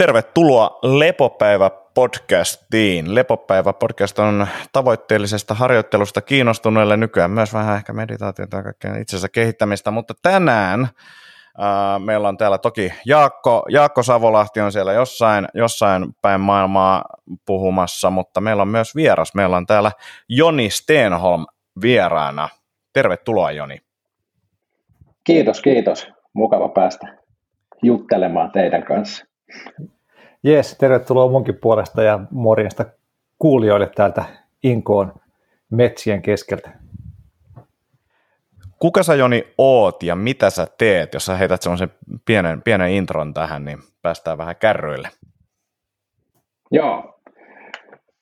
Tervetuloa 0.00 0.78
Lepopäivä 0.82 1.70
podcastiin. 1.94 3.14
Lepopäivä 3.14 3.72
podcast 3.72 4.18
on 4.18 4.46
tavoitteellisesta 4.72 5.54
harjoittelusta 5.54 6.20
kiinnostuneille 6.20 6.96
nykyään 6.96 7.30
myös 7.30 7.54
vähän 7.54 7.76
ehkä 7.76 7.92
meditaatiota 7.92 8.56
ja 8.56 8.62
kaikkea 8.62 8.96
itsensä 8.96 9.28
kehittämistä, 9.28 9.90
mutta 9.90 10.14
tänään 10.22 10.80
äh, 10.80 10.90
meillä 12.04 12.28
on 12.28 12.36
täällä 12.36 12.58
toki 12.58 12.92
Jaakko, 13.06 13.64
Jaakko 13.68 14.02
Savolahti 14.02 14.60
on 14.60 14.72
siellä 14.72 14.92
jossain, 14.92 15.48
jossain 15.54 16.06
päin 16.22 16.40
maailmaa 16.40 17.04
puhumassa, 17.46 18.10
mutta 18.10 18.40
meillä 18.40 18.62
on 18.62 18.68
myös 18.68 18.96
vieras. 18.96 19.34
Meillä 19.34 19.56
on 19.56 19.66
täällä 19.66 19.92
Joni 20.28 20.70
Stenholm 20.70 21.46
vieraana. 21.82 22.48
Tervetuloa 22.92 23.52
Joni. 23.52 23.78
Kiitos, 25.24 25.60
kiitos. 25.60 26.08
Mukava 26.32 26.68
päästä 26.68 27.16
juttelemaan 27.82 28.50
teidän 28.50 28.82
kanssa. 28.82 29.29
Jees, 30.42 30.76
tervetuloa 30.78 31.30
munkin 31.30 31.56
puolesta 31.56 32.02
ja 32.02 32.20
morjesta 32.30 32.84
kuulijoille 33.38 33.90
täältä 33.96 34.24
Inkoon 34.62 35.12
metsien 35.70 36.22
keskeltä. 36.22 36.70
Kuka 38.78 39.02
sä 39.02 39.14
Joni 39.14 39.44
oot 39.58 40.02
ja 40.02 40.16
mitä 40.16 40.50
sä 40.50 40.66
teet? 40.78 41.14
Jos 41.14 41.26
sä 41.26 41.36
heität 41.36 41.62
semmoisen 41.62 41.90
pienen, 42.24 42.62
pienen 42.62 42.90
intron 42.90 43.34
tähän, 43.34 43.64
niin 43.64 43.78
päästään 44.02 44.38
vähän 44.38 44.56
kärryille. 44.56 45.08
Joo. 46.70 47.20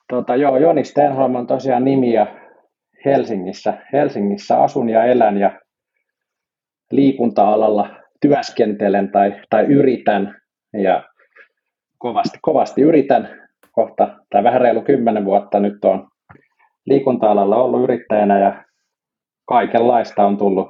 Tota, 0.07 0.35
joo, 0.35 0.57
Joni 0.57 0.83
Stenholm 0.83 1.35
on 1.35 1.47
tosiaan 1.47 1.85
nimi 1.85 2.13
ja 2.13 2.27
Helsingissä, 3.05 3.77
Helsingissä 3.93 4.63
asun 4.63 4.89
ja 4.89 5.03
elän 5.03 5.37
ja 5.37 5.59
liikunta-alalla 6.91 7.89
työskentelen 8.21 9.11
tai, 9.11 9.41
tai 9.49 9.65
yritän 9.65 10.41
ja 10.73 11.08
kovasti, 11.99 12.37
kovasti 12.41 12.81
yritän 12.81 13.29
kohta, 13.71 14.15
tai 14.29 14.43
vähän 14.43 14.61
reilu 14.61 14.81
kymmenen 14.81 15.25
vuotta 15.25 15.59
nyt 15.59 15.85
on 15.85 16.07
liikunta-alalla 16.85 17.55
ollut 17.55 17.83
yrittäjänä 17.83 18.39
ja 18.39 18.63
kaikenlaista 19.45 20.25
on 20.25 20.37
tullut, 20.37 20.67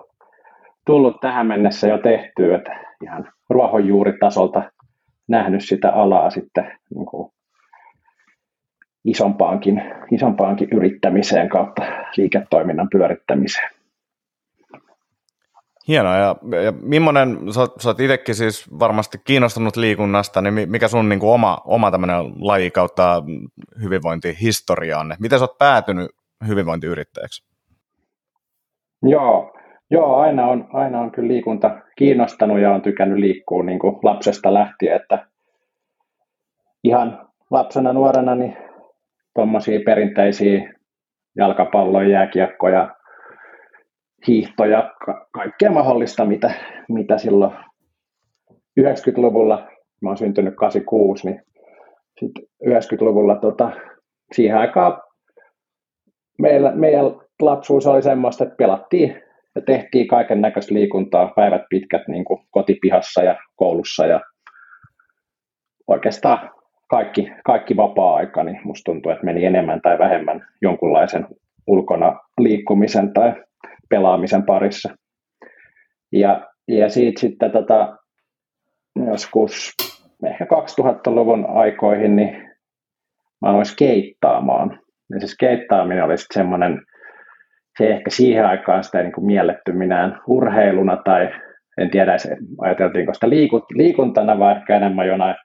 tullut 0.86 1.20
tähän 1.22 1.48
mennessä 1.48 1.88
jo 1.88 1.98
tehtyä, 1.98 2.58
että 2.58 2.80
ihan 3.04 3.32
ruohonjuuritasolta 3.50 4.64
nähnyt 5.28 5.66
sitä 5.66 5.92
alaa 5.92 6.30
sitten 6.30 6.78
niin 6.96 7.06
kuin 7.06 7.32
isompaankin, 9.06 9.82
isompaankin 10.12 10.68
yrittämiseen 10.72 11.50
kautta 11.50 11.82
liiketoiminnan 12.18 12.88
pyörittämiseen. 12.92 13.79
Hienoa. 15.90 16.18
Ja, 16.18 16.36
ja 16.64 16.72
millainen, 16.82 17.54
sä, 17.54 17.62
sä 17.80 17.90
oot 17.90 18.00
itsekin 18.00 18.36
siis 18.36 18.80
varmasti 18.80 19.18
kiinnostunut 19.24 19.76
liikunnasta, 19.76 20.42
niin 20.42 20.70
mikä 20.72 20.88
sun 20.88 21.10
niin 21.10 21.20
kuin 21.20 21.34
oma, 21.34 21.58
oma 21.66 21.92
tämmöinen 21.92 22.18
laji 22.40 22.72
kautta 22.72 23.24
hyvinvointihistoria 23.82 25.00
on? 25.00 25.16
Miten 25.20 25.40
sä 25.40 25.46
oot 25.46 25.58
päätynyt 25.58 26.12
hyvinvointiyrittäjäksi? 26.48 27.50
Joo, 29.04 29.54
joo 29.92 30.16
aina, 30.16 30.46
on, 30.46 30.68
aina 30.74 31.00
on 31.00 31.12
kyllä 31.12 31.28
liikunta 31.28 31.82
kiinnostanut 31.96 32.60
ja 32.60 32.72
on 32.72 32.82
tykännyt 32.82 33.20
liikkua 33.20 33.64
niin 33.64 33.80
kuin 33.80 33.96
lapsesta 34.04 34.54
lähtien, 34.54 34.96
että 34.96 35.28
ihan 36.84 37.28
lapsena 37.52 37.94
nuorena 37.94 38.36
niin 38.36 38.58
tuommoisia 39.36 39.80
perinteisiä 39.86 40.74
jalkapalloja, 41.36 42.10
jääkiekkoja, 42.10 42.96
hiihtoja, 44.28 44.94
ka- 45.06 45.28
kaikkea 45.32 45.72
mahdollista, 45.72 46.26
mitä, 46.26 46.52
mitä 46.90 47.18
silloin 47.18 47.52
90-luvulla, 48.80 49.68
mä 50.02 50.10
oon 50.10 50.18
syntynyt 50.18 50.56
86, 50.56 51.28
niin 51.28 51.42
sitten 52.20 52.44
90-luvulla 52.66 53.36
tota, 53.36 53.72
siihen 54.32 54.58
aikaan 54.58 55.02
meillä, 56.40 56.72
meidän 56.72 57.06
lapsuus 57.42 57.88
oli 57.88 58.02
semmoista, 58.02 58.44
että 58.44 58.56
pelattiin 58.56 59.22
ja 59.56 59.62
tehtiin 59.62 60.08
kaiken 60.08 60.42
näköistä 60.42 60.74
liikuntaa 60.74 61.34
päivät 61.36 61.62
pitkät 61.70 62.08
niin 62.08 62.26
kuin 62.26 62.40
kotipihassa 62.52 63.24
ja 63.24 63.36
koulussa 63.56 64.06
ja 64.06 64.22
oikeastaan 65.88 66.52
kaikki, 66.88 67.32
kaikki 67.46 67.78
vapaa-aika, 67.78 68.44
niin 68.44 68.60
musta 68.64 68.92
tuntuu, 68.92 69.12
että 69.12 69.26
meni 69.26 69.46
enemmän 69.46 69.82
tai 69.82 70.00
vähemmän 70.00 70.48
jonkunlaisen 70.62 71.28
ulkona 71.68 72.20
liikkumisen 72.38 73.14
tai 73.14 73.34
pelaamisen 73.90 74.46
parissa. 74.46 74.90
Ja, 76.12 76.48
ja 76.68 76.90
siitä 76.90 77.20
sitten 77.20 77.52
tota, 77.52 77.98
joskus 79.08 79.72
ehkä 80.26 80.46
2000-luvun 80.46 81.46
aikoihin, 81.50 82.16
niin 82.16 82.50
mä 83.42 83.50
aloin 83.50 83.66
skeittaamaan. 83.66 84.80
Ja 85.10 85.20
se 85.20 85.28
skeittaaminen 85.28 86.04
oli 86.04 86.18
sitten 86.18 86.42
semmoinen, 86.44 86.82
se 87.78 87.90
ehkä 87.90 88.10
siihen 88.10 88.46
aikaan 88.46 88.84
sitä 88.84 88.98
ei 88.98 89.04
niin 89.04 89.14
kuin 89.14 89.26
mielletty 89.26 89.72
minään 89.72 90.22
urheiluna 90.28 90.98
tai 91.06 91.30
en 91.78 91.90
tiedä, 91.90 92.18
ajateltiinko 92.62 93.14
sitä 93.14 93.30
liikuntana 93.76 94.40
vai 94.40 94.56
ehkä 94.56 94.76
enemmän 94.76 95.08
jonain 95.08 95.36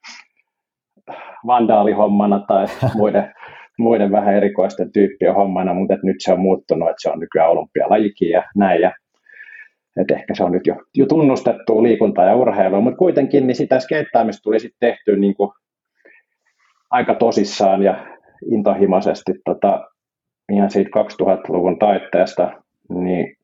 vandaalihommana 1.46 2.44
tai 2.48 2.66
muiden 2.94 3.32
muiden 3.78 4.12
vähän 4.12 4.34
erikoisten 4.34 4.92
tyyppien 4.92 5.34
hommana, 5.34 5.74
mutta 5.74 5.96
nyt 6.02 6.16
se 6.18 6.32
on 6.32 6.40
muuttunut, 6.40 6.88
että 6.88 7.02
se 7.02 7.10
on 7.10 7.20
nykyään 7.20 7.50
olympialajikin 7.50 8.30
ja 8.30 8.42
näin. 8.56 8.82
Ja, 8.82 8.92
että 10.00 10.14
ehkä 10.14 10.34
se 10.34 10.44
on 10.44 10.52
nyt 10.52 10.66
jo, 10.66 10.76
jo 10.94 11.06
tunnustettu 11.06 11.82
liikunta 11.82 12.22
ja 12.22 12.36
urheilu, 12.36 12.80
mutta 12.80 12.98
kuitenkin 12.98 13.46
niin 13.46 13.56
sitä 13.56 13.80
skeittaamista 13.80 14.42
tuli 14.42 14.60
sitten 14.60 14.90
tehty 14.90 15.16
niin 15.16 15.34
kuin 15.34 15.50
aika 16.90 17.14
tosissaan 17.14 17.82
ja 17.82 18.06
intohimoisesti 18.50 19.32
tota, 19.44 19.90
ihan 20.52 20.70
siitä 20.70 20.90
2000-luvun 21.00 21.78
taitteesta, 21.78 22.62
niin 22.88 23.36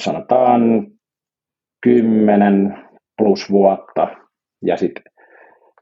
sanotaan 0.00 0.86
10 1.82 2.78
plus 3.18 3.50
vuotta 3.50 4.08
ja 4.62 4.76
sitten 4.76 5.11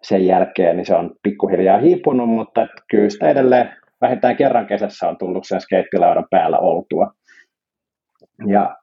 sen 0.02 0.26
jälkeen 0.26 0.76
niin 0.76 0.86
se 0.86 0.94
on 0.94 1.14
pikkuhiljaa 1.22 1.78
hiipunut, 1.78 2.28
mutta 2.28 2.66
kyllä 2.90 3.08
sitä 3.08 3.28
edelleen 3.28 3.72
vähintään 4.00 4.36
kerran 4.36 4.66
kesässä 4.66 5.08
on 5.08 5.18
tullut 5.18 5.44
sen 5.46 5.60
skeittilaudan 5.60 6.26
päällä 6.30 6.58
oltua. 6.58 7.12
Ja, 8.46 8.76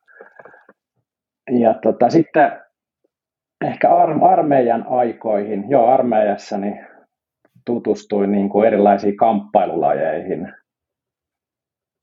ja 1.59 1.73
tota, 1.73 2.09
sitten 2.09 2.51
ehkä 3.65 3.89
ar- 3.89 4.23
armeijan 4.23 4.85
aikoihin, 4.89 5.69
joo 5.69 5.87
armeijassa 5.87 6.57
niin 6.57 6.87
tutustuin 7.65 8.31
niin 8.31 8.49
kuin 8.49 8.67
erilaisiin 8.67 9.17
kamppailulajeihin. 9.17 10.53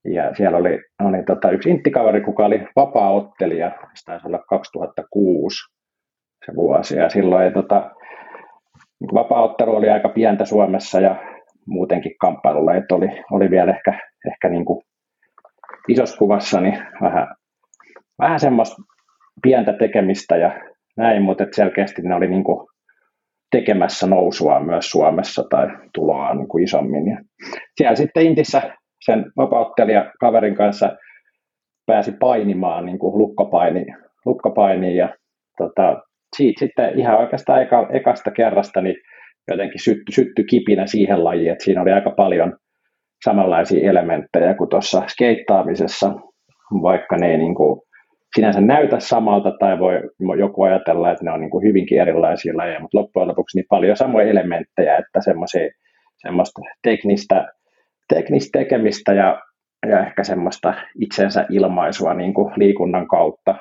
Ja 0.04 0.34
siellä 0.34 0.58
oli, 0.58 0.82
oli 1.02 1.22
tota 1.22 1.50
yksi 1.50 1.70
inttikaveri, 1.70 2.20
kuka 2.20 2.46
oli 2.46 2.66
vapaa-ottelija, 2.76 3.70
se 3.70 4.04
taisi 4.04 4.26
olla 4.26 4.38
2006 4.38 5.56
se 6.46 6.54
vuosi, 6.54 6.96
ja 6.96 7.08
silloin 7.08 7.44
ei 7.44 7.52
tota, 7.52 7.90
niin 9.04 9.14
vapauttelu 9.14 9.76
oli 9.76 9.90
aika 9.90 10.08
pientä 10.08 10.44
Suomessa 10.44 11.00
ja 11.00 11.16
muutenkin 11.66 12.12
että 12.78 12.94
oli, 12.94 13.08
oli 13.30 13.50
vielä 13.50 13.72
ehkä, 13.72 14.00
ehkä 14.32 14.48
niin 14.48 14.64
kuin 14.64 14.84
isossa 15.88 16.16
kuvassa 16.16 16.60
niin 16.60 16.78
vähän, 17.00 17.28
vähän 18.18 18.40
semmoista 18.40 18.76
pientä 19.42 19.72
tekemistä 19.72 20.36
ja 20.36 20.60
näin, 20.96 21.22
mutta 21.22 21.44
selkeästi 21.52 22.02
ne 22.02 22.14
oli 22.14 22.26
niin 22.26 22.44
kuin 22.44 22.66
tekemässä 23.50 24.06
nousua 24.06 24.60
myös 24.60 24.90
Suomessa 24.90 25.44
tai 25.50 25.66
tuloa 25.94 26.34
niin 26.34 26.48
kuin 26.48 26.64
isommin. 26.64 27.08
Ja 27.08 27.18
siellä 27.76 27.96
sitten 27.96 28.26
Intissä 28.26 28.62
sen 29.04 29.24
vapauttelija 29.36 30.12
kaverin 30.20 30.54
kanssa 30.54 30.96
pääsi 31.86 32.12
painimaan 32.12 32.86
niin 32.86 32.98
kuin 32.98 33.18
lukkopaini, 33.18 33.86
lukkopainiin 34.26 34.96
ja 34.96 35.14
tota, 35.58 36.02
siitä 36.36 36.58
sitten 36.58 36.98
ihan 36.98 37.18
oikeastaan 37.18 37.62
eka, 37.62 37.88
ekasta 37.92 38.30
kerrasta 38.30 38.80
niin 38.80 38.96
jotenkin 39.50 39.80
sytty, 39.80 40.12
sytty 40.12 40.44
kipinä 40.44 40.86
siihen 40.86 41.24
lajiin, 41.24 41.52
että 41.52 41.64
siinä 41.64 41.82
oli 41.82 41.92
aika 41.92 42.10
paljon 42.10 42.56
samanlaisia 43.24 43.90
elementtejä 43.90 44.54
kuin 44.54 44.70
tuossa 44.70 45.02
skeittaamisessa, 45.08 46.14
vaikka 46.82 47.16
ne 47.16 47.30
ei 47.30 47.38
niin 47.38 47.54
kuin 47.54 47.80
sinänsä 48.34 48.60
näytä 48.60 49.00
samalta 49.00 49.52
tai 49.60 49.78
voi 49.78 50.00
joku 50.38 50.62
ajatella, 50.62 51.10
että 51.10 51.24
ne 51.24 51.30
on 51.30 51.40
niin 51.40 51.50
kuin 51.50 51.64
hyvinkin 51.64 52.00
erilaisia 52.00 52.56
lajeja, 52.56 52.80
mutta 52.80 52.98
loppujen 52.98 53.28
lopuksi 53.28 53.58
niin 53.58 53.66
paljon 53.68 53.96
samoja 53.96 54.30
elementtejä, 54.30 54.96
että 54.96 55.20
semmoista 56.16 56.60
teknistä, 56.82 57.46
teknistä 58.14 58.58
tekemistä 58.58 59.12
ja, 59.12 59.42
ja 59.88 60.06
ehkä 60.06 60.24
semmoista 60.24 60.74
itsensä 61.00 61.46
ilmaisua 61.50 62.14
niin 62.14 62.34
kuin 62.34 62.52
liikunnan 62.56 63.08
kautta. 63.08 63.54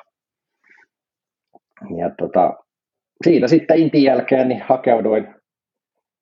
Ja 1.96 2.10
tota, 2.18 2.63
siitä 3.24 3.48
sitten 3.48 3.78
Intin 3.78 4.02
jälkeen 4.02 4.48
niin 4.48 4.62
hakeuduin 4.62 5.34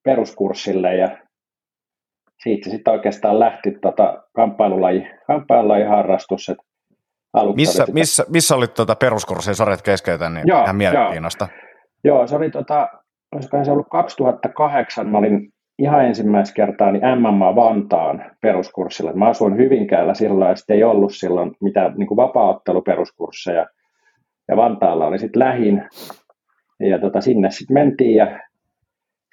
peruskurssille 0.04 0.96
ja 0.96 1.18
siitä 2.42 2.70
sitten 2.70 2.92
oikeastaan 2.92 3.40
lähti 3.40 3.70
tota 3.70 4.22
kamppailulaji, 4.32 5.08
kamppailulaji 5.26 5.84
harrastus. 5.84 6.52
Missä, 7.56 7.84
sitä... 7.84 7.92
missä, 7.92 8.24
missä 8.28 8.56
olit 8.56 8.74
tuota 8.74 8.94
peruskurssia, 8.94 9.54
sarjat 9.54 9.82
keskeytän, 9.82 10.34
niin 10.34 10.48
joo, 10.48 10.62
ihan 10.62 10.76
mielenkiinnosta. 10.76 11.48
Joo. 12.04 12.16
joo, 12.16 12.26
se 12.26 12.36
oli 12.36 12.50
tota, 12.50 12.88
se 13.64 13.70
ollut 13.70 13.86
2008, 13.90 15.08
mä 15.08 15.18
olin 15.18 15.52
ihan 15.78 16.04
ensimmäistä 16.04 16.54
kertaa 16.54 16.92
niin 16.92 17.02
MMA 17.18 17.56
Vantaan 17.56 18.30
peruskurssilla. 18.40 19.12
Mä 19.12 19.28
asuin 19.28 19.56
Hyvinkäällä 19.56 20.14
silloin 20.14 20.48
ja 20.48 20.56
sitten 20.56 20.76
ei 20.76 20.84
ollut 20.84 21.14
silloin 21.14 21.52
mitään 21.60 21.94
niin 21.96 22.16
vapaa-otteluperuskursseja. 22.16 23.66
Ja 24.48 24.56
Vantaalla 24.56 25.06
oli 25.06 25.18
sitten 25.18 25.40
lähin. 25.40 25.88
Ja 26.90 26.98
tota, 26.98 27.20
sinne 27.20 27.50
sitten 27.50 27.74
mentiin 27.74 28.14
ja 28.14 28.40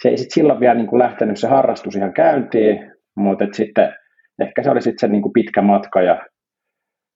se 0.01 0.09
ei 0.09 0.17
sitten 0.17 0.33
silloin 0.33 0.59
vielä 0.59 0.75
niin 0.75 0.87
kuin 0.87 0.99
lähtenyt 0.99 1.39
se 1.39 1.47
harrastus 1.47 1.95
ihan 1.95 2.13
käyntiin, 2.13 2.91
mutta 3.15 3.45
sitten 3.51 3.93
ehkä 4.41 4.63
se 4.63 4.69
oli 4.69 4.81
sitten 4.81 4.99
se 4.99 5.07
niin 5.07 5.21
kuin 5.21 5.33
pitkä 5.33 5.61
matka 5.61 6.01
ja 6.01 6.25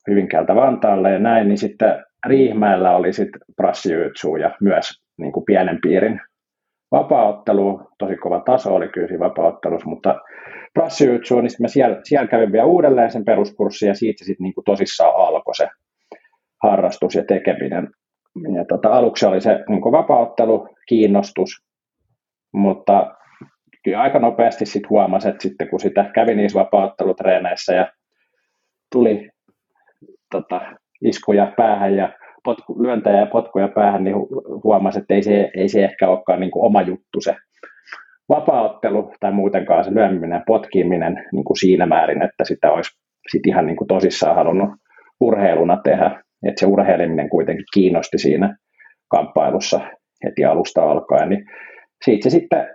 Hyvinkäältä 0.10 0.56
Vantaalle 0.56 1.12
ja 1.12 1.20
näin, 1.20 1.48
niin 1.48 1.58
sitten 1.58 2.04
Riihmäellä 2.26 2.96
oli 2.96 3.14
sitten 3.14 3.42
prassijyytsuu 3.56 4.36
ja 4.36 4.56
myös 4.62 5.04
niin 5.18 5.32
kuin 5.32 5.46
pienen 5.46 5.80
piirin 5.82 6.22
vapaaottelu, 6.92 7.82
tosi 7.98 8.16
kova 8.16 8.40
taso 8.40 8.76
oli 8.76 8.88
kyllä 8.88 9.08
siinä 9.08 9.26
vapaaottelussa, 9.26 9.90
mutta 9.90 10.22
prassijyytsuu, 10.74 11.42
niin 11.42 11.50
sitten 11.50 11.64
mä 11.64 11.68
siellä, 11.68 12.00
siellä 12.04 12.28
kävin 12.28 12.52
vielä 12.52 12.66
uudelleen 12.66 13.12
sen 13.12 13.26
peruskurssin 13.26 13.88
ja 13.88 13.96
siitä 13.96 14.26
sitten 14.26 14.44
niin 14.44 14.54
kuin 14.54 14.66
tosissaan 14.66 15.28
alkoi 15.28 15.56
se 15.56 15.68
harrastus 16.64 17.16
ja 17.16 17.24
tekeminen. 17.26 17.90
Ja 18.56 18.66
tota, 18.66 18.90
aluksi 18.90 19.26
oli 19.26 19.42
se 19.42 19.60
niin 19.70 19.82
vapaaottelu, 19.82 20.68
kiinnostus, 20.88 21.50
mutta 22.54 23.16
kyllä 23.84 24.02
aika 24.02 24.20
nopeasti 24.20 24.66
sitten 24.66 24.90
huomasi, 24.90 25.30
että 25.30 25.44
sitten 25.44 25.70
kun 25.70 25.80
sitä 25.80 26.12
kävi 26.16 26.36
niissä 26.36 26.60
vapaattelutreeneissä 26.60 27.74
ja 27.74 27.92
tuli 28.92 29.30
tota, 30.32 30.62
iskuja 31.02 31.54
päähän 31.58 31.96
ja 31.96 32.14
potku, 32.44 32.84
lyöntejä 32.84 33.20
ja 33.20 33.26
potkuja 33.26 33.68
päähän, 33.68 34.04
niin 34.04 34.16
huomasi, 34.64 35.00
että 35.00 35.14
ei 35.14 35.24
se, 35.24 35.52
ei 35.58 35.70
se 35.70 35.84
ehkä 35.84 36.10
olekaan 36.10 36.40
niin 36.40 36.52
kuin 36.52 36.66
oma 36.66 36.82
juttu 36.82 37.22
se 37.22 37.36
vapaaottelu 38.30 39.14
tai 39.20 39.32
muutenkaan 39.32 39.84
se 39.84 39.94
lyöminen 39.94 40.32
ja 40.32 40.44
potkiminen 40.48 41.26
niin 41.32 41.44
kuin 41.44 41.58
siinä 41.58 41.86
määrin, 41.86 42.22
että 42.22 42.44
sitä 42.44 42.72
olisi 42.72 42.92
sit 43.32 43.48
ihan 43.48 43.66
niin 43.66 43.78
tosissaan 43.88 44.36
halunnut 44.36 44.70
urheiluna 45.22 45.78
tehdä. 45.84 46.23
Että 46.54 46.60
se 46.60 46.66
urheileminen 46.66 47.30
kuitenkin 47.30 47.66
kiinnosti 47.74 48.18
siinä 48.18 48.58
kamppailussa 49.08 49.80
heti 50.24 50.46
alusta 50.46 50.92
alkaen, 50.92 51.30
niin 51.30 51.46
siitä 52.06 52.24
se 52.24 52.30
sitten 52.30 52.68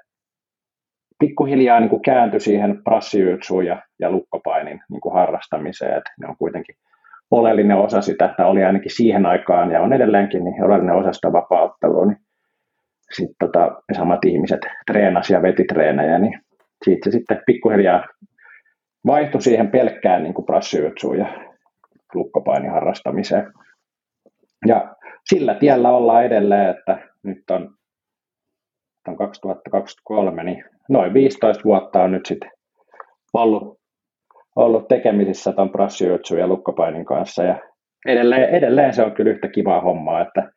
pikkuhiljaa 1.19 1.81
niin 1.81 1.91
kuin 1.91 2.03
kääntyi 2.03 2.41
siihen 2.41 2.83
prassijyytsuun 2.85 3.67
ja, 3.67 3.83
ja 4.01 4.11
lukkopainin 4.11 4.81
niin 4.91 5.01
kuin 5.01 5.15
harrastamiseen, 5.15 5.97
että 5.97 6.11
ne 6.21 6.29
on 6.29 6.37
kuitenkin 6.39 6.75
oleellinen 7.31 7.77
osa 7.77 8.01
sitä, 8.01 8.25
että 8.25 8.47
oli 8.47 8.65
ainakin 8.65 8.97
siihen 8.97 9.27
aikaan 9.27 9.71
ja 9.71 9.81
on 9.81 9.93
edelleenkin 9.93 10.45
niin 10.45 10.65
oleellinen 10.65 10.95
osa 10.95 11.13
sitä 11.13 11.33
vapauttelua, 11.33 12.07
niin 12.07 12.19
sitten 13.13 13.37
tota, 13.39 13.83
samat 13.97 14.25
ihmiset 14.25 14.61
treenasi 14.87 15.33
ja 15.33 15.43
veti 15.43 15.65
treenejä, 15.65 16.19
niin 16.19 16.41
siitä 16.85 17.11
se 17.11 17.13
sitten 17.13 17.43
pikkuhiljaa 17.47 18.05
vaihtui 19.07 19.43
siihen 19.43 19.71
pelkkään 19.71 20.23
niin 20.23 20.35
prassijutsuun 20.47 21.19
ja 21.19 21.27
lukkopainin 22.15 22.71
harrastamiseen. 22.71 23.53
Ja 24.67 24.97
sillä 25.25 25.55
tiellä 25.55 25.91
ollaan 25.91 26.25
edelleen, 26.25 26.71
että 26.71 27.09
nyt 27.23 27.51
on, 27.51 27.75
on 29.09 29.17
2023, 29.17 30.45
niin 30.45 30.65
noin 30.89 31.15
15 31.15 31.65
vuotta 31.65 32.03
on 32.03 32.13
nyt 32.13 32.27
sitten 32.27 32.51
ollut 33.33 33.79
ollut 34.59 34.89
tekemisissä 34.89 35.53
tuon 35.53 35.71
prassijutsun 35.71 36.39
ja 36.39 36.47
lukkopainin 36.47 37.05
kanssa 37.05 37.43
ja 37.43 37.59
edelleen, 38.07 38.51
edelleen 38.51 38.95
se 38.95 39.03
on 39.03 39.13
kyllä 39.13 39.31
yhtä 39.31 39.49
kivaa 39.49 39.81
hommaa, 39.81 40.21
että 40.21 40.53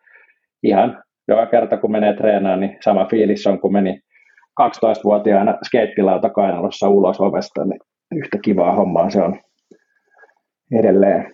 ihan 0.63 1.03
joka 1.27 1.45
kerta 1.45 1.77
kun 1.77 1.91
menee 1.91 2.13
treenaan, 2.13 2.59
niin 2.59 2.77
sama 2.81 3.05
fiilis 3.05 3.47
on, 3.47 3.61
kun 3.61 3.73
meni 3.73 3.99
12-vuotiaana 4.61 5.57
skeittilauta 5.65 6.29
kainalossa 6.29 6.89
ulos 6.89 7.21
ovesta, 7.21 7.65
niin 7.65 7.79
yhtä 8.15 8.37
kivaa 8.43 8.75
hommaa 8.75 9.09
se 9.09 9.21
on 9.21 9.39
edelleen. 10.79 11.33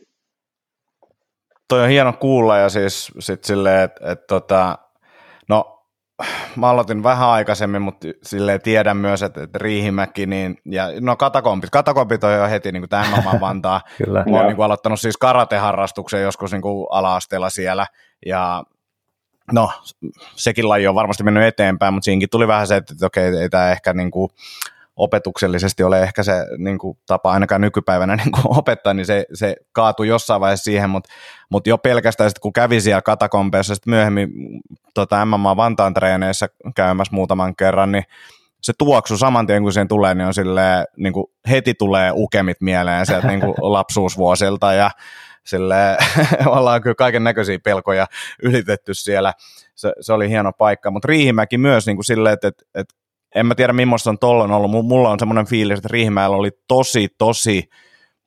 Toi 1.67 1.81
on 1.81 1.89
hieno 1.89 2.13
kuulla 2.13 2.57
ja 2.57 2.69
siis 2.69 3.11
sit 3.19 3.43
silleen, 3.43 3.83
että 3.83 4.11
et, 4.11 4.27
tota, 4.27 4.77
no 5.49 5.77
mä 6.55 6.69
aloitin 6.69 7.03
vähän 7.03 7.29
aikaisemmin, 7.29 7.81
mutta 7.81 8.07
silleen 8.23 8.61
tiedän 8.61 8.97
myös, 8.97 9.23
että, 9.23 9.43
että 9.43 9.57
Riihimäki, 9.57 10.25
niin, 10.25 10.57
ja 10.65 10.87
no 10.99 11.15
katakompit, 11.15 11.69
katakompit 11.69 12.23
on 12.23 12.33
jo 12.33 12.47
heti 12.47 12.71
niin 12.71 12.81
kuin 12.81 12.89
tämä 12.89 13.05
MMA 13.11 13.39
Vantaa. 13.41 13.81
Kyllä. 14.05 14.23
Mä 14.29 14.37
oon 14.37 14.45
niin 14.45 14.55
kuin 14.55 14.65
aloittanut 14.65 14.99
siis 14.99 15.17
karateharrastuksen 15.17 16.21
joskus 16.21 16.51
niin 16.51 16.61
kuin 16.61 16.87
ala-asteella 16.89 17.49
siellä, 17.49 17.87
ja 18.25 18.63
no 19.51 19.71
sekin 20.35 20.69
laji 20.69 20.87
on 20.87 20.95
varmasti 20.95 21.23
mennyt 21.23 21.43
eteenpäin, 21.43 21.93
mutta 21.93 22.05
siinkin 22.05 22.29
tuli 22.29 22.47
vähän 22.47 22.67
se, 22.67 22.75
että, 22.75 22.93
että 22.93 23.05
okei, 23.05 23.37
ei 23.37 23.49
tämä 23.49 23.71
ehkä 23.71 23.93
niin 23.93 24.11
kuin, 24.11 24.29
opetuksellisesti 24.97 25.83
ole 25.83 26.03
ehkä 26.03 26.23
se 26.23 26.33
niin 26.57 26.77
kuin, 26.77 26.97
tapa 27.07 27.31
ainakaan 27.31 27.61
nykypäivänä 27.61 28.15
niin 28.23 28.31
kuin, 28.31 28.57
opettaa, 28.57 28.93
niin 28.93 29.05
se, 29.05 29.25
se 29.33 29.55
kaatui 29.71 30.07
jossain 30.07 30.41
vaiheessa 30.41 30.63
siihen, 30.63 30.89
mutta 30.89 31.09
mut 31.51 31.67
jo 31.67 31.77
pelkästään 31.77 32.29
sitten 32.29 32.41
kun 32.41 32.53
kävi 32.53 32.81
siellä 32.81 33.01
katakompeissa 33.01 33.75
sitten 33.75 33.91
myöhemmin 33.91 34.29
tota, 34.93 35.25
MMA 35.25 35.57
Vantaan 35.57 35.93
treeneissä 35.93 36.47
käymässä 36.75 37.15
muutaman 37.15 37.55
kerran, 37.55 37.91
niin 37.91 38.03
se 38.61 38.73
tuoksu 38.77 39.17
saman 39.17 39.47
tien 39.47 39.63
kun 39.63 39.73
siihen 39.73 39.87
tulee, 39.87 40.15
niin 40.15 40.27
on 40.27 40.33
silleen, 40.33 40.85
niin 40.97 41.13
kuin 41.13 41.25
heti 41.49 41.73
tulee 41.73 42.11
ukemit 42.15 42.61
mieleen 42.61 43.05
sieltä 43.05 43.27
niin 43.27 43.39
kuin 43.39 43.53
lapsuusvuosilta 43.73 44.73
ja 44.73 44.91
sille 45.45 45.97
ollaan 46.45 46.81
kyllä 46.81 46.95
kaiken 46.95 47.23
näköisiä 47.23 47.59
pelkoja 47.63 48.07
ylitetty 48.43 48.93
siellä. 48.93 49.33
Se, 49.75 49.93
se, 50.01 50.13
oli 50.13 50.29
hieno 50.29 50.51
paikka, 50.53 50.91
mutta 50.91 51.07
Riihimäki 51.07 51.57
myös 51.57 51.85
niin 51.85 51.97
kuin 51.97 52.05
silleen, 52.05 52.33
että, 52.33 52.47
että, 52.47 52.63
että 52.75 52.95
en 53.35 53.45
mä 53.45 53.55
tiedä 53.55 53.73
millaista 53.73 54.09
on 54.09 54.19
tollon 54.19 54.51
ollut, 54.51 54.85
mulla 54.85 55.09
on 55.09 55.19
semmoinen 55.19 55.45
fiilis, 55.45 55.77
että 55.77 55.89
Riihimäellä 55.91 56.37
oli 56.37 56.51
tosi, 56.67 57.07
tosi 57.17 57.69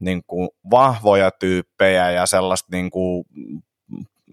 niin 0.01 0.23
kuin 0.27 0.49
vahvoja 0.71 1.31
tyyppejä 1.31 2.11
ja 2.11 2.27
sellaista 2.27 2.69
niin 2.73 2.91
kuin, 2.91 3.25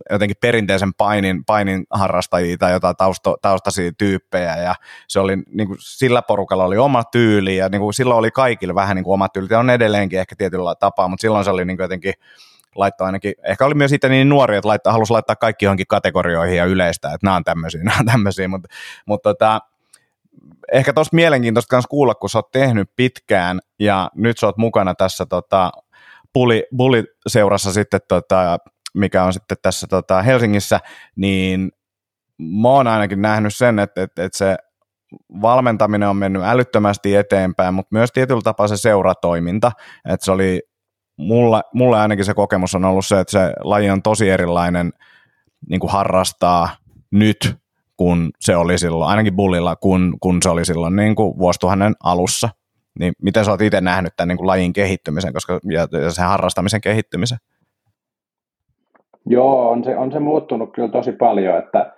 jotenkin 0.09 0.37
perinteisen 0.41 0.93
painin, 0.93 1.45
painin 1.45 1.85
harrastajia 1.89 2.57
tai 2.57 2.71
jotain 2.71 2.95
tausto, 2.95 3.37
taustaisia 3.41 3.91
tyyppejä. 3.97 4.55
Ja 4.55 4.75
se 5.07 5.19
oli, 5.19 5.37
niin 5.37 5.67
kuin, 5.67 5.77
sillä 5.81 6.21
porukalla 6.21 6.65
oli 6.65 6.77
oma 6.77 7.03
tyyli 7.03 7.57
ja 7.57 7.69
niin 7.69 7.81
kuin, 7.81 7.93
silloin 7.93 8.19
oli 8.19 8.31
kaikille 8.31 8.75
vähän 8.75 8.95
niin 8.95 9.03
kuin 9.03 9.13
oma 9.13 9.29
tyyli 9.29 9.47
ja 9.51 9.59
on 9.59 9.69
edelleenkin 9.69 10.19
ehkä 10.19 10.35
tietyllä 10.37 10.75
tapaa, 10.75 11.07
mutta 11.07 11.21
silloin 11.21 11.45
se 11.45 11.51
oli 11.51 11.65
niin 11.65 11.77
kuin, 11.77 11.83
jotenkin 11.83 12.13
laittaa 12.75 13.05
ainakin, 13.05 13.33
ehkä 13.43 13.65
oli 13.65 13.73
myös 13.73 13.91
sitten 13.91 14.11
niin 14.11 14.29
nuori, 14.29 14.57
että 14.57 14.67
laittaa, 14.67 14.93
halusi 14.93 15.13
laittaa 15.13 15.35
kaikki 15.35 15.65
johonkin 15.65 15.87
kategorioihin 15.87 16.57
ja 16.57 16.65
yleistä, 16.65 17.07
että 17.07 17.27
nämä 17.27 17.35
on 17.35 17.43
tämmöisiä, 17.43 17.83
nämä 17.83 17.97
on 17.99 18.05
tämmöisiä, 18.05 18.47
mutta, 18.47 18.69
mutta 19.05 19.29
tota, 19.29 19.61
ehkä 20.71 20.93
tuossa 20.93 21.15
mielenkiintoista 21.15 21.75
myös 21.75 21.87
kuulla, 21.87 22.15
kun 22.15 22.29
sä 22.29 22.37
oot 22.37 22.51
tehnyt 22.51 22.89
pitkään 22.95 23.59
ja 23.79 24.11
nyt 24.15 24.37
sä 24.37 24.47
oot 24.47 24.57
mukana 24.57 24.95
tässä 24.95 25.25
tota, 25.25 25.71
Bulli, 26.33 26.63
Bulli-seurassa 26.77 27.73
sitten, 27.73 27.99
tota, 28.07 28.57
mikä 28.93 29.23
on 29.23 29.33
sitten 29.33 29.57
tässä 29.61 29.87
tota, 29.87 30.21
Helsingissä, 30.21 30.79
niin 31.15 31.71
mä 32.61 32.69
oon 32.69 32.87
ainakin 32.87 33.21
nähnyt 33.21 33.55
sen, 33.55 33.79
että, 33.79 34.03
että, 34.03 34.23
että 34.23 34.37
se 34.37 34.57
valmentaminen 35.41 36.09
on 36.09 36.17
mennyt 36.17 36.41
älyttömästi 36.45 37.15
eteenpäin, 37.15 37.73
mutta 37.73 37.95
myös 37.95 38.11
tietyllä 38.11 38.41
tapaa 38.41 38.67
se 38.67 38.77
seuratoiminta, 38.77 39.71
että 40.05 40.25
se 40.25 40.31
oli, 40.31 40.61
mulle, 41.17 41.61
mulle 41.73 41.99
ainakin 41.99 42.25
se 42.25 42.33
kokemus 42.33 42.75
on 42.75 42.85
ollut 42.85 43.05
se, 43.05 43.19
että 43.19 43.31
se 43.31 43.53
laji 43.63 43.89
on 43.89 44.01
tosi 44.01 44.29
erilainen 44.29 44.93
niin 45.69 45.79
kuin 45.79 45.91
harrastaa 45.91 46.69
nyt 47.11 47.57
kun 47.97 48.29
se 48.39 48.55
oli 48.55 48.77
silloin, 48.77 49.09
ainakin 49.09 49.35
Bullilla, 49.35 49.75
kun, 49.75 50.17
kun 50.19 50.37
se 50.41 50.49
oli 50.49 50.65
silloin 50.65 50.95
niin 50.95 51.15
kuin 51.15 51.37
vuosituhannen 51.37 51.93
alussa. 52.03 52.49
Niin 52.99 53.13
miten 53.21 53.45
sä 53.45 53.51
oot 53.51 53.61
itse 53.61 53.81
nähnyt 53.81 54.13
tämän 54.17 54.27
niin 54.27 54.37
kuin 54.37 54.47
lajin 54.47 54.73
kehittymisen 54.73 55.33
koska, 55.33 55.59
ja, 55.63 55.87
ja 56.01 56.11
sen 56.11 56.25
harrastamisen 56.25 56.81
kehittymisen? 56.81 57.37
Joo, 59.25 59.69
on 59.69 59.83
se, 59.83 59.97
on 59.97 60.11
se 60.11 60.19
muuttunut 60.19 60.73
kyllä 60.73 60.87
tosi 60.87 61.11
paljon, 61.11 61.57
että, 61.57 61.93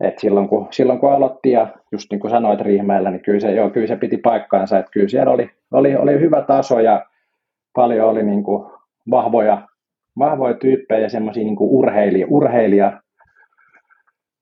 että 0.00 0.20
silloin, 0.20 0.48
kun, 0.48 0.68
silloin 0.70 0.98
kun 0.98 1.12
aloitti 1.12 1.50
ja 1.50 1.66
just 1.92 2.10
niin 2.10 2.20
kuin 2.20 2.30
sanoit 2.30 2.60
Riihmäellä, 2.60 3.10
niin 3.10 3.22
kyllä 3.22 3.40
se, 3.40 3.52
joo, 3.52 3.70
kyllä 3.70 3.86
se 3.86 3.96
piti 3.96 4.16
paikkaansa, 4.16 4.78
että 4.78 4.90
kyllä 4.90 5.08
siellä 5.08 5.32
oli, 5.32 5.50
oli, 5.72 5.96
oli 5.96 6.20
hyvä 6.20 6.42
taso 6.42 6.80
ja 6.80 7.06
paljon 7.74 8.08
oli 8.08 8.22
niin 8.22 8.44
kuin 8.44 8.70
vahvoja, 9.10 9.68
vahvoja 10.18 10.54
tyyppejä 10.54 11.08
semmoisia 11.08 11.44
niin 11.44 11.56
urheilija, 11.60 12.26
urheilija 12.30 13.00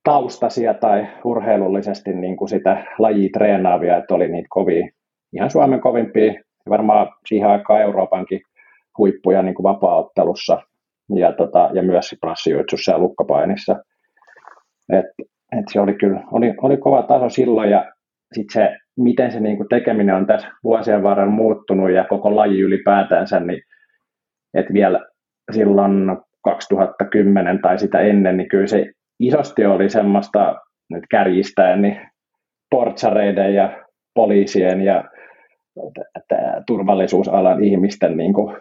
taustasia 0.06 0.74
tai 0.74 1.06
urheilullisesti 1.24 2.12
niin 2.12 2.36
kuin 2.36 2.48
sitä 2.48 2.84
lajia 2.98 3.28
treenaavia, 3.32 3.96
että 3.96 4.14
oli 4.14 4.28
niitä 4.28 4.46
kovia, 4.50 4.88
ihan 5.32 5.50
Suomen 5.50 5.80
kovimpia, 5.80 6.32
varmaan 6.68 7.08
siihen 7.28 7.48
aikaan 7.48 7.80
Euroopankin 7.80 8.40
huippuja 8.98 9.42
niin 9.42 9.54
kuin 9.54 9.64
vapaaottelussa 9.64 10.62
ja, 11.14 11.32
tota, 11.32 11.70
ja 11.72 11.82
myös 11.82 12.14
prassijuitsussa 12.20 12.92
ja 12.92 12.98
lukkapainissa. 12.98 13.76
Et, 14.92 15.06
et 15.58 15.64
se 15.72 15.80
oli 15.80 15.94
kyllä, 15.94 16.20
oli, 16.32 16.54
oli 16.62 16.76
kova 16.76 17.02
taso 17.02 17.28
silloin 17.28 17.70
ja 17.70 17.92
sitten 18.32 18.62
se, 18.62 18.76
miten 18.96 19.32
se 19.32 19.40
niin 19.40 19.56
kuin 19.56 19.68
tekeminen 19.68 20.14
on 20.14 20.26
tässä 20.26 20.48
vuosien 20.64 21.02
varrella 21.02 21.32
muuttunut 21.32 21.90
ja 21.90 22.04
koko 22.04 22.36
laji 22.36 22.60
ylipäätänsä, 22.60 23.40
niin 23.40 23.62
että 24.54 24.72
vielä 24.72 25.00
silloin 25.52 26.16
2010 26.44 27.62
tai 27.62 27.78
sitä 27.78 28.00
ennen, 28.00 28.36
niin 28.36 28.48
kyllä 28.48 28.66
se 28.66 28.86
isosti 29.20 29.64
oli 29.64 29.90
semmoista, 29.90 30.56
nyt 30.90 31.04
kärjistäen, 31.10 31.82
niin 31.82 32.00
portsareiden 32.70 33.54
ja 33.54 33.84
poliisien 34.14 34.80
ja 34.80 35.04
turvallisuusalan 36.66 37.64
ihmisten 37.64 38.16
niin 38.16 38.32
kuin, 38.32 38.56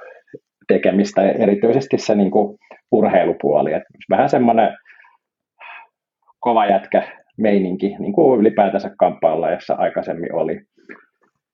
tekemistä, 0.68 1.22
erityisesti 1.32 1.98
se 1.98 2.16
niin 2.16 2.32
kuin, 2.32 2.58
urheilupuoli. 2.92 3.74
Et 3.74 3.84
vähän 4.10 4.30
semmoinen 4.30 4.78
kova 6.40 6.66
jätkä 6.66 7.04
meininki, 7.38 7.96
niin 8.00 8.14
kuin 8.14 8.40
ylipäätänsä 8.40 8.92
kamppailla, 9.00 9.52
jossa 9.52 9.74
aikaisemmin 9.74 10.36
oli. 10.36 10.62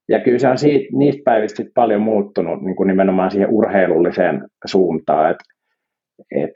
Ja 0.09 0.19
kyllä 0.19 0.39
se 0.39 0.47
on 0.47 0.57
siitä, 0.57 0.85
niistä 0.91 1.21
päivistä 1.25 1.57
sit 1.57 1.73
paljon 1.75 2.01
muuttunut 2.01 2.61
niin 2.61 2.75
kuin 2.75 2.87
nimenomaan 2.87 3.31
siihen 3.31 3.49
urheilulliseen 3.49 4.43
suuntaan, 4.65 5.31
että 5.31 5.43
et, 6.35 6.51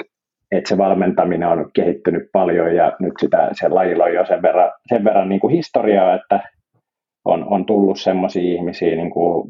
et 0.58 0.66
se 0.66 0.78
valmentaminen 0.78 1.48
on 1.48 1.70
kehittynyt 1.74 2.24
paljon 2.34 2.76
ja 2.76 2.94
nyt 3.00 3.14
sitä, 3.20 3.50
se 3.52 3.70
lajilla 3.70 4.04
on 4.04 4.14
jo 4.14 4.26
sen 4.26 4.42
verran, 4.42 4.72
sen 4.88 5.04
verran 5.04 5.30
niin 5.30 5.40
kuin 5.40 5.54
historiaa, 5.54 6.16
että 6.16 6.40
on, 7.26 7.46
on 7.50 7.66
tullut 7.66 8.00
sellaisia 8.00 8.56
ihmisiä, 8.56 8.96
niin 8.96 9.10
kuin 9.10 9.48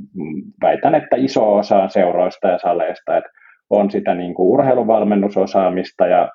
väitän, 0.62 0.96
että 0.96 1.16
iso 1.16 1.56
osa 1.56 1.88
seuroista 1.88 2.48
ja 2.48 2.58
saleista, 2.58 3.18
että 3.18 3.30
on 3.70 3.92
sitä 3.92 4.16
niin 4.16 4.34
kuin 4.34 4.50
urheiluvalmennusosaamista 4.50 6.08
ja 6.08 6.30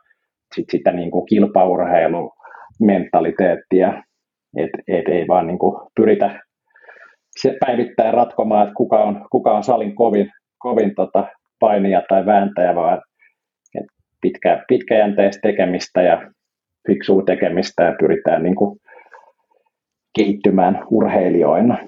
sit 0.55 0.67
sitä 0.71 0.93
niin 0.93 1.11
kuin 1.11 1.27
kilpaurheilumentaliteettia, 1.27 4.03
että 4.57 4.79
et 4.89 5.09
ei 5.09 5.29
vaan 5.29 5.47
niin 5.47 5.59
kuin 5.59 5.81
pyritä 5.97 6.41
se 7.41 7.57
päivittäin 7.67 8.15
ratkomaan, 8.15 8.63
että 8.63 8.75
kuka 8.75 9.05
on, 9.05 9.27
kuka 9.31 9.53
on 9.53 9.65
salin 9.65 9.95
kovin, 9.95 10.31
kovin 10.59 10.95
tota 10.95 11.29
painija 11.61 12.03
tai 12.09 12.27
vääntäjä, 12.27 12.75
vaan 12.75 12.95
että 12.95 13.10
pitkä, 14.21 14.65
pitkäjänteistä 14.69 15.41
tekemistä 15.43 16.03
ja 16.03 16.31
fiksua 16.87 17.23
tekemistä 17.23 17.83
ja 17.83 17.95
pyritään 18.01 18.43
niin 18.43 18.55
kuin 18.55 18.81
kehittymään 20.17 20.85
urheilijoina. 20.91 21.79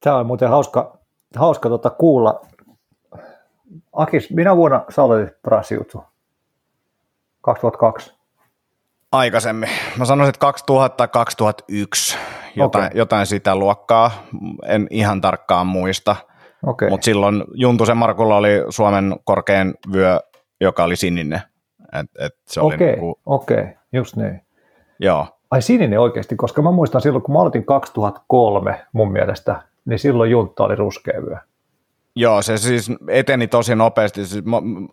Tämä 0.00 0.16
on 0.16 0.26
muuten 0.26 0.48
hauska, 0.48 0.98
hauska 1.36 1.68
tota 1.68 1.90
kuulla. 1.90 2.40
Akis, 3.92 4.30
minä 4.30 4.56
vuonna 4.56 4.84
sä 4.88 5.02
aloitit 5.02 5.42
Brasiutsu? 5.42 6.04
2002? 7.40 8.14
Aikaisemmin. 9.12 9.68
Mä 9.98 10.04
sanoisin, 10.04 10.28
että 10.28 10.38
2000 10.38 11.08
2001, 11.08 12.18
jotain, 12.56 12.84
okay. 12.84 12.98
jotain 12.98 13.26
sitä 13.26 13.56
luokkaa. 13.56 14.10
En 14.66 14.86
ihan 14.90 15.20
tarkkaan 15.20 15.66
muista. 15.66 16.16
Okay. 16.66 16.90
Mutta 16.90 17.04
silloin 17.04 17.44
Juntusen 17.54 17.96
Markulla 17.96 18.36
oli 18.36 18.64
Suomen 18.68 19.16
korkein 19.24 19.74
vyö, 19.92 20.20
joka 20.62 20.84
oli 20.84 20.96
sininen. 20.96 21.40
Et, 22.00 22.10
et 22.18 22.34
se 22.46 22.60
oli 22.60 22.74
Okei, 22.74 22.86
okay. 22.86 23.00
niinku... 23.00 23.20
okay. 23.26 23.66
just 23.92 24.16
niin. 24.16 24.40
Joo. 24.98 25.26
Ai 25.50 25.62
sininen 25.62 26.00
oikeasti, 26.00 26.36
koska 26.36 26.62
mä 26.62 26.70
muistan 26.70 27.00
silloin, 27.00 27.22
kun 27.22 27.34
mä 27.34 27.40
aloitin 27.40 27.64
2003 27.64 28.86
mun 28.92 29.12
mielestä, 29.12 29.62
niin 29.84 29.98
silloin 29.98 30.30
juntta 30.30 30.64
oli 30.64 30.74
ruskea 30.74 31.22
vyö. 31.22 31.36
Joo, 32.16 32.42
se 32.42 32.58
siis 32.58 32.90
eteni 33.08 33.48
tosi 33.48 33.74
nopeasti. 33.74 34.26
Siis, 34.26 34.44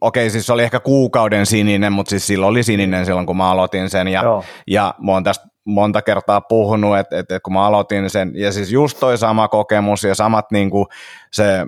okei, 0.02 0.30
siis 0.30 0.46
se 0.46 0.54
oli 0.54 0.64
ehkä 0.64 0.80
kuukauden 0.80 1.46
sininen, 1.46 1.94
mutta 1.94 2.10
siis 2.10 2.28
silloin 2.28 2.52
oli 2.52 2.64
sininen 2.64 3.06
silloin, 3.06 3.26
kun 3.26 3.38
mä 3.38 3.52
aloitin 3.52 3.90
sen. 3.90 4.08
Ja, 4.08 4.24
ja 4.68 4.94
mä 5.06 5.12
oon 5.12 5.24
tästä 5.24 5.48
monta 5.66 6.02
kertaa 6.02 6.42
puhunut, 6.42 6.98
että, 6.98 7.20
että 7.20 7.40
kun 7.40 7.54
mä 7.54 7.66
aloitin 7.66 8.10
sen, 8.10 8.32
ja 8.36 8.52
siis 8.52 8.72
just 8.72 9.00
toi 9.00 9.18
sama 9.18 9.48
kokemus 9.48 10.04
ja 10.04 10.16
samat 10.16 10.52
niin 10.52 10.70
kuin 10.70 10.86
se 11.32 11.68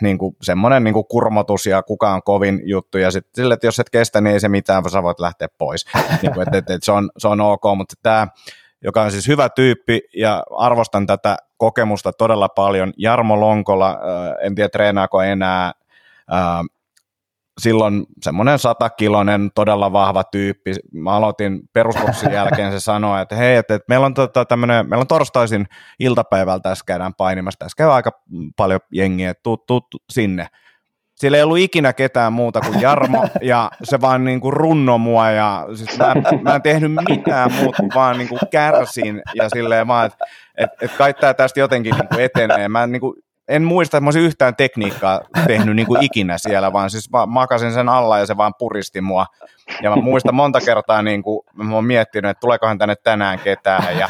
niin 0.00 0.18
kuin, 0.18 0.36
semmoinen 0.42 0.84
niin 0.84 0.94
kuin 0.94 1.06
kurmotus 1.06 1.66
ja 1.66 1.82
kuka 1.82 2.14
on 2.14 2.22
kovin 2.22 2.60
juttu, 2.64 2.98
ja 2.98 3.10
sitten 3.10 3.30
sille, 3.34 3.54
että 3.54 3.66
jos 3.66 3.78
et 3.78 3.90
kestä, 3.90 4.20
niin 4.20 4.32
ei 4.32 4.40
se 4.40 4.48
mitään, 4.48 4.90
sä 4.90 5.02
voit 5.02 5.20
lähteä 5.20 5.48
pois. 5.58 5.86
niin 6.22 6.32
kuin, 6.32 6.42
että, 6.42 6.58
että, 6.58 6.74
että 6.74 6.84
se, 6.84 6.92
on, 6.92 7.10
se 7.18 7.28
on 7.28 7.40
ok, 7.40 7.62
mutta 7.76 7.94
tämä 8.02 8.28
joka 8.84 9.02
on 9.02 9.10
siis 9.10 9.28
hyvä 9.28 9.48
tyyppi 9.48 10.00
ja 10.16 10.42
arvostan 10.56 11.06
tätä 11.06 11.36
kokemusta 11.56 12.12
todella 12.12 12.48
paljon. 12.48 12.92
Jarmo 12.96 13.40
Lonkola, 13.40 13.98
en 14.42 14.54
tiedä 14.54 14.68
treenaako 14.68 15.22
enää, 15.22 15.72
silloin 17.60 18.06
semmoinen 18.22 18.58
satakilonen, 18.58 19.50
todella 19.54 19.92
vahva 19.92 20.24
tyyppi. 20.24 20.74
Mä 20.92 21.12
aloitin 21.12 21.60
peruskurssin 21.72 22.32
jälkeen, 22.38 22.72
se 22.72 22.80
sanoi, 22.80 23.22
että 23.22 23.36
hei, 23.36 23.56
että, 23.56 23.74
että 23.74 23.84
meillä, 23.88 24.06
on 24.06 24.14
tota, 24.14 24.44
tämmönen, 24.44 24.88
meillä 24.88 25.02
on 25.02 25.06
torstaisin 25.06 25.66
iltapäivällä, 25.98 26.60
tässä 26.60 26.84
käydään 26.86 27.14
painimassa, 27.14 27.58
tässä 27.58 27.76
käy 27.76 27.92
aika 27.92 28.10
paljon 28.56 28.80
jengiä, 28.92 29.34
tuu, 29.34 29.56
tuu, 29.56 29.80
tuu 29.80 30.00
sinne. 30.10 30.46
Siellä 31.14 31.38
ei 31.38 31.42
ollut 31.42 31.58
ikinä 31.58 31.92
ketään 31.92 32.32
muuta 32.32 32.60
kuin 32.60 32.80
Jarmo, 32.80 33.26
ja 33.42 33.70
se 33.82 34.00
vaan 34.00 34.24
niin 34.24 34.40
kuin 34.40 34.52
runno 34.52 34.98
mua, 34.98 35.30
ja 35.30 35.66
siis 35.74 35.98
mä, 35.98 36.14
mä 36.42 36.54
en 36.54 36.62
tehnyt 36.62 36.92
mitään 37.08 37.52
muuta, 37.52 37.82
vaan 37.94 38.18
niin 38.18 38.28
kuin 38.28 38.40
kärsin, 38.50 39.22
ja 39.34 39.48
silleen 39.48 39.86
vaan, 39.86 40.06
että 40.06 40.24
et, 40.58 40.70
et 40.82 40.92
kai 40.98 41.14
tämä 41.14 41.34
tästä 41.34 41.60
jotenkin 41.60 41.94
niin 41.94 42.08
kuin 42.08 42.20
etenee. 42.20 42.68
Mä 42.68 42.86
niin 42.86 43.00
kuin 43.00 43.14
en 43.48 43.62
muista, 43.62 43.96
että 43.96 44.04
mä 44.04 44.06
olisin 44.06 44.22
yhtään 44.22 44.56
tekniikkaa 44.56 45.20
tehnyt 45.46 45.76
niin 45.76 45.86
kuin 45.86 46.02
ikinä 46.02 46.38
siellä, 46.38 46.72
vaan 46.72 46.90
siis 46.90 47.10
mä 47.10 47.26
makasin 47.26 47.72
sen 47.72 47.88
alla 47.88 48.18
ja 48.18 48.26
se 48.26 48.36
vaan 48.36 48.52
puristi 48.58 49.00
mua. 49.00 49.26
Ja 49.82 49.90
mä 49.90 49.96
muistan 49.96 50.34
monta 50.34 50.60
kertaa, 50.60 51.02
niin 51.02 51.22
kuin, 51.22 51.40
mä 51.52 51.74
oon 51.74 51.84
miettinyt, 51.84 52.30
että 52.30 52.40
tuleekohan 52.40 52.78
tänne 52.78 52.94
tänään 52.96 53.38
ketään. 53.38 53.98
Ja 53.98 54.08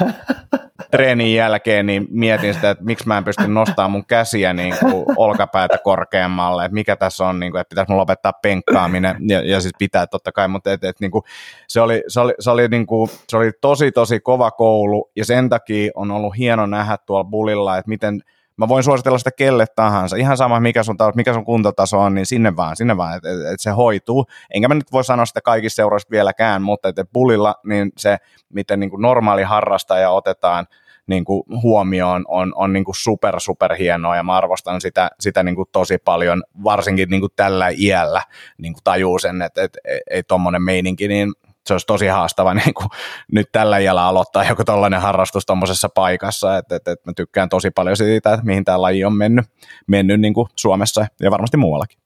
treenin 0.96 1.34
jälkeen 1.34 1.86
niin 1.86 2.06
mietin 2.10 2.54
sitä, 2.54 2.70
että 2.70 2.84
miksi 2.84 3.06
mä 3.06 3.18
en 3.18 3.24
pysty 3.24 3.48
nostamaan 3.48 3.90
mun 3.90 4.06
käsiä 4.06 4.52
niin 4.52 4.74
kuin 4.80 5.04
olkapäätä 5.16 5.78
korkeammalle, 5.78 6.64
että 6.64 6.74
mikä 6.74 6.96
tässä 6.96 7.26
on, 7.26 7.40
niin 7.40 7.52
kuin, 7.52 7.60
että 7.60 7.68
pitäisi 7.68 7.90
mun 7.90 7.98
lopettaa 7.98 8.32
penkkaaminen. 8.32 9.16
Ja, 9.28 9.40
ja 9.40 9.60
siis 9.60 9.74
pitää 9.78 10.06
totta 10.06 10.32
kai, 10.32 10.48
mutta 10.48 10.72
et, 10.72 10.84
et, 10.84 11.00
niin 11.00 11.10
kuin, 11.10 11.22
se, 11.68 11.80
oli, 11.80 12.02
se, 12.08 12.20
oli, 12.20 12.34
se, 12.38 12.50
oli, 12.50 12.68
niin 12.68 12.86
kuin, 12.86 13.10
se 13.28 13.36
oli 13.36 13.50
tosi 13.60 13.92
tosi 13.92 14.20
kova 14.20 14.50
koulu. 14.50 15.10
Ja 15.16 15.24
sen 15.24 15.48
takia 15.48 15.90
on 15.94 16.10
ollut 16.10 16.38
hieno 16.38 16.66
nähdä 16.66 16.96
tuolla 17.06 17.24
bulilla, 17.24 17.78
että 17.78 17.88
miten– 17.88 18.20
mä 18.56 18.68
voin 18.68 18.84
suositella 18.84 19.18
sitä 19.18 19.30
kelle 19.30 19.66
tahansa, 19.76 20.16
ihan 20.16 20.36
sama 20.36 20.60
mikä 20.60 20.82
sun, 20.82 20.96
mikä 21.14 21.34
sun 21.34 21.44
kuntotaso 21.44 21.98
on, 21.98 22.14
niin 22.14 22.26
sinne 22.26 22.56
vaan, 22.56 22.76
sinne 22.76 22.96
vaan, 22.96 23.16
että 23.16 23.30
et, 23.30 23.54
et 23.54 23.60
se 23.60 23.70
hoituu. 23.70 24.26
Enkä 24.54 24.68
mä 24.68 24.74
nyt 24.74 24.92
voi 24.92 25.04
sanoa 25.04 25.26
sitä 25.26 25.40
kaikissa 25.40 25.76
seuroissa 25.76 26.08
vieläkään, 26.10 26.62
mutta 26.62 26.88
että 26.88 27.04
pulilla 27.12 27.54
niin 27.66 27.92
se, 27.96 28.16
miten 28.52 28.80
niin 28.80 28.90
kuin 28.90 29.02
normaali 29.02 29.42
harrastaja 29.42 30.10
otetaan 30.10 30.66
niin 31.06 31.24
kuin 31.24 31.42
huomioon 31.62 32.24
on, 32.28 32.52
on 32.56 32.72
niin 32.72 32.84
kuin 32.84 32.94
super, 32.94 33.40
super 33.40 33.74
hienoa 33.74 34.16
ja 34.16 34.22
mä 34.22 34.36
arvostan 34.36 34.80
sitä, 34.80 35.10
sitä 35.20 35.42
niin 35.42 35.54
kuin 35.54 35.68
tosi 35.72 35.98
paljon, 35.98 36.42
varsinkin 36.64 37.08
niin 37.08 37.20
kuin 37.20 37.32
tällä 37.36 37.68
iällä 37.78 38.22
niin 38.58 38.72
kuin 38.72 38.84
tajuu 38.84 39.18
sen, 39.18 39.42
että, 39.42 39.62
että 39.62 39.78
ei 40.10 40.22
tuommoinen 40.22 40.62
meininki, 40.62 41.08
niin 41.08 41.32
se 41.66 41.74
olisi 41.74 41.86
tosi 41.86 42.06
haastava 42.06 42.54
niin 42.64 42.74
kuin 42.74 42.88
nyt 43.32 43.48
tällä 43.52 43.78
iällä 43.78 44.06
aloittaa 44.06 44.44
joku 44.44 44.64
tällainen 44.64 45.00
harrastus 45.00 45.46
tuommoisessa 45.46 45.88
paikassa, 45.88 46.56
että, 46.56 46.76
että, 46.76 46.92
että 46.92 47.10
mä 47.10 47.12
tykkään 47.16 47.48
tosi 47.48 47.70
paljon 47.70 47.96
siitä, 47.96 48.32
että 48.32 48.46
mihin 48.46 48.64
tämä 48.64 48.82
laji 48.82 49.04
on 49.04 49.16
mennyt, 49.16 49.44
mennyt 49.86 50.20
niin 50.20 50.34
kuin 50.34 50.48
Suomessa 50.56 51.06
ja 51.20 51.30
varmasti 51.30 51.56
muuallakin. 51.56 51.98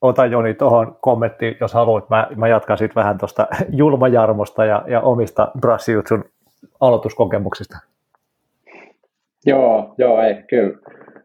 Ota 0.00 0.26
Joni 0.26 0.54
tuohon 0.54 0.96
kommentti, 1.00 1.56
jos 1.60 1.74
haluat. 1.74 2.10
Mä, 2.10 2.28
mä 2.36 2.48
jatkan 2.48 2.78
sitten 2.78 2.94
vähän 2.94 3.18
tuosta 3.18 3.46
julmajarmosta 3.80 4.64
ja, 4.64 4.82
ja 4.86 5.00
omista 5.00 5.50
Brassiutsun 5.60 6.24
aloituskokemuksista. 6.80 7.78
Joo, 9.46 9.94
joo, 9.98 10.22
ei, 10.22 10.42
kyllä, 10.42 10.78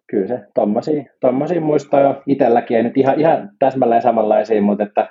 kyllä 0.07 0.27
se 0.27 0.39
tommosia, 0.53 1.03
tommosia 1.19 1.61
muistaa 1.61 2.01
jo 2.01 2.21
itselläkin, 2.27 2.77
ei 2.77 2.83
nyt 2.83 2.97
ihan, 2.97 3.19
ihan 3.19 3.49
täsmälleen 3.59 4.01
samanlaisia, 4.01 4.61
mutta 4.61 4.83
että 4.83 5.07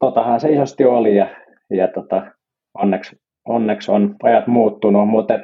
totahan 0.00 0.40
se 0.40 0.52
isosti 0.52 0.84
oli 0.84 1.16
ja, 1.16 1.26
ja 1.70 1.88
tota, 1.88 2.26
onneksi, 2.74 3.16
onneksi 3.44 3.90
on 3.90 4.16
ajat 4.22 4.46
muuttunut, 4.46 5.08
mutta 5.08 5.34
et, 5.34 5.42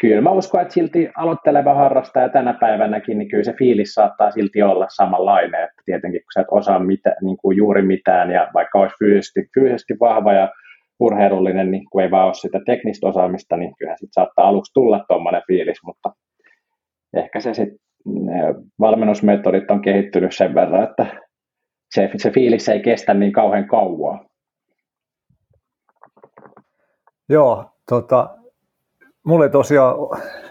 kyllä 0.00 0.20
mä 0.20 0.30
uskon, 0.30 0.60
että 0.60 0.74
silti 0.74 1.10
aloitteleva 1.16 1.74
harrastaja 1.74 2.28
tänä 2.28 2.52
päivänäkin, 2.52 3.18
niin 3.18 3.28
kyllä 3.28 3.44
se 3.44 3.52
fiilis 3.52 3.94
saattaa 3.94 4.30
silti 4.30 4.62
olla 4.62 4.86
samanlainen, 4.88 5.64
että 5.64 5.82
tietenkin 5.84 6.20
kun 6.20 6.32
sä 6.34 6.40
et 6.40 6.46
osaa 6.50 6.78
mitä, 6.78 7.14
niin 7.22 7.36
kuin 7.36 7.56
juuri 7.56 7.82
mitään 7.82 8.30
ja 8.30 8.48
vaikka 8.54 8.78
olisi 8.78 8.96
fyysisesti, 8.98 9.50
fyysisesti 9.54 9.94
vahva 10.00 10.32
ja 10.32 10.48
urheilullinen, 11.00 11.70
niin 11.70 11.84
kun 11.90 12.02
ei 12.02 12.10
vaan 12.10 12.26
ole 12.26 12.34
sitä 12.34 12.60
teknistä 12.66 13.06
osaamista, 13.06 13.56
niin 13.56 13.74
kyllä 13.78 13.96
sitten 13.96 14.12
saattaa 14.12 14.48
aluksi 14.48 14.72
tulla 14.72 15.04
tuommoinen 15.08 15.42
fiilis, 15.46 15.78
mutta 15.84 16.12
ehkä 17.16 17.40
se 17.40 17.54
sitten 17.54 17.78
valmennusmetodit 18.80 19.70
on 19.70 19.82
kehittynyt 19.82 20.36
sen 20.36 20.54
verran, 20.54 20.84
että 20.84 21.06
se, 21.94 22.10
se 22.16 22.30
fiilis 22.30 22.68
ei 22.68 22.80
kestä 22.80 23.14
niin 23.14 23.32
kauhean 23.32 23.68
kauan. 23.68 24.26
Joo, 27.28 27.64
tota, 27.88 28.36
mulla 29.24 29.44
ei 29.44 29.50
tosiaan 29.50 29.94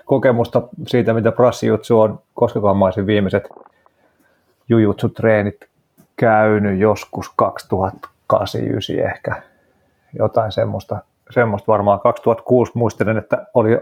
kokemusta 0.06 0.62
siitä, 0.88 1.14
mitä 1.14 1.32
prassijutsu 1.32 2.00
on, 2.00 2.20
koska 2.34 2.60
mä 2.60 2.86
olisin 2.86 3.08
viimeiset 3.08 3.50
jujutsu-treenit 4.70 5.68
käynyt 6.16 6.80
joskus 6.80 7.32
2008 7.36 8.62
ehkä, 9.16 9.42
jotain 10.20 10.52
semmoista, 10.52 10.98
semmoista 11.30 11.72
varmaan 11.72 12.00
2006 12.00 12.72
muistelen, 12.76 13.18
että 13.18 13.46
oli 13.54 13.80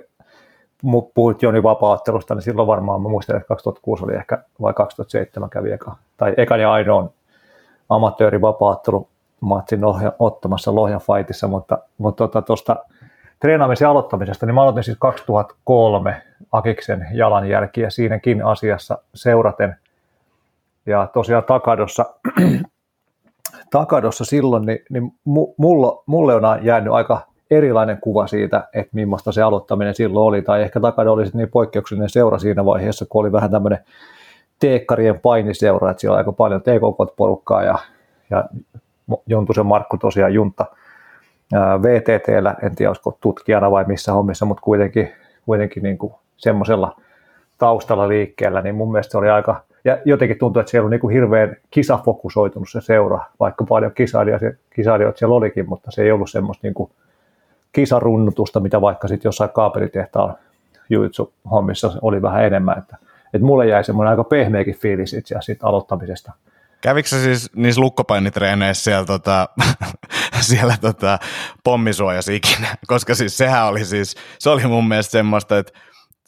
puhuit 1.13 1.41
Joni 1.41 1.63
vapaattelusta, 1.63 2.35
niin 2.35 2.41
silloin 2.41 2.67
varmaan 2.67 3.01
mä 3.01 3.09
muistelen, 3.09 3.41
että 3.41 3.47
2006 3.47 4.03
oli 4.03 4.15
ehkä, 4.15 4.43
vai 4.61 4.73
2007 4.73 5.49
kävi 5.49 5.71
eka, 5.71 5.95
tai 6.17 6.33
ekan 6.37 6.59
ja 6.59 6.71
ainoan 6.71 7.09
amatöörivapaattelu 7.89 9.07
matsin 9.41 9.81
Lohja, 9.81 10.13
ottamassa 10.19 10.75
Lohjan 10.75 11.01
fightissa, 11.01 11.47
mutta, 11.47 11.77
mutta 11.97 12.27
tuosta 12.27 12.75
tota, 12.75 12.85
treenaamisen 13.39 13.87
aloittamisesta, 13.87 14.45
niin 14.45 14.55
mä 14.55 14.61
aloitin 14.61 14.83
siis 14.83 14.97
2003 14.97 16.21
Akiksen 16.51 17.07
jalanjälkiä 17.13 17.89
siinäkin 17.89 18.45
asiassa 18.45 18.97
seuraten. 19.13 19.75
Ja 20.85 21.07
tosiaan 21.13 21.43
Takadossa, 21.43 22.05
Takadossa 23.71 24.25
silloin, 24.25 24.65
niin, 24.65 24.79
niin 24.89 25.13
mulla, 25.57 26.03
mulle 26.05 26.35
on 26.35 26.41
jäänyt 26.61 26.93
aika 26.93 27.21
erilainen 27.51 27.97
kuva 28.01 28.27
siitä, 28.27 28.67
että 28.73 28.89
millaista 28.93 29.31
se 29.31 29.41
aloittaminen 29.41 29.95
silloin 29.95 30.27
oli, 30.27 30.41
tai 30.41 30.61
ehkä 30.61 30.79
Takado 30.79 31.13
oli 31.13 31.25
niin 31.33 31.49
poikkeuksellinen 31.49 32.09
seura 32.09 32.37
siinä 32.37 32.65
vaiheessa, 32.65 33.05
kun 33.09 33.21
oli 33.21 33.31
vähän 33.31 33.51
tämmöinen 33.51 33.79
teekkarien 34.59 35.19
painiseura, 35.19 35.91
että 35.91 36.01
siellä 36.01 36.13
on 36.13 36.17
aika 36.17 36.31
paljon 36.31 36.61
TKK-porukkaa 36.61 37.63
ja, 37.63 37.77
ja 38.29 38.45
Juntusen 39.27 39.65
Markku 39.65 39.97
tosiaan 39.97 40.33
junta 40.33 40.65
VTTllä, 41.81 42.55
en 42.63 42.75
tiedä 42.75 42.89
olisiko 42.89 43.17
tutkijana 43.21 43.71
vai 43.71 43.85
missä 43.87 44.13
hommissa, 44.13 44.45
mutta 44.45 44.61
kuitenkin, 44.61 45.11
kuitenkin 45.45 45.83
niin 45.83 45.97
kuin 45.97 46.13
semmoisella 46.37 47.01
taustalla 47.57 48.07
liikkeellä, 48.07 48.61
niin 48.61 48.75
mun 48.75 48.91
mielestä 48.91 49.11
se 49.11 49.17
oli 49.17 49.29
aika, 49.29 49.63
ja 49.85 49.97
jotenkin 50.05 50.37
tuntuu, 50.37 50.59
että 50.59 50.71
siellä 50.71 50.85
on 50.85 50.91
niin 50.91 50.99
kuin 50.99 51.13
hirveän 51.13 51.55
kisafokusoitunut 51.71 52.69
se 52.69 52.81
seura, 52.81 53.19
vaikka 53.39 53.63
paljon 53.63 53.91
kisailijoita 54.75 55.17
siellä 55.17 55.35
olikin, 55.35 55.69
mutta 55.69 55.91
se 55.91 56.03
ei 56.03 56.11
ollut 56.11 56.31
semmoista 56.31 56.67
niin 56.67 56.73
kuin 56.73 56.91
kisarunnutusta, 57.71 58.59
mitä 58.59 58.81
vaikka 58.81 59.07
sitten 59.07 59.27
jossain 59.27 59.49
kaapelitehtaan 59.49 60.35
jujutsu-hommissa 60.89 61.91
oli 62.01 62.21
vähän 62.21 62.45
enemmän, 62.45 62.77
että, 62.77 62.97
että 63.33 63.45
mulle 63.45 63.67
jäi 63.67 63.83
semmoinen 63.83 64.09
aika 64.09 64.23
pehmeäkin 64.23 64.75
fiilis 64.75 65.13
itse 65.13 65.35
asiassa 65.35 65.45
siitä 65.45 65.67
aloittamisesta. 65.67 66.31
Kävikö 66.81 67.09
siis 67.09 67.49
niissä 67.55 67.81
lukkopainitreeneissä 67.81 68.83
siellä, 68.83 69.05
tota, 69.05 69.49
siellä 70.49 70.75
tota, 70.81 71.19
pommisuojassa 71.63 72.31
ikinä? 72.31 72.67
Koska 72.87 73.15
siis 73.15 73.37
sehän 73.37 73.65
oli 73.65 73.85
siis, 73.85 74.15
se 74.39 74.49
oli 74.49 74.67
mun 74.67 74.87
mielestä 74.87 75.11
semmoista, 75.11 75.57
että 75.57 75.79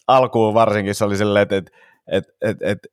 alkuun 0.07 0.53
varsinkin 0.53 0.95
se 0.95 1.05
oli 1.05 1.17
silleen, 1.17 1.43
että, 1.43 1.57
että, 1.57 1.71
että, 2.07 2.31
että, 2.41 2.65
että 2.65 2.87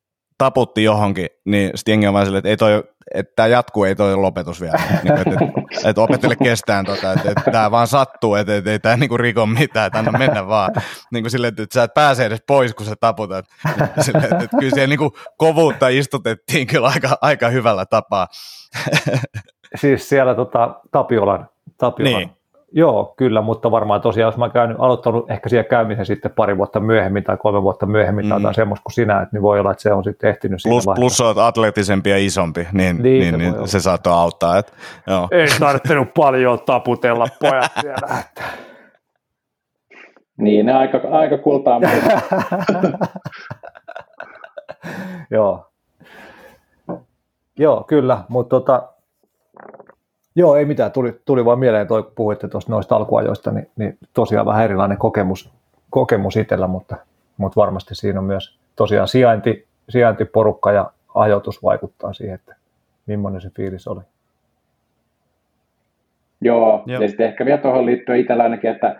taputti 0.44 0.84
johonkin, 0.84 1.26
niin 1.44 1.70
sitten 1.74 1.92
jengi 1.92 2.06
on 2.06 2.14
vaan 2.14 2.26
silleen, 2.26 2.38
että 2.38 2.48
ei 2.48 2.56
toi, 2.56 2.84
että 3.14 3.32
tämä 3.36 3.46
jatkuu, 3.46 3.84
ei 3.84 3.96
toi 3.96 4.16
lopetus 4.16 4.60
vielä. 4.60 4.78
niin, 5.02 5.18
että, 5.18 5.30
että, 5.30 5.88
että 5.88 6.02
opettele 6.02 6.36
kestään 6.36 6.84
tota, 6.84 7.12
että, 7.12 7.30
että 7.30 7.50
tämä 7.50 7.70
vaan 7.70 7.86
sattuu, 7.86 8.34
että, 8.34 8.56
että 8.56 8.70
ei 8.70 8.78
tämä 8.78 8.96
niinku 8.96 9.16
riko 9.16 9.46
mitään, 9.46 9.86
että 9.86 9.98
anna 9.98 10.18
mennä 10.18 10.46
vaan. 10.46 10.72
Niin 11.12 11.24
kuin 11.24 11.30
silleen, 11.30 11.48
että, 11.48 11.62
että 11.62 11.74
sä 11.74 11.82
et 11.82 11.94
pääse 11.94 12.24
edes 12.24 12.42
pois, 12.46 12.74
kun 12.74 12.86
sä 12.86 12.94
taputat. 13.00 13.44
Silleen, 14.00 14.24
että, 14.24 14.44
että 14.44 14.56
kyllä 14.56 14.74
siellä 14.74 14.86
niinku 14.86 15.12
kovuutta 15.36 15.88
istutettiin 15.88 16.66
kyllä 16.66 16.88
aika, 16.88 17.18
aika 17.20 17.48
hyvällä 17.48 17.86
tapaa. 17.86 18.26
siis 19.80 20.08
siellä 20.08 20.34
tota, 20.34 20.74
Tapiolan, 20.92 21.48
Tapiolan 21.78 22.20
niin 22.20 22.43
Joo, 22.76 23.14
kyllä, 23.16 23.42
mutta 23.42 23.70
varmaan 23.70 24.00
tosiaan, 24.00 24.28
jos 24.28 24.36
mä 24.36 24.48
käynyt, 24.48 24.76
aloittanut 24.80 25.30
ehkä 25.30 25.48
siellä 25.48 25.64
käymisen 25.64 26.06
sitten 26.06 26.30
pari 26.30 26.56
vuotta 26.56 26.80
myöhemmin 26.80 27.24
tai 27.24 27.36
kolme 27.36 27.62
vuotta 27.62 27.86
myöhemmin 27.86 28.24
mm. 28.24 28.28
tai 28.28 28.38
jotain 28.38 28.54
semmoista 28.54 28.82
kuin 28.82 28.94
sinä, 28.94 29.22
että 29.22 29.36
niin 29.36 29.42
voi 29.42 29.60
olla, 29.60 29.70
että 29.70 29.82
se 29.82 29.92
on 29.92 30.04
sitten 30.04 30.30
ehtinyt 30.30 30.60
plus, 30.68 30.84
plus 30.94 31.20
olet 31.20 31.38
atletisempi 31.38 32.10
ja 32.10 32.18
isompi, 32.18 32.68
niin, 32.72 33.02
niin, 33.02 33.20
niin, 33.20 33.30
se, 33.30 33.36
niin 33.36 33.68
se 33.68 33.80
saattaa 33.80 34.20
auttaa. 34.20 34.58
Että, 34.58 34.72
joo. 35.06 35.28
Ei 35.30 35.46
tarvittanut 35.60 36.14
paljon 36.14 36.58
taputella 36.66 37.26
pojat 37.40 37.72
siellä. 37.80 38.18
Että. 38.20 38.42
Niin, 40.38 40.66
ne 40.66 40.72
aika, 40.72 41.00
aika 41.10 41.38
kultaa. 41.38 41.80
joo. 45.30 45.66
Joo, 47.58 47.84
kyllä, 47.88 48.24
mutta 48.28 48.60
tota, 48.60 48.93
Joo, 50.36 50.56
ei 50.56 50.64
mitään. 50.64 50.92
Tuli, 50.92 51.20
tuli 51.24 51.44
vaan 51.44 51.58
mieleen, 51.58 51.86
toi, 51.86 52.02
kun 52.02 52.12
puhuitte 52.14 52.48
tuosta 52.48 52.72
noista 52.72 52.96
alkuajoista, 52.96 53.50
niin, 53.50 53.70
niin 53.76 53.98
tosiaan 54.14 54.46
vähän 54.46 54.64
erilainen 54.64 54.98
kokemus, 54.98 55.50
kokemus 55.90 56.36
itsellä, 56.36 56.66
mutta, 56.66 56.96
mutta 57.36 57.60
varmasti 57.60 57.94
siinä 57.94 58.18
on 58.18 58.24
myös 58.24 58.58
tosiaan 58.76 59.08
sijainti, 59.08 59.66
sijaintiporukka 59.88 60.72
ja 60.72 60.90
ajoitus 61.14 61.62
vaikuttaa 61.62 62.12
siihen, 62.12 62.34
että 62.34 62.56
millainen 63.06 63.40
se 63.40 63.50
fiilis 63.50 63.88
oli. 63.88 64.00
Joo, 66.40 66.82
Joo. 66.86 67.02
ja 67.02 67.08
sitten 67.08 67.26
ehkä 67.26 67.44
vielä 67.44 67.58
tuohon 67.58 67.86
liittyen 67.86 68.20
itsellä 68.20 68.42
ainakin, 68.42 68.70
että 68.70 68.96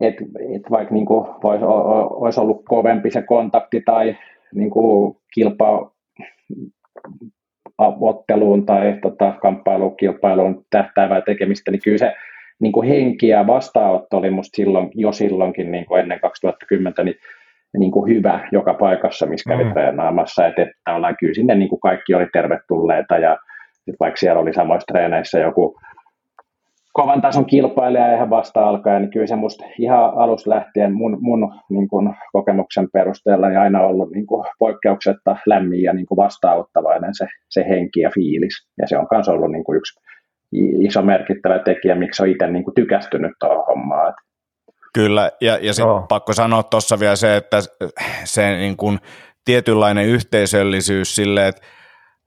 et, 0.00 0.14
et 0.56 0.70
vaikka 0.70 0.94
niin 0.94 1.06
vois, 1.42 1.60
olisi 2.10 2.40
ollut 2.40 2.62
kovempi 2.68 3.10
se 3.10 3.22
kontakti 3.22 3.80
tai 3.80 4.16
niin 4.54 4.70
kuin 4.70 5.16
kilpa 5.34 5.90
otteluun 7.78 8.66
tai 8.66 8.98
tota, 9.02 9.34
kamppailuun, 9.42 9.96
kilpailuun 9.96 10.64
tähtäävää 10.70 11.20
tekemistä, 11.20 11.70
niin 11.70 11.80
kyllä 11.84 11.98
se 11.98 12.14
niin 12.60 12.72
kuin 12.72 12.88
henki 12.88 13.28
ja 13.28 13.46
vastaanotto 13.46 14.16
oli 14.16 14.30
musta 14.30 14.56
silloin, 14.56 14.90
jo 14.94 15.12
silloinkin 15.12 15.72
niin 15.72 15.86
kuin 15.86 16.00
ennen 16.00 16.20
2010 16.20 16.94
niin, 17.04 17.16
niin 17.78 17.92
kuin 17.92 18.14
hyvä 18.14 18.48
joka 18.52 18.74
paikassa, 18.74 19.26
missä 19.26 19.50
kävi 19.50 19.64
mm. 19.64 19.72
treenaamassa, 19.72 20.46
että, 20.46 20.62
että 20.62 20.94
ollaan 20.94 21.16
kyllä 21.20 21.34
sinne 21.34 21.54
niin 21.54 21.68
kuin 21.68 21.80
kaikki 21.80 22.14
oli 22.14 22.26
tervetulleita 22.32 23.18
ja 23.18 23.38
vaikka 24.00 24.16
siellä 24.16 24.40
oli 24.40 24.52
samoissa 24.52 24.92
treeneissä 24.92 25.38
joku 25.38 25.78
kovan 26.92 27.20
tason 27.20 27.46
kilpailija 27.46 28.14
ihan 28.14 28.30
vasta 28.30 28.68
alkaa, 28.68 28.98
niin 28.98 29.10
kyllä 29.10 29.26
se 29.26 29.36
musta 29.36 29.64
ihan 29.78 30.12
alusta 30.16 30.50
lähtien 30.50 30.92
mun, 30.92 31.18
mun 31.20 31.54
niin 31.70 31.88
kuin, 31.88 32.14
kokemuksen 32.32 32.88
perusteella 32.92 33.48
niin 33.48 33.58
aina 33.58 33.80
ollut 33.80 34.10
niin 34.10 34.26
kuin, 34.26 34.46
poikkeuksetta 34.58 35.36
lämmin 35.46 35.82
ja 35.82 35.92
niin 35.92 36.06
kuin, 36.06 36.16
vastaanottavainen 36.16 37.14
se, 37.14 37.26
se 37.50 37.64
henki 37.68 38.00
ja 38.00 38.10
fiilis. 38.14 38.68
Ja 38.78 38.88
se 38.88 38.98
on 38.98 39.06
myös 39.10 39.28
ollut 39.28 39.50
niin 39.50 39.64
kuin, 39.64 39.76
yksi 39.76 40.00
iso 40.86 41.02
merkittävä 41.02 41.58
tekijä, 41.58 41.94
miksi 41.94 42.22
on 42.22 42.28
itse 42.28 42.46
niin 42.46 42.64
kuin, 42.64 42.74
tykästynyt 42.74 43.32
tuohon 43.40 43.64
hommaan. 43.66 44.14
Kyllä, 44.94 45.30
ja, 45.40 45.58
ja 45.62 45.74
sitten 45.74 45.92
oh. 45.92 46.08
pakko 46.08 46.32
sanoa 46.32 46.62
tuossa 46.62 47.00
vielä 47.00 47.16
se, 47.16 47.36
että 47.36 47.58
se 48.24 48.56
niin 48.56 48.76
kuin, 48.76 48.98
tietynlainen 49.44 50.06
yhteisöllisyys 50.06 51.16
sille, 51.16 51.48
että 51.48 51.62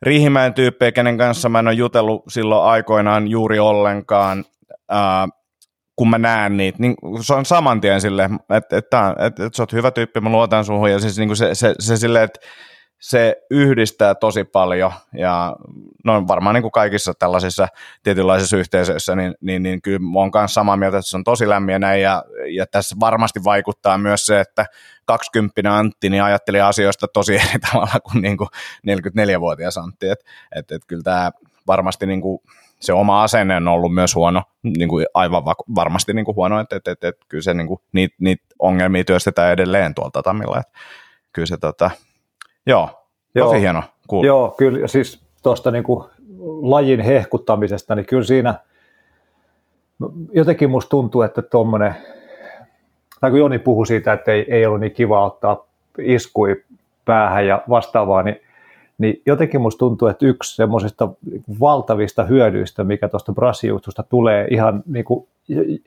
Riihimäen 0.02 0.54
tyyppejä, 0.54 0.92
kenen 0.92 1.18
kanssa 1.18 1.50
mä 1.50 1.60
en 1.60 1.68
ole 1.68 1.76
jutellut 1.76 2.24
silloin 2.28 2.64
aikoinaan 2.64 3.28
juuri 3.28 3.60
ollenkaan, 3.60 4.44
ää, 4.90 5.28
kun 5.96 6.10
mä 6.10 6.18
näen 6.18 6.58
niitä, 6.58 6.78
niin 6.82 6.96
se 7.22 7.34
on 7.34 7.46
saman 7.46 7.82
tien 7.82 8.02
silleen, 8.02 8.40
että, 8.50 8.78
että, 8.78 9.16
että, 9.20 9.46
että 9.46 9.58
sä 9.58 9.64
oot 9.64 9.74
hyvä 9.74 9.92
tyyppi, 9.92 10.20
mä 10.20 10.30
luotan 10.30 10.66
suhun, 10.66 10.92
ja 10.92 11.00
siis 11.00 11.18
niin 11.18 11.30
kuin 11.30 11.38
se, 11.38 11.56
se, 11.56 11.76
se 11.80 11.98
silleen, 11.98 12.24
että 12.24 12.40
se 13.02 13.36
yhdistää 13.52 14.16
tosi 14.16 14.44
paljon 14.44 14.94
ja 15.14 15.56
no 16.06 16.28
varmaan 16.28 16.54
niin 16.54 16.62
kuin 16.62 16.72
kaikissa 16.72 17.14
tällaisissa 17.20 17.68
tietynlaisissa 18.04 18.58
yhteisöissä, 18.58 19.16
niin, 19.16 19.36
niin, 19.42 19.64
niin 19.64 19.82
kyllä 19.82 20.00
mä 20.00 20.20
oon 20.20 20.32
kanssa 20.32 20.54
samaa 20.54 20.78
mieltä, 20.78 20.98
että 20.98 21.10
se 21.10 21.18
on 21.18 21.24
tosi 21.24 21.50
lämmin 21.50 21.82
ja, 21.82 21.96
ja, 21.96 22.24
ja 22.56 22.66
tässä 22.68 22.96
varmasti 23.00 23.44
vaikuttaa 23.44 23.98
myös 23.98 24.26
se, 24.26 24.40
että 24.40 24.66
20 25.06 25.78
Antti 25.78 26.10
niin 26.10 26.24
ajatteli 26.24 26.62
asioista 26.62 27.08
tosi 27.08 27.36
eri 27.50 27.60
tavalla 27.72 28.00
kuin, 28.00 28.22
niin 28.22 28.38
kuin 28.38 28.50
44-vuotias 28.88 29.78
Antti, 29.78 30.10
että 30.10 30.26
et, 30.56 30.72
et 30.72 30.82
kyllä 30.88 31.04
tämä 31.04 31.32
varmasti 31.68 32.06
niin 32.06 32.22
kuin 32.22 32.40
se 32.86 32.94
oma 32.94 33.24
asenne 33.24 33.56
on 33.56 33.68
ollut 33.68 33.94
myös 33.94 34.16
huono, 34.16 34.44
niin 34.64 34.90
kuin 34.90 35.06
aivan 35.14 35.44
varmasti 35.76 36.14
niin 36.14 36.26
kuin 36.26 36.36
huono, 36.36 36.60
että, 36.60 36.76
että, 36.76 36.92
että, 36.92 37.08
että 37.08 37.26
kyllä 37.30 37.42
se 37.42 37.54
niin 37.54 37.68
kuin, 37.68 37.80
niitä, 37.92 38.16
niitä 38.20 38.46
ongelmia 38.60 39.04
työstetään 39.04 39.52
edelleen 39.52 39.96
tuolta 39.96 40.24
Tamilla, 40.24 40.60
että 40.60 40.72
kyllä 41.34 41.46
se 41.46 41.58
tota, 41.58 41.92
joo, 42.66 42.90
joo, 43.36 43.48
tosi 43.48 43.62
hieno 43.62 43.84
kuulla. 44.08 44.28
Joo, 44.28 44.56
kyllä 44.58 44.88
siis 44.88 45.26
tuosta 45.44 45.72
niin 45.72 45.84
kuin 45.84 46.04
lajin 46.62 47.00
hehkuttamisesta, 47.00 47.96
niin 47.96 48.06
kyllä 48.06 48.24
siinä 48.24 48.56
jotenkin 50.34 50.70
musta 50.70 50.90
tuntuu, 50.90 51.22
että 51.22 51.42
tuommoinen, 51.42 51.96
tai 53.22 53.30
kun 53.30 53.40
Joni 53.40 53.60
puhui 53.60 53.88
siitä, 53.88 54.14
että 54.14 54.32
ei, 54.32 54.46
ei 54.48 54.66
ollut 54.66 54.80
niin 54.80 54.92
kiva 54.92 55.26
ottaa 55.26 55.66
iskui 56.00 56.64
päähän 57.06 57.48
ja 57.48 57.62
vastaavaa, 57.70 58.24
niin 58.24 58.42
niin 58.98 59.22
jotenkin 59.26 59.62
musta 59.62 59.80
tuntuu, 59.80 60.08
että 60.08 60.26
yksi 60.26 60.56
semmoisista 60.56 61.10
valtavista 61.60 62.24
hyödyistä, 62.24 62.84
mikä 62.84 63.08
tuosta 63.10 63.34
brassijuustusta 63.34 64.04
tulee 64.04 64.48
ihan 64.52 64.84
niin 64.86 65.06
kuin 65.06 65.28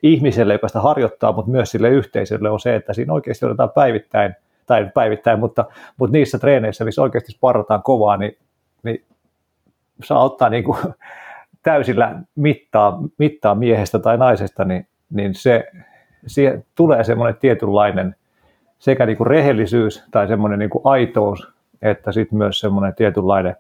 ihmiselle, 0.03 0.53
joka 0.53 0.69
sitä 0.69 0.81
harjoittaa, 0.81 1.33
mutta 1.33 1.51
myös 1.51 1.71
sille 1.71 1.89
yhteisölle, 1.89 2.51
on 2.51 2.61
se, 2.61 2.75
että 2.75 2.93
siinä 2.93 3.13
oikeasti 3.13 3.47
otetaan 3.47 3.71
päivittäin, 3.71 4.35
tai 4.67 4.91
päivittäin, 4.95 5.39
mutta, 5.39 5.65
mutta 5.97 6.13
niissä 6.13 6.39
treeneissä, 6.39 6.85
missä 6.85 7.03
oikeasti 7.03 7.33
sparrataan 7.33 7.83
kovaa, 7.83 8.17
niin, 8.17 8.37
niin 8.83 9.05
saa 10.05 10.25
ottaa 10.25 10.49
niin 10.49 10.65
kuin 10.65 10.79
täysillä 11.63 12.21
mittaa, 12.35 13.03
mittaa 13.19 13.55
miehestä 13.55 13.99
tai 13.99 14.19
naisesta, 14.19 14.65
niin, 14.65 14.87
niin 15.11 15.35
se, 15.35 15.65
siihen 16.27 16.65
tulee 16.75 17.05
semmoinen 17.05 17.37
tietynlainen 17.41 18.17
sekä 18.79 19.07
niin 19.07 19.17
kuin 19.17 19.27
rehellisyys 19.27 20.05
tai 20.11 20.29
semmoinen 20.29 20.59
niin 20.59 20.71
kuin 20.71 20.83
aitous 20.85 21.49
että 21.83 22.13
sitten 22.13 22.39
myös 22.39 22.61
semmoinen 22.61 22.95
tietynlainen 22.95 23.57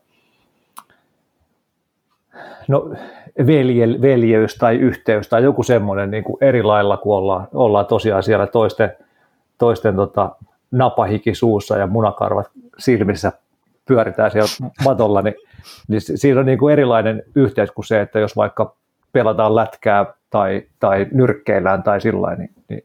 no, 2.68 2.90
velje, 3.46 3.87
veljeys 4.02 4.54
tai 4.54 4.76
yhteys 4.76 5.28
tai 5.28 5.42
joku 5.42 5.62
semmoinen 5.62 6.11
niin 6.11 6.24
kuin 6.24 6.37
eri 6.40 6.62
lailla, 6.62 6.96
kun 6.96 7.16
ollaan, 7.16 7.48
ollaan 7.54 7.87
tosiaan 7.87 8.22
siellä 8.22 8.46
toisten, 8.46 8.92
toisten 9.59 9.96
tota, 9.96 10.37
napahiki 10.70 11.35
suussa 11.35 11.76
ja 11.76 11.87
munakarvat 11.87 12.50
silmissä 12.78 13.33
pyöritään 13.88 14.31
siellä 14.31 14.70
matolla, 14.85 15.22
niin, 15.22 15.35
niin 15.88 16.00
siinä 16.00 16.40
on 16.40 16.46
niin 16.46 16.59
kuin 16.59 16.72
erilainen 16.72 17.22
yhteys 17.35 17.70
kuin 17.70 17.87
se, 17.87 18.00
että 18.00 18.18
jos 18.18 18.37
vaikka 18.37 18.74
pelataan 19.12 19.54
lätkää 19.54 20.07
tai, 20.31 20.62
tai 20.81 21.07
nyrkkeillään 21.12 21.83
tai 21.83 22.00
sillä 22.00 22.35
niin, 22.35 22.50
niin 22.68 22.85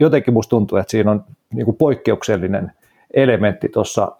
jotenkin 0.00 0.34
musta 0.34 0.50
tuntuu, 0.50 0.78
että 0.78 0.90
siinä 0.90 1.10
on 1.10 1.24
niin 1.54 1.64
kuin 1.64 1.76
poikkeuksellinen 1.76 2.72
elementti 3.14 3.68
tuossa 3.68 4.12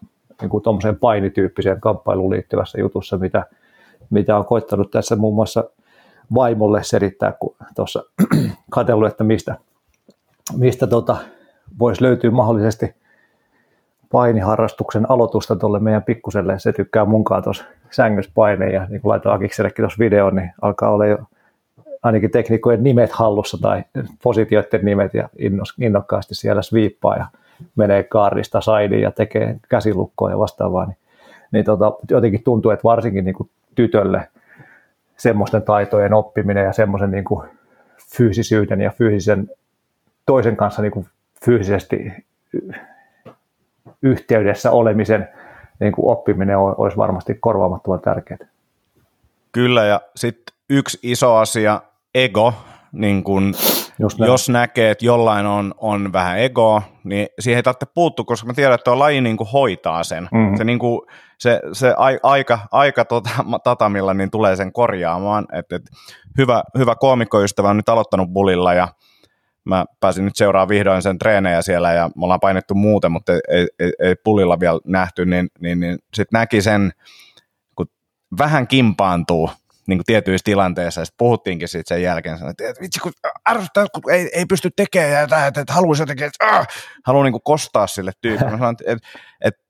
niin 0.43 0.51
kuin 0.51 0.99
painityyppiseen 1.01 1.81
kamppailuun 1.81 2.31
liittyvässä 2.31 2.81
jutussa, 2.81 3.19
mitä, 3.19 3.47
mitä 4.11 4.37
on 4.37 4.45
koittanut 4.45 4.91
tässä 4.91 5.17
muun 5.17 5.35
muassa 5.35 5.65
vaimolle 6.35 6.83
selittää, 6.83 7.33
kun 7.41 7.57
tuossa 7.75 8.03
katsellut, 8.71 9.09
että 9.09 9.25
mistä, 9.25 9.57
mistä 10.57 10.87
tota, 10.87 11.17
voisi 11.79 12.03
löytyä 12.03 12.31
mahdollisesti 12.31 12.95
painiharrastuksen 14.13 15.11
aloitusta 15.11 15.57
tuolle 15.57 15.79
meidän 15.79 16.03
pikkuselle. 16.03 16.59
Se 16.59 16.73
tykkää 16.73 17.05
munkaan 17.05 17.43
tuossa 17.43 17.65
sängyssä 17.91 18.33
paineen 18.35 18.73
ja 18.73 18.87
niin 18.89 19.01
kun 19.01 19.09
laitoin 19.09 19.35
Akiksellekin 19.35 19.83
tuossa 19.83 19.99
videon, 19.99 20.37
niin 20.37 20.53
alkaa 20.63 20.91
olla 20.91 21.07
jo 21.07 21.19
ainakin 22.03 22.31
tekniikojen 22.31 22.83
nimet 22.83 23.13
hallussa 23.13 23.59
tai 23.61 23.83
positioiden 24.23 24.85
nimet 24.85 25.15
ja 25.15 25.29
innokkaasti 25.81 26.35
siellä 26.35 26.63
sviippaa 26.63 27.17
ja 27.17 27.27
menee 27.77 28.03
kaarista 28.03 28.61
saidiin 28.61 29.03
ja 29.03 29.11
tekee 29.11 29.57
käsilukkoa 29.69 30.31
ja 30.31 30.39
vastaavaa, 30.39 30.87
niin, 30.87 30.97
niin 31.53 31.65
tota, 31.65 31.93
jotenkin 32.11 32.45
tuntuu, 32.45 32.71
että 32.71 32.85
varsinkin 32.85 33.25
niin 33.25 33.35
kuin 33.35 33.51
tytölle 33.75 34.29
semmoisten 35.17 35.63
taitojen 35.63 36.15
oppiminen 36.15 36.65
ja 36.65 36.73
semmoisen 36.73 37.11
niin 37.11 37.25
kuin 37.25 37.49
fyysisyyden 38.17 38.81
ja 38.81 38.91
fyysisen 38.91 39.51
toisen 40.27 40.57
kanssa 40.57 40.83
niin 40.83 40.93
kuin 40.93 41.07
fyysisesti 41.45 42.13
yhteydessä 44.03 44.71
olemisen 44.71 45.29
niin 45.81 45.93
kuin 45.93 46.11
oppiminen 46.13 46.59
olisi 46.59 46.97
varmasti 46.97 47.35
korvaamattoman 47.35 48.01
tärkeää. 48.01 48.47
Kyllä, 49.53 49.85
ja 49.85 50.01
sitten 50.17 50.57
yksi 50.71 50.99
iso 51.03 51.37
asia, 51.37 51.83
ego, 52.15 52.55
niin 52.93 53.25
kun, 53.97 54.27
jos 54.27 54.49
näkee, 54.49 54.91
että 54.91 55.07
jollain 55.07 55.47
on, 55.47 55.75
on 55.79 56.13
vähän 56.13 56.39
ego, 56.39 56.83
niin 57.05 57.27
siihen 57.39 57.57
ei 57.57 57.63
tarvitse 57.63 57.87
puuttua, 57.95 58.25
koska 58.25 58.47
mä 58.47 58.55
tiedän, 58.55 58.75
että 58.75 58.85
tuo 58.85 58.99
laji 58.99 59.21
niin 59.21 59.37
kuin 59.37 59.51
hoitaa 59.53 60.05
sen. 60.05 60.29
Mm. 60.33 60.57
Se, 60.57 60.65
niin 60.65 60.79
kuin, 60.79 61.01
se, 61.39 61.61
se 61.73 61.95
aika, 62.23 62.59
aika 62.73 63.05
tota, 63.05 63.31
tatamilla 63.65 64.15
niin 64.15 64.31
tulee 64.31 64.57
sen 64.57 64.73
korjaamaan. 64.73 65.47
Et, 65.53 65.73
et, 65.73 65.83
hyvä, 66.39 66.63
hyvä 66.79 66.95
koomikkoystävä 66.95 67.71
on 67.71 67.77
nyt 67.77 67.89
aloittanut 67.89 68.29
bulilla 68.33 68.75
ja 68.75 68.89
mä 69.65 69.85
pääsin 70.01 70.25
nyt 70.25 70.37
seuraamaan 70.37 70.69
vihdoin 70.69 71.03
sen 71.03 71.19
treenejä 71.19 71.63
siellä 71.63 71.93
ja 71.93 72.11
me 72.17 72.25
ollaan 72.25 72.41
painettu 72.41 72.75
muuten, 72.75 73.13
mutta 73.13 73.33
ei, 73.33 73.69
ei, 73.79 73.93
ei 74.01 74.15
pulilla 74.25 74.61
vielä 74.61 74.81
nähty, 74.85 75.27
niin, 75.27 75.49
niin, 75.61 75.81
niin 75.81 75.99
sitten 76.15 76.39
näki 76.41 76.63
sen, 76.63 76.93
kun 77.77 77.87
vähän 78.39 78.67
kimpaantuu 78.67 79.51
niin 79.87 79.99
kuin 79.99 80.05
tietyissä 80.07 80.45
tilanteissa, 80.45 81.01
ja 81.01 81.05
puhuttiinkin 81.19 81.69
siitä 81.69 81.89
sen 81.89 82.03
jälkeen, 82.03 82.39
että 82.49 82.83
vitsi, 82.83 83.01
kun 83.01 83.13
arvostaa, 83.45 83.87
kun 83.95 84.13
ei, 84.13 84.31
ei 84.33 84.47
pysty 84.47 84.71
tekemään, 84.77 85.13
ja 85.13 85.23
että, 85.23 85.61
että 85.61 85.73
haluaisi 85.73 86.03
jotenkin, 86.03 86.27
että 86.27 86.57
äh, 86.57 86.67
haluaa 87.07 87.25
niin 87.25 87.43
kostaa 87.45 87.87
sille 87.87 88.13
tyypille. 88.21 88.51
Sanoin, 88.51 88.77
että, 88.81 89.07
että 89.41 89.63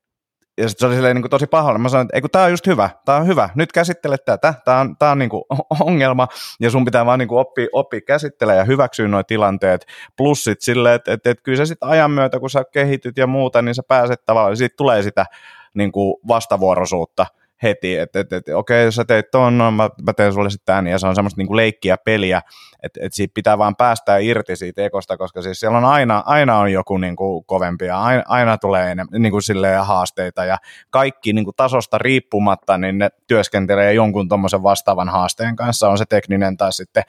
ja 0.57 0.69
sitten 0.69 0.79
se 0.79 0.85
oli 0.87 0.95
silleen, 0.95 1.15
niin 1.15 1.23
kuin 1.23 1.29
tosi 1.29 1.47
pahoilla. 1.47 1.79
Mä 1.79 1.89
sanoin, 1.89 2.05
että 2.05 2.21
kun 2.21 2.29
tää 2.29 2.43
on 2.43 2.51
just 2.51 2.67
hyvä, 2.67 2.89
tää 3.05 3.15
on 3.15 3.27
hyvä, 3.27 3.49
nyt 3.55 3.71
käsittele 3.71 4.17
tätä, 4.17 4.53
tää 4.65 4.79
on, 4.79 4.97
tää 4.97 5.11
on 5.11 5.19
niin 5.19 5.29
kuin 5.29 5.43
ongelma, 5.79 6.27
ja 6.59 6.69
sun 6.69 6.85
pitää 6.85 7.05
vaan 7.05 7.19
niin 7.19 7.27
kuin 7.27 7.39
oppia, 7.39 7.67
oppia 7.73 8.01
käsittelemään 8.01 8.59
ja 8.59 8.65
hyväksyä 8.65 9.07
nuo 9.07 9.23
tilanteet, 9.23 9.85
plus 10.17 10.43
sit 10.43 10.61
silleen, 10.61 10.95
että, 10.95 11.13
että, 11.13 11.29
että 11.29 11.43
kyllä 11.43 11.57
se 11.57 11.65
sitten 11.65 11.89
ajan 11.89 12.11
myötä, 12.11 12.39
kun 12.39 12.49
sä 12.49 12.63
kehityt 12.73 13.17
ja 13.17 13.27
muuta, 13.27 13.61
niin 13.61 13.75
sä 13.75 13.83
pääset 13.87 14.25
tavallaan, 14.25 14.57
siitä 14.57 14.75
tulee 14.77 15.03
sitä 15.03 15.25
niin 15.73 15.91
kuin 15.91 16.15
vastavuoroisuutta, 16.27 17.25
heti, 17.63 17.97
että 17.97 18.19
et, 18.19 18.33
et, 18.33 18.49
okei, 18.49 18.85
jos 18.85 18.95
sä 18.95 19.05
teit 19.05 19.31
ton, 19.31 19.57
no, 19.57 19.71
mä, 19.71 19.89
mä 20.05 20.13
teen 20.13 20.33
sulle 20.33 20.49
sitten 20.49 20.65
tämän, 20.65 20.87
ja 20.87 20.99
se 20.99 21.07
on 21.07 21.15
semmoista 21.15 21.39
niinku 21.39 21.55
leikkiä 21.55 21.97
peliä, 21.97 22.41
että 22.83 22.99
et 23.03 23.13
siitä 23.13 23.33
pitää 23.33 23.57
vaan 23.57 23.75
päästää 23.75 24.17
irti 24.17 24.55
siitä 24.55 24.81
ekosta, 24.81 25.17
koska 25.17 25.41
siis 25.41 25.59
siellä 25.59 25.77
on 25.77 25.85
aina, 25.85 26.23
aina 26.25 26.57
on 26.57 26.71
joku 26.71 26.97
niinku 26.97 27.43
kovempi, 27.43 27.85
ja 27.85 28.01
aina, 28.01 28.23
aina 28.27 28.57
tulee 28.57 28.91
enemmän, 28.91 29.21
niinku 29.21 29.39
haasteita, 29.81 30.45
ja 30.45 30.57
kaikki 30.89 31.33
niinku 31.33 31.53
tasosta 31.53 31.97
riippumatta, 31.97 32.77
niin 32.77 32.97
ne 32.97 33.09
työskentelee 33.27 33.93
jonkun 33.93 34.29
tuommoisen 34.29 34.63
vastaavan 34.63 35.09
haasteen 35.09 35.55
kanssa, 35.55 35.89
on 35.89 35.97
se 35.97 36.05
tekninen 36.05 36.57
tai 36.57 36.73
sitten 36.73 37.03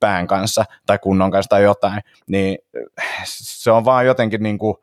pään 0.00 0.26
kanssa 0.26 0.64
tai 0.86 0.98
kunnon 0.98 1.30
kanssa 1.30 1.48
tai 1.48 1.62
jotain, 1.62 2.00
niin 2.26 2.58
se 3.24 3.70
on 3.70 3.84
vaan 3.84 4.06
jotenkin 4.06 4.42
niin 4.42 4.58
kuin, 4.58 4.74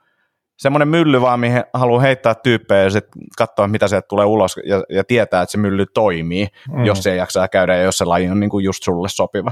semmoinen 0.58 0.88
mylly 0.88 1.22
vaan, 1.22 1.40
mihin 1.40 1.64
haluaa 1.74 2.02
heittää 2.02 2.36
tyyppejä 2.36 2.84
ja 2.84 2.90
sitten 2.90 3.22
katsoa, 3.38 3.68
mitä 3.68 3.88
sieltä 3.88 4.08
tulee 4.08 4.26
ulos 4.26 4.60
ja, 4.66 4.84
ja 4.90 5.04
tietää, 5.04 5.42
että 5.42 5.52
se 5.52 5.58
mylly 5.58 5.86
toimii, 5.94 6.48
mm. 6.72 6.86
jos 6.86 7.04
se 7.04 7.16
jaksaa 7.16 7.48
käydä 7.48 7.76
ja 7.76 7.84
jos 7.84 7.98
se 7.98 8.06
laji 8.06 8.30
on 8.30 8.40
niin 8.40 8.50
kuin 8.50 8.66
just 8.66 8.84
sulle 8.84 9.10
sopiva. 9.10 9.52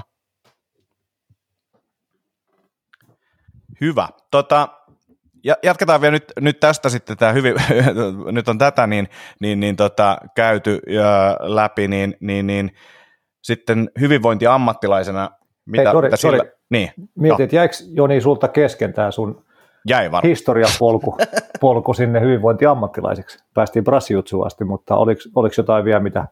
Hyvä. 3.82 4.10
Tota, 4.32 4.68
ja 5.44 5.56
jatketaan 5.64 6.02
vielä 6.02 6.12
nyt, 6.12 6.32
nyt 6.40 6.60
tästä 6.60 6.90
sitten, 6.90 7.18
tämä 7.18 7.32
hyvin, 7.32 7.56
nyt 8.32 8.48
on 8.48 8.58
tätä 8.58 8.88
niin, 8.88 9.08
niin, 9.40 9.60
niin 9.60 9.76
tota, 9.76 10.18
käyty 10.36 10.80
ja 10.88 11.38
läpi, 11.42 11.88
niin, 11.88 12.18
niin, 12.20 12.48
niin 12.48 12.72
sitten 13.44 13.90
hyvinvointi 14.00 14.48
ammattilaisena, 14.48 15.32
mitä, 15.66 15.84
Hei, 15.84 15.92
sorry, 15.92 16.08
mitä 16.08 16.18
sillä, 16.18 16.38
sorry. 16.38 16.52
Niin, 16.70 16.92
Mietin, 16.98 17.38
no. 17.38 17.44
että 17.44 17.56
jäikö 17.56 17.76
Joni 17.96 18.22
sulta 18.22 18.48
kesken 18.48 18.94
tämä 18.94 19.12
sun 19.12 19.46
Jäi 19.90 20.12
var. 20.12 20.24
historiapolku 20.24 21.18
polku 21.62 21.94
sinne 21.94 22.22
hyvinvointiammattilaiseksi. 22.22 23.44
Päästiin 23.54 23.84
brassijutsuun 23.84 24.46
asti, 24.46 24.64
mutta 24.64 24.96
oliko, 24.96 25.22
oliko 25.36 25.54
jotain 25.58 25.86
vielä, 25.86 26.00
mitä 26.00 26.26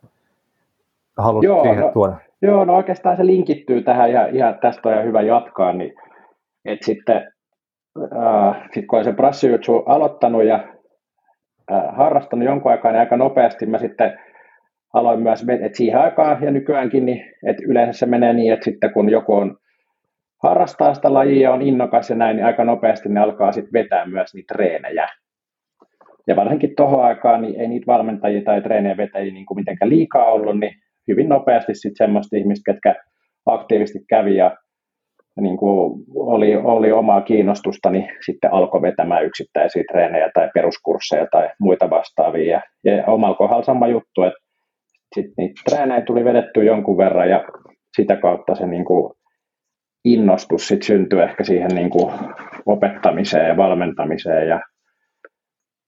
halusit 1.18 1.48
joo, 1.48 1.64
siihen 1.64 1.80
no, 1.80 1.92
tuoda? 1.92 2.16
Joo, 2.42 2.66
no 2.66 2.76
oikeastaan 2.76 3.18
se 3.18 3.26
linkittyy 3.26 3.82
tähän 3.82 4.12
ja, 4.12 4.28
ja 4.28 4.54
tästä 4.62 4.90
on 4.90 5.04
hyvä 5.04 5.22
jatkaa, 5.22 5.74
niin 5.74 5.94
että 6.66 6.86
sitten 6.86 7.32
äh, 7.98 8.70
sit 8.74 8.88
kun 8.88 8.98
olen 8.98 9.06
sen 9.06 9.16
brassijutsu 9.16 9.78
aloittanut 9.78 10.44
ja 10.44 10.64
äh, 11.72 11.96
harrastanut 11.98 12.46
jonkun 12.46 12.72
aikaa, 12.72 12.92
niin 12.92 13.00
aika 13.00 13.18
nopeasti 13.18 13.66
mä 13.66 13.78
sitten 13.78 14.20
aloin 14.94 15.20
myös, 15.20 15.46
että 15.50 15.78
siihen 15.78 16.00
aikaan 16.00 16.44
ja 16.44 16.52
nykyäänkin, 16.52 17.06
niin, 17.06 17.26
että 17.48 17.64
yleensä 17.68 18.00
se 18.00 18.06
menee 18.06 18.34
niin, 18.34 18.54
että 18.54 18.66
sitten 18.66 18.94
kun 18.94 19.10
joku 19.10 19.34
on 19.34 19.58
harrastaa 20.44 20.94
sitä 20.94 21.14
lajia, 21.14 21.54
on 21.54 21.62
innokas 21.62 22.10
ja 22.10 22.16
näin, 22.16 22.36
niin 22.36 22.46
aika 22.46 22.64
nopeasti 22.64 23.10
ne 23.10 23.20
alkaa 23.20 23.52
sitten 23.52 23.74
vetää 23.74 24.06
myös 24.06 24.34
niitä 24.34 24.54
treenejä. 24.54 25.08
Ja 26.28 26.36
varsinkin 26.36 26.76
tuohon 26.78 27.04
aikaan 27.04 27.42
niin 27.42 27.62
ei 27.62 27.68
niitä 27.68 27.88
valmentajia 27.88 28.42
tai 28.42 28.62
treenejä 28.62 28.98
vetäjiä 28.98 29.34
niin 29.34 29.46
kuin 29.46 29.58
mitenkään 29.58 29.90
liikaa 29.90 30.32
ollut, 30.32 30.60
niin 30.60 30.74
hyvin 31.08 31.30
nopeasti 31.30 31.76
sitten 31.76 32.06
semmoista 32.06 32.38
ihmistä, 32.38 32.72
ketkä 32.72 32.96
aktiivisesti 33.46 34.00
kävi 34.10 34.36
ja 34.36 34.58
niin 35.42 35.58
kuin 35.58 36.04
oli, 36.16 36.56
oli 36.56 36.92
omaa 36.92 37.22
kiinnostusta, 37.22 37.90
niin 37.90 38.10
sitten 38.26 38.54
alkoi 38.54 38.82
vetämään 38.82 39.26
yksittäisiä 39.26 39.84
treenejä 39.92 40.30
tai 40.34 40.50
peruskursseja 40.54 41.28
tai 41.32 41.50
muita 41.60 41.90
vastaavia. 41.90 42.62
Ja, 42.84 42.96
ja 42.96 43.06
omalla 43.06 43.36
kohdalla 43.36 43.64
sama 43.64 43.88
juttu, 43.88 44.24
että 44.24 44.40
sitten 45.16 45.34
niitä 45.38 45.62
treenejä 45.70 46.02
tuli 46.02 46.26
vedetty 46.26 46.64
jonkun 46.64 46.98
verran 46.98 47.30
ja 47.30 47.44
sitä 47.96 48.16
kautta 48.16 48.56
se 48.56 48.68
niin 48.68 48.86
kuin 48.86 49.14
innostus 50.06 50.68
sit 50.68 50.84
syntyy 50.84 51.24
ehkä 51.24 51.44
siihen 51.44 51.72
niin 51.76 51.90
kuin 51.90 52.14
opettamiseen 52.66 53.48
ja 53.48 53.58
valmentamiseen 53.58 54.48
ja, 54.48 54.62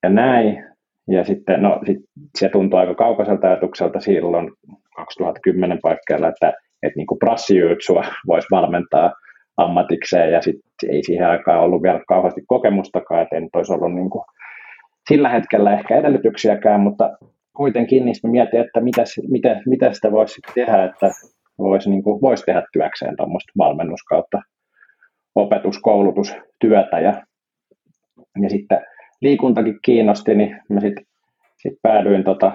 ja 0.03 0.09
näin. 0.09 0.65
Ja 1.09 1.23
sitten 1.23 1.61
no, 1.61 1.81
sit 1.85 1.97
se 2.37 2.49
tuntuu 2.49 2.79
aika 2.79 2.95
kaukaiselta 2.95 3.47
ajatukselta 3.47 3.99
silloin 3.99 4.51
2010 4.95 5.79
paikkeilla, 5.81 6.27
että, 6.27 6.53
että 6.83 6.97
niin 6.97 7.19
prassijyytsua 7.19 8.03
voisi 8.27 8.47
valmentaa 8.51 9.13
ammatikseen 9.57 10.31
ja 10.31 10.41
sitten 10.41 10.89
ei 10.89 11.03
siihen 11.03 11.27
aikaan 11.27 11.59
ollut 11.59 11.83
vielä 11.83 12.01
kauheasti 12.07 12.41
kokemustakaan, 12.47 13.21
että 13.21 13.35
en 13.35 13.49
olisi 13.53 13.73
ollut 13.73 13.95
niin 13.95 14.09
kuin 14.09 14.23
sillä 15.09 15.29
hetkellä 15.29 15.73
ehkä 15.73 15.95
edellytyksiäkään, 15.95 16.81
mutta 16.81 17.17
kuitenkin 17.53 18.05
niistä 18.05 18.27
mietin, 18.27 18.59
että 18.59 18.81
mitä, 18.81 19.03
mitä, 19.29 19.61
mitä 19.65 19.93
sitä 19.93 20.11
voisi 20.11 20.41
tehdä, 20.55 20.83
että 20.83 21.09
voisi, 21.57 21.89
niin 21.89 22.03
kuin, 22.03 22.21
voisi 22.21 22.43
tehdä 22.45 22.63
työkseen 22.73 23.15
tuommoista 23.17 23.53
valmennus 23.57 24.03
kautta 24.09 24.41
opetuskoulutustyötä 25.35 26.99
ja, 26.99 27.23
ja 28.41 28.49
sitten 28.49 28.85
liikuntakin 29.21 29.79
kiinnosti, 29.85 30.35
niin 30.35 30.61
mä 30.69 30.79
sitten 30.79 31.05
sit 31.57 31.73
päädyin 31.81 32.23
tota, 32.23 32.51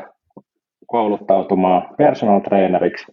kouluttautumaan 0.87 1.95
personal 1.99 2.41
traineriksi. 2.41 3.13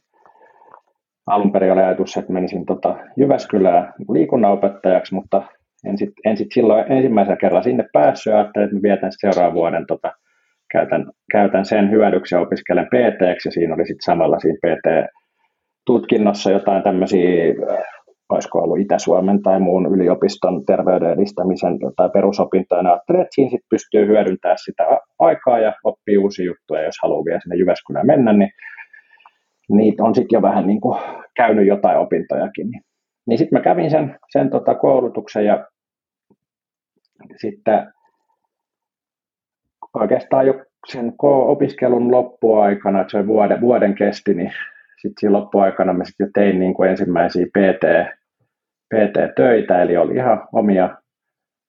Alun 1.27 1.51
perin 1.51 1.71
oli 1.71 1.81
ajatus, 1.81 2.17
että 2.17 2.33
menisin 2.33 2.65
tota 2.65 2.95
Jyväskylään 3.17 3.93
liikunnanopettajaksi, 4.09 5.13
mutta 5.13 5.41
en 5.85 5.97
sitten 5.97 6.31
en 6.31 6.37
sit 6.37 6.47
silloin 6.53 6.91
ensimmäisellä 6.91 7.37
kerralla 7.37 7.63
sinne 7.63 7.85
päässyt 7.93 8.31
ja 8.31 8.37
ajattelin, 8.37 8.65
että 8.65 8.81
vietän 8.81 9.11
seuraavan 9.11 9.53
vuoden 9.53 9.85
tota, 9.87 10.11
käytän, 10.71 11.05
käytän 11.31 11.65
sen 11.65 11.91
hyödyksi 11.91 12.35
ja 12.35 12.41
opiskelen 12.41 12.85
PT, 12.85 13.45
ja 13.45 13.51
siinä 13.51 13.73
oli 13.73 13.85
sitten 13.85 14.05
samalla 14.05 14.39
siinä 14.39 14.57
PT 14.57 15.14
tutkinnossa 15.85 16.51
jotain 16.51 16.83
tämmöisiä, 16.83 17.53
olisiko 18.29 18.59
ollut 18.59 18.79
Itä-Suomen 18.79 19.41
tai 19.41 19.59
muun 19.59 19.85
yliopiston 19.85 20.65
terveyden 20.65 21.11
edistämisen 21.11 21.77
tai 21.95 22.09
perusopintoja, 22.09 22.81
ja 22.81 22.89
ajattelin, 22.89 23.21
että 23.21 23.35
siinä 23.35 23.49
sit 23.49 23.61
pystyy 23.69 24.07
hyödyntämään 24.07 24.57
sitä 24.65 24.83
aikaa 25.19 25.59
ja 25.59 25.73
oppii 25.83 26.17
uusia 26.17 26.45
juttuja, 26.45 26.83
jos 26.83 26.95
haluaa 27.03 27.25
vielä 27.25 27.39
sinne 27.39 27.55
Jyväskylään 27.55 28.07
mennä, 28.07 28.33
niin 28.33 28.51
niitä 29.69 30.03
on 30.03 30.15
sitten 30.15 30.37
jo 30.37 30.41
vähän 30.41 30.67
niin 30.67 30.81
kuin 30.81 30.99
käynyt 31.35 31.67
jotain 31.67 31.97
opintojakin. 31.97 32.71
Niin, 32.71 32.81
niin 33.27 33.37
sitten 33.37 33.59
mä 33.59 33.63
kävin 33.63 33.91
sen, 33.91 34.19
sen 34.31 34.49
tota 34.49 34.75
koulutuksen 34.75 35.45
ja 35.45 35.67
sitten 37.41 37.93
oikeastaan 39.93 40.47
jo 40.47 40.53
sen 40.87 41.13
opiskelun 41.21 42.11
loppuaikana, 42.11 43.01
että 43.01 43.11
se 43.11 43.27
vuoden, 43.27 43.61
vuoden 43.61 43.95
kesti, 43.95 44.33
niin 44.33 44.51
sitten 45.01 45.13
siinä 45.19 45.33
loppuaikana 45.33 45.93
mä 45.93 46.05
sitten 46.05 46.33
tein 46.33 46.59
niin 46.59 46.73
kuin 46.73 46.89
ensimmäisiä 46.89 47.45
PT, 47.45 47.83
PT-töitä, 48.93 49.81
eli 49.81 49.97
oli 49.97 50.15
ihan 50.15 50.47
omia 50.53 50.97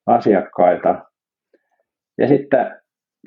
asiakkaita. 0.07 1.05
Ja 2.19 2.29
sitten 2.29 2.77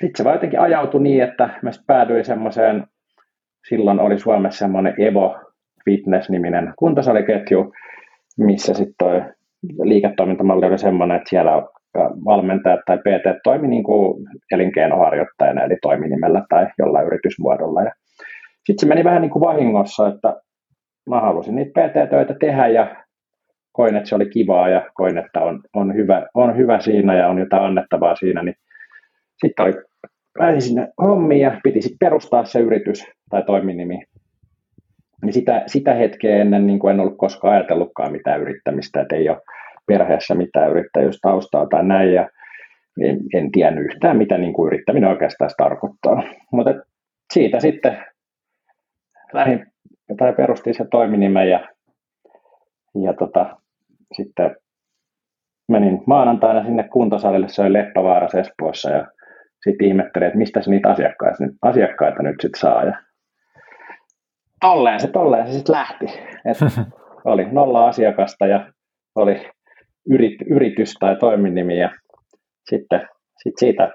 sit 0.02 0.16
se 0.16 0.24
vaan 0.24 0.36
jotenkin 0.36 0.60
ajautui 0.60 1.02
niin, 1.02 1.24
että 1.24 1.50
mä 1.62 1.70
päädyin 1.88 2.26
semmoiseen, 2.26 2.88
silloin 3.70 4.00
oli 4.00 4.20
Suomessa 4.20 4.60
semmoinen 4.60 5.02
Evo 5.02 5.40
Fitness-niminen 5.86 6.74
kuntosaliketju, 6.80 7.74
missä 8.38 8.74
sitten 8.74 8.96
toi 9.00 9.22
liiketoimintamalli 9.84 10.66
oli 10.66 10.78
semmoinen, 10.78 11.18
että 11.18 11.30
siellä 11.30 11.52
valmentajat 12.26 12.80
tai 12.86 12.98
PT 12.98 13.42
toimi 13.44 13.68
niin 13.68 13.84
kuin 13.84 14.28
elinkeinoharjoittajana, 14.52 15.64
eli 15.64 15.78
toiminimellä 15.82 16.46
tai 16.50 16.68
jollain 16.80 17.08
yritysmuodolla. 17.08 17.82
Ja 17.84 17.92
sitten 18.66 18.80
se 18.80 18.88
meni 18.88 19.04
vähän 19.04 19.22
niin 19.22 19.32
kuin 19.32 19.42
vahingossa, 19.42 20.08
että 20.08 20.42
mä 21.10 21.22
halusin 21.22 21.56
niitä 21.56 21.82
PT-töitä 21.82 22.36
tehdä 22.40 22.68
ja 22.68 22.96
koin, 23.72 23.96
että 23.96 24.10
se 24.10 24.16
oli 24.16 24.30
kivaa 24.30 24.70
ja 24.70 24.90
koin, 24.94 25.18
että 25.18 25.42
on, 25.42 25.62
on, 25.74 25.96
hyvä, 25.96 26.28
on 26.34 26.58
hyvä 26.58 26.80
siinä 26.80 27.18
ja 27.18 27.28
on 27.28 27.40
jotain 27.40 27.64
annettavaa 27.64 28.16
siinä, 28.16 28.44
niin 28.44 28.56
sitten 29.42 29.66
oli, 29.66 29.74
pääsin 30.38 30.62
sinne 30.62 30.88
hommiin 31.02 31.42
ja 31.42 31.60
piti 31.64 31.82
sitten 31.82 31.98
perustaa 32.00 32.46
se 32.46 32.60
yritys 32.60 33.06
tai 33.30 33.44
toiminimi. 33.44 34.04
Niin 35.24 35.34
sitä, 35.34 35.64
sitä 35.68 35.94
hetkeä 35.94 36.38
ennen 36.38 36.68
niin 36.68 36.80
kuin 36.80 36.94
en 36.94 37.00
ollut 37.00 37.18
koskaan 37.18 37.54
ajatellutkaan 37.54 38.12
mitään 38.12 38.42
yrittämistä, 38.42 39.02
että 39.02 39.16
ei 39.16 39.30
ole 39.30 39.42
perheessä 39.88 40.36
mitään 40.36 40.72
yrittäjyystaustaa 40.72 41.66
tai 41.66 41.84
näin, 41.84 42.14
ja 42.14 42.30
en, 43.02 43.20
en 43.34 43.52
tiennyt 43.52 43.86
yhtään, 43.86 44.18
mitä 44.18 44.38
niin 44.38 44.54
kuin 44.54 44.68
yrittäminen 44.68 45.10
oikeastaan 45.10 45.50
tarkoittaa. 45.58 46.24
Mutta 46.52 46.74
siitä 47.34 47.60
sitten 47.60 47.98
lähdin 49.34 49.66
tai 50.18 50.34
perustin 50.34 50.74
se 50.74 50.86
toiminimen 50.92 51.50
ja, 51.50 51.70
ja 53.04 53.14
tota, 53.14 53.58
sitten 54.18 54.56
menin 55.68 56.04
maanantaina 56.08 56.64
sinne 56.64 56.84
kuntosalille, 56.84 57.48
se 57.50 57.62
oli 57.62 57.74
Leppävaara 57.74 58.28
Espoossa 58.40 58.90
ja 58.90 59.08
sitten 59.64 59.88
ihmettelin, 59.88 60.28
että 60.28 60.38
mistä 60.38 60.62
se 60.62 60.72
niitä 60.72 60.90
asiakkaita, 60.90 61.38
asiakkaita 61.62 62.24
nyt 62.24 62.36
sitten 62.42 62.60
saa. 62.60 62.84
Ja 62.84 63.02
tolleen 64.62 65.00
se, 65.00 65.08
tolleen 65.08 65.48
se 65.48 65.54
sitten 65.54 65.76
lähti. 65.76 66.06
Et 66.46 66.58
oli 67.26 67.52
nolla 67.52 67.88
asiakasta 67.88 68.48
ja 68.48 68.74
oli 69.16 69.50
yrit, 70.10 70.42
yritys 70.50 70.94
tai 71.00 71.16
toiminimi 71.16 71.80
ja 71.80 71.90
sitten 72.70 73.08
sit 73.44 73.54
siitä, 73.58 73.92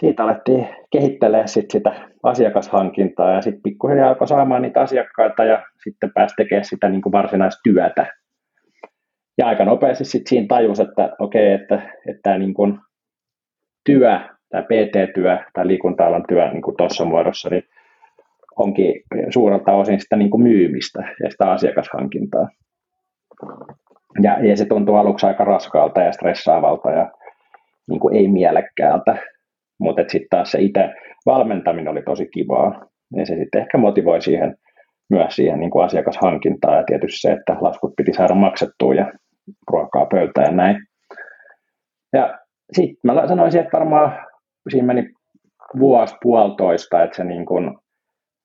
siitä 0.00 0.22
alettiin 0.22 0.68
kehittelee 0.90 1.46
sit 1.46 1.70
sitä 1.70 1.92
asiakashankintaa 2.22 3.32
ja 3.32 3.42
sitten 3.42 3.62
pikkuhiljaa 3.62 4.08
alkoi 4.08 4.28
saamaan 4.28 4.62
niitä 4.62 4.80
asiakkaita 4.80 5.44
ja 5.44 5.62
sitten 5.84 6.12
pääsi 6.14 6.34
tekemään 6.36 6.64
sitä 6.64 6.88
niin 6.88 7.02
kuin 7.02 7.12
varsinaista 7.12 7.60
työtä. 7.64 8.06
Ja 9.38 9.46
aika 9.46 9.64
nopeasti 9.64 10.04
sitten 10.04 10.28
siinä 10.28 10.46
tajus, 10.48 10.80
että 10.80 11.16
okei, 11.18 11.54
okay, 11.54 11.62
että, 11.62 11.74
että 12.08 12.20
tämä 12.22 12.38
niin 12.38 12.54
kuin 12.54 12.78
työ, 13.84 14.20
tämä 14.48 14.62
PT-työ 14.62 15.38
tai 15.52 15.66
liikunta-alan 15.66 16.24
työ 16.28 16.50
niin 16.52 16.62
kuin 16.62 16.76
tuossa 16.76 17.04
muodossa, 17.04 17.48
niin 17.48 17.62
onkin 18.56 19.02
suurelta 19.30 19.72
osin 19.72 20.00
sitä 20.00 20.16
niin 20.16 20.30
kuin 20.30 20.42
myymistä 20.42 21.14
ja 21.22 21.30
sitä 21.30 21.50
asiakashankintaa. 21.50 22.48
Ja, 24.22 24.46
ja 24.46 24.56
se 24.56 24.64
tuntuu 24.64 24.94
aluksi 24.94 25.26
aika 25.26 25.44
raskaalta 25.44 26.00
ja 26.00 26.12
stressaavalta 26.12 26.90
ja 26.90 27.10
niin 27.88 28.00
kuin 28.00 28.16
ei 28.16 28.28
mielekkäältä, 28.28 29.16
mutta 29.80 30.02
sitten 30.08 30.28
taas 30.30 30.50
se 30.50 30.60
itse 30.60 30.94
valmentaminen 31.26 31.88
oli 31.88 32.02
tosi 32.02 32.28
kivaa, 32.34 32.86
ja 33.16 33.26
se 33.26 33.36
sitten 33.36 33.60
ehkä 33.60 33.78
motivoi 33.78 34.22
siihen, 34.22 34.56
myös 35.10 35.36
siihen 35.36 35.60
niin 35.60 35.70
kuin 35.70 35.84
asiakashankintaan 35.84 36.76
ja 36.76 36.84
tietysti 36.86 37.20
se, 37.20 37.32
että 37.32 37.56
laskut 37.60 37.92
piti 37.96 38.12
saada 38.12 38.34
maksettua 38.34 38.94
ja 38.94 39.12
ruokaa 39.70 40.06
pöytään 40.06 40.46
ja 40.46 40.56
näin. 40.56 40.76
Ja 42.12 42.38
sitten 42.72 42.96
mä 43.02 43.28
sanoisin, 43.28 43.60
että 43.60 43.78
varmaan 43.78 44.26
siinä 44.70 44.86
meni 44.86 45.10
vuosi 45.78 46.16
puolitoista, 46.22 47.02
että 47.02 47.16
se 47.16 47.24
niin 47.24 47.46
kuin 47.46 47.76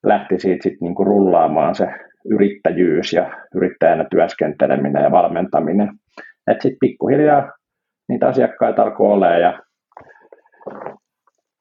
lähti 0.06 0.40
siitä 0.40 0.64
sit 0.64 0.82
niin 0.82 0.96
kuin 0.96 1.08
rullaamaan 1.08 1.76
se 1.76 1.88
yrittäjyys 2.30 3.14
ja 3.14 3.32
yrittäjänä 3.56 4.06
työskenteleminen 4.12 5.04
ja 5.04 5.12
valmentaminen. 5.12 5.90
Että 6.52 6.62
sitten 6.62 6.78
pikkuhiljaa 6.80 7.52
niitä 8.10 8.28
asiakkaita 8.28 8.82
alkoi 8.82 9.12
olla 9.12 9.28
ja 9.28 9.60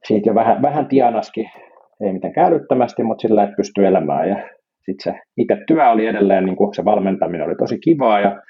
siitä 0.09 0.31
jo 0.31 0.35
vähän, 0.35 0.63
vähän 0.63 0.87
tienaskin, 0.87 1.51
ei 2.01 2.13
mitenkään 2.13 2.53
älyttömästi, 2.53 3.03
mutta 3.03 3.23
sillä 3.23 3.45
että 3.45 3.57
pystyy 3.57 3.87
elämään. 3.87 4.29
Ja 4.29 4.37
sitten 4.85 5.15
se 5.15 5.21
itse 5.37 5.57
työ 5.67 5.91
oli 5.91 6.07
edelleen, 6.07 6.45
niin 6.45 6.75
se 6.77 6.85
valmentaminen 6.85 7.47
oli 7.47 7.55
tosi 7.57 7.79
kivaa 7.79 8.21
ja 8.21 8.43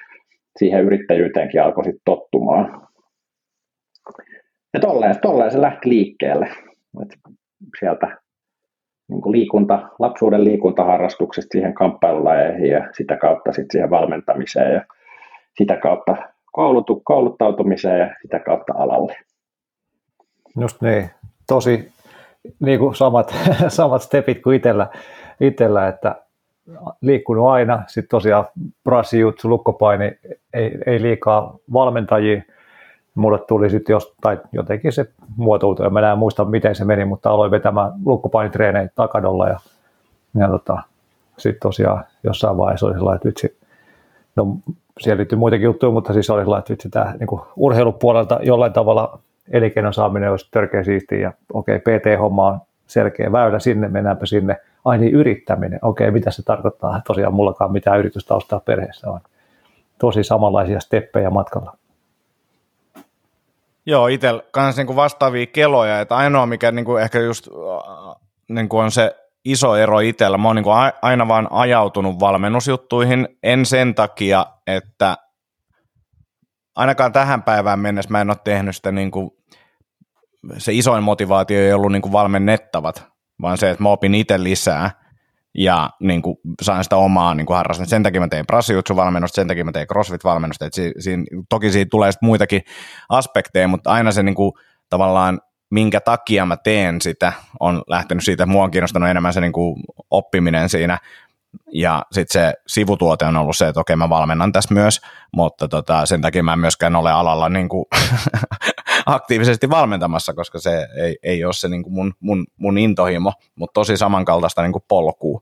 siihen 0.59 0.85
yrittäjyyteenkin 0.85 1.63
alkoi 1.63 1.85
sitten 1.85 2.03
tottumaan. 2.05 2.89
Ja 4.75 4.81
tolleen, 4.81 5.21
tolleen 5.23 5.51
se 5.51 5.61
lähti 5.61 5.89
liikkeelle. 5.89 6.49
Et 7.03 7.19
sieltä 7.79 8.19
niin 9.09 9.21
kuin 9.21 9.33
liikunta, 9.33 9.89
lapsuuden 9.99 10.45
liikuntaharrastuksesta 10.45 11.53
siihen 11.53 11.75
kamppailulajeihin 11.75 12.71
ja 12.71 12.89
sitä 12.93 13.17
kautta 13.17 13.53
sitten 13.53 13.71
siihen 13.73 13.91
valmentamiseen 13.91 14.75
ja 14.75 14.85
sitä 15.59 15.77
kautta 15.77 16.17
koulutu, 16.53 17.03
kouluttautumiseen 17.05 18.01
ja 18.01 18.15
sitä 18.23 18.39
kautta 18.39 18.73
alalle. 18.77 19.17
Just 20.61 20.83
niin, 20.83 21.11
tosi 21.47 21.93
niin 22.61 22.79
kuin 22.79 22.95
samat, 22.95 23.35
samat 23.69 24.03
stepit 24.03 24.43
kuin 24.43 24.57
itsellä, 24.57 24.87
itsellä 25.41 25.89
että 25.89 26.17
liikkunut 27.01 27.47
aina, 27.47 27.83
sitten 27.87 28.09
tosiaan 28.09 28.45
brassijutsu, 28.85 29.49
lukkopaini, 29.49 30.19
ei, 30.55 30.79
ei 30.87 31.03
liikaa 31.03 31.57
valmentajia, 31.73 32.43
mulle 33.15 33.39
tuli 33.39 33.71
sitten 33.71 33.95
jos, 33.95 34.15
tai 34.21 34.41
jotenkin 34.53 34.93
se 34.93 35.07
muotoutui, 35.37 35.91
mä 35.91 36.13
en 36.13 36.19
muista 36.19 36.45
miten 36.45 36.75
se 36.75 36.85
meni, 36.85 37.05
mutta 37.05 37.31
aloin 37.31 37.51
vetämään 37.51 37.93
lukkopainitreenejä 38.05 38.89
takadolla 38.95 39.49
ja, 39.49 39.61
ja 40.39 40.49
tota, 40.49 40.83
sitten 41.39 41.61
tosiaan 41.61 42.05
jossain 42.25 42.57
vaiheessa 42.57 42.87
oli 42.87 42.95
sellainen, 42.95 43.17
että 43.17 43.29
vitsi, 43.29 43.59
no 44.37 44.57
siellä 45.01 45.17
liittyy 45.17 45.39
muitakin 45.39 45.65
juttuja, 45.65 45.93
mutta 45.93 46.13
siis 46.13 46.31
oli 46.31 46.43
sellainen, 46.43 46.59
että 46.59 46.73
vitsi 46.73 46.91
tämä 46.91 47.15
niin 47.21 47.41
urheilupuolelta 47.57 48.39
jollain 48.43 48.73
tavalla 48.73 49.19
elinkeinon 49.51 49.95
saaminen 49.95 50.31
olisi 50.31 50.49
törkeä 50.51 50.85
siistiä 50.85 51.19
ja 51.19 51.33
okei, 51.53 51.77
okay, 51.77 51.99
PT-homma 51.99 52.47
on 52.47 52.61
selkeä 52.87 53.33
väylä 53.33 53.59
sinne, 53.59 53.89
mennäänpä 53.89 54.27
sinne. 54.27 54.57
Ai 54.85 54.99
niin, 54.99 55.15
yrittäminen, 55.15 55.79
okei, 55.83 56.09
okay, 56.09 56.13
mitä 56.13 56.31
se 56.31 56.43
tarkoittaa? 56.43 57.01
Tosiaan 57.07 57.35
mullakaan 57.35 57.73
mitään 57.73 57.99
yritystaustaa 57.99 58.61
perheessä 58.61 59.11
on. 59.11 59.21
Tosi 59.99 60.25
samanlaisia 60.25 60.81
steppejä 60.81 61.31
matkalla. 61.31 61.77
Joo, 63.87 64.07
itsellä 64.07 64.43
kanssa 64.51 64.81
niinku 64.81 64.97
vastaavia 64.97 65.47
keloja, 65.47 66.01
että 66.01 66.17
ainoa 66.17 66.47
mikä 66.47 66.73
niinku 66.73 66.97
ehkä 66.97 67.21
just 67.21 67.49
äh, 67.49 68.17
niinku 68.49 68.79
on 68.79 68.91
se 68.91 69.17
iso 69.45 69.77
ero 69.77 70.01
itsellä, 70.01 70.39
mä 70.39 70.49
oon 70.49 70.57
niinku 70.57 70.71
aina 71.03 71.29
vaan 71.29 71.49
ajautunut 71.51 72.21
valmennusjuttuihin, 72.21 73.29
en 73.43 73.67
sen 73.67 73.95
takia, 73.95 74.47
että 74.67 75.17
ainakaan 76.77 77.13
tähän 77.13 77.43
päivään 77.43 77.79
mennessä 77.79 78.11
mä 78.11 78.21
en 78.21 78.31
ole 78.31 78.37
tehnyt 78.45 78.77
sitä 78.77 78.93
niinku, 78.93 79.37
se 80.59 80.73
isoin 80.73 81.05
motivaatio 81.05 81.61
ei 81.61 81.73
ollut 81.73 81.93
niinku 81.93 82.13
valmennettavat, 82.13 83.07
vaan 83.43 83.59
se, 83.59 83.71
että 83.71 83.83
mä 83.83 83.89
opin 83.89 84.15
itse 84.15 84.43
lisää– 84.43 84.91
ja 85.59 85.91
niin 86.01 86.23
kuin, 86.23 86.37
sain 86.63 86.85
sitä 86.85 86.97
omaa 86.97 87.35
niin 87.35 87.47
kuin 87.47 87.57
harrastan. 87.57 87.87
Sen 87.87 88.03
takia 88.03 88.21
mä 88.21 88.29
tein 88.29 88.47
brassijutsu-valmennusta, 88.47 89.35
sen 89.35 89.49
takia 89.49 89.65
mä 89.65 89.73
tein 89.73 89.87
crossfit-valmennusta. 89.87 90.67
Et 90.67 90.75
si, 90.75 91.19
toki 91.49 91.73
siitä 91.73 91.91
tulee 91.91 92.13
sitten 92.13 92.27
muitakin 92.27 92.63
aspekteja, 93.09 93.69
mutta 93.69 93.91
aina 93.91 94.13
se 94.13 94.23
niin 94.23 94.35
kuin, 94.35 94.53
tavallaan 94.91 95.41
minkä 95.71 96.01
takia 96.01 96.47
mä 96.47 96.57
teen 96.57 97.01
sitä, 97.01 97.33
on 97.61 97.83
lähtenyt 97.89 98.25
siitä, 98.25 98.43
että 98.43 98.53
mua 98.53 98.65
on 98.65 98.71
kiinnostanut 98.71 99.09
enemmän 99.09 99.33
se 99.33 99.41
niin 99.41 99.53
kuin, 99.53 99.83
oppiminen 100.11 100.69
siinä, 100.69 100.99
ja 101.73 102.07
sitten 102.13 102.43
se 102.43 102.55
sivutuote 102.67 103.25
on 103.25 103.37
ollut 103.37 103.57
se, 103.57 103.69
että 103.69 103.81
okei 103.81 103.97
mä 103.97 104.09
valmennan 104.09 104.53
tässä 104.53 104.75
myös, 104.75 105.01
mutta 105.33 105.69
tota, 105.69 106.07
sen 106.07 106.21
takia 106.21 106.43
mä 106.43 106.53
en 106.53 106.59
myöskään 106.59 106.97
ole 106.97 107.13
alalla 107.13 107.49
niin 107.49 107.69
kuin 107.69 107.85
aktiivisesti 109.07 109.71
valmentamassa, 109.71 110.35
koska 110.35 110.59
se 110.59 110.87
ei, 110.97 111.17
ei 111.23 111.45
ole 111.45 111.53
se 111.53 111.69
niin 111.69 111.83
kuin 111.83 111.95
mun, 111.95 112.13
mun, 112.21 112.47
mun 112.57 112.79
intohimo, 112.79 113.33
mutta 113.55 113.75
tosi 113.75 113.97
samankaltaista 113.97 114.63
niin 114.63 114.73
kuin 114.73 114.85
polkua. 114.89 115.41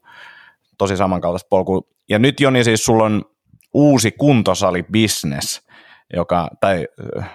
Tosi 0.78 0.96
samankaltaista 0.96 1.48
polkua. 1.50 1.80
Ja 2.08 2.18
nyt 2.18 2.40
Joni 2.40 2.64
siis 2.64 2.84
sulla 2.84 3.04
on 3.04 3.22
uusi 3.74 4.12
kuntosali 4.12 4.82
business, 4.82 5.60
joka, 6.16 6.48
tai 6.60 6.86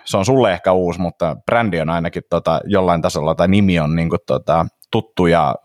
se 0.06 0.18
on 0.18 0.26
sulle 0.26 0.54
ehkä 0.54 0.72
uusi, 0.72 1.00
mutta 1.00 1.36
brändi 1.46 1.82
on 1.82 1.90
ainakin 1.90 2.24
tota, 2.30 2.62
jollain 2.66 3.02
tasolla, 3.02 3.36
tai 3.36 3.48
nimi 3.48 3.80
on 3.80 3.96
niin 3.96 4.10
kuin, 4.10 4.20
tota, 4.26 4.66
tuttuja 4.92 5.56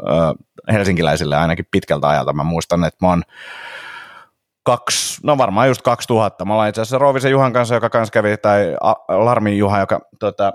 helsinkiläisille 0.72 1.36
ainakin 1.36 1.66
pitkältä 1.70 2.08
ajalta. 2.08 2.32
Mä 2.32 2.44
muistan, 2.44 2.84
että 2.84 3.06
mä 3.06 3.08
oon 3.10 3.22
kaksi, 4.62 5.20
no 5.24 5.38
varmaan 5.38 5.68
just 5.68 5.82
2000. 5.82 6.44
Mä 6.44 6.52
ollaan 6.52 6.68
itse 6.68 6.80
asiassa 6.80 6.98
Roovisen 6.98 7.30
Juhan 7.30 7.52
kanssa, 7.52 7.74
joka 7.74 7.90
kanssa 7.90 8.12
kävi, 8.12 8.36
tai 8.36 8.76
Larmin 9.08 9.58
Juha, 9.58 9.80
joka 9.80 10.00
tota, 10.18 10.52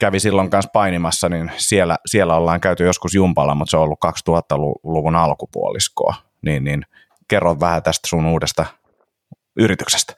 kävi 0.00 0.20
silloin 0.20 0.50
kanssa 0.50 0.70
painimassa, 0.72 1.28
niin 1.28 1.50
siellä, 1.56 1.96
siellä 2.06 2.36
ollaan 2.36 2.60
käyty 2.60 2.84
joskus 2.84 3.14
jumpalla, 3.14 3.54
mutta 3.54 3.70
se 3.70 3.76
on 3.76 3.82
ollut 3.82 3.98
2000-luvun 4.30 5.16
alkupuoliskoa. 5.16 6.14
Niin, 6.42 6.64
niin 6.64 6.82
kerro 7.28 7.60
vähän 7.60 7.82
tästä 7.82 8.08
sun 8.08 8.26
uudesta 8.26 8.66
yrityksestä. 9.58 10.12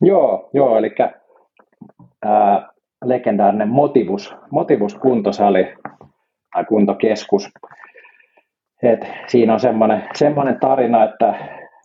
Joo, 0.00 0.50
joo 0.54 0.78
eli 0.78 0.94
ää, 2.24 2.72
legendaarinen 3.04 3.68
Motivus, 3.68 4.34
Motivus 4.50 4.94
kuntosali 4.94 5.74
tai 6.52 6.64
kuntokeskus. 6.64 7.50
Et 8.82 9.06
siinä 9.26 9.52
on 9.52 9.60
semmoinen, 9.60 10.02
semmoinen 10.14 10.60
tarina, 10.60 11.04
että 11.04 11.34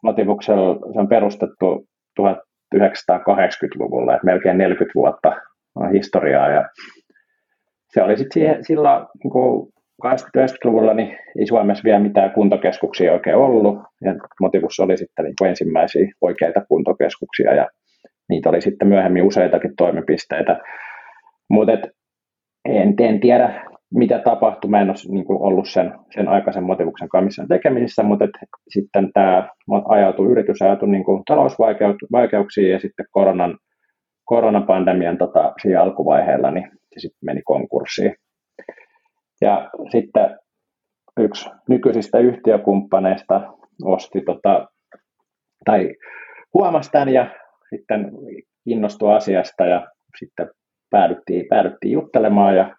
Motivuksella 0.03 0.93
se 0.93 0.99
on 0.99 1.07
perustettu 1.07 1.85
1980-luvulla, 2.21 4.13
että 4.13 4.25
melkein 4.25 4.57
40 4.57 4.91
vuotta 4.95 5.31
on 5.75 5.91
historiaa. 5.91 6.49
Ja 6.49 6.69
se 7.93 8.03
oli 8.03 8.17
sitten 8.17 8.65
silloin 8.65 9.05
niin 9.23 9.73
80-90-luvulla, 10.05 10.93
niin 10.93 11.17
ei 11.39 11.47
Suomessa 11.47 11.83
vielä 11.83 11.99
mitään 11.99 12.31
kuntokeskuksia 12.31 13.13
oikein 13.13 13.35
ollut. 13.35 13.77
Ja 14.01 14.15
Motivus 14.41 14.79
oli 14.79 14.97
sitten 14.97 15.25
niin 15.25 15.49
ensimmäisiä 15.49 16.07
oikeita 16.21 16.65
kuntokeskuksia 16.67 17.53
ja 17.53 17.67
niitä 18.29 18.49
oli 18.49 18.61
sitten 18.61 18.87
myöhemmin 18.87 19.23
useitakin 19.23 19.75
toimipisteitä. 19.77 20.59
Mutta 21.49 21.73
en, 22.65 22.93
en 22.99 23.19
tiedä, 23.19 23.65
mitä 23.93 24.19
tapahtui. 24.19 24.69
Mä 24.69 24.81
en 24.81 24.89
ole 24.89 25.13
niin 25.13 25.25
kuin 25.25 25.41
ollut 25.41 25.69
sen, 25.69 25.93
sen 26.15 26.27
aikaisen 26.27 26.63
motivuksen 26.63 27.09
kanssa 27.09 27.25
missään 27.25 27.47
tekemisissä, 27.47 28.03
mutta 28.03 28.25
et 28.25 28.31
sitten 28.69 29.13
tämä 29.13 29.49
ajautui, 29.87 30.31
yritys 30.31 30.61
ajautui 30.61 30.89
niin 30.89 31.03
kuin 31.03 31.23
talousvaikeuksiin 31.25 32.71
ja 32.71 32.79
sitten 32.79 33.05
koronan, 33.11 33.57
koronapandemian 34.25 35.17
tota, 35.17 35.53
siinä 35.61 35.81
alkuvaiheella, 35.81 36.51
niin 36.51 36.71
se 36.71 36.99
sitten 36.99 37.25
meni 37.25 37.41
konkurssiin. 37.45 38.15
Ja 39.41 39.69
sitten 39.91 40.37
yksi 41.19 41.49
nykyisistä 41.69 42.19
yhtiökumppaneista 42.19 43.53
osti 43.83 44.21
tota, 44.21 44.67
tai 45.65 45.95
huomasi 46.53 46.91
tämän 46.91 47.09
ja 47.09 47.29
sitten 47.69 48.11
innostui 48.65 49.15
asiasta 49.15 49.65
ja 49.65 49.87
sitten 50.19 50.49
päädyttiin, 50.89 51.45
päädyttiin 51.49 51.91
juttelemaan 51.91 52.55
ja 52.55 52.75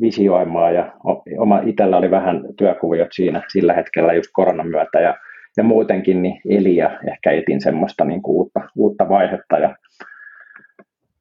visioimaan 0.00 0.74
ja 0.74 0.92
oma 1.38 1.60
itsellä 1.60 1.96
oli 1.96 2.10
vähän 2.10 2.44
työkuviot 2.56 3.08
siinä 3.12 3.42
sillä 3.52 3.72
hetkellä 3.72 4.12
just 4.12 4.30
koronan 4.32 4.68
myötä 4.68 5.00
ja, 5.00 5.16
ja 5.56 5.64
muutenkin 5.64 6.22
niin 6.22 6.40
eli 6.48 6.76
ja 6.76 7.00
ehkä 7.12 7.30
etin 7.30 7.60
semmoista 7.60 8.04
niin 8.04 8.22
kuin 8.22 8.36
uutta, 8.36 8.60
uutta 8.76 9.08
vaihetta 9.08 9.58
ja 9.58 9.76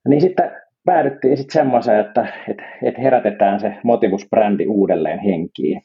niin 0.08 0.22
sitten 0.22 0.52
päädyttiin 0.86 1.38
sitten 1.38 1.54
semmoiseen, 1.54 2.00
että, 2.00 2.28
että, 2.50 2.64
että 2.84 3.02
herätetään 3.02 3.60
se 3.60 3.76
Motivus-brändi 3.84 4.68
uudelleen 4.68 5.20
henkiin. 5.20 5.82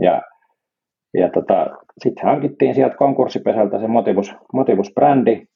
Ja, 0.00 0.22
ja 1.14 1.30
tota, 1.30 1.66
sitten 1.98 2.24
hankittiin 2.24 2.74
sieltä 2.74 2.96
konkurssipesältä 2.96 3.78
se 3.78 3.86
Motivus, 3.88 4.34
Motivus-brändi. 4.52 5.46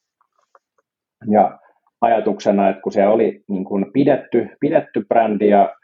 Ja 1.31 1.59
ajatuksena, 2.01 2.69
että 2.69 2.83
kun 2.83 2.93
se 2.93 3.07
oli 3.07 3.45
niin 3.49 3.65
kuin 3.65 3.93
pidetty, 3.93 4.49
pidetty 4.61 5.05
brändi 5.09 5.49
ja, 5.49 5.75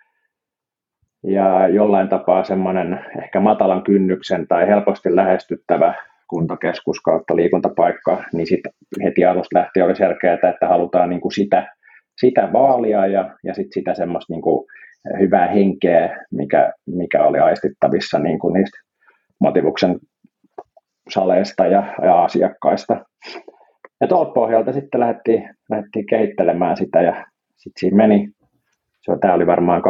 ja 1.23 1.69
jollain 1.69 2.09
tapaa 2.09 2.45
semmoinen 2.45 3.01
ehkä 3.23 3.41
matalan 3.41 3.83
kynnyksen 3.83 4.49
tai 4.49 4.67
helposti 4.67 5.17
lähestyttävä 5.17 5.95
kuntokeskus 6.29 7.01
kautta 7.01 7.37
liikuntapaikka, 7.37 8.25
niin 8.33 8.47
sitten 8.47 8.73
heti 9.03 9.25
alusta 9.25 9.59
lähtien 9.59 9.87
oli 9.87 9.97
selkeää, 9.97 10.35
että 10.35 10.69
halutaan 10.69 11.11
niin 11.11 11.21
kuin 11.21 11.33
sitä 11.33 11.69
sitä 12.17 12.53
vaalia 12.53 13.07
ja, 13.07 13.37
ja 13.45 13.55
sit 13.55 13.67
sitä 13.73 13.95
semmoista 13.95 14.33
niin 14.33 14.43
kuin 14.43 14.67
hyvää 15.21 15.49
henkeä, 15.49 16.25
mikä, 16.31 16.73
mikä 16.87 17.25
oli 17.25 17.39
aistittavissa 17.39 18.19
niin 18.19 18.39
kuin 18.39 18.55
niistä 18.55 18.79
motivuksen 19.41 19.99
saleista 21.09 21.67
ja, 21.67 21.95
ja 22.03 22.25
asiakkaista. 22.25 23.05
Ja 24.01 24.09
tuolta 24.09 24.33
pohjalta 24.33 24.73
sitten 24.73 25.01
lähdettiin, 25.01 25.51
lähdettiin 25.71 26.07
kehittelemään 26.07 26.77
sitä 26.77 27.03
ja 27.03 27.27
sitten 27.57 27.81
siinä 27.81 27.97
meni, 27.97 28.29
se, 29.01 29.13
tämä 29.21 29.35
oli 29.35 29.47
varmaan 29.47 29.83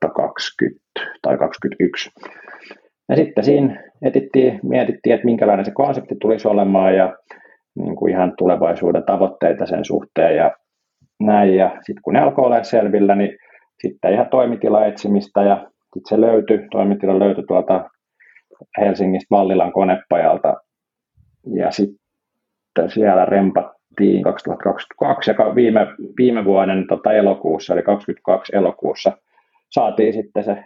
2020 0.00 0.80
tai 1.22 1.38
2021. 1.38 2.10
Ja 3.08 3.16
sitten 3.16 3.44
siinä 3.44 3.84
etittiin, 4.02 4.60
mietittiin, 4.62 5.14
että 5.14 5.24
minkälainen 5.24 5.64
se 5.64 5.70
konsepti 5.70 6.14
tulisi 6.20 6.48
olemaan 6.48 6.96
ja 6.96 7.16
niin 7.74 7.96
kuin 7.96 8.12
ihan 8.12 8.32
tulevaisuuden 8.38 9.04
tavoitteita 9.04 9.66
sen 9.66 9.84
suhteen. 9.84 10.36
Ja 10.36 10.56
näin, 11.20 11.56
ja 11.56 11.70
sitten 11.70 12.02
kun 12.02 12.14
ne 12.14 12.20
alkoi 12.20 12.44
olla 12.44 12.62
selvillä, 12.62 13.14
niin 13.14 13.38
sitten 13.82 14.12
ihan 14.12 14.28
toimitila 14.30 14.86
etsimistä, 14.86 15.42
ja 15.42 15.56
sitten 15.56 16.08
se 16.08 16.20
löytyi, 16.20 16.68
toimitila 16.70 17.18
löytyi 17.18 17.44
tuolta 17.48 17.90
Helsingistä 18.80 19.26
Vallilan 19.30 19.72
konepajalta, 19.72 20.54
ja 21.54 21.70
sitten 21.70 22.90
siellä 22.90 23.24
rempattiin 23.24 24.22
2022, 24.22 25.30
ja 25.30 25.54
viime, 25.54 25.86
viime 26.18 26.44
vuoden 26.44 26.86
tota, 26.88 27.12
elokuussa, 27.12 27.72
eli 27.72 27.82
2022 27.82 28.56
elokuussa, 28.56 29.12
saatiin 29.70 30.12
sitten 30.12 30.44
se 30.44 30.64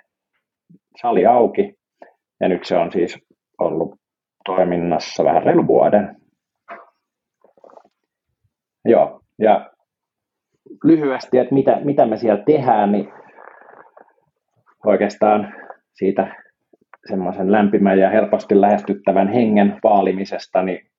sali 1.00 1.26
auki, 1.26 1.74
ja 2.40 2.48
nyt 2.48 2.64
se 2.64 2.76
on 2.76 2.92
siis 2.92 3.18
ollut 3.58 3.94
toiminnassa 4.44 5.24
vähän 5.24 5.42
reilu 5.42 5.66
vuoden. 5.66 6.16
Joo, 8.84 9.20
ja 9.38 9.70
lyhyesti, 10.84 11.38
että 11.38 11.54
mitä, 11.54 11.80
mitä 11.84 12.06
me 12.06 12.16
siellä 12.16 12.42
tehdään, 12.46 12.92
niin 12.92 13.12
oikeastaan 14.86 15.54
siitä 15.94 16.36
semmoisen 17.08 17.52
lämpimän 17.52 17.98
ja 17.98 18.10
helposti 18.10 18.60
lähestyttävän 18.60 19.28
hengen 19.28 19.78
vaalimisesta, 19.82 20.62
niin 20.62 20.90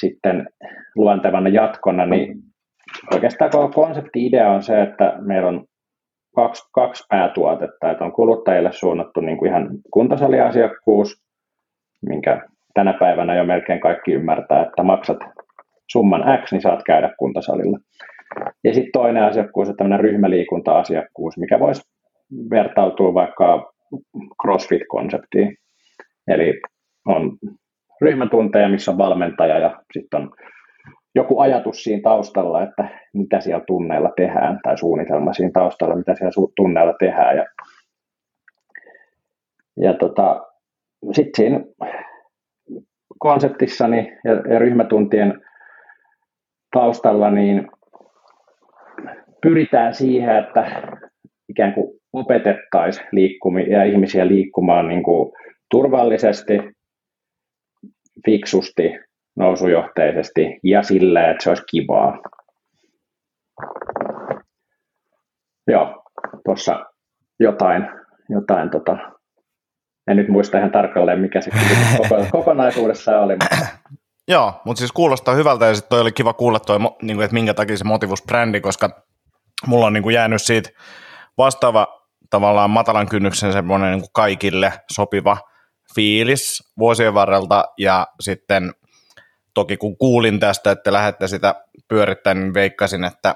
sitten 0.00 0.48
luontevana 0.96 1.48
jatkona, 1.48 2.06
niin 2.06 2.38
oikeastaan 3.14 3.50
koko 3.50 3.68
konsepti-idea 3.68 4.50
on 4.50 4.62
se, 4.62 4.82
että 4.82 5.14
meillä 5.20 5.48
on 5.48 5.64
kaksi, 6.34 6.62
kaksi 6.72 7.04
päätuotetta, 7.08 7.90
että 7.90 8.04
on 8.04 8.12
kuluttajille 8.12 8.72
suunnattu 8.72 9.20
niin 9.20 9.38
kuin 9.38 9.48
ihan 9.50 9.68
kuntosaliasiakkuus, 9.90 11.22
minkä 12.06 12.42
tänä 12.74 12.92
päivänä 12.92 13.34
jo 13.34 13.44
melkein 13.44 13.80
kaikki 13.80 14.12
ymmärtää, 14.12 14.62
että 14.62 14.82
maksat 14.82 15.18
summan 15.90 16.24
X, 16.44 16.52
niin 16.52 16.62
saat 16.62 16.82
käydä 16.86 17.14
kuntosalilla. 17.18 17.78
Ja 18.64 18.74
sitten 18.74 18.92
toinen 18.92 19.24
asiakkuus 19.24 19.68
on 19.68 19.76
tämmöinen 19.76 20.00
ryhmäliikunta-asiakkuus, 20.00 21.38
mikä 21.38 21.60
voisi 21.60 21.82
vertautua 22.50 23.14
vaikka 23.14 23.72
CrossFit-konseptiin. 24.42 25.56
Eli 26.28 26.60
on 27.06 27.38
ryhmätunteja, 28.00 28.68
missä 28.68 28.90
on 28.90 28.98
valmentaja 28.98 29.58
ja 29.58 29.82
sitten 29.92 30.20
on 30.20 30.30
joku 31.14 31.40
ajatus 31.40 31.84
siinä 31.84 32.02
taustalla, 32.02 32.62
että 32.62 32.88
mitä 33.12 33.40
siellä 33.40 33.64
tunneilla 33.66 34.10
tehdään, 34.16 34.58
tai 34.62 34.78
suunnitelma 34.78 35.32
siinä 35.32 35.50
taustalla, 35.54 35.96
mitä 35.96 36.14
siellä 36.14 36.48
tunneilla 36.56 36.94
tehdään. 36.98 37.36
Ja, 37.36 37.46
ja 39.76 39.94
tota, 39.94 40.46
sitten 41.12 41.32
siinä 41.36 41.60
konseptissani 43.18 44.12
ja, 44.24 44.32
ja 44.32 44.58
ryhmätuntien 44.58 45.40
taustalla, 46.72 47.30
niin 47.30 47.68
pyritään 49.42 49.94
siihen, 49.94 50.36
että 50.36 50.92
ikään 51.48 51.74
kuin 51.74 52.00
opetettaisiin 52.12 53.06
liikkumi- 53.12 53.70
ja 53.70 53.84
ihmisiä 53.84 54.28
liikkumaan 54.28 54.88
niin 54.88 55.02
kuin 55.02 55.32
turvallisesti, 55.70 56.58
fiksusti, 58.24 59.07
nousujohteisesti 59.38 60.60
ja 60.64 60.82
sillä, 60.82 61.30
että 61.30 61.44
se 61.44 61.48
olisi 61.50 61.62
kivaa. 61.70 62.18
Joo, 65.66 66.02
tuossa 66.44 66.86
jotain, 67.40 67.88
jotain 68.28 68.70
tota, 68.70 68.96
en 70.10 70.16
nyt 70.16 70.28
muista 70.28 70.58
ihan 70.58 70.70
tarkalleen, 70.70 71.20
mikä 71.20 71.40
se 71.40 71.50
kokonaisuudessa 72.32 73.20
oli. 73.20 73.32
Mutta... 73.32 73.66
Joo, 74.28 74.60
mutta 74.64 74.78
siis 74.78 74.92
kuulostaa 74.92 75.34
hyvältä 75.34 75.66
ja 75.66 75.74
sitten 75.74 75.90
toi 75.90 76.00
oli 76.00 76.12
kiva 76.12 76.32
kuulla 76.32 76.60
toi, 76.60 76.78
niin 76.78 77.16
kuin, 77.16 77.24
että 77.24 77.34
minkä 77.34 77.54
takia 77.54 77.76
se 77.76 77.84
motivus-brändi, 77.84 78.60
koska 78.60 79.02
mulla 79.66 79.86
on 79.86 79.92
niin 79.92 80.02
kuin 80.02 80.14
jäänyt 80.14 80.42
siitä 80.42 80.70
vastaava 81.38 81.86
tavallaan 82.30 82.70
matalan 82.70 83.08
kynnyksen 83.08 83.52
semmoinen 83.52 83.90
niin 83.90 84.00
kuin 84.00 84.10
kaikille 84.12 84.72
sopiva 84.92 85.36
fiilis 85.94 86.72
vuosien 86.78 87.14
varrelta 87.14 87.64
ja 87.78 88.06
sitten 88.20 88.72
toki 89.54 89.76
kun 89.76 89.96
kuulin 89.96 90.40
tästä, 90.40 90.70
että 90.70 90.92
lähdette 90.92 91.28
sitä 91.28 91.54
pyörittämään, 91.88 92.44
niin 92.44 92.54
veikkasin, 92.54 93.04
että 93.04 93.34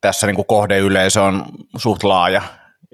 tässä 0.00 0.26
niin 0.26 0.36
kuin 0.36 0.46
kohdeyleisö 0.46 1.22
on 1.22 1.44
suht 1.76 2.04
laaja. 2.04 2.42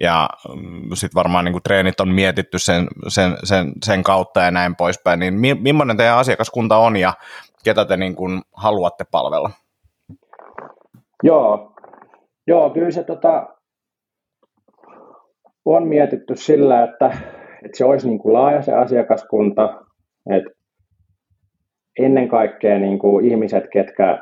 Ja 0.00 0.28
mm, 0.54 0.82
sitten 0.94 1.14
varmaan 1.14 1.44
niin 1.44 1.52
kuin 1.52 1.62
treenit 1.62 2.00
on 2.00 2.08
mietitty 2.08 2.58
sen, 2.58 2.88
sen, 3.08 3.36
sen, 3.44 3.72
sen 3.84 4.02
kautta 4.02 4.40
ja 4.40 4.50
näin 4.50 4.76
poispäin, 4.76 5.20
niin 5.20 5.34
mi, 5.34 5.54
millainen 5.54 5.96
teidän 5.96 6.18
asiakaskunta 6.18 6.76
on 6.76 6.96
ja 6.96 7.14
ketä 7.64 7.84
te 7.84 7.96
niin 7.96 8.16
kuin 8.16 8.42
haluatte 8.52 9.04
palvella? 9.10 9.50
Joo, 11.22 11.74
Joo 12.46 12.70
kyllä 12.70 12.90
se 12.90 13.04
tota, 13.04 13.46
on 15.64 15.86
mietitty 15.86 16.36
sillä, 16.36 16.84
että, 16.84 17.06
että 17.64 17.78
se 17.78 17.84
olisi 17.84 18.08
niin 18.08 18.18
kuin 18.18 18.32
laaja 18.32 18.62
se 18.62 18.72
asiakaskunta, 18.72 19.84
että 20.30 20.50
ennen 21.98 22.28
kaikkea 22.28 22.78
niin 22.78 22.98
kuin 22.98 23.24
ihmiset, 23.24 23.64
ketkä 23.72 24.18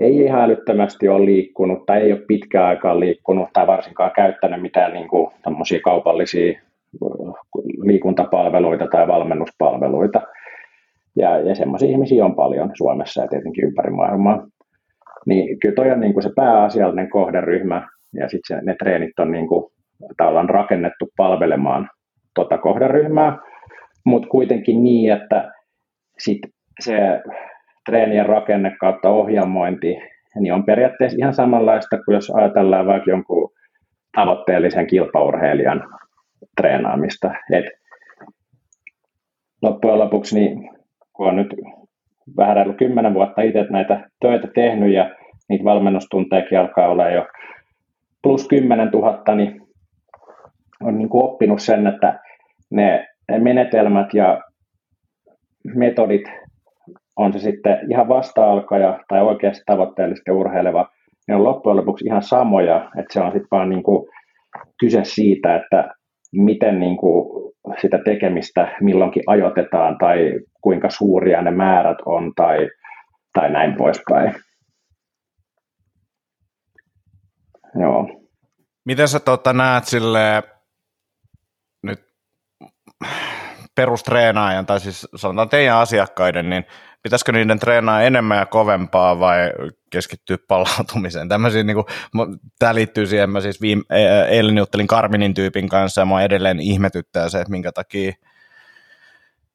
ei 0.00 0.16
ihan 0.16 0.42
älyttömästi 0.42 1.08
ole 1.08 1.24
liikkunut 1.24 1.86
tai 1.86 2.00
ei 2.00 2.12
ole 2.12 2.20
pitkään 2.28 2.66
aikaa 2.66 3.00
liikkunut 3.00 3.48
tai 3.52 3.66
varsinkaan 3.66 4.10
käyttänyt 4.16 4.62
mitään 4.62 4.92
niin 4.92 5.08
kuin, 5.08 5.30
kaupallisia 5.84 6.60
liikuntapalveluita 7.82 8.86
tai 8.86 9.08
valmennuspalveluita. 9.08 10.20
Ja, 11.16 11.40
ja 11.40 11.54
semmoisia 11.54 11.88
ihmisiä 11.88 12.24
on 12.24 12.34
paljon 12.34 12.70
Suomessa 12.74 13.22
ja 13.22 13.28
tietenkin 13.28 13.64
ympäri 13.64 13.90
maailmaa. 13.90 14.46
Niin 15.26 15.58
kyllä 15.58 15.74
toi 15.74 15.90
on 15.90 16.00
niin 16.00 16.12
kuin 16.12 16.22
se 16.22 16.30
pääasiallinen 16.36 17.10
kohderyhmä 17.10 17.88
ja 18.12 18.28
sitten 18.28 18.64
ne 18.64 18.74
treenit 18.78 19.18
on 19.18 19.30
niin 19.30 19.48
kuin, 19.48 19.72
tavallaan 20.16 20.50
rakennettu 20.50 21.10
palvelemaan 21.16 21.88
tota 22.34 22.58
kohderyhmää, 22.58 23.38
mutta 24.04 24.28
kuitenkin 24.28 24.82
niin, 24.84 25.12
että 25.12 25.52
sit 26.18 26.40
se 26.82 27.22
treenien 27.86 28.26
rakenne 28.26 28.76
kautta 28.80 29.08
ohjelmointi 29.08 29.96
niin 30.40 30.54
on 30.54 30.64
periaatteessa 30.64 31.18
ihan 31.18 31.34
samanlaista 31.34 31.98
kuin 32.04 32.14
jos 32.14 32.30
ajatellaan 32.30 32.86
vaikka 32.86 33.10
jonkun 33.10 33.50
tavoitteellisen 34.16 34.86
kilpaurheilijan 34.86 35.84
treenaamista. 36.56 37.34
Et 37.52 37.64
loppujen 39.62 39.98
lopuksi, 39.98 40.40
niin, 40.40 40.70
kun 41.12 41.28
on 41.28 41.36
nyt 41.36 41.54
vähän 42.36 42.56
reilu 42.56 42.72
kymmenen 42.72 43.14
vuotta 43.14 43.42
itse 43.42 43.66
näitä 43.70 44.10
töitä 44.20 44.48
tehnyt 44.54 44.92
ja 44.92 45.10
niitä 45.48 45.64
valmennustuntejakin 45.64 46.58
alkaa 46.58 46.88
olla 46.88 47.10
jo 47.10 47.26
plus 48.22 48.48
10 48.48 48.88
000, 48.88 49.34
niin 49.34 49.60
on 50.82 50.98
niin 50.98 51.08
kuin 51.08 51.24
oppinut 51.24 51.60
sen, 51.60 51.86
että 51.86 52.20
ne 52.70 53.06
menetelmät 53.38 54.14
ja 54.14 54.40
metodit, 55.74 56.24
on 57.16 57.32
se 57.32 57.38
sitten 57.38 57.78
ihan 57.90 58.08
vasta-alkaja 58.08 59.00
tai 59.08 59.22
oikeasti 59.22 59.62
tavoitteellisesti 59.66 60.30
urheileva, 60.30 60.88
ne 61.28 61.34
on 61.34 61.44
loppujen 61.44 61.76
lopuksi 61.76 62.04
ihan 62.04 62.22
samoja, 62.22 62.90
että 62.98 63.12
se 63.12 63.20
on 63.20 63.32
sitten 63.32 63.48
vaan 63.50 63.68
niin 63.70 63.82
kuin 63.82 64.08
kyse 64.80 65.00
siitä, 65.04 65.56
että 65.56 65.94
miten 66.32 66.80
niin 66.80 66.96
kuin 66.96 67.52
sitä 67.80 67.98
tekemistä 68.04 68.76
milloinkin 68.80 69.22
ajoitetaan 69.26 69.98
tai 69.98 70.40
kuinka 70.60 70.90
suuria 70.90 71.42
ne 71.42 71.50
määrät 71.50 71.98
on 72.06 72.32
tai, 72.36 72.70
tai 73.32 73.50
näin 73.50 73.76
poispäin. 73.76 74.34
Joo. 77.80 78.22
Miten 78.84 79.08
sä 79.08 79.20
tota, 79.20 79.52
näet 79.52 79.84
sille 79.84 80.42
nyt 81.82 82.00
perustreenaajan, 83.74 84.66
tai 84.66 84.80
siis 84.80 85.08
sanotaan 85.16 85.48
teidän 85.48 85.76
asiakkaiden, 85.76 86.50
niin 86.50 86.64
pitäisikö 87.02 87.32
niiden 87.32 87.58
treenaa 87.58 88.02
enemmän 88.02 88.38
ja 88.38 88.46
kovempaa 88.46 89.18
vai 89.18 89.38
keskittyä 89.90 90.36
palautumiseen? 90.48 91.28
Tämmöisiä, 91.28 91.62
niin 91.62 91.74
kuin, 91.74 91.86
tämä 92.58 92.74
liittyy 92.74 93.06
siihen, 93.06 93.30
mä 93.30 93.40
siis 93.40 93.60
viime, 93.60 93.82
e, 93.90 94.04
e, 94.04 94.24
eilen 94.24 94.58
juttelin 94.58 94.86
Karminin 94.86 95.34
tyypin 95.34 95.68
kanssa 95.68 96.00
ja 96.00 96.04
mua 96.04 96.22
edelleen 96.22 96.60
ihmetyttää 96.60 97.28
se, 97.28 97.40
että 97.40 97.50
minkä 97.50 97.72
takia 97.72 98.12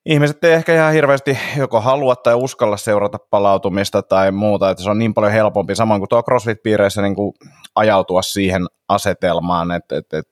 ihmiset 0.08 0.44
ei 0.44 0.54
ehkä 0.54 0.74
ihan 0.74 0.94
hirveästi 0.94 1.38
joko 1.58 1.82
halua 1.82 2.16
tai 2.16 2.36
uskalla 2.36 2.78
seurata 2.78 3.18
palautumista 3.30 4.02
tai 4.02 4.32
muuta, 4.32 4.70
että 4.70 4.84
se 4.84 4.90
on 4.90 5.00
niin 5.00 5.14
paljon 5.14 5.34
helpompi, 5.34 5.76
samoin 5.76 6.02
kuin 6.02 6.10
tuo 6.10 6.22
CrossFit-piireissä 6.22 7.02
niin 7.02 7.16
kuin 7.16 7.34
ajautua 7.76 8.22
siihen 8.22 8.62
asetelmaan, 8.90 9.72
että, 9.72 9.98
että, 9.98 10.18
että 10.18 10.32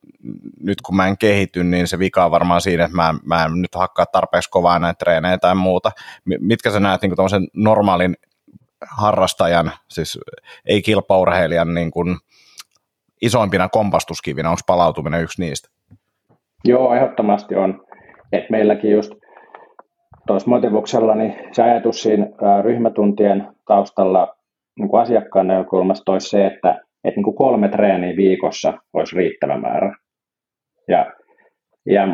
nyt 0.60 0.82
kun 0.82 0.96
mä 0.96 1.08
en 1.08 1.18
kehity, 1.18 1.64
niin 1.64 1.88
se 1.88 2.00
vika 2.00 2.26
on 2.26 2.32
varmaan 2.32 2.62
siinä, 2.62 2.86
että 2.86 2.96
mä, 2.96 3.14
mä 3.26 3.46
en 3.46 3.62
nyt 3.62 3.76
hakkaa 3.76 4.06
tarpeeksi 4.06 4.50
kovaa 4.50 4.80
näitä 4.80 4.98
treenejä 4.98 5.38
tai 5.38 5.56
muuta. 5.56 5.92
Mitkä 6.40 6.72
sä 6.72 6.80
näet 6.80 7.02
niin 7.02 7.16
kuin 7.16 7.48
normaalin 7.54 8.16
harrastajan, 8.92 9.72
siis 9.90 10.20
ei 10.66 10.82
kilpaurheilijan 10.82 11.74
niin 11.74 11.92
kuin 11.92 12.18
isoimpina 13.22 13.70
kompastuskivinä, 13.70 14.50
onko 14.50 14.62
palautuminen 14.68 15.22
yksi 15.22 15.42
niistä? 15.42 15.70
Joo, 16.64 16.96
ehdottomasti 16.96 17.56
on. 17.56 17.86
Et 18.32 18.50
meilläkin 18.50 18.92
just 18.92 19.12
tuossa 20.28 20.50
motivuksella, 20.50 21.16
niin 21.16 21.36
se 21.52 21.64
ajatus 21.64 22.04
siinä 22.04 22.28
ryhmätuntien 22.62 23.48
taustalla 23.68 24.36
niin 24.80 24.90
kuin 24.90 25.02
asiakkaan 25.02 25.48
näkökulmasta 25.48 26.12
olisi 26.12 26.30
se, 26.30 26.46
että, 26.46 26.70
että 27.04 27.18
niin 27.18 27.24
kuin 27.24 27.36
kolme 27.36 27.68
treeniä 27.68 28.16
viikossa 28.18 28.74
olisi 28.94 29.16
riittävä 29.16 29.58
määrä. 29.58 29.96
Ja, 30.88 31.12
ja 31.86 32.08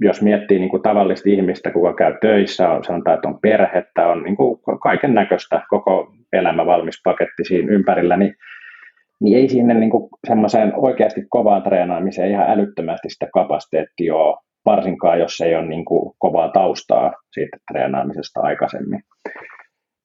jos 0.00 0.22
miettii 0.22 0.58
niin 0.58 0.70
kuin 0.70 0.82
tavallista 0.82 1.30
ihmistä, 1.30 1.70
kuka 1.70 1.94
käy 1.94 2.14
töissä, 2.20 2.70
on, 2.70 2.84
sanotaan, 2.84 3.14
että 3.14 3.28
on 3.28 3.40
perhettä, 3.40 4.06
on 4.06 4.22
niin 4.22 4.36
kuin 4.36 4.60
kaiken 4.82 5.14
näköistä, 5.14 5.62
koko 5.68 6.12
elämä 6.32 6.66
valmis 6.66 7.00
paketti 7.04 7.44
siinä 7.44 7.72
ympärillä, 7.72 8.16
niin, 8.16 8.34
niin 9.20 9.38
ei 9.38 9.48
sinne 9.48 9.74
niin 9.74 9.90
kuin 9.90 10.08
semmoiseen 10.26 10.72
oikeasti 10.76 11.20
kovaan 11.28 11.62
treenaamiseen 11.62 12.30
ihan 12.30 12.50
älyttömästi 12.50 13.10
sitä 13.10 13.26
kapasiteettia 13.34 14.14
ole 14.14 14.36
varsinkaan 14.70 15.18
jos 15.18 15.40
ei 15.40 15.56
ole 15.56 15.66
niin 15.66 15.84
kuin 15.84 16.14
kovaa 16.18 16.48
taustaa 16.48 17.12
siitä 17.32 17.56
treenaamisesta 17.72 18.40
aikaisemmin. 18.40 19.00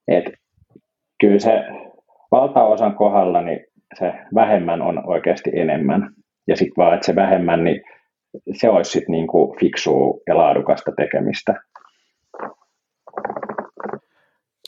Et 0.08 0.26
kyllä 1.22 1.40
se 1.40 1.64
valtaosan 2.32 2.96
kohdalla 2.96 3.42
niin 3.42 3.60
se 4.00 4.14
vähemmän 4.36 4.82
on 4.82 5.08
oikeasti 5.08 5.52
enemmän. 5.54 6.10
Ja 6.48 6.56
sitten 6.56 6.74
vaan, 6.78 6.94
että 6.94 7.06
se 7.06 7.16
vähemmän, 7.16 7.64
niin 7.64 7.82
se 8.54 8.70
olisi 8.70 8.92
sitten 8.92 9.12
niin 9.12 9.28
kuin 9.28 9.60
fiksua 9.60 10.20
ja 10.28 10.38
laadukasta 10.38 10.92
tekemistä. 10.98 11.54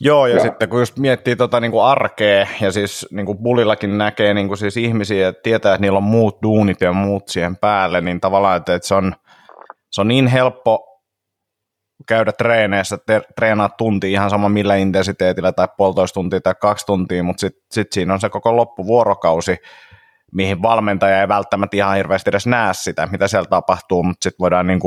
Joo, 0.02 0.28
ja 0.28 0.36
Joo. 0.36 0.44
sitten 0.44 0.70
kun 0.70 0.80
just 0.80 0.98
miettii 0.98 1.36
tota 1.36 1.60
niin 1.60 1.72
kuin 1.72 1.84
arkea, 1.84 2.48
ja 2.62 2.72
siis 2.72 3.08
niin 3.12 3.26
kuin 3.26 3.38
bulillakin 3.38 3.98
näkee 3.98 4.34
niin 4.34 4.48
kuin 4.48 4.58
siis 4.58 4.78
ihmisiä, 4.78 5.28
että 5.28 5.42
tietää, 5.44 5.74
että 5.74 5.82
niillä 5.82 5.98
on 5.98 6.04
muut 6.04 6.38
duunit 6.44 6.82
ja 6.82 6.94
muut 6.94 7.28
siihen 7.28 7.58
päälle, 7.58 8.02
niin 8.02 8.22
tavallaan, 8.22 8.58
että, 8.58 8.76
että 8.76 8.88
se 8.88 8.96
on, 8.96 9.14
se 9.96 10.02
on 10.02 10.08
niin 10.08 10.28
helppo 10.28 11.02
käydä 12.08 12.32
treeneissä, 12.32 12.98
te, 13.06 13.22
treenaa 13.36 13.70
tunti 13.70 14.12
ihan 14.12 14.30
sama 14.30 14.50
millä 14.50 14.76
intensiteetillä 14.76 15.52
tai 15.52 15.68
puolitoista 15.78 16.14
tuntia 16.14 16.42
tai 16.42 16.56
kaksi 16.62 16.86
tuntia, 16.86 17.24
mutta 17.24 17.42
sitten 17.42 17.64
sit 17.72 17.92
siinä 17.92 18.14
on 18.14 18.20
se 18.20 18.30
koko 18.30 18.56
loppuvuorokausi, 18.56 19.58
mihin 20.32 20.62
valmentaja 20.62 21.22
ei 21.22 21.28
välttämättä 21.28 21.78
ihan 21.78 21.96
hirveästi 21.96 22.30
edes 22.30 22.48
näe 22.48 22.74
sitä, 22.74 23.08
mitä 23.12 23.28
siellä 23.28 23.46
tapahtuu, 23.50 24.04
mutta 24.04 24.24
sitten 24.24 24.44
voidaan 24.44 24.68
niin 24.68 24.80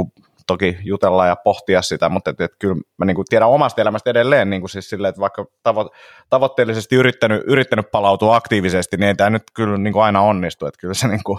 toki 0.46 0.76
jutella 0.84 1.26
ja 1.26 1.36
pohtia 1.36 1.82
sitä, 1.82 2.08
mutta 2.08 2.30
et, 2.30 2.40
et 2.40 2.52
kyllä 2.58 2.76
mä 2.98 3.04
niin 3.04 3.16
tiedän 3.28 3.48
omasta 3.48 3.82
elämästä 3.82 4.10
edelleen 4.10 4.50
niin 4.50 4.68
siis 4.68 4.90
silleen, 4.90 5.08
että 5.08 5.20
vaikka 5.20 5.44
tavo- 5.68 5.90
tavoitteellisesti 6.30 6.96
yrittänyt, 6.96 7.42
yrittänyt 7.46 7.90
palautua 7.92 8.36
aktiivisesti, 8.36 8.96
niin 8.96 9.08
ei 9.08 9.14
tämä 9.14 9.30
nyt 9.30 9.42
kyllä 9.54 9.78
niin 9.78 10.00
aina 10.02 10.20
onnistu, 10.20 10.66
että 10.66 10.80
kyllä 10.80 10.94
se 10.94 11.08
niin 11.08 11.24
kuin, 11.24 11.38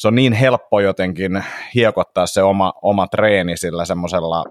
se 0.00 0.08
on 0.08 0.14
niin 0.14 0.32
helppo 0.32 0.80
jotenkin 0.80 1.44
hiekottaa 1.74 2.26
se 2.26 2.42
oma, 2.42 2.72
oma 2.82 3.06
treeni 3.06 3.56
sillä 3.56 3.84
semmoisella 3.84 4.44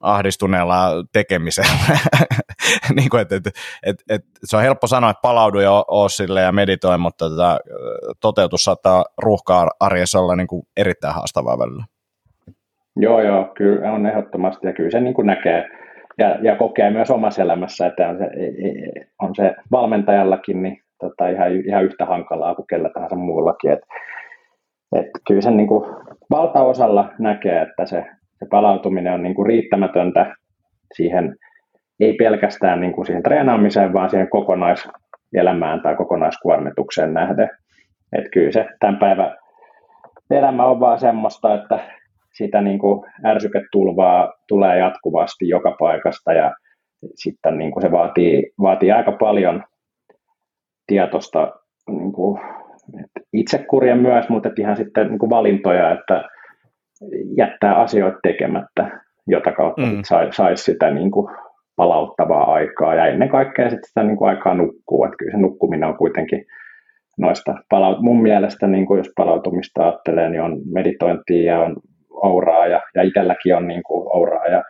ahdistuneella 0.00 0.90
tekemisellä. 1.12 1.98
niin 2.96 3.10
kuin, 3.10 3.20
et, 3.20 3.32
et, 3.32 3.46
et, 3.86 3.96
et, 4.10 4.22
se 4.44 4.56
on 4.56 4.62
helppo 4.62 4.86
sanoa, 4.86 5.10
että 5.10 5.20
palaudu 5.22 5.60
ja 5.60 5.84
oo 5.88 6.08
sille 6.08 6.40
ja 6.40 6.52
meditoi, 6.52 6.98
mutta 6.98 7.28
tota, 7.28 7.58
toteutus 8.20 8.64
saattaa 8.64 9.04
ruuhkaa 9.22 9.70
arjessa 9.80 10.20
olla 10.20 10.36
niin 10.36 10.46
kuin 10.46 10.62
erittäin 10.76 11.14
haastavaa 11.14 11.58
välillä. 11.58 11.84
Joo, 12.96 13.20
joo, 13.22 13.44
kyllä 13.54 13.92
on 13.92 14.06
ehdottomasti 14.06 14.66
ja 14.66 14.72
kyllä 14.72 14.90
se 14.90 15.00
niin 15.00 15.14
kuin 15.14 15.26
näkee 15.26 15.68
ja, 16.18 16.38
ja 16.42 16.56
kokee 16.56 16.90
myös 16.90 17.10
omassa 17.10 17.42
elämässä, 17.42 17.86
että 17.86 18.08
on 18.08 18.18
se, 18.18 18.28
on 19.22 19.34
se 19.34 19.54
valmentajallakin 19.70 20.62
niin 20.62 20.82
tota, 21.00 21.28
ihan, 21.28 21.52
ihan 21.66 21.84
yhtä 21.84 22.06
hankalaa 22.06 22.54
kuin 22.54 22.66
kellä 22.66 22.90
tahansa 22.94 23.16
muullakin. 23.16 23.72
Et, 23.72 23.80
et 24.92 25.06
kyllä 25.26 25.40
sen 25.40 25.56
niin 25.56 25.68
kuin 25.68 25.94
valtaosalla 26.30 27.12
näkee, 27.18 27.62
että 27.62 27.86
se, 27.86 28.04
se 28.38 28.46
palautuminen 28.50 29.12
on 29.12 29.22
niin 29.22 29.34
kuin 29.34 29.46
riittämätöntä 29.46 30.34
siihen, 30.94 31.36
ei 32.00 32.12
pelkästään 32.12 32.80
niin 32.80 32.92
kuin 32.92 33.06
siihen 33.06 33.22
treenaamiseen, 33.22 33.92
vaan 33.92 34.10
siihen 34.10 34.30
kokonaiselämään 34.30 35.80
tai 35.82 35.96
kokonaiskuormitukseen 35.96 37.14
nähden. 37.14 37.50
Et 38.12 38.24
kyllä 38.32 38.52
se 38.52 38.68
tämän 38.80 38.98
päivän 38.98 39.36
elämä 40.30 40.64
on 40.66 40.80
vaan 40.80 41.00
semmoista, 41.00 41.54
että 41.54 41.78
sitä 42.32 42.60
niin 42.60 42.78
kuin 42.78 43.04
ärsyketulvaa 43.26 44.32
tulee 44.48 44.78
jatkuvasti 44.78 45.48
joka 45.48 45.76
paikasta 45.78 46.32
ja 46.32 46.54
sitten 47.14 47.58
niin 47.58 47.72
kuin 47.72 47.82
se 47.82 47.92
vaatii, 47.92 48.52
vaatii 48.60 48.92
aika 48.92 49.12
paljon 49.12 49.64
tietoista 50.86 51.52
niin 51.88 52.12
kuin 52.12 52.40
itsekurja 53.32 53.96
myös, 53.96 54.28
mutta 54.28 54.50
ihan 54.58 54.76
sitten 54.76 55.08
niin 55.08 55.18
kuin 55.18 55.30
valintoja, 55.30 55.92
että 55.92 56.24
jättää 57.36 57.74
asioita 57.74 58.18
tekemättä, 58.22 59.00
jota 59.26 59.52
kautta 59.52 59.82
mm. 59.82 60.00
saisi 60.04 60.36
sais 60.36 60.64
sitä 60.64 60.90
niin 60.90 61.10
kuin 61.10 61.36
palauttavaa 61.76 62.52
aikaa 62.52 62.94
ja 62.94 63.06
ennen 63.06 63.28
kaikkea 63.28 63.70
sitten 63.70 63.88
sitä 63.88 64.02
niin 64.02 64.16
kuin 64.16 64.28
aikaa 64.28 64.54
nukkuu. 64.54 65.04
Että 65.04 65.16
kyllä 65.18 65.32
se 65.32 65.38
nukkuminen 65.38 65.88
on 65.88 65.96
kuitenkin 65.96 66.44
noista 67.18 67.54
palaut- 67.68 68.02
mun 68.02 68.22
mielestä, 68.22 68.66
niin 68.66 68.86
kuin 68.86 68.98
jos 68.98 69.12
palautumista 69.16 69.82
ajattelee, 69.82 70.28
niin 70.28 70.42
on 70.42 70.60
meditointia 70.72 71.52
ja 71.52 71.60
on 71.60 71.76
ouraa 72.10 72.66
ja, 72.66 72.82
ja 72.94 73.02
itselläkin 73.02 73.56
on 73.56 73.68
niin 73.68 73.82
kuin 73.82 74.16
ouraa 74.16 74.46
ja 74.46 74.62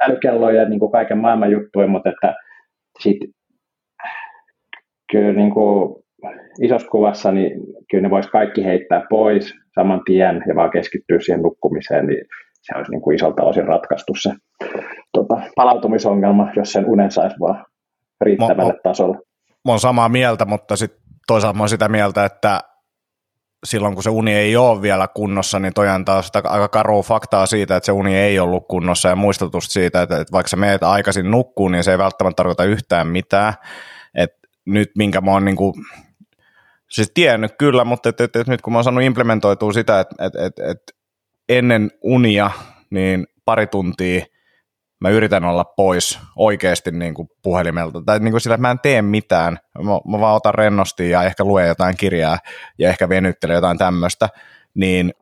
älykelloja 0.00 0.62
ja 0.62 0.68
niin 0.68 0.80
kuin 0.80 0.92
kaiken 0.92 1.18
maailman 1.18 1.50
juttuja, 1.50 1.86
mutta 1.86 2.10
että 2.10 2.34
sit, 3.00 3.16
kyllä 5.12 5.32
niin 5.32 5.50
kuin 5.50 6.03
isossa 6.62 6.88
kuvassa 6.88 7.32
niin 7.32 7.52
kyllä 7.90 8.02
ne 8.02 8.10
voisi 8.10 8.28
kaikki 8.28 8.64
heittää 8.64 9.02
pois 9.10 9.54
saman 9.74 10.02
tien 10.04 10.44
ja 10.48 10.54
vaan 10.54 10.70
keskittyä 10.70 11.20
siihen 11.20 11.42
nukkumiseen, 11.42 12.06
niin 12.06 12.24
se 12.62 12.74
olisi 12.76 12.90
niin 12.90 13.02
kuin 13.02 13.14
isolta 13.14 13.42
osin 13.42 13.66
ratkaistu 13.66 14.12
se 14.14 14.30
tota, 15.12 15.40
palautumisongelma, 15.56 16.52
jos 16.56 16.72
sen 16.72 16.86
unen 16.86 17.10
saisi 17.10 17.36
vaan 17.40 17.64
riittävälle 18.20 18.72
mä, 18.72 18.78
tasolle. 18.82 19.16
Mä 19.64 19.72
olen 19.72 19.80
samaa 19.80 20.08
mieltä, 20.08 20.44
mutta 20.44 20.76
sit 20.76 20.92
toisaalta 21.26 21.56
mä 21.56 21.62
olen 21.62 21.68
sitä 21.68 21.88
mieltä, 21.88 22.24
että 22.24 22.60
silloin 23.64 23.94
kun 23.94 24.02
se 24.02 24.10
uni 24.10 24.34
ei 24.34 24.56
ole 24.56 24.82
vielä 24.82 25.08
kunnossa, 25.14 25.58
niin 25.58 25.74
toi 25.74 25.88
antaa 25.88 26.22
sitä 26.22 26.42
aika 26.44 26.68
karua 26.68 27.02
faktaa 27.02 27.46
siitä, 27.46 27.76
että 27.76 27.86
se 27.86 27.92
uni 27.92 28.16
ei 28.16 28.38
ollut 28.38 28.68
kunnossa 28.68 29.08
ja 29.08 29.16
muistutus 29.16 29.64
siitä, 29.64 30.02
että, 30.02 30.20
että 30.20 30.32
vaikka 30.32 30.48
sä 30.48 30.56
meet 30.56 30.82
aikaisin 30.82 31.30
nukkuun, 31.30 31.72
niin 31.72 31.84
se 31.84 31.90
ei 31.90 31.98
välttämättä 31.98 32.36
tarkoita 32.36 32.64
yhtään 32.64 33.06
mitään. 33.06 33.54
Et 34.14 34.30
nyt 34.66 34.90
minkä 34.96 35.20
mä 35.20 35.30
oon 35.30 35.44
niinku, 35.44 35.74
siis 36.90 37.10
tiennyt 37.14 37.52
kyllä, 37.58 37.84
mutta 37.84 38.08
et, 38.08 38.20
et, 38.20 38.36
et, 38.36 38.46
nyt 38.46 38.62
kun 38.62 38.72
mä 38.72 38.76
oon 38.76 38.84
saanut 38.84 39.04
implementoitua 39.04 39.72
sitä, 39.72 40.00
että 40.00 40.24
et, 40.26 40.34
et, 40.34 40.70
et 40.70 40.80
ennen 41.48 41.90
unia 42.02 42.50
niin 42.90 43.26
pari 43.44 43.66
tuntia 43.66 44.24
mä 45.00 45.10
yritän 45.10 45.44
olla 45.44 45.64
pois 45.64 46.18
oikeasti 46.36 46.90
niin 46.90 47.14
kuin 47.14 47.28
puhelimelta, 47.42 48.02
tai 48.06 48.18
niin 48.18 48.32
kuin 48.32 48.40
sillä, 48.40 48.54
että 48.54 48.62
mä 48.62 48.70
en 48.70 48.80
tee 48.80 49.02
mitään, 49.02 49.58
mä, 49.78 49.92
mä 50.10 50.20
vaan 50.20 50.36
otan 50.36 50.54
rennosti 50.54 51.10
ja 51.10 51.22
ehkä 51.22 51.44
luen 51.44 51.68
jotain 51.68 51.96
kirjaa 51.96 52.38
ja 52.78 52.88
ehkä 52.88 53.08
venyttelen 53.08 53.54
jotain 53.54 53.78
tämmöistä, 53.78 54.28
niin 54.74 55.14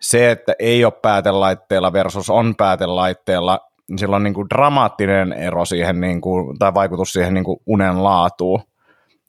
se, 0.00 0.30
että 0.30 0.52
ei 0.58 0.84
ole 0.84 0.92
päätelaitteella 1.02 1.92
versus 1.92 2.30
on 2.30 2.54
päätelaitteella, 2.56 3.60
niin 3.88 3.98
sillä 3.98 4.16
on 4.16 4.22
niin 4.22 4.34
kuin 4.34 4.48
dramaattinen 4.54 5.32
ero 5.32 5.64
siihen, 5.64 6.00
niin 6.00 6.20
kuin, 6.20 6.58
tai 6.58 6.74
vaikutus 6.74 7.12
siihen 7.12 7.34
niin 7.34 7.44
kuin 7.44 7.60
unen 7.66 8.04
laatuun. 8.04 8.60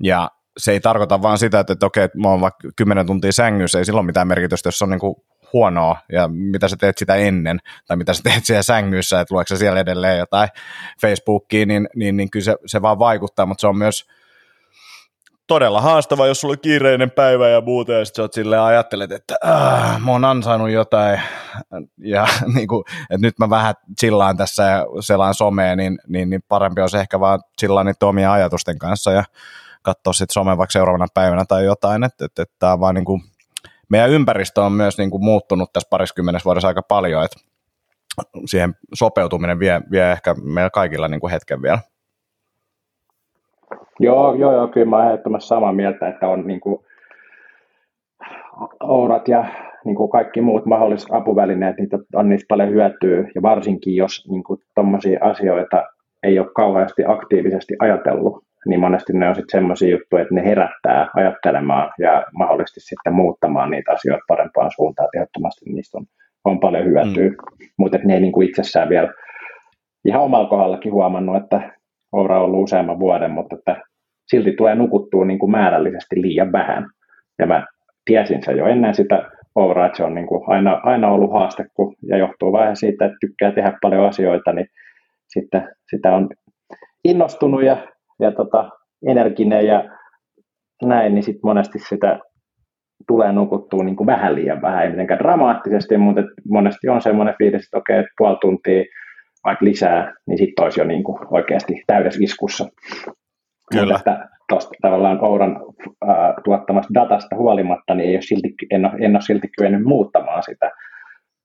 Ja 0.04 0.32
se 0.58 0.72
ei 0.72 0.80
tarkoita 0.80 1.22
vaan 1.22 1.38
sitä, 1.38 1.60
että, 1.60 1.74
että 1.74 1.86
okei, 1.86 2.08
mä 2.22 2.30
oon 2.30 2.42
vaikka 2.42 2.70
10 2.76 3.06
tuntia 3.06 3.32
sängyssä, 3.32 3.80
ei 3.80 3.86
sillä 3.86 4.00
ole 4.00 4.06
mitään 4.06 4.28
merkitystä, 4.28 4.68
jos 4.68 4.82
on 4.82 4.90
niin 4.90 5.00
kuin 5.00 5.16
huonoa 5.54 5.98
ja 6.12 6.28
mitä 6.28 6.68
sä 6.68 6.76
teet 6.80 6.98
sitä 6.98 7.16
ennen 7.16 7.60
tai 7.88 7.98
mitä 7.98 8.14
sä 8.14 8.24
teet 8.24 8.46
siellä 8.46 8.64
sängyssä, 8.64 9.20
että 9.20 9.36
lueeko 9.36 9.56
siellä 9.56 9.80
edelleen 9.80 10.20
jotain 10.20 10.50
Facebookia, 11.02 11.66
niin, 11.66 11.90
niin, 11.96 12.18
niin 12.18 12.30
kyllä 12.30 12.44
se, 12.44 12.56
se 12.66 12.82
vaan 12.82 13.00
vaikuttaa, 13.00 13.46
mutta 13.46 13.62
se 13.62 13.68
on 13.68 13.78
myös 13.78 14.06
todella 15.48 15.82
haastava, 15.82 16.28
jos 16.28 16.42
sulla 16.42 16.52
on 16.52 16.60
kiireinen 16.60 17.12
päivä 17.12 17.50
ja 17.50 17.62
muuta, 17.62 17.92
ja 17.92 18.06
sitten 18.06 18.22
sä 18.22 18.24
oot 18.24 18.34
silleen 18.34 18.62
ajattelet, 18.62 19.12
että 19.12 19.36
mä 20.06 20.12
oon 20.12 20.26
ansainnut 20.26 20.70
jotain, 20.70 21.22
ja 21.98 22.28
niin 22.56 22.68
kuin, 22.68 22.84
että 23.10 23.28
nyt 23.28 23.40
mä 23.40 23.50
vähän 23.50 23.76
chillaan 24.00 24.38
tässä 24.38 24.64
ja 24.64 24.86
selaan 25.00 25.34
somea, 25.34 25.76
niin, 25.76 26.00
niin, 26.08 26.30
niin 26.30 26.44
parempi 26.48 26.82
olisi 26.82 26.98
ehkä 26.98 27.20
vaan 27.20 27.40
chillaan 27.60 27.86
niitä 27.86 28.06
omia 28.06 28.34
ajatusten 28.34 28.80
kanssa, 28.80 29.12
ja 29.12 29.24
katsoa 29.86 30.14
sitten 30.14 30.34
somea 30.34 30.58
vaikka 30.58 30.72
seuraavana 30.72 31.08
päivänä 31.14 31.46
tai 31.48 31.66
jotain, 31.66 32.04
että, 32.04 32.26
että, 32.26 32.42
että 32.42 32.56
tämä 32.60 32.80
vaan 32.80 32.96
niin 32.96 33.06
kuin 33.06 33.22
meidän 33.90 34.10
ympäristö 34.10 34.62
on 34.62 34.72
myös 34.72 34.98
niin 34.98 35.12
kuin 35.12 35.24
muuttunut 35.24 35.74
tässä 35.74 35.90
pariskymmenessä 35.90 36.46
vuodessa 36.46 36.68
aika 36.68 36.82
paljon, 36.82 37.26
että 37.26 37.40
siihen 38.46 38.74
sopeutuminen 38.94 39.60
vie, 39.60 39.82
vie 39.92 40.12
ehkä 40.12 40.36
meillä 40.44 40.70
kaikilla 40.70 41.08
niin 41.08 41.20
kuin 41.20 41.32
hetken 41.32 41.62
vielä. 41.62 41.80
Joo, 44.00 44.34
joo, 44.34 44.54
joo 44.54 44.68
kyllä 44.68 44.90
mä 44.90 44.98
olen 44.98 45.42
samaa 45.42 45.74
mieltä, 45.74 46.08
että 46.08 46.28
on 46.28 46.48
niin 46.48 46.60
kuin, 46.60 46.86
ourat 48.84 49.28
ja 49.28 49.46
niin 49.86 49.96
kuin 49.96 50.12
kaikki 50.12 50.42
muut 50.42 50.66
mahdolliset 50.66 51.10
apuvälineet, 51.12 51.78
niitä 51.78 51.98
on 52.16 52.30
niistä 52.30 52.46
paljon 52.50 52.70
hyötyä, 52.70 53.32
ja 53.36 53.42
varsinkin 53.42 53.96
jos 53.96 54.28
niin 54.30 54.44
tuommoisia 54.76 55.20
asioita 55.22 55.84
ei 56.24 56.40
ole 56.40 56.48
kauheasti 56.56 57.04
aktiivisesti 57.08 57.76
ajatellut, 57.80 58.45
niin 58.66 58.80
monesti 58.80 59.14
ne 59.14 59.30
on 59.30 59.36
sitten 59.36 59.60
semmoisia 59.60 59.90
juttuja, 59.90 60.22
että 60.22 60.36
ne 60.36 60.46
herättää 60.46 61.08
ajattelemaan 61.16 61.92
ja 62.00 62.26
mahdollisesti 62.34 62.80
sitten 62.80 63.14
muuttamaan 63.14 63.72
niitä 63.72 63.92
asioita 63.92 64.24
parempaan 64.28 64.72
suuntaan. 64.76 65.10
Ehdottomasti 65.16 65.66
niistä 65.70 65.98
on, 65.98 66.06
on 66.46 66.60
paljon 66.60 66.86
hyötyä, 66.86 67.30
mm. 67.30 67.36
mutta 67.78 67.98
ne 68.04 68.14
ei 68.14 68.22
niin 68.22 68.32
kuin 68.32 68.50
itsessään 68.50 68.90
vielä 68.90 69.14
ihan 70.06 70.22
omalla 70.22 70.50
kohdallakin 70.50 70.94
huomannut, 70.94 71.44
että 71.44 71.72
Oura 72.12 72.40
on 72.40 72.46
ollut 72.46 72.64
useamman 72.64 73.00
vuoden, 73.00 73.32
mutta 73.32 73.56
että 73.56 73.82
silti 74.28 74.52
tulee 74.52 74.76
nukuttua 74.76 75.26
niin 75.26 75.40
kuin 75.40 75.52
määrällisesti 75.52 76.22
liian 76.22 76.52
vähän. 76.52 76.86
Ja 77.40 77.46
mä 77.46 77.66
tiesin 78.06 78.44
sen 78.44 78.58
jo 78.58 78.66
ennen 78.66 78.96
sitä 78.96 79.30
Ouraa, 79.56 79.86
että 79.86 79.98
se 79.98 80.04
on 80.04 80.16
niin 80.16 80.28
kuin 80.28 80.44
aina, 80.48 80.82
aina 80.84 81.12
ollut 81.12 81.32
haaste, 81.32 81.66
kun, 81.74 81.96
ja 82.08 82.18
johtuu 82.18 82.54
vähän 82.54 82.76
siitä, 82.76 83.06
että 83.06 83.18
tykkää 83.22 83.52
tehdä 83.52 83.78
paljon 83.82 84.06
asioita, 84.06 84.54
niin 84.54 84.68
sitten 85.28 85.76
sitä 85.90 86.16
on 86.16 86.30
innostunut 87.04 87.64
ja 87.64 87.78
ja 88.20 88.32
tota, 88.32 88.70
energinen 89.08 89.68
ja 89.68 89.84
näin, 90.84 91.16
niin 91.16 91.24
sitten 91.24 91.42
monesti 91.44 91.80
sitä 91.80 92.20
tulee 93.08 93.32
nukuttua 93.32 93.84
niin 93.84 93.96
kuin 93.96 94.08
vähän 94.08 94.36
liian 94.36 94.62
vähän, 94.62 94.84
ei 94.84 94.90
mitenkään 94.90 95.20
dramaattisesti, 95.20 95.98
mutta 95.98 96.22
monesti 96.50 96.90
on 96.90 97.02
semmoinen 97.02 97.36
fiilis, 97.38 97.64
että 97.66 97.78
okei, 97.78 98.00
että 98.00 98.12
puoli 98.18 98.38
tuntia 98.42 98.84
vaikka 99.44 99.66
lisää, 99.66 100.14
niin 100.28 100.38
sitten 100.38 100.64
olisi 100.64 100.82
jo 100.82 100.86
niin 100.86 101.04
kuin 101.04 101.18
oikeasti 101.32 101.84
täydessä 101.88 102.20
iskussa. 102.24 102.66
Kyllä. 103.72 103.96
Että 103.96 104.30
tuosta 104.50 104.72
tavallaan 104.82 105.24
Ouran 105.24 105.56
äh, 106.10 106.34
tuottamasta 106.44 106.94
datasta 106.94 107.36
huolimatta, 107.36 107.96
niin 107.96 108.10
ei 108.10 108.16
ole 108.16 108.22
silti, 108.22 108.54
en, 108.72 108.86
ole, 108.86 108.94
en 109.00 109.16
ole 109.16 109.22
silti 109.22 109.48
kyennyt 109.58 109.84
muuttamaan 109.84 110.44
sitä 110.44 110.72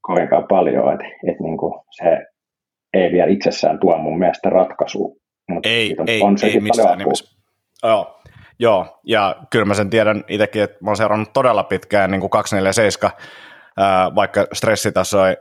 kovinkaan 0.01 0.45
paljon, 0.49 0.93
että 0.93 1.05
et 1.07 1.41
niin 1.41 1.57
kuin 1.57 1.81
se 1.91 2.27
ei 2.95 3.13
vielä 3.13 3.31
itsessään 3.31 3.79
tuo 3.79 3.99
mun 3.99 4.19
mielestä 4.19 4.51
ratkaisua 4.51 5.20
mutta 5.51 5.69
ei, 5.69 5.97
ei, 6.07 6.23
on 6.23 6.37
ei 6.43 6.61
missään 6.61 6.99
nimessä. 6.99 7.37
Joo, 7.83 8.21
joo, 8.59 9.01
ja 9.07 9.37
kyllä 9.51 9.65
mä 9.65 9.75
sen 9.75 9.91
tiedän 9.91 10.25
itsekin, 10.29 10.63
että 10.63 10.79
mä 10.81 10.91
oon 10.91 10.97
seurannut 10.97 11.33
todella 11.33 11.65
pitkään 11.65 12.11
niin 12.11 12.21
kuin 12.21 12.31
247, 12.31 13.13
ää, 13.77 14.15
vaikka 14.15 14.47
stressitaso 14.53 15.27
ei, 15.27 15.37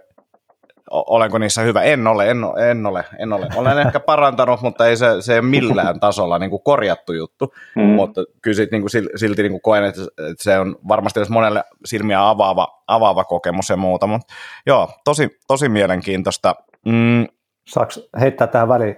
olenko 0.92 1.38
niissä 1.38 1.62
hyvä? 1.62 1.82
En 1.82 2.08
ole, 2.08 2.30
en 2.30 2.44
ole, 2.44 2.72
en 2.72 2.86
ole, 2.86 3.06
en 3.20 3.34
ole. 3.34 3.48
Olen 3.56 3.80
ehkä 3.88 4.00
parantanut, 4.00 4.62
mutta 4.62 4.88
ei 4.88 4.98
se, 4.98 5.08
se 5.20 5.34
ei 5.34 5.40
ole 5.40 5.48
millään 5.48 6.00
tasolla 6.00 6.40
niin 6.40 6.50
kuin 6.50 6.64
korjattu 6.64 7.14
juttu, 7.14 7.54
mm. 7.76 7.82
mutta 7.82 8.22
kyllä 8.42 8.56
sit, 8.56 8.72
niin 8.72 8.82
kuin, 8.82 8.90
silti 9.16 9.42
niin 9.42 9.52
kuin 9.52 9.62
koen, 9.62 9.84
että, 9.84 10.02
että 10.02 10.44
se 10.44 10.60
on 10.60 10.76
varmasti 10.88 11.20
jos 11.20 11.30
monelle 11.30 11.64
silmiä 11.86 12.30
avaava, 12.30 12.84
avaava 12.88 13.24
kokemus 13.24 13.70
ja 13.70 13.78
muuta, 13.78 14.08
mutta 14.08 14.34
joo, 14.66 14.90
tosi, 15.04 15.30
tosi 15.48 15.70
mielenkiintoista. 15.70 16.56
Mm. 16.86 17.28
Saako 17.68 17.92
heittää 18.20 18.48
tähän 18.48 18.70
väliin 18.70 18.96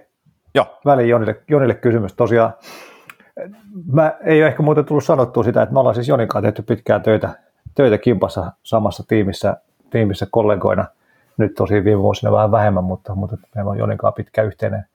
Joo. 0.54 0.78
väliin 0.84 1.08
Jonille, 1.08 1.40
Jonille 1.48 1.74
kysymys. 1.74 2.12
Tosiaan, 2.14 2.52
mä 3.92 4.12
ei 4.24 4.40
ole 4.40 4.48
ehkä 4.48 4.62
muuten 4.62 4.84
tullut 4.84 5.04
sanottua 5.04 5.42
sitä, 5.42 5.62
että 5.62 5.72
me 5.72 5.78
ollaan 5.80 5.94
siis 5.94 6.08
Jonin 6.08 6.28
kanssa 6.28 6.46
tehty 6.46 6.62
pitkään 6.62 7.02
töitä, 7.02 7.30
töitä 7.74 7.98
kimpassa 7.98 8.52
samassa 8.62 9.04
tiimissä, 9.08 9.56
tiimissä 9.90 10.26
kollegoina. 10.30 10.84
Nyt 11.36 11.54
tosi 11.54 11.84
viime 11.84 12.02
vuosina 12.02 12.32
vähän 12.32 12.50
vähemmän, 12.50 12.84
mutta, 12.84 13.14
mutta 13.14 13.36
meillä 13.54 13.70
on 13.70 13.78
Jonin 13.78 13.98
kanssa 13.98 14.16
pitkä 14.16 14.42
yhteinen 14.42 14.86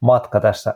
matka 0.00 0.40
tässä, 0.40 0.74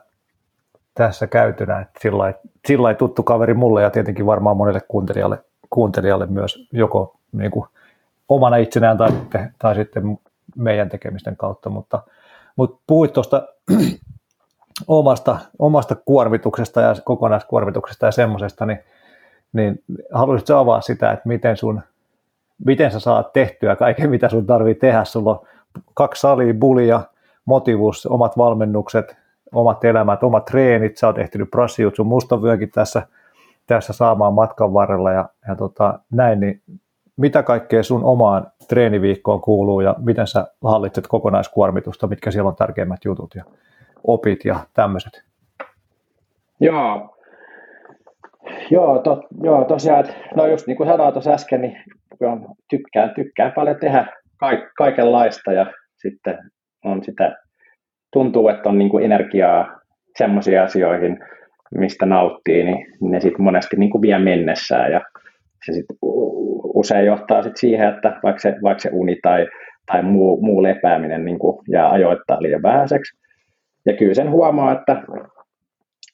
tässä 0.94 1.26
käytynä. 1.26 1.86
Sillä, 2.00 2.34
sillä 2.66 2.94
tuttu 2.94 3.22
kaveri 3.22 3.54
mulle 3.54 3.82
ja 3.82 3.90
tietenkin 3.90 4.26
varmaan 4.26 4.56
monelle 4.56 4.80
kuuntelijalle, 4.88 5.38
kuuntelijalle 5.70 6.26
myös 6.26 6.68
joko 6.72 7.16
niin 7.32 7.50
kuin 7.50 7.66
omana 8.28 8.56
itsenään 8.56 8.98
tai, 8.98 9.10
tai 9.58 9.74
sitten 9.74 10.18
meidän 10.56 10.88
tekemisten 10.88 11.36
kautta, 11.36 11.70
mutta, 11.70 12.02
mutta 12.56 12.82
puhuit 12.86 13.12
tuosta 13.12 13.48
omasta, 14.86 15.38
omasta 15.58 15.94
kuormituksesta 15.94 16.80
ja 16.80 16.94
kokonaiskuormituksesta 17.04 18.06
ja 18.06 18.12
semmoisesta, 18.12 18.66
niin, 18.66 18.78
niin 19.52 19.82
haluaisitko 20.12 20.54
avaa 20.54 20.80
sitä, 20.80 21.12
että 21.12 21.28
miten, 21.28 21.56
sun, 21.56 21.80
miten 22.64 22.90
sä 22.90 23.00
saat 23.00 23.32
tehtyä 23.32 23.76
kaiken, 23.76 24.10
mitä 24.10 24.28
sun 24.28 24.46
tarvii 24.46 24.74
tehdä. 24.74 25.04
Sulla 25.04 25.30
on 25.30 25.46
kaksi 25.94 26.20
salia, 26.20 26.54
bulia, 26.54 27.00
motivuus, 27.44 28.06
omat 28.06 28.38
valmennukset, 28.38 29.16
omat 29.52 29.84
elämät, 29.84 30.22
omat 30.22 30.44
treenit, 30.44 30.96
sä 30.96 31.06
oot 31.06 31.18
ehtinyt 31.18 31.50
prassiut 31.50 31.96
sun 31.96 32.06
mustavyönkin 32.06 32.70
tässä, 32.70 33.06
tässä 33.66 33.92
saamaan 33.92 34.34
matkan 34.34 34.74
varrella 34.74 35.12
ja, 35.12 35.28
ja 35.48 35.56
tota, 35.56 35.98
näin, 36.10 36.40
niin 36.40 36.62
mitä 37.16 37.42
kaikkea 37.42 37.82
sun 37.82 38.04
omaan 38.04 38.46
treeniviikkoon 38.68 39.40
kuuluu 39.40 39.80
ja 39.80 39.94
miten 39.98 40.26
sä 40.26 40.46
hallitset 40.64 41.06
kokonaiskuormitusta, 41.06 42.06
mitkä 42.06 42.30
siellä 42.30 42.48
on 42.48 42.56
tärkeimmät 42.56 43.04
jutut 43.04 43.34
ja 43.34 43.44
opit 44.04 44.44
ja 44.44 44.56
tämmöiset? 44.74 45.22
Joo, 46.60 47.12
Joo, 48.70 48.98
to, 48.98 49.22
joo 49.42 49.64
tosiaan, 49.64 50.04
no 50.36 50.46
just 50.46 50.66
niin 50.66 50.76
kuin 50.76 50.88
sanoin 50.88 51.12
tuossa 51.12 51.32
äsken, 51.32 51.60
niin 51.60 51.76
tykkään, 52.70 53.14
tykkään 53.14 53.52
paljon 53.52 53.76
tehdä 53.76 54.06
kaikenlaista 54.76 55.52
ja 55.52 55.66
sitten 55.96 56.38
on 56.84 57.04
sitä, 57.04 57.36
tuntuu, 58.12 58.48
että 58.48 58.68
on 58.68 58.78
niin 58.78 58.90
kuin 58.90 59.04
energiaa 59.04 59.80
semmoisiin 60.18 60.60
asioihin, 60.60 61.18
mistä 61.74 62.06
nauttii, 62.06 62.64
niin 62.64 62.86
ne 63.00 63.20
sitten 63.20 63.42
monesti 63.42 63.76
niin 63.76 63.90
kuin 63.90 64.02
vie 64.02 64.18
mennessään 64.18 64.92
ja 64.92 65.00
se 65.66 65.72
sit 65.72 65.86
usein 66.74 67.06
johtaa 67.06 67.42
sit 67.42 67.56
siihen, 67.56 67.88
että 67.88 68.20
vaikka 68.22 68.40
se, 68.40 68.54
vaikka 68.62 68.82
se 68.82 68.90
uni 68.92 69.16
tai, 69.22 69.46
tai 69.86 70.02
muu, 70.02 70.40
muu 70.40 70.62
lepääminen 70.62 71.24
niin 71.24 71.38
kuin 71.38 71.58
jää 71.68 71.90
ajoittaa 71.90 72.42
liian 72.42 72.62
vähäiseksi. 72.62 73.18
Ja 73.86 73.96
kyllä 73.96 74.14
sen 74.14 74.30
huomaa, 74.30 74.72
että 74.72 75.02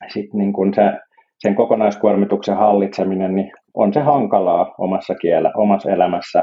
sit 0.09 0.35
niin 0.35 0.53
kuin 0.53 0.75
se, 0.75 0.83
sen 1.39 1.55
kokonaiskuormituksen 1.55 2.57
hallitseminen 2.57 3.35
niin 3.35 3.53
on 3.75 3.93
se 3.93 4.01
hankalaa 4.01 4.75
omassa 4.79 5.15
kielä, 5.15 5.53
omassa 5.57 5.91
elämässä. 5.91 6.43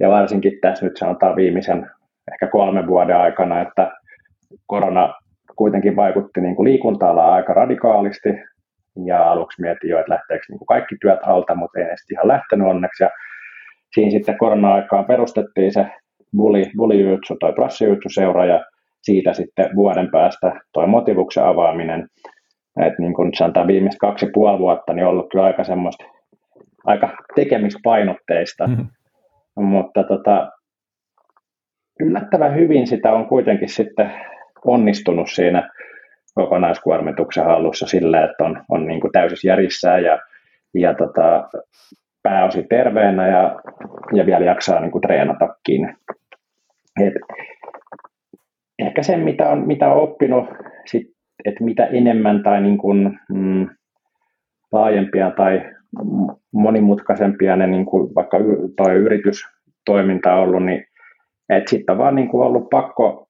Ja 0.00 0.08
varsinkin 0.08 0.52
tässä 0.60 0.86
nyt 0.86 0.96
sanotaan 0.96 1.36
viimeisen 1.36 1.90
ehkä 2.32 2.46
kolmen 2.46 2.86
vuoden 2.86 3.16
aikana, 3.16 3.60
että 3.60 3.90
korona 4.66 5.14
kuitenkin 5.56 5.96
vaikutti 5.96 6.40
niin 6.40 6.56
kuin 6.56 6.68
liikunta 6.68 7.10
aika 7.10 7.54
radikaalisti, 7.54 8.28
ja 9.06 9.30
aluksi 9.30 9.60
mietin 9.60 9.90
jo, 9.90 10.00
että 10.00 10.12
lähteekö 10.12 10.44
niin 10.48 10.58
kuin 10.58 10.66
kaikki 10.66 10.96
työt 11.00 11.20
alta, 11.26 11.54
mutta 11.54 11.78
ei 11.78 11.84
edes 11.84 12.10
ihan 12.12 12.28
lähtenyt 12.28 12.68
onneksi, 12.68 13.04
ja 13.04 13.10
siinä 13.94 14.10
sitten 14.10 14.38
korona-aikaan 14.38 15.04
perustettiin 15.04 15.72
se 15.72 15.86
Bully, 16.36 16.64
Bully 16.76 17.10
Jutsu, 17.10 17.36
toi 17.40 17.54
seura, 18.14 18.46
ja 18.46 18.64
siitä 19.02 19.32
sitten 19.32 19.70
vuoden 19.76 20.10
päästä 20.10 20.60
toi 20.72 20.86
motivuksen 20.86 21.44
avaaminen, 21.44 22.08
että 22.80 23.02
niin 23.02 23.14
kuin 23.14 23.34
sanotaan 23.34 23.66
viimeiset 23.66 23.98
kaksi 23.98 24.26
ja 24.26 24.30
puoli 24.34 24.58
vuotta, 24.58 24.92
niin 24.92 25.06
ollut 25.06 25.26
kyllä 25.30 25.44
aika 25.44 25.64
semmoista, 25.64 26.04
aika 26.84 27.16
tekemispainotteista, 27.34 28.66
mm-hmm. 28.66 29.64
mutta 29.64 30.04
tota, 30.04 30.50
yllättävän 32.00 32.54
hyvin 32.54 32.86
sitä 32.86 33.12
on 33.12 33.26
kuitenkin 33.26 33.68
sitten 33.68 34.12
onnistunut 34.64 35.30
siinä 35.30 35.70
kokonaiskuormituksen 36.34 37.44
hallussa 37.44 37.86
sillä, 37.86 38.24
että 38.24 38.44
on, 38.44 38.64
on 38.68 38.86
niin 38.86 39.00
kuin 39.00 39.12
täysissä 39.12 39.48
järjissään 39.48 40.04
ja, 40.04 40.18
ja 40.74 40.94
tota, 40.94 41.48
pääosin 42.22 42.68
terveenä 42.68 43.28
ja, 43.28 43.60
ja 44.12 44.26
vielä 44.26 44.44
jaksaa 44.44 44.80
niin 44.80 44.90
kuin 44.90 45.02
treenatakin. 45.02 45.96
Et 47.00 47.14
ehkä 49.02 49.18
se, 49.18 49.24
mitä 49.24 49.48
on, 49.48 49.66
mitä 49.66 49.92
on 49.92 50.02
oppinut, 50.02 50.44
sit, 50.86 51.06
että 51.44 51.64
mitä 51.64 51.86
enemmän 51.86 52.42
tai 52.42 52.62
niin 52.62 52.78
kuin, 52.78 53.18
mm, 53.32 53.68
laajempia 54.72 55.30
tai 55.30 55.62
monimutkaisempia 56.52 57.56
ne 57.56 57.66
niin 57.66 57.86
kuin 57.86 58.14
vaikka 58.14 58.38
toi 58.76 58.94
yritystoiminta 58.94 60.34
on 60.34 60.42
ollut, 60.42 60.64
niin 60.64 60.84
että 61.48 61.70
sitten 61.70 61.92
on 61.92 61.98
vaan 61.98 62.14
niin 62.14 62.28
kuin 62.28 62.46
ollut 62.46 62.70
pakko 62.70 63.28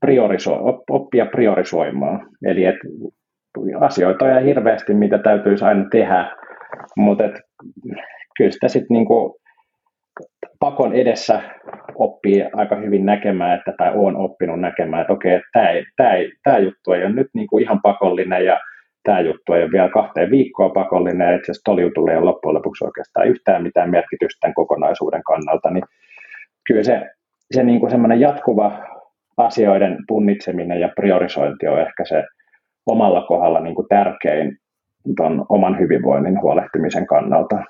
prioriso, 0.00 0.60
oppia 0.90 1.26
priorisoimaan. 1.26 2.28
Eli 2.44 2.64
et 2.64 2.76
asioita 3.80 4.24
on 4.24 4.44
hirveästi, 4.44 4.94
mitä 4.94 5.18
täytyisi 5.18 5.64
aina 5.64 5.84
tehdä, 5.90 6.30
mutta 6.96 7.24
kyllä 8.36 8.50
sitä 8.50 8.68
sitten 8.68 8.94
niinku 8.94 9.40
pakon 10.60 10.92
edessä 10.92 11.42
oppii 11.94 12.44
aika 12.52 12.76
hyvin 12.76 13.06
näkemään, 13.06 13.58
että, 13.58 13.72
tai 13.78 13.92
on 13.94 14.16
oppinut 14.16 14.60
näkemään, 14.60 15.00
että 15.00 15.12
okei, 15.12 15.40
tämä, 15.52 15.68
tämä, 15.96 16.12
tämä 16.42 16.58
juttu 16.58 16.92
ei 16.92 17.04
ole 17.04 17.12
nyt 17.12 17.28
niinku 17.34 17.58
ihan 17.58 17.80
pakollinen 17.82 18.44
ja 18.44 18.60
tämä 19.02 19.20
juttu 19.20 19.52
ei 19.52 19.62
ole 19.62 19.72
vielä 19.72 19.88
kahteen 19.88 20.30
viikkoa 20.30 20.68
pakollinen, 20.68 21.28
ja 21.28 21.36
itse 21.36 21.52
asiassa 21.52 21.70
toliutulle 21.70 22.12
ei 22.12 22.20
loppujen 22.20 22.54
lopuksi 22.54 22.84
oikeastaan 22.84 23.28
yhtään 23.28 23.62
mitään 23.62 23.90
merkitystä 23.90 24.40
tämän 24.40 24.54
kokonaisuuden 24.54 25.22
kannalta, 25.22 25.70
niin 25.70 25.84
kyllä 26.66 26.82
se, 26.82 27.10
se 27.50 27.62
niin 27.62 27.90
semmoinen 27.90 28.20
jatkuva 28.20 28.78
asioiden 29.36 29.96
punnitseminen 30.08 30.80
ja 30.80 30.88
priorisointi 30.96 31.66
on 31.66 31.80
ehkä 31.80 32.04
se 32.04 32.24
omalla 32.86 33.26
kohdalla 33.26 33.60
niin 33.60 33.74
kuin 33.74 33.88
tärkein 33.88 34.56
oman 35.48 35.78
hyvinvoinnin 35.78 36.42
huolehtimisen 36.42 37.06
kannalta. 37.06 37.64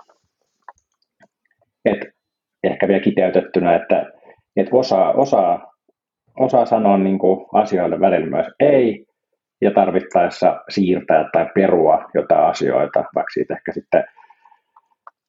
Et 1.85 2.18
ehkä 2.65 2.89
vielä 2.89 3.01
kiteytettynä, 3.01 3.77
että 3.77 4.07
et 4.57 4.69
osaa, 4.73 5.13
osaa, 5.13 5.73
osaa 6.39 6.67
sanoa 6.67 6.99
niin 6.99 7.19
kuin 7.19 7.47
asioille 7.53 8.01
välillä 8.01 8.27
myös 8.27 8.47
ei, 8.61 9.05
ja 9.61 9.71
tarvittaessa 9.71 10.61
siirtää 10.69 11.29
tai 11.33 11.47
perua 11.55 12.05
jotain 12.15 12.45
asioita, 12.45 13.05
vaikka 13.15 13.31
siitä 13.35 13.55
ehkä 13.55 13.73
sitten 13.73 14.05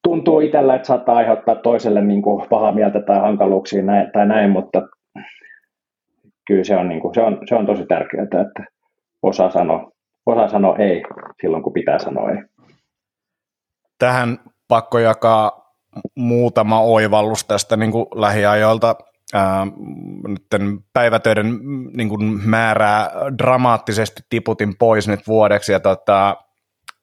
tuntuu 0.02 0.40
itsellä, 0.40 0.74
että 0.74 0.86
saattaa 0.86 1.16
aiheuttaa 1.16 1.54
toiselle 1.54 2.02
niin 2.02 2.22
kuin 2.22 2.48
pahaa 2.48 2.72
mieltä 2.72 3.00
tai 3.00 3.20
hankaluuksia 3.20 3.82
näin, 3.82 4.10
tai 4.12 4.26
näin, 4.26 4.50
mutta 4.50 4.82
kyllä 6.46 6.64
se 6.64 6.76
on, 6.76 6.88
niin 6.88 7.00
kuin, 7.00 7.14
se 7.14 7.20
on, 7.20 7.38
se 7.48 7.54
on 7.54 7.66
tosi 7.66 7.86
tärkeää, 7.86 8.22
että 8.22 8.64
osaa 9.22 9.50
sanoa, 9.50 9.90
osaa 10.26 10.48
sanoa 10.48 10.76
ei 10.76 11.02
silloin, 11.42 11.62
kun 11.62 11.72
pitää 11.72 11.98
sanoa 11.98 12.30
ei. 12.30 12.42
Tähän 13.98 14.38
pakko 14.68 14.98
jakaa 14.98 15.69
muutama 16.14 16.80
oivallus 16.80 17.44
tästä 17.44 17.76
niin 17.76 17.92
kuin 17.92 18.06
lähiajoilta. 18.14 18.96
Ää, 19.34 19.66
nyt 20.28 20.46
päivätöiden 20.92 21.58
niin 21.92 22.08
kuin 22.08 22.48
määrää 22.48 23.10
dramaattisesti 23.38 24.22
tiputin 24.28 24.76
pois 24.76 25.08
nyt 25.08 25.26
vuodeksi 25.26 25.72
ja 25.72 25.80
tota, 25.80 26.36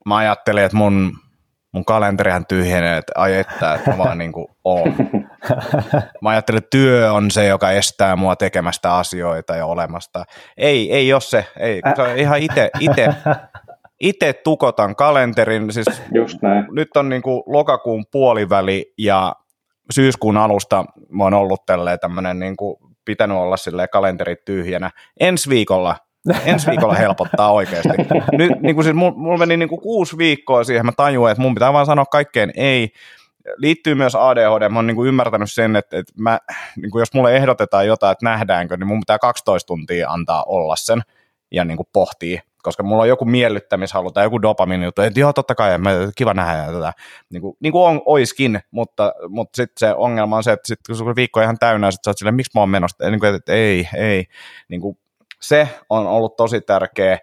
mä 0.05 0.17
ajattelin, 0.17 0.63
että 0.63 0.77
mun 0.77 1.17
mun 1.71 1.85
kalenterihan 1.85 2.45
tyhjenee, 2.45 2.97
että 2.97 3.11
ai 3.15 3.35
että, 3.35 3.73
että 3.73 3.89
mä 3.91 3.97
vaan 3.97 4.17
niin 4.17 4.31
kuin 4.31 4.47
oon. 4.63 4.95
Mä 6.21 6.29
ajattelin, 6.29 6.57
että 6.57 6.69
työ 6.69 7.13
on 7.13 7.31
se, 7.31 7.47
joka 7.47 7.71
estää 7.71 8.15
mua 8.15 8.35
tekemästä 8.35 8.95
asioita 8.95 9.55
ja 9.55 9.65
olemasta. 9.65 10.25
Ei, 10.57 10.93
ei 10.93 11.13
ole 11.13 11.21
se. 11.21 11.45
Ei, 11.59 11.81
se 11.95 12.01
on 12.01 12.17
ihan 12.17 12.39
itse, 12.39 12.69
itse, 12.79 13.07
itse 13.99 14.33
tukotan 14.33 14.95
kalenterin. 14.95 15.73
Siis 15.73 16.01
Just 16.13 16.41
näin. 16.41 16.65
Nyt 16.71 16.97
on 16.97 17.09
niin 17.09 17.21
kuin 17.21 17.43
lokakuun 17.45 18.05
puoliväli 18.11 18.93
ja 18.97 19.35
syyskuun 19.93 20.37
alusta 20.37 20.85
mä 21.09 21.23
oon 21.23 21.33
ollut 21.33 21.65
tälleen 21.65 21.99
tämmöinen 21.99 22.39
niin 22.39 22.57
kuin 22.57 22.77
pitänyt 23.05 23.37
olla 23.37 23.57
silleen 23.57 23.89
kalenteri 23.91 24.35
tyhjänä. 24.45 24.91
Ensi 25.19 25.49
viikolla 25.49 25.95
ensi 26.45 26.67
viikolla 26.67 26.93
helpottaa 26.93 27.51
oikeasti. 27.51 27.89
Nyt 28.31 28.51
niin 28.61 28.75
kuin 28.75 28.83
siis 28.83 28.95
mulla 28.95 29.37
meni 29.37 29.57
niin 29.57 29.69
kuin 29.69 29.81
kuusi 29.81 30.17
viikkoa 30.17 30.63
siihen, 30.63 30.85
mä 30.85 30.91
tajuin, 30.97 31.31
että 31.31 31.41
mun 31.41 31.53
pitää 31.53 31.73
vaan 31.73 31.85
sanoa 31.85 32.05
kaikkeen 32.05 32.51
ei. 32.55 32.89
Liittyy 33.57 33.95
myös 33.95 34.15
ADHD, 34.15 34.69
mä 34.69 34.79
oon 34.79 34.87
niin 34.87 34.95
kuin 34.95 35.07
ymmärtänyt 35.07 35.51
sen, 35.51 35.75
että, 35.75 35.97
että 35.97 36.13
mä, 36.17 36.39
niin 36.81 36.91
kuin 36.91 36.99
jos 36.99 37.13
mulle 37.13 37.35
ehdotetaan 37.35 37.87
jotain, 37.87 38.11
että 38.11 38.25
nähdäänkö, 38.25 38.77
niin 38.77 38.87
mun 38.87 38.99
pitää 38.99 39.19
12 39.19 39.67
tuntia 39.67 40.09
antaa 40.09 40.43
olla 40.47 40.75
sen 40.75 41.01
ja 41.51 41.65
niin 41.65 41.77
kuin 41.77 41.87
pohtii, 41.93 42.39
koska 42.63 42.83
mulla 42.83 43.01
on 43.01 43.09
joku 43.09 43.25
miellyttämishalu 43.25 44.11
tai 44.11 44.25
joku 44.25 44.41
dopamini 44.41 44.85
juttu, 44.85 45.01
että 45.01 45.19
joo, 45.19 45.33
totta 45.33 45.55
kai, 45.55 45.77
mä, 45.77 45.91
kiva 46.15 46.33
nähdä 46.33 46.73
tätä, 46.73 46.93
niin 47.29 47.41
kuin, 47.41 47.57
niin 47.59 47.71
kuin 47.71 47.83
on, 47.83 48.01
oiskin, 48.05 48.59
mutta, 48.71 49.13
mutta 49.29 49.55
sitten 49.55 49.89
se 49.89 49.95
ongelma 49.95 50.37
on 50.37 50.43
se, 50.43 50.51
että 50.51 50.67
sit, 50.67 50.79
kun 51.05 51.15
viikko 51.15 51.39
on 51.39 51.43
ihan 51.43 51.59
täynnä, 51.59 51.91
sitten 51.91 52.03
sä 52.05 52.09
oot 52.09 52.17
silleen, 52.17 52.35
miksi 52.35 52.51
mä 52.55 52.61
oon 52.61 52.69
menossa, 52.69 53.09
niin 53.09 53.19
kuin, 53.19 53.35
että 53.35 53.53
ei, 53.53 53.89
ei, 53.95 54.25
niin 54.69 54.81
kuin, 54.81 54.97
se 55.41 55.69
on 55.89 56.07
ollut 56.07 56.35
tosi 56.35 56.61
tärkeä. 56.61 57.19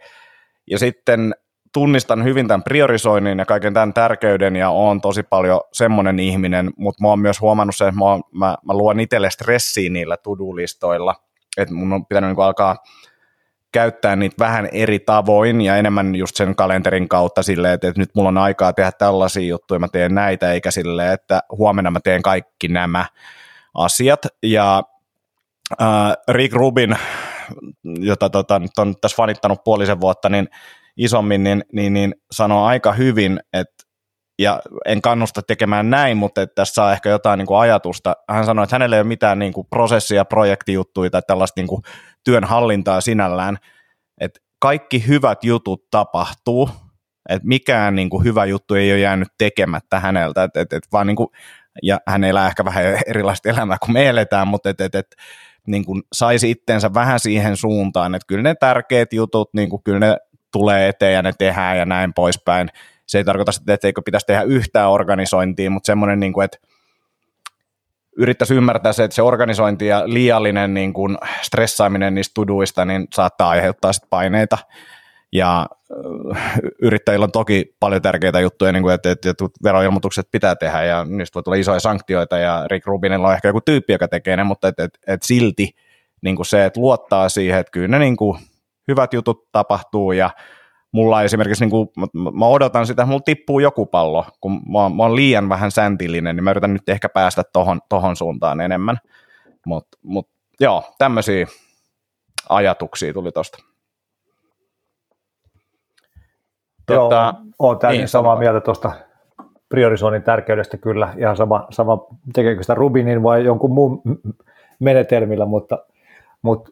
Ja 0.70 0.78
sitten 0.78 1.35
tunnistan 1.72 2.24
hyvin 2.24 2.49
tämän 2.49 2.62
priorisoinnin 2.62 3.39
ja 3.39 3.45
kaiken 3.45 3.74
tämän 3.74 3.95
tärkeyden 3.95 4.57
ja 4.57 4.70
on 4.70 5.01
tosi 5.01 5.22
paljon 5.22 5.61
semmoinen 5.72 6.18
ihminen, 6.18 6.70
mutta 6.76 7.03
mä 7.03 7.09
oon 7.09 7.18
myös 7.18 7.41
huomannut 7.41 7.76
sen, 7.76 7.89
että 7.89 7.99
mä, 7.99 8.47
mä, 8.47 8.57
mä 8.66 8.74
luon 8.74 9.01
itselle 9.01 9.30
stressiä 9.30 9.91
niillä 9.91 10.16
to-do-listoilla, 10.16 11.14
että 11.57 11.74
mun 11.74 11.93
on 11.93 12.07
pitänyt 12.07 12.30
niin 12.30 12.45
alkaa 12.45 12.76
käyttää 13.75 14.16
niitä 14.16 14.37
vähän 14.39 14.68
eri 14.72 14.99
tavoin 14.99 15.61
ja 15.61 15.77
enemmän 15.77 16.14
just 16.14 16.37
sen 16.37 16.57
kalenterin 16.57 17.09
kautta 17.09 17.43
silleen, 17.43 17.75
että, 17.75 17.93
nyt 17.97 18.11
mulla 18.14 18.29
on 18.29 18.39
aikaa 18.39 18.72
tehdä 18.72 18.93
tällaisia 18.93 19.49
juttuja, 19.49 19.79
mä 19.79 19.89
teen 19.89 20.14
näitä, 20.14 20.53
eikä 20.53 20.70
silleen, 20.70 21.12
että 21.12 21.41
huomenna 21.51 21.91
mä 21.91 22.01
teen 22.01 22.22
kaikki 22.22 22.68
nämä 22.68 23.07
asiat. 23.75 24.27
Ja 24.43 24.83
äh, 25.83 26.12
Rick 26.29 26.55
Rubin 26.55 26.97
jota 27.85 28.31
tota, 28.31 28.59
nyt 28.59 28.79
on 28.79 28.95
tässä 29.01 29.16
fanittanut 29.16 29.64
puolisen 29.64 30.01
vuotta, 30.01 30.29
niin 30.29 30.49
isommin, 30.97 31.45
niin, 31.45 31.64
niin, 31.72 31.95
niin 31.95 32.14
sanoo 32.31 32.64
aika 32.64 32.93
hyvin, 32.93 33.41
että 33.53 33.85
ja 34.39 34.61
en 34.87 35.03
kannusta 35.03 35.43
tekemään 35.43 35.91
näin, 35.91 36.16
mutta 36.16 36.43
että 36.43 36.55
tässä 36.55 36.74
saa 36.74 36.93
ehkä 36.93 37.09
jotain 37.09 37.39
niin 37.39 37.47
kuin 37.47 37.61
ajatusta. 37.61 38.16
Hän 38.28 38.47
sanoi, 38.47 38.62
että 38.62 38.74
hänellä 38.74 38.97
ei 38.97 39.01
ole 39.01 39.09
mitään 39.09 39.39
niin 39.39 39.53
kuin 39.53 39.66
prosessia, 39.70 40.24
projektijuttuja 40.24 41.11
tai 41.11 41.22
tällaista 41.26 41.61
niin 41.61 41.68
kuin 41.68 41.82
työnhallintaa 42.24 43.01
sinällään, 43.01 43.59
että 44.20 44.41
kaikki 44.59 45.07
hyvät 45.07 45.45
jutut 45.45 45.91
tapahtuu, 45.91 46.70
että 47.28 47.49
mikään 47.49 47.95
niin 47.95 48.11
kuin 48.11 48.24
hyvä 48.24 48.45
juttu 48.45 48.74
ei 48.74 48.93
ole 48.93 49.01
jäänyt 49.01 49.28
tekemättä 49.39 50.01
häneltä, 50.01 50.45
että, 50.45 50.61
että, 50.61 50.76
että 50.76 50.89
vaan 50.93 51.07
niin 51.07 51.16
kuin, 51.16 51.28
ja 51.82 52.01
hän 52.07 52.24
elää 52.24 52.47
ehkä 52.47 52.64
vähän 52.64 52.85
erilaista 53.07 53.49
elämää 53.49 53.76
kuin 53.85 53.93
me 53.93 54.09
eletään, 54.09 54.49
mutta 54.49 54.70
että, 54.70 54.85
että, 54.85 54.99
että 54.99 55.16
niin 55.66 55.85
kuin 55.85 56.03
saisi 56.12 56.51
itsensä 56.51 56.95
vähän 56.95 57.20
siihen 57.20 57.57
suuntaan, 57.57 58.14
että 58.14 58.26
kyllä 58.26 58.43
ne 58.43 58.55
tärkeät 58.55 59.12
jutut, 59.12 59.51
niin 59.55 59.70
kuin 59.70 59.82
kyllä 59.82 59.99
ne 59.99 60.16
tulee 60.53 60.89
eteen 60.89 61.14
ja 61.14 61.22
ne 61.22 61.32
tehdään 61.39 61.78
ja 61.78 61.85
näin 61.85 62.14
poispäin. 62.14 62.68
Se 63.07 63.18
ei 63.18 63.24
tarkoita 63.24 63.52
sitä, 63.52 63.74
että 63.74 63.86
eikö 63.86 64.02
pitäisi 64.05 64.26
tehdä 64.26 64.42
yhtään 64.42 64.90
organisointia, 64.90 65.70
mutta 65.70 65.86
semmoinen, 65.86 66.20
niin 66.20 66.32
kuin, 66.32 66.44
että 66.44 66.59
yrittäisi 68.16 68.55
ymmärtää 68.55 68.92
se, 68.92 69.05
että 69.05 69.14
se 69.14 69.22
organisointi 69.22 69.86
ja 69.86 70.02
liiallinen 70.07 70.74
niin 70.74 70.92
kuin 70.92 71.18
stressaaminen 71.42 72.14
niistä 72.14 72.34
tuduista 72.34 72.84
niin 72.84 73.07
saattaa 73.14 73.48
aiheuttaa 73.48 73.92
sit 73.92 74.05
paineita. 74.11 74.59
Ja 75.32 75.66
yrittäjillä 76.82 77.24
on 77.24 77.32
toki 77.32 77.76
paljon 77.80 78.02
tärkeitä 78.02 78.40
juttuja, 78.40 78.72
niin 78.72 78.82
kuin, 78.82 78.94
että, 78.94 79.11
että, 79.11 79.34
veroilmoitukset 79.62 80.28
pitää 80.32 80.57
tehdä 80.57 80.84
ja 80.84 81.05
niistä 81.05 81.34
voi 81.34 81.42
tulla 81.42 81.57
isoja 81.57 81.80
sanktioita 81.80 82.38
ja 82.38 82.66
Rick 82.70 82.86
Rubinilla 82.86 83.28
on 83.28 83.34
ehkä 83.34 83.48
joku 83.48 83.61
tyyppi, 83.61 83.92
joka 83.92 84.09
tekee 84.09 84.36
ne, 84.36 84.44
mutta 84.44 84.68
että, 84.68 84.84
että, 84.84 84.98
että 85.07 85.26
silti 85.26 85.70
niin 86.22 86.36
kuin 86.36 86.46
se, 86.46 86.64
että 86.64 86.80
luottaa 86.80 87.28
siihen, 87.28 87.61
että 87.61 87.70
kyllä 87.70 87.88
ne 87.88 87.98
niin 87.98 88.16
kuin, 88.16 88.38
hyvät 88.88 89.12
jutut 89.12 89.48
tapahtuu 89.52 90.12
ja 90.12 90.30
mulla 90.95 91.22
esimerkiksi, 91.22 91.64
niin 91.64 91.70
kuin, 91.70 91.88
mä 92.38 92.47
odotan 92.47 92.86
sitä, 92.86 93.03
että 93.03 93.11
mulla 93.11 93.22
tippuu 93.24 93.61
joku 93.61 93.86
pallo, 93.86 94.24
kun 94.40 94.53
mä 94.72 94.78
oon, 94.78 94.97
mä 94.97 95.03
oon 95.03 95.16
liian 95.16 95.49
vähän 95.49 95.70
säntillinen, 95.70 96.36
niin 96.36 96.45
mä 96.45 96.51
yritän 96.51 96.72
nyt 96.72 96.88
ehkä 96.88 97.09
päästä 97.09 97.42
tohon, 97.53 97.80
tohon 97.88 98.16
suuntaan 98.16 98.61
enemmän. 98.61 98.99
Mutta 99.66 99.99
mut, 100.03 100.28
joo, 100.61 100.95
tämmöisiä 100.99 101.47
ajatuksia 102.49 103.12
tuli 103.12 103.32
tosta. 103.32 103.59
Tota, 106.86 107.34
joo, 107.36 107.45
olen 107.59 107.78
täysin 107.78 107.99
niin, 107.99 108.09
samaa 108.09 108.36
mieltä 108.36 108.61
tuosta 108.61 108.92
priorisoinnin 109.68 110.22
tärkeydestä 110.22 110.76
kyllä, 110.76 111.14
ihan 111.18 111.36
sama, 111.36 111.66
sama 111.70 112.07
tekeekö 112.34 112.62
sitä 112.62 112.74
Rubinin 112.74 113.22
vai 113.22 113.45
jonkun 113.45 113.74
muun 113.74 114.03
menetelmillä, 114.78 115.47
mutta, 115.47 115.78
mutta 116.42 116.70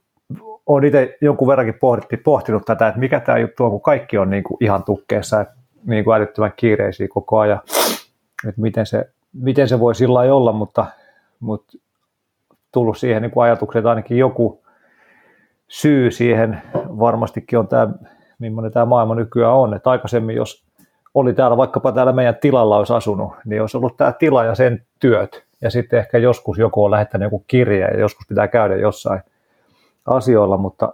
olen 0.67 0.85
itse 0.85 1.17
jonkun 1.21 1.49
verrankin 1.49 1.79
pohti, 1.81 2.17
pohtinut 2.17 2.65
tätä, 2.65 2.89
että 2.89 3.01
mikä 3.01 3.21
tämä 3.21 3.39
juttu 3.39 3.65
on, 3.65 3.71
kun 3.71 3.83
kaikki 3.83 4.19
on 4.19 4.31
niin 4.31 4.43
kuin 4.45 4.57
ihan 4.61 4.85
tukkeessa, 4.85 5.41
että 5.41 5.55
niin 5.87 6.05
kuin 6.05 6.17
älyttömän 6.17 6.53
kiireisiä 6.57 7.09
koko 7.11 7.39
ajan, 7.39 7.61
että 8.49 8.61
miten 8.61 8.87
se, 8.87 9.09
miten 9.33 9.69
se 9.69 9.81
voi 9.81 9.95
sillä 9.95 10.21
olla, 10.21 10.53
mutta, 10.53 10.87
mutta 11.41 11.79
tullut 12.73 12.99
siihen 12.99 13.23
niin 13.23 13.31
kuin 13.31 13.45
ajatukset, 13.45 13.79
että 13.81 13.91
ainakin 13.91 14.19
joku 14.19 14.63
syy 15.69 16.11
siihen 16.11 16.63
varmastikin 16.75 17.59
on 17.59 17.69
tämä, 17.69 17.89
millainen 18.39 18.73
tämä 18.73 18.87
maailma 18.87 19.15
nykyään 19.15 19.55
on, 19.55 19.75
että 19.75 19.91
aikaisemmin 19.91 20.37
jos 20.37 20.65
oli 21.15 21.35
täällä 21.35 21.57
vaikkapa 21.57 21.93
täällä 21.93 22.13
meidän 22.13 22.37
tilalla 22.41 22.77
olisi 22.77 22.93
asunut, 22.93 23.33
niin 23.45 23.61
olisi 23.61 23.77
ollut 23.77 23.97
tämä 23.97 24.13
tila 24.13 24.45
ja 24.45 24.55
sen 24.55 24.83
työt, 25.01 25.45
ja 25.61 25.71
sitten 25.71 25.99
ehkä 25.99 26.19
joskus 26.19 26.59
joku 26.59 26.85
on 26.85 26.91
lähettänyt 26.91 27.27
joku 27.27 27.45
kirje 27.47 27.85
ja 27.85 28.01
joskus 28.01 28.27
pitää 28.29 28.49
käydä 28.49 28.77
jossain 28.77 29.23
asioilla, 30.07 30.57
mutta, 30.57 30.93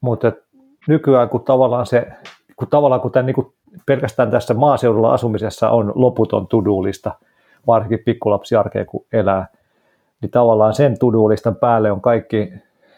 mutta 0.00 0.32
nykyään 0.88 1.28
kun 1.28 1.44
tavallaan 1.44 1.86
se, 1.86 2.06
kun 2.56 2.68
tavallaan 2.68 3.00
kun 3.00 3.12
tämän, 3.12 3.26
niin 3.26 3.34
kuin 3.34 3.52
pelkästään 3.86 4.30
tässä 4.30 4.54
maaseudulla 4.54 5.12
asumisessa 5.12 5.70
on 5.70 5.92
loputon 5.94 6.46
tuduulista, 6.46 7.12
varsinkin 7.66 7.98
pikkulapsiarkeen 8.04 8.86
kun 8.86 9.04
elää, 9.12 9.46
niin 10.20 10.30
tavallaan 10.30 10.74
sen 10.74 10.98
tuduulistan 10.98 11.56
päälle 11.56 11.92
on 11.92 12.00
kaikki, 12.00 12.52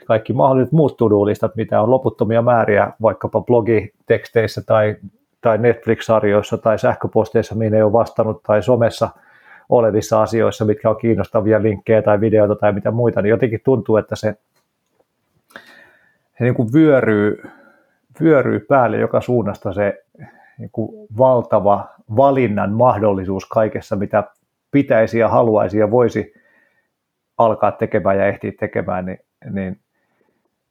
kaikki 0.06 0.32
mahdolliset 0.32 0.72
muut 0.72 0.96
tuduulistat, 0.96 1.56
mitä 1.56 1.82
on 1.82 1.90
loputtomia 1.90 2.42
määriä 2.42 2.92
vaikkapa 3.02 3.40
blogiteksteissä 3.40 4.62
tai, 4.66 4.96
tai 5.40 5.58
Netflix-sarjoissa 5.58 6.58
tai 6.58 6.78
sähköposteissa, 6.78 7.54
mihin 7.54 7.74
ei 7.74 7.82
ole 7.82 7.92
vastannut, 7.92 8.42
tai 8.42 8.62
somessa 8.62 9.08
olevissa 9.68 10.22
asioissa, 10.22 10.64
mitkä 10.64 10.90
on 10.90 10.96
kiinnostavia 10.96 11.62
linkkejä 11.62 12.02
tai 12.02 12.20
videoita 12.20 12.54
tai 12.54 12.72
mitä 12.72 12.90
muita, 12.90 13.22
niin 13.22 13.30
jotenkin 13.30 13.60
tuntuu, 13.64 13.96
että 13.96 14.16
se 14.16 14.34
se 16.38 16.44
niin 16.44 16.54
kuin 16.54 16.72
vyöryy, 16.72 17.42
vyöryy 18.20 18.60
päälle 18.60 18.96
joka 18.96 19.20
suunnasta 19.20 19.72
se 19.72 20.04
niin 20.58 20.70
kuin 20.72 21.08
valtava 21.18 21.88
valinnan 22.16 22.72
mahdollisuus 22.72 23.46
kaikessa, 23.48 23.96
mitä 23.96 24.24
pitäisi 24.70 25.18
ja 25.18 25.28
haluaisi 25.28 25.78
ja 25.78 25.90
voisi 25.90 26.34
alkaa 27.38 27.72
tekemään 27.72 28.18
ja 28.18 28.26
ehtiä 28.26 28.52
tekemään, 28.60 29.06
niin, 29.06 29.18
niin 29.50 29.80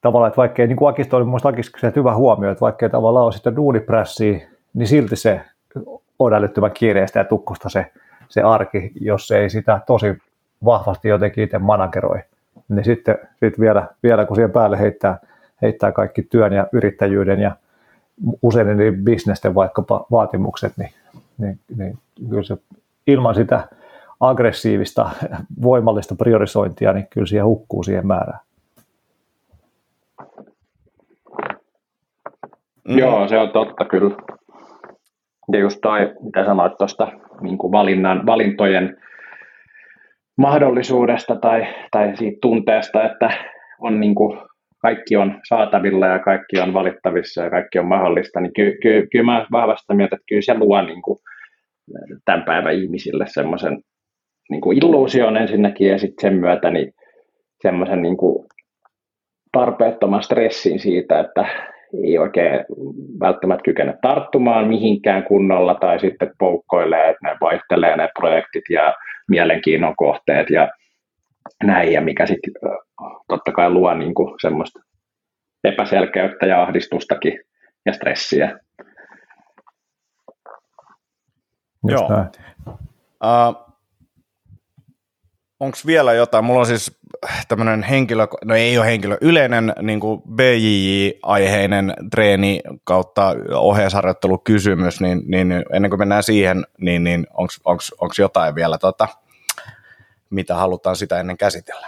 tavallaan, 0.01 0.27
että 0.27 0.37
vaikkei, 0.37 0.67
niin 0.67 0.77
kuin 0.77 0.89
Akisto 0.89 1.17
oli 1.17 1.25
mielestäni 1.25 1.53
Akisto 1.53 1.91
hyvä 1.95 2.15
huomio, 2.15 2.51
että 2.51 2.61
vaikkei 2.61 2.89
tavallaan 2.89 3.25
ole 3.25 3.33
sitä 3.33 3.55
duuniprässiä, 3.55 4.47
niin 4.73 4.87
silti 4.87 5.15
se 5.15 5.41
on 6.19 6.33
älyttömän 6.33 6.71
kiireistä 6.71 7.19
ja 7.19 7.25
tukkosta 7.25 7.69
se, 7.69 7.91
se 8.29 8.41
arki, 8.41 8.91
jos 9.01 9.31
ei 9.31 9.49
sitä 9.49 9.79
tosi 9.87 10.17
vahvasti 10.65 11.07
jotenkin 11.07 11.43
itse 11.43 11.59
manageroi. 11.59 12.19
Niin 12.69 12.85
sitten, 12.85 13.17
sitten 13.29 13.59
vielä, 13.61 13.87
vielä 14.03 14.25
kun 14.25 14.35
siihen 14.35 14.51
päälle 14.51 14.79
heittää 14.79 15.17
heittää 15.63 15.91
kaikki 15.91 16.23
työn 16.23 16.53
ja 16.53 16.67
yrittäjyyden 16.73 17.39
ja 17.39 17.55
usein 18.41 18.77
niin 18.77 19.03
bisnesten 19.03 19.55
vaikkapa 19.55 20.05
vaatimukset, 20.11 20.73
niin, 20.77 20.89
niin, 21.37 21.59
niin 21.77 21.97
kyllä 22.29 22.43
se 22.43 22.57
ilman 23.07 23.35
sitä 23.35 23.67
aggressiivista, 24.19 25.09
voimallista 25.61 26.15
priorisointia, 26.15 26.93
niin 26.93 27.07
kyllä 27.09 27.27
siihen 27.27 27.45
hukkuu 27.45 27.83
siihen 27.83 28.07
määrään. 28.07 28.39
Mm. 32.87 32.97
Joo, 32.97 33.27
se 33.27 33.37
on 33.37 33.49
totta 33.49 33.85
kyllä. 33.85 34.15
Ja 35.51 35.59
just 35.59 35.79
toi, 35.81 36.13
mitä 36.21 36.45
sanoit 36.45 36.77
tuosta 36.77 37.11
niin 37.41 37.57
valinnan, 37.57 38.25
valintojen 38.25 38.97
mahdollisuudesta 40.37 41.35
tai, 41.35 41.67
tai 41.91 42.17
siitä 42.17 42.37
tunteesta, 42.41 43.03
että 43.03 43.29
on 43.79 43.99
niin 43.99 44.15
kuin 44.15 44.39
kaikki 44.83 45.15
on 45.15 45.41
saatavilla 45.47 46.07
ja 46.07 46.19
kaikki 46.19 46.59
on 46.59 46.73
valittavissa 46.73 47.43
ja 47.43 47.49
kaikki 47.49 47.79
on 47.79 47.85
mahdollista, 47.85 48.39
niin 48.39 48.53
ky, 48.53 48.77
ky, 48.81 49.07
kyllä 49.11 49.25
mä 49.25 49.45
vahvasti 49.51 49.93
mieltä, 49.93 50.15
että 50.15 50.25
kyllä 50.29 50.41
se 50.41 50.57
luo 50.57 50.81
niin 50.81 51.01
kuin 51.01 51.19
tämän 52.25 52.43
päivän 52.43 52.75
ihmisille 52.75 53.25
semmoisen 53.27 53.77
niin 54.49 54.61
kuin 54.61 54.77
illuusion 54.77 55.37
ensinnäkin 55.37 55.87
ja 55.87 55.97
sitten 55.97 56.29
sen 56.31 56.39
myötä 56.39 56.69
niin 56.69 56.93
semmoisen 57.61 58.01
niin 58.01 58.17
kuin 58.17 58.45
tarpeettoman 59.51 60.23
stressin 60.23 60.79
siitä, 60.79 61.19
että 61.19 61.45
ei 62.03 62.17
oikein 62.17 62.65
välttämättä 63.19 63.63
kykene 63.63 63.93
tarttumaan 64.01 64.67
mihinkään 64.67 65.23
kunnolla 65.23 65.75
tai 65.75 65.99
sitten 65.99 66.31
poukkoilee, 66.39 67.09
että 67.09 67.27
ne 67.27 67.37
vaihtelee 67.41 67.97
ne 67.97 68.09
projektit 68.19 68.63
ja 68.69 68.93
mielenkiinnon 69.29 69.95
kohteet 69.95 70.49
ja 70.49 70.69
näin, 71.63 71.93
ja 71.93 72.01
mikä 72.01 72.25
sitten 72.25 72.53
totta 73.27 73.51
kai 73.51 73.69
luo 73.69 73.93
niin 73.93 74.13
kuin 74.13 74.35
semmoista 74.41 74.79
epäselkeyttä 75.63 76.45
ja 76.45 76.61
ahdistustakin 76.61 77.39
ja 77.85 77.93
stressiä. 77.93 78.59
Just 81.89 82.09
Joo. 82.09 82.25
Uh, 83.23 83.73
Onko 85.63 85.77
vielä 85.85 86.13
jotain? 86.13 86.45
Mulla 86.45 86.59
on 86.59 86.65
siis 86.65 86.99
tämmöinen 87.47 87.83
henkilö, 87.83 88.27
no 88.45 88.55
ei 88.55 88.77
ole 88.77 88.85
henkilö, 88.85 89.17
yleinen 89.21 89.73
niin 89.81 89.99
BJJ-aiheinen 90.35 91.93
treeni 92.11 92.61
kautta 92.83 93.35
ohjeisharjoittelukysymys, 93.55 95.01
niin, 95.01 95.21
niin 95.27 95.65
ennen 95.73 95.91
kuin 95.91 95.99
mennään 95.99 96.23
siihen, 96.23 96.65
niin, 96.79 97.03
niin 97.03 97.27
onko 97.65 98.13
jotain 98.19 98.55
vielä 98.55 98.77
tota, 98.77 99.07
mitä 100.33 100.55
halutaan 100.55 100.95
sitä 100.95 101.19
ennen 101.19 101.37
käsitellä. 101.37 101.87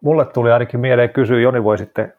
Mulle 0.00 0.24
tuli 0.24 0.52
ainakin 0.52 0.80
mieleen 0.80 1.10
kysyä, 1.10 1.40
Joni 1.40 1.64
voi 1.64 1.78
sitten 1.78 2.12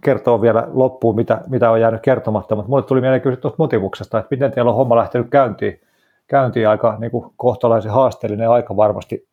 kertoa 0.00 0.40
vielä 0.40 0.68
loppuun, 0.72 1.16
mitä, 1.16 1.40
mitä 1.48 1.70
on 1.70 1.80
jäänyt 1.80 2.02
kertomatta, 2.02 2.54
mutta 2.56 2.68
mulle 2.68 2.82
tuli 2.82 3.00
mieleen 3.00 3.22
kysyä 3.22 3.40
tuosta 3.40 3.62
motivuksesta, 3.62 4.18
että 4.18 4.28
miten 4.30 4.52
teillä 4.52 4.70
on 4.70 4.76
homma 4.76 4.96
lähtenyt 4.96 5.30
käyntiin, 5.30 5.80
käyntiin 6.26 6.68
aika 6.68 6.96
niin 6.98 7.10
kuin 7.10 7.32
kohtalaisen 7.36 7.92
haasteellinen 7.92 8.50
aika 8.50 8.76
varmasti 8.76 9.28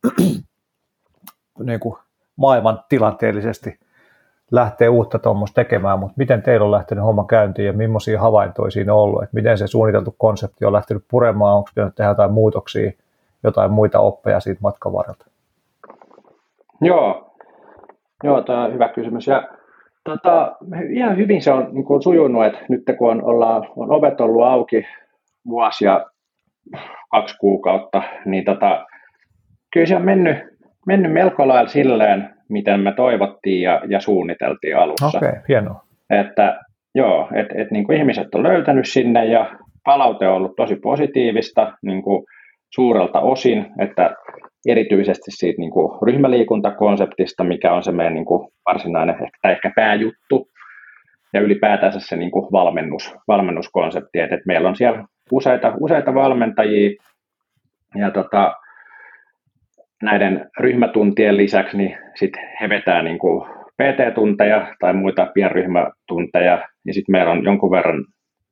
niin 1.64 1.80
kuin 1.80 1.96
maailman 2.36 2.84
tilanteellisesti 2.88 3.78
lähtee 4.50 4.88
uutta 4.88 5.18
tuommoista 5.18 5.54
tekemään, 5.54 5.98
mutta 5.98 6.14
miten 6.16 6.42
teillä 6.42 6.64
on 6.64 6.70
lähtenyt 6.70 7.04
homma 7.04 7.24
käyntiin 7.24 7.66
ja 7.66 7.72
millaisia 7.72 8.20
havaintoja 8.20 8.70
siinä 8.70 8.94
on 8.94 9.00
ollut, 9.00 9.22
että 9.22 9.34
miten 9.34 9.58
se 9.58 9.66
suunniteltu 9.66 10.14
konsepti 10.18 10.64
on 10.64 10.72
lähtenyt 10.72 11.04
puremaan, 11.08 11.56
onko 11.56 11.70
pitänyt 11.74 11.94
tehdä 11.94 12.10
jotain 12.10 12.32
muutoksia 12.32 12.92
jotain 13.44 13.72
muita 13.72 14.00
oppeja 14.00 14.40
siitä 14.40 14.60
matkan 14.62 14.92
varrelta? 14.92 15.26
Joo, 16.80 17.26
Joo 18.24 18.42
tämä 18.42 18.64
on 18.64 18.74
hyvä 18.74 18.88
kysymys. 18.88 19.26
Ja 19.26 19.48
tota, 20.04 20.56
ihan 20.90 21.16
hyvin 21.16 21.42
se 21.42 21.52
on 21.52 21.68
niin 21.72 21.84
kuin 21.84 22.02
sujunut, 22.02 22.44
että 22.44 22.58
nyt 22.68 22.82
kun 22.98 23.10
on, 23.10 23.24
ollaan, 23.24 23.62
on 23.76 23.92
ovet 23.92 24.20
ollut 24.20 24.44
auki 24.44 24.86
vuosi 25.48 25.84
ja 25.84 26.06
kaksi 27.10 27.38
kuukautta, 27.38 28.02
niin 28.24 28.44
tota, 28.44 28.86
kyllä 29.72 29.86
se 29.86 29.96
on 29.96 30.04
mennyt, 30.04 30.36
mennyt 30.86 31.12
melko 31.12 31.48
lailla 31.48 31.68
silleen, 31.68 32.34
miten 32.48 32.80
me 32.80 32.92
toivottiin 32.92 33.62
ja, 33.62 33.82
ja 33.88 34.00
suunniteltiin 34.00 34.76
alussa. 34.76 35.18
Okei, 35.18 35.28
okay, 35.28 35.40
hienoa. 35.48 35.84
Että 36.10 36.60
joo, 36.94 37.28
että 37.34 37.54
et, 37.56 37.70
niin 37.70 37.86
kuin 37.86 37.98
ihmiset 37.98 38.34
on 38.34 38.42
löytänyt 38.42 38.88
sinne 38.88 39.24
ja 39.24 39.50
palaute 39.84 40.28
on 40.28 40.34
ollut 40.34 40.56
tosi 40.56 40.76
positiivista, 40.76 41.72
niin 41.82 42.02
kuin 42.02 42.24
suurelta 42.76 43.20
osin, 43.20 43.66
että 43.78 44.14
erityisesti 44.68 45.30
siitä 45.30 45.60
niin 45.60 45.70
kuin 45.70 45.98
ryhmäliikuntakonseptista, 46.06 47.44
mikä 47.44 47.72
on 47.72 47.82
se 47.82 47.92
meidän 47.92 48.14
niin 48.14 48.24
kuin 48.24 48.48
varsinainen 48.66 49.16
tai 49.42 49.52
ehkä 49.52 49.72
pääjuttu, 49.76 50.48
ja 51.32 51.40
ylipäätänsä 51.40 52.00
se 52.00 52.16
niin 52.16 52.30
kuin 52.30 52.46
valmennus, 52.52 53.14
valmennuskonsepti, 53.28 54.18
että, 54.18 54.34
että 54.34 54.46
meillä 54.46 54.68
on 54.68 54.76
siellä 54.76 55.04
useita, 55.32 55.72
useita 55.80 56.14
valmentajia 56.14 56.90
ja 57.94 58.10
tota, 58.10 58.54
näiden 60.02 60.50
ryhmätuntien 60.60 61.36
lisäksi 61.36 61.76
niin 61.76 61.98
sit 62.14 62.32
he 62.60 62.68
vetää 62.68 63.02
niin 63.02 63.18
kuin 63.18 63.44
PT-tunteja 63.82 64.74
tai 64.80 64.92
muita 64.92 65.26
pienryhmätunteja, 65.34 66.68
ja 66.86 66.94
sitten 66.94 67.12
meillä 67.12 67.32
on 67.32 67.44
jonkun 67.44 67.70
verran 67.70 68.04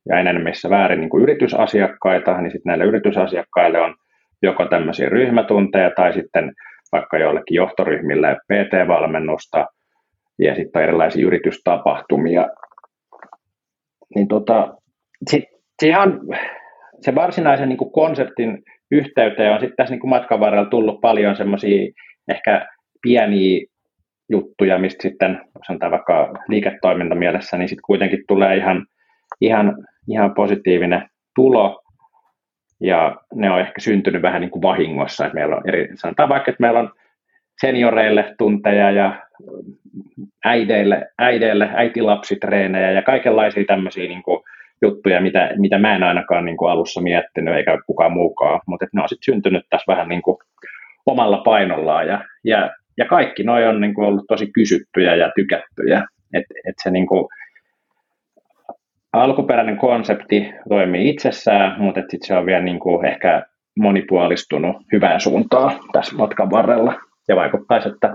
ja 0.09 0.19
enemmissä 0.19 0.71
väärin 0.71 1.01
niin 1.01 1.11
kuin 1.11 1.23
yritysasiakkaita, 1.23 2.41
niin 2.41 2.51
sitten 2.51 2.71
näille 2.71 2.85
yritysasiakkaille 2.85 3.81
on 3.81 3.95
joko 4.45 4.67
tämmöisiä 4.67 5.09
ryhmätunteja 5.09 5.91
tai 5.97 6.13
sitten 6.13 6.53
vaikka 6.93 7.19
joillekin 7.19 7.57
johtoryhmille 7.57 8.37
PT-valmennusta 8.37 9.67
ja 10.39 10.55
sitten 10.55 10.83
erilaisia 10.83 11.27
yritystapahtumia. 11.27 12.49
Niin 14.15 14.29
tota, 14.29 14.75
sit, 15.31 15.45
se, 15.81 15.89
ihan, 15.89 16.21
se 17.01 17.15
varsinaisen 17.15 17.69
niin 17.69 17.93
konseptin 17.93 18.63
yhteyteen 18.91 19.53
on 19.53 19.61
sitten 19.61 19.77
tässä 19.77 19.95
niin 19.95 20.09
matkan 20.09 20.41
varrella 20.41 20.71
tullut 20.71 21.01
paljon 21.01 21.37
semmoisia 21.37 21.93
ehkä 22.29 22.67
pieniä 23.03 23.67
juttuja, 24.31 24.79
mistä 24.79 25.03
sitten 25.03 25.41
sanotaan 25.67 25.93
vaikka 25.93 26.33
liiketoimintamielessä, 26.49 27.57
niin 27.57 27.69
sitten 27.69 27.85
kuitenkin 27.87 28.25
tulee 28.29 28.57
ihan, 28.57 28.87
ihan, 29.41 29.77
ihan 30.09 30.35
positiivinen 30.35 31.09
tulo, 31.35 31.84
ja 32.81 33.17
ne 33.35 33.51
on 33.51 33.61
ehkä 33.61 33.81
syntynyt 33.81 34.23
vähän 34.23 34.41
niin 34.41 34.51
kuin 34.51 34.63
vahingossa, 34.63 35.27
että 35.27 35.35
meillä 35.35 35.57
on 35.57 35.69
eri, 35.69 35.89
sanotaan 35.95 36.29
vaikka, 36.29 36.51
että 36.51 36.61
meillä 36.61 36.81
on 36.81 36.91
senioreille 37.61 38.35
tunteja 38.39 38.91
ja 38.91 39.23
äideille, 40.45 41.07
äideille 41.19 41.71
äitilapsitreenejä 41.75 42.91
ja 42.91 43.03
kaikenlaisia 43.03 43.65
tämmöisiä 43.65 44.09
niin 44.09 44.23
kuin 44.23 44.41
juttuja, 44.83 45.21
mitä, 45.21 45.51
mitä 45.57 45.79
mä 45.79 45.97
en 45.97 46.03
ainakaan 46.03 46.45
niin 46.45 46.57
kuin 46.57 46.71
alussa 46.71 47.01
miettinyt 47.01 47.55
eikä 47.55 47.79
kukaan 47.87 48.13
muukaan, 48.13 48.61
mutta 48.67 48.87
ne 48.93 49.03
on 49.03 49.09
sitten 49.09 49.35
syntynyt 49.35 49.67
tässä 49.71 49.93
vähän 49.93 50.09
niin 50.09 50.23
kuin 50.23 50.37
omalla 51.07 51.39
painollaan 51.39 52.07
ja, 52.07 52.25
ja, 52.45 52.71
ja 52.97 53.05
kaikki 53.05 53.43
noi 53.43 53.67
on 53.67 53.81
niin 53.81 53.95
kuin 53.95 54.07
ollut 54.07 54.25
tosi 54.29 54.51
kysyttyjä 54.53 55.15
ja 55.15 55.33
tykättyjä, 55.35 56.03
että 56.35 56.55
et 56.69 56.75
se 56.83 56.91
niin 56.91 57.07
kuin, 57.07 57.29
alkuperäinen 59.15 59.77
konsepti 59.77 60.53
toimii 60.69 61.09
itsessään, 61.09 61.81
mutta 61.83 62.01
sitten 62.01 62.27
se 62.27 62.37
on 62.37 62.47
vielä 62.47 62.63
niin 62.63 62.81
kuin 62.81 63.07
ehkä 63.07 63.47
monipuolistunut 63.79 64.77
hyvään 64.93 65.21
suuntaan 65.21 65.73
tässä 65.93 66.17
matkan 66.17 66.51
varrella 66.51 66.95
ja 67.29 67.37
vaikuttaisi, 67.37 67.89
että 67.89 68.11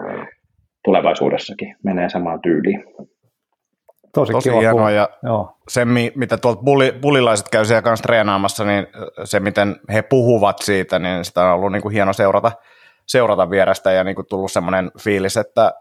tulevaisuudessakin 0.83 1.75
menee 1.83 2.09
samaan 2.09 2.41
tyyliin. 2.41 2.83
Tosi, 4.13 4.31
Tosi 4.31 4.49
kiva 4.49 4.61
hienoa, 4.61 4.91
ja 4.91 5.09
Joo. 5.23 5.51
se, 5.67 5.85
mitä 6.15 6.37
tuolta 6.37 6.63
bulli, 6.63 6.93
bullilaiset 7.01 7.49
käy 7.49 7.65
siellä 7.65 7.81
kanssa 7.81 8.03
treenaamassa, 8.03 8.65
niin 8.65 8.87
se, 9.23 9.39
miten 9.39 9.75
he 9.93 10.01
puhuvat 10.01 10.59
siitä, 10.59 10.99
niin 10.99 11.25
sitä 11.25 11.45
on 11.45 11.53
ollut 11.53 11.71
niin 11.71 11.81
kuin 11.81 11.93
hieno 11.93 12.13
seurata, 12.13 12.51
seurata 13.07 13.49
vierestä 13.49 13.91
ja 13.91 14.03
niin 14.03 14.15
kuin 14.15 14.27
tullut 14.29 14.51
semmoinen 14.51 14.91
fiilis, 14.99 15.37
että 15.37 15.73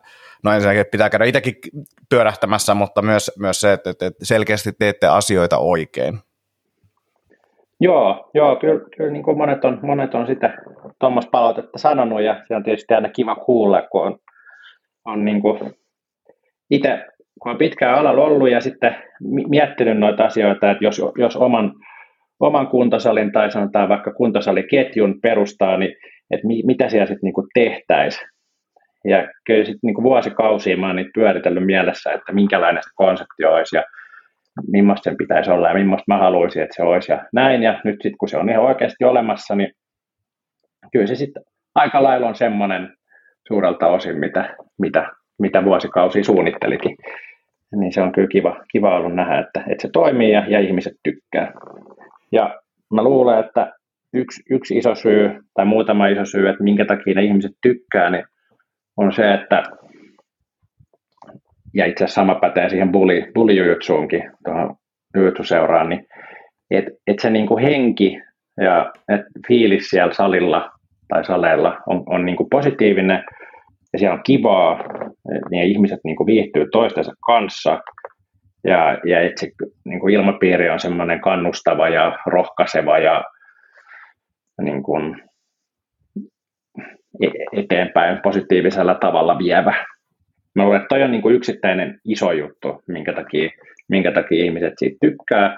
no 0.45 0.53
ensinnäkin 0.53 0.85
pitää 0.93 1.11
käydä 1.11 1.25
itsekin 1.25 1.55
pyörähtämässä, 2.11 2.75
mutta 2.75 3.03
myös, 3.03 3.31
myös 3.39 3.61
se, 3.61 3.73
että, 3.73 3.91
että 3.91 4.11
selkeästi 4.23 4.73
teette 4.79 5.07
asioita 5.07 5.59
oikein. 5.59 6.19
Joo, 7.81 8.31
joo 8.35 8.57
kyllä, 8.57 8.81
kyllä 8.97 9.11
niin 9.11 9.23
kuin 9.23 9.39
monet, 9.39 9.65
on, 9.65 9.79
monet 9.83 10.15
on 10.15 10.27
sitä 10.27 10.55
tuommoista 11.01 11.31
palautetta 11.31 11.79
sanonut 11.79 12.23
ja 12.23 12.45
se 12.49 12.57
on 12.57 12.63
tietysti 12.63 12.95
aina 12.95 13.09
kiva 13.09 13.35
kuulla, 13.35 13.83
kun 13.83 14.07
on, 14.07 14.19
on 15.05 15.25
niin 15.25 15.43
kuin 15.43 15.75
itse 16.71 17.05
kun 17.43 17.53
on 17.53 17.59
pitkään 17.59 17.99
alalla 17.99 18.25
ollut 18.25 18.51
ja 18.51 18.61
sitten 18.61 18.97
miettinyt 19.49 19.99
noita 19.99 20.25
asioita, 20.25 20.71
että 20.71 20.85
jos, 20.85 21.03
jos 21.19 21.37
oman, 21.37 21.73
oman 22.41 22.67
kuntosalin 22.67 23.33
tai 23.33 23.53
sanotaan 23.53 23.89
vaikka 23.89 24.13
kuntosaliketjun 24.13 25.21
perustaa, 25.23 25.77
niin 25.77 25.95
että 26.31 26.47
mi, 26.47 26.63
mitä 26.67 26.89
siellä 26.89 27.07
sitten 27.07 27.27
niinku 27.27 27.47
tehtäisiin. 27.55 28.29
Ja 29.05 29.29
kyllä 29.47 29.65
sitten 29.65 29.81
niinku 29.83 30.03
vuosikausia 30.03 30.77
mä 30.77 30.87
oon 30.87 30.97
niitä 30.97 31.11
pyöritellyt 31.15 31.67
mielessä, 31.67 32.13
että 32.13 32.33
minkälainen 32.33 32.83
se 32.83 32.91
konsepti 32.95 33.45
olisi 33.45 33.77
ja 33.77 33.83
millaista 34.67 35.05
sen 35.05 35.17
pitäisi 35.17 35.51
olla 35.51 35.69
ja 35.69 35.75
millaista 35.75 36.05
mä 36.15 36.19
haluaisin, 36.19 36.63
että 36.63 36.77
se 36.77 36.83
olisi 36.83 37.13
ja 37.13 37.25
näin. 37.33 37.63
Ja 37.63 37.81
nyt 37.85 37.97
sitten 38.03 38.19
kun 38.19 38.29
se 38.29 38.37
on 38.37 38.51
ihan 38.51 38.65
oikeasti 38.65 39.05
olemassa, 39.05 39.55
niin 39.55 39.73
kyllä 40.93 41.07
se 41.07 41.15
sitten 41.15 41.43
aika 41.75 42.03
lailla 42.03 42.29
on 42.29 42.35
semmoinen 42.35 42.97
suurelta 43.49 43.87
osin, 43.87 44.19
mitä, 44.19 44.57
mitä, 44.79 45.07
mitä 45.39 45.65
vuosikausia 45.65 46.25
suunnittelikin 46.25 46.97
niin 47.77 47.93
se 47.93 48.03
on 48.03 48.13
kyllä 48.13 48.29
kiva, 48.29 48.65
kiva 48.73 48.97
ollut 48.97 49.15
nähdä, 49.15 49.39
että, 49.39 49.65
että 49.69 49.83
se 49.83 49.89
toimii 49.93 50.31
ja, 50.31 50.45
ja 50.49 50.61
ihmiset 50.61 50.93
tykkää. 51.03 51.53
Ja 52.33 52.61
mä 52.95 53.03
luulen, 53.03 53.39
että 53.39 53.73
yksi, 54.15 54.43
yksi 54.51 54.79
iso 54.79 54.95
syy 54.95 55.31
tai 55.55 55.65
muutama 55.65 56.07
iso 56.07 56.25
syy, 56.25 56.49
että 56.49 56.63
minkä 56.63 56.85
takia 56.85 57.15
ne 57.15 57.25
ihmiset 57.25 57.53
tykkää, 57.63 58.11
niin 58.11 58.25
on 58.99 59.13
se, 59.13 59.35
että 59.35 59.63
ja 61.75 61.87
itse 61.87 62.05
asiassa 62.05 62.21
sama 62.21 62.35
pätee 62.35 62.69
siihen 62.69 62.93
bully, 62.93 63.33
bullyjujutsuunkin, 63.35 64.31
tuohon 64.45 64.77
jujutsuseuraan, 65.17 65.89
niin 65.89 66.07
että 66.71 66.91
et 67.07 67.19
se 67.19 67.31
niinku 67.31 67.59
henki 67.59 68.21
ja 68.61 68.93
et 69.09 69.21
fiilis 69.49 69.91
siellä 69.91 70.15
salilla 70.15 70.71
tai 71.09 71.25
saleilla 71.25 71.77
on, 71.87 72.03
on 72.07 72.25
niinku 72.25 72.49
positiivinen 72.51 73.25
ja 73.93 73.99
siellä 73.99 74.15
on 74.15 74.23
kivaa, 74.23 74.85
niin 75.51 75.65
ihmiset 75.65 76.01
niin 76.05 76.17
kuin 76.17 76.27
viihtyy 76.27 76.67
toistensa 76.73 77.13
kanssa, 77.27 77.81
ja, 78.65 78.99
ja 79.05 79.27
itse 79.27 79.51
niin 79.85 80.01
kuin 80.01 80.15
ilmapiiri 80.15 80.71
on 80.71 80.81
semmoinen 80.81 81.21
kannustava 81.21 81.89
ja 81.89 82.19
rohkaiseva 82.27 82.99
ja 82.99 83.25
niin 84.63 84.83
kuin 84.83 85.23
eteenpäin 87.53 88.19
positiivisella 88.23 88.95
tavalla 88.95 89.39
vievä. 89.39 89.75
Mä 90.55 90.65
luulen, 90.65 90.81
että 90.81 90.89
toi 90.89 91.03
on 91.03 91.11
niin 91.11 91.23
kuin 91.23 91.35
yksittäinen 91.35 92.01
iso 92.05 92.33
juttu, 92.33 92.83
minkä 92.89 93.13
takia, 93.13 93.51
minkä 93.89 94.13
takia 94.13 94.45
ihmiset 94.45 94.73
siitä 94.77 94.97
tykkää 95.01 95.57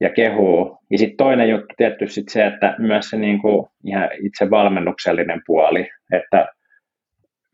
ja 0.00 0.10
kehuu. 0.10 0.78
Ja 0.90 0.98
sitten 0.98 1.16
toinen 1.16 1.48
juttu 1.50 1.74
tietysti 1.76 2.22
se, 2.28 2.46
että 2.46 2.74
myös 2.78 3.10
se 3.10 3.16
niin 3.16 3.42
kuin 3.42 3.66
ihan 3.84 4.08
itse 4.22 4.50
valmennuksellinen 4.50 5.42
puoli, 5.46 5.88
että 6.12 6.46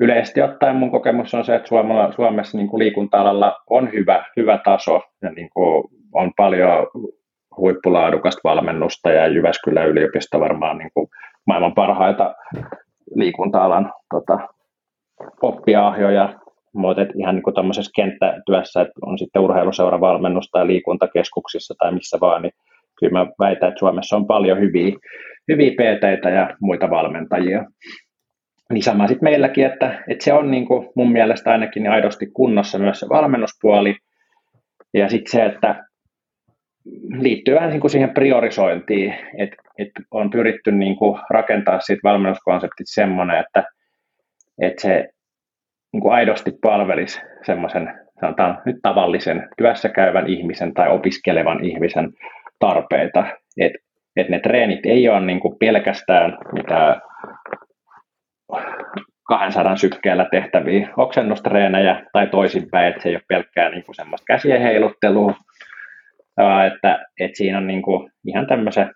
yleisesti 0.01 0.43
ottaen 0.43 0.77
mun 0.77 0.91
kokemus 0.91 1.35
on 1.35 1.45
se, 1.45 1.55
että 1.55 1.69
Suomella, 1.69 2.13
Suomessa 2.13 2.59
niin 2.59 2.69
kuin 2.69 2.79
liikunta-alalla 2.79 3.57
on 3.71 3.93
hyvä, 3.93 4.25
hyvä 4.37 4.59
taso 4.65 5.03
ja 5.23 5.31
niin 5.31 5.51
kuin 5.55 5.85
on 6.15 6.33
paljon 6.37 6.87
huippulaadukasta 7.57 8.41
valmennusta 8.45 9.11
ja 9.11 9.27
Jyväskylän 9.27 9.89
yliopisto 9.89 10.41
varmaan 10.41 10.79
niin 10.79 10.91
kuin 10.95 11.09
maailman 11.47 11.75
parhaita 11.75 12.35
liikunta-alan 13.15 13.93
tota, 14.11 14.39
oppiahjoja, 15.43 16.39
mutta 16.75 17.03
ihan 17.15 17.35
niin 17.35 17.43
kuin 17.43 17.55
kenttätyössä, 17.97 18.81
että 18.81 18.93
on 19.03 19.19
sitten 19.19 19.43
urheiluseura 19.43 20.01
valmennusta 20.01 20.59
ja 20.59 20.67
liikuntakeskuksissa 20.67 21.75
tai 21.79 21.93
missä 21.93 22.19
vaan, 22.21 22.43
niin 22.43 22.53
kyllä 23.01 23.13
mä 23.13 23.27
väitän, 23.39 23.69
että 23.69 23.79
Suomessa 23.79 24.17
on 24.17 24.27
paljon 24.27 24.61
hyviä, 24.61 24.97
hyviä 25.49 25.71
pt 25.71 26.25
ja 26.35 26.57
muita 26.61 26.91
valmentajia. 26.91 27.65
Niin 28.73 28.83
sama 28.83 29.07
sitten 29.07 29.25
meilläkin, 29.25 29.67
että, 29.67 30.05
että 30.09 30.25
se 30.25 30.33
on 30.33 30.51
niin 30.51 30.67
kuin 30.67 30.89
mun 30.97 31.13
mielestä 31.13 31.51
ainakin 31.51 31.91
aidosti 31.91 32.27
kunnossa 32.27 32.79
myös 32.79 33.01
se 33.01 33.09
valmennuspuoli. 33.09 33.97
Ja 34.95 35.09
sitten 35.09 35.31
se, 35.31 35.45
että 35.45 35.86
liittyy 37.21 37.55
vähän 37.55 37.71
niin 37.71 37.81
kuin 37.81 37.91
siihen 37.91 38.15
priorisointiin, 38.15 39.15
että, 39.39 39.57
että 39.79 40.03
on 40.11 40.31
pyritty 40.31 40.73
niin 40.73 40.97
kuin 40.97 41.21
rakentaa 41.31 41.81
siitä 41.81 42.01
valmennuskonseptit 42.05 42.87
semmoinen, 42.91 43.41
että, 43.41 43.65
että 44.63 44.83
se 44.83 45.09
niin 45.93 46.01
kuin 46.01 46.15
aidosti 46.15 46.53
palvelisi 46.63 47.21
semmoisen 47.43 48.07
sanotaan 48.21 48.63
nyt 48.65 48.77
tavallisen 48.83 49.49
työssä 49.57 49.89
käyvän 49.89 50.27
ihmisen 50.27 50.75
tai 50.75 50.89
opiskelevan 50.89 51.65
ihmisen 51.65 52.13
tarpeita. 52.59 53.27
Että 53.61 53.79
et 54.17 54.29
ne 54.29 54.39
treenit 54.39 54.87
ei 54.87 55.09
ole 55.09 55.21
niin 55.21 55.41
kuin 55.41 55.59
pelkästään 55.59 56.39
mitään 56.53 57.01
200 59.29 59.77
sykkeellä 59.77 60.27
tehtäviä 60.31 60.89
oksennustreenejä 60.97 62.03
tai 62.13 62.27
toisinpäin, 62.27 62.89
että 62.89 63.03
se 63.03 63.09
ei 63.09 63.15
ole 63.15 63.23
pelkkää 63.29 63.71
niin 63.71 63.85
kuin 63.85 63.95
semmoista 63.95 64.25
käsien 64.27 64.63
heiluttelua, 64.63 65.35
että, 66.67 67.05
että 67.21 67.37
siinä 67.37 67.59
on 67.59 67.67
niin 67.67 67.83
kuin 67.83 68.11
ihan 68.25 68.47
tämmöisen 68.47 68.91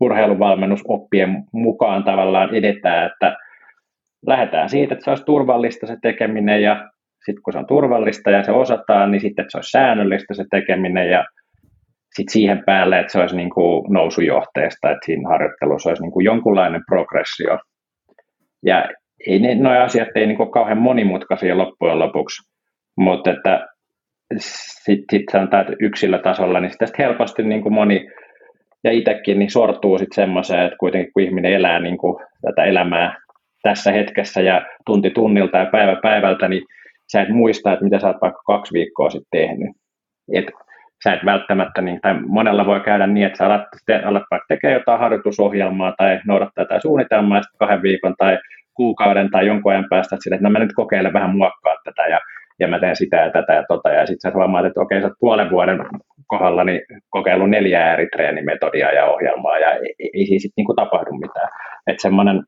urheiluvalmennusoppien 0.00 1.44
mukaan 1.52 2.04
tavallaan 2.04 2.54
edetään, 2.54 3.06
että 3.06 3.36
lähdetään 4.26 4.68
siitä, 4.68 4.94
että 4.94 5.04
se 5.04 5.10
olisi 5.10 5.24
turvallista 5.24 5.86
se 5.86 5.96
tekeminen 6.02 6.62
ja 6.62 6.88
sitten 7.26 7.42
kun 7.42 7.52
se 7.52 7.58
on 7.58 7.66
turvallista 7.66 8.30
ja 8.30 8.44
se 8.44 8.52
osataan, 8.52 9.10
niin 9.10 9.20
sitten 9.20 9.42
että 9.42 9.52
se 9.52 9.58
olisi 9.58 9.70
säännöllistä 9.70 10.34
se 10.34 10.44
tekeminen 10.50 11.10
ja 11.10 11.24
sitten 12.14 12.32
siihen 12.32 12.62
päälle, 12.66 13.00
että 13.00 13.12
se 13.12 13.20
olisi 13.20 13.36
niin 13.36 13.50
kuin 13.50 13.92
nousujohteesta, 13.92 14.90
että 14.90 15.06
siinä 15.06 15.28
harjoittelussa 15.28 15.90
olisi 15.90 16.02
niin 16.02 16.12
kuin 16.12 16.24
jonkunlainen 16.24 16.82
progressio. 16.88 17.58
Ja 18.62 18.88
ei 19.26 19.38
ne, 19.38 19.54
nuo 19.54 19.72
asiat 19.72 20.08
ei 20.14 20.26
niin 20.26 20.50
kauhean 20.50 20.78
monimutkaisia 20.78 21.58
loppujen 21.58 21.98
lopuksi, 21.98 22.50
mutta 22.96 23.30
että 23.30 23.66
sitten 24.38 25.20
sit 25.20 25.22
sanotaan, 25.32 25.62
että 25.62 25.76
yksilötasolla, 25.80 26.60
niin 26.60 26.72
tästä 26.78 27.02
helposti 27.02 27.42
niin 27.42 27.62
kuin 27.62 27.72
moni 27.72 28.08
ja 28.84 28.92
itsekin 28.92 29.38
niin 29.38 29.50
sortuu 29.50 29.98
sitten 29.98 30.14
semmoiseen, 30.14 30.64
että 30.64 30.76
kuitenkin 30.76 31.12
kun 31.12 31.22
ihminen 31.22 31.52
elää 31.52 31.80
niin 31.80 31.98
kuin 31.98 32.16
tätä 32.42 32.64
elämää 32.64 33.16
tässä 33.62 33.92
hetkessä 33.92 34.40
ja 34.40 34.66
tunti 34.86 35.10
tunnilta 35.10 35.58
ja 35.58 35.66
päivä 35.66 35.96
päivältä, 36.02 36.48
niin 36.48 36.62
sä 37.12 37.22
et 37.22 37.28
muista, 37.28 37.72
että 37.72 37.84
mitä 37.84 37.98
sä 37.98 38.06
oot 38.06 38.16
vaikka 38.22 38.42
kaksi 38.46 38.72
viikkoa 38.72 39.10
sitten 39.10 39.28
tehnyt. 39.30 39.76
Et 40.32 40.44
sä 41.04 41.12
et 41.12 41.24
välttämättä, 41.24 41.82
niin, 41.82 42.00
tai 42.00 42.14
monella 42.26 42.66
voi 42.66 42.80
käydä 42.80 43.06
niin, 43.06 43.26
että 43.26 43.38
sä 43.38 43.46
alat, 43.46 43.62
alat 44.04 44.22
vaikka 44.30 44.46
tekemään 44.48 44.80
jotain 44.80 45.00
harjoitusohjelmaa 45.00 45.94
tai 45.98 46.20
noudattaa 46.26 46.62
jotain 46.62 46.80
suunnitelmaa, 46.80 47.40
kahden 47.58 47.82
viikon 47.82 48.14
tai 48.18 48.38
kuukauden 48.74 49.30
tai 49.30 49.46
jonkun 49.46 49.72
ajan 49.72 49.86
päästä 49.90 50.16
sille, 50.20 50.34
että 50.34 50.48
no 50.48 50.50
mä 50.50 50.58
nyt 50.58 50.74
kokeilen 50.74 51.12
vähän 51.12 51.36
muokkaa 51.36 51.76
tätä 51.84 52.06
ja, 52.06 52.20
ja 52.60 52.68
mä 52.68 52.80
teen 52.80 52.96
sitä 52.96 53.16
ja 53.16 53.30
tätä 53.30 53.52
ja 53.52 53.64
tota, 53.68 53.88
ja 53.88 54.06
sitten 54.06 54.30
sä 54.30 54.36
huomaat, 54.36 54.66
että 54.66 54.80
okei, 54.80 55.00
sä 55.00 55.06
oot 55.06 55.18
puolen 55.20 55.50
vuoden 55.50 55.78
kohdalla 56.26 56.64
niin 56.64 56.80
kokeillut 57.10 57.50
neljä 57.50 57.92
eri 57.92 58.08
treenimetodia 58.12 58.92
ja 58.92 59.06
ohjelmaa 59.06 59.58
ja 59.58 59.72
ei, 59.72 60.10
ei, 60.14 60.26
siis 60.26 60.52
niinku 60.56 60.74
tapahdu 60.74 61.12
mitään. 61.12 61.48
Että 61.86 62.02
semmoinen 62.02 62.42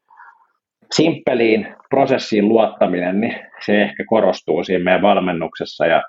simppeliin 0.94 1.74
prosessiin 1.90 2.48
luottaminen, 2.48 3.20
niin 3.20 3.34
se 3.64 3.82
ehkä 3.82 4.04
korostuu 4.07 4.64
siinä 4.64 4.84
meidän 4.84 5.02
valmennuksessa 5.02 5.86
ja, 5.86 6.02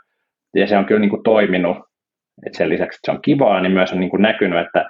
ja 0.56 0.68
se 0.68 0.78
on 0.78 0.86
kyllä 0.86 1.02
niin 1.02 1.10
kuin 1.10 1.24
toiminut. 1.24 1.78
Et 2.45 2.54
sen 2.54 2.70
lisäksi, 2.70 2.98
että 2.98 3.12
se 3.12 3.16
on 3.16 3.22
kivaa, 3.22 3.62
niin 3.62 3.72
myös 3.72 3.93
on 3.93 4.00
niin 4.00 4.10
kuin 4.10 4.22
näkynyt, 4.22 4.66
että 4.66 4.86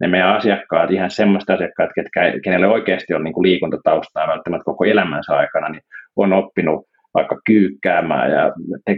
ne 0.00 0.08
meidän 0.08 0.36
asiakkaat, 0.36 0.90
ihan 0.90 1.10
semmoista 1.10 1.54
asiakkaat, 1.54 1.90
ketkä, 1.94 2.20
kenelle 2.44 2.66
oikeasti 2.66 3.14
on 3.14 3.24
niin 3.24 3.34
kuin 3.34 3.42
liikuntataustaa 3.42 4.28
välttämättä 4.28 4.64
koko 4.64 4.84
elämänsä 4.84 5.36
aikana, 5.36 5.68
niin 5.68 5.82
on 6.16 6.32
oppinut 6.32 6.86
vaikka 7.16 7.40
kyykkäämään 7.46 8.30
ja 8.30 8.52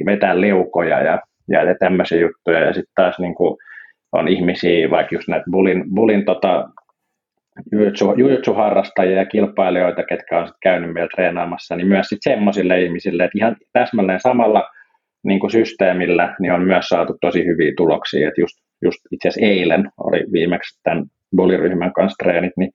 vetää 0.07 0.41
leukoja 0.41 1.01
ja, 1.01 1.21
ja 1.49 1.75
tämmöisiä 1.81 2.21
juttuja. 2.21 2.61
Ja 2.61 2.73
sitten 2.73 2.93
taas 2.95 3.19
niin 3.19 3.35
kuin 3.35 3.57
on 4.13 4.29
ihmisiä, 4.29 4.91
vaikka 4.91 5.15
just 5.15 5.29
näitä 5.29 5.45
bulin, 5.51 5.85
bulin 5.95 6.25
tota, 6.25 6.69
jujutsu-harrastajia 8.17 9.17
ja 9.17 9.27
kilpailijoita, 9.27 10.03
ketkä 10.05 10.41
on 10.41 10.47
sit 10.47 10.57
käynyt 10.63 10.93
meillä 10.93 11.09
treenaamassa, 11.15 11.77
niin 11.77 11.89
myös 11.89 12.07
sitten 12.07 12.33
semmoisille 12.33 12.83
ihmisille, 12.83 13.25
että 13.25 13.39
ihan 13.39 13.57
täsmälleen 13.73 14.21
samalla 14.21 14.69
niin 15.25 15.41
kuin 15.41 15.51
systeemillä 15.51 16.37
niin 16.41 16.53
on 16.53 16.63
myös 16.63 16.87
saatu 16.87 17.17
tosi 17.21 17.45
hyviä 17.47 17.73
tuloksia. 17.77 18.29
Et 18.29 18.39
just, 18.39 18.57
just 18.83 18.99
itse 19.13 19.29
asiassa 19.29 19.47
eilen 19.47 19.91
oli 19.97 20.25
viimeksi 20.33 20.81
tämän 20.83 21.05
buliryhmän 21.37 21.93
kanssa 21.93 22.25
treenit, 22.25 22.53
niin 22.57 22.71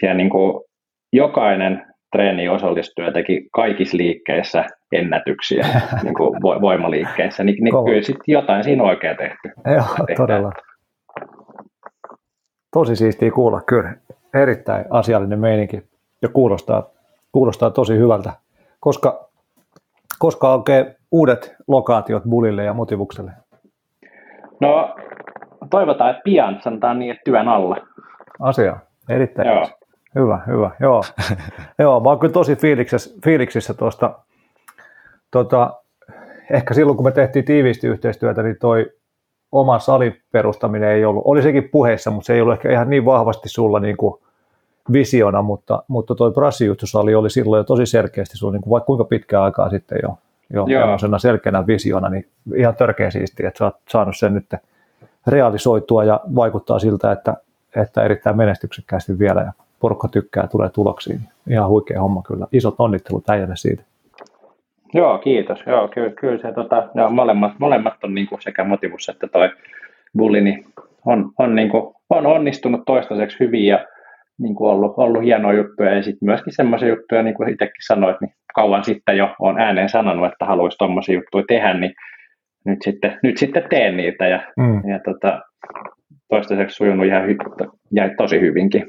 siellä 0.00 0.16
niin 0.16 0.30
kuin 0.30 0.64
jokainen 1.12 1.86
treeni 2.12 2.48
osallistuja 2.48 3.12
teki 3.12 3.48
kaikissa 3.52 3.96
liikkeissä 3.96 4.64
ennätyksiä 4.92 5.66
niin 6.02 6.14
kuin 6.14 6.42
voimaliikkeissä, 6.42 7.44
niin, 7.44 7.64
niin 7.64 7.84
kyllä 7.84 8.02
sitten 8.02 8.32
jotain 8.32 8.64
siinä 8.64 8.82
oikein 8.82 9.16
tehty. 9.16 9.50
Joo, 9.74 10.16
todella. 10.16 10.52
Tosi 12.72 12.96
siistiä 12.96 13.30
kuulla, 13.30 13.60
kyllä. 13.60 13.94
Erittäin 14.34 14.84
asiallinen 14.90 15.40
meininki 15.40 15.82
ja 16.22 16.28
kuulostaa, 16.28 16.90
kuulostaa 17.32 17.70
tosi 17.70 17.98
hyvältä. 17.98 18.32
Koska, 18.80 19.28
koska 20.18 20.54
oikein 20.54 20.94
uudet 21.12 21.56
lokaatiot 21.68 22.22
Bulille 22.24 22.64
ja 22.64 22.74
Motivukselle? 22.74 23.32
No, 24.60 24.96
toivotaan, 25.70 26.10
että 26.10 26.22
pian, 26.24 26.60
sanotaan 26.62 26.98
niin, 26.98 27.10
että 27.10 27.22
työn 27.24 27.48
alla. 27.48 27.76
Asia, 28.40 28.76
erittäin 29.08 29.48
Joo. 29.48 29.56
Hyvä, 29.56 29.78
hyvä. 30.46 30.70
Joo. 30.80 31.02
Joo, 31.78 32.00
mä 32.00 32.08
oon 32.08 32.18
kyllä 32.18 32.32
tosi 32.32 32.56
fiiliksissä, 32.56 33.10
fiiliksissä 33.24 33.74
tuosta, 33.74 34.18
tota, 35.30 35.74
ehkä 36.50 36.74
silloin 36.74 36.96
kun 36.96 37.06
me 37.06 37.12
tehtiin 37.12 37.44
tiiviisti 37.44 37.86
yhteistyötä, 37.86 38.42
niin 38.42 38.56
toi 38.60 38.92
oma 39.52 39.78
salin 39.78 40.16
perustaminen 40.32 40.88
ei 40.88 41.04
ollut, 41.04 41.22
oli 41.26 41.42
sekin 41.42 41.68
puheissa, 41.68 42.10
mutta 42.10 42.26
se 42.26 42.34
ei 42.34 42.40
ollut 42.40 42.54
ehkä 42.54 42.72
ihan 42.72 42.90
niin 42.90 43.04
vahvasti 43.04 43.48
sulla 43.48 43.80
niin 43.80 43.96
kuin 43.96 44.20
visiona, 44.92 45.42
mutta, 45.42 45.82
mutta 45.88 46.14
toi 46.14 46.30
brassijuttusali 46.30 47.14
oli 47.14 47.30
silloin 47.30 47.60
jo 47.60 47.64
tosi 47.64 47.86
selkeästi 47.86 48.36
sulla 48.36 48.52
niin 48.52 48.62
kuin 48.62 48.70
vaikka 48.70 48.86
kuinka 48.86 49.04
pitkää 49.04 49.42
aikaa 49.42 49.70
sitten 49.70 49.98
jo, 50.02 50.18
jo 50.50 50.66
Joo. 50.66 51.18
selkeänä 51.18 51.66
visiona, 51.66 52.08
niin 52.08 52.26
ihan 52.56 52.76
törkeä 52.76 53.10
siistiä, 53.10 53.48
että 53.48 53.58
sä 53.58 53.64
oot 53.64 53.76
saanut 53.88 54.16
sen 54.16 54.34
nyt 54.34 54.54
realisoitua 55.26 56.04
ja 56.04 56.20
vaikuttaa 56.34 56.78
siltä, 56.78 57.12
että, 57.12 57.36
että 57.76 58.02
erittäin 58.02 58.36
menestyksekkäästi 58.36 59.18
vielä 59.18 59.40
ja 59.40 59.52
porukka 59.80 60.08
tykkää, 60.08 60.46
tulee 60.46 60.68
tuloksiin. 60.68 61.20
Ihan 61.50 61.68
huikea 61.68 62.00
homma 62.00 62.22
kyllä. 62.22 62.46
Isot 62.52 62.74
onnittelut 62.78 63.30
äijälle 63.30 63.56
siitä. 63.56 63.82
Joo, 64.94 65.18
kiitos. 65.18 65.58
Joo, 65.66 65.88
kyllä, 65.88 66.10
kyllä 66.10 66.38
se, 66.38 66.52
tota, 66.52 66.88
joo, 66.94 67.10
molemmat, 67.10 67.52
molemmat 67.58 68.04
on 68.04 68.14
niin 68.14 68.26
kuin 68.26 68.42
sekä 68.42 68.64
motivus 68.64 69.08
että 69.08 69.26
toi 69.26 69.50
bulli, 70.16 70.40
niin 70.40 70.64
on, 71.06 71.30
on, 71.38 71.54
niin 71.54 71.68
kuin, 71.68 71.94
on 72.10 72.26
onnistunut 72.26 72.80
toistaiseksi 72.86 73.40
hyvin 73.40 73.66
ja 73.66 73.86
niin 74.38 74.54
kuin 74.54 74.70
ollut, 74.70 74.94
ollut 74.96 75.24
hienoja 75.24 75.58
juttuja 75.58 75.94
ja 75.94 76.02
sitten 76.02 76.26
myöskin 76.26 76.52
semmoisia 76.52 76.88
juttuja, 76.88 77.22
niin 77.22 77.34
kuin 77.34 77.48
itsekin 77.48 77.86
sanoit, 77.86 78.16
niin 78.20 78.32
kauan 78.54 78.84
sitten 78.84 79.16
jo 79.16 79.34
on 79.40 79.60
ääneen 79.60 79.88
sanonut, 79.88 80.32
että 80.32 80.44
haluaisi 80.44 80.78
tuommoisia 80.78 81.14
juttuja 81.14 81.44
tehdä, 81.48 81.74
niin 81.74 81.94
nyt 82.64 82.78
sitten, 82.82 83.18
nyt 83.22 83.36
sitten 83.36 83.66
teen 83.70 83.96
niitä 83.96 84.26
ja, 84.26 84.40
mm. 84.56 84.90
ja 84.90 85.00
tota, 85.04 85.40
toistaiseksi 86.28 86.76
sujunut 86.76 87.06
ihan 87.06 87.28
hy- 87.28 87.68
ja 87.92 88.10
tosi 88.16 88.40
hyvinkin. 88.40 88.86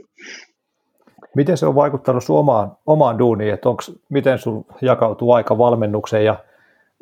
Miten 1.36 1.58
se 1.58 1.66
on 1.66 1.76
vaikuttanut 1.76 2.24
sun 2.24 2.40
omaan, 2.40 2.72
omaan 2.86 3.20
duuniin, 3.20 3.54
että 3.54 3.70
onks, 3.70 3.92
miten 4.10 4.40
sun 4.40 4.66
jakautuu 4.82 5.32
aika 5.32 5.58
valmennukseen 5.58 6.26
ja 6.26 6.36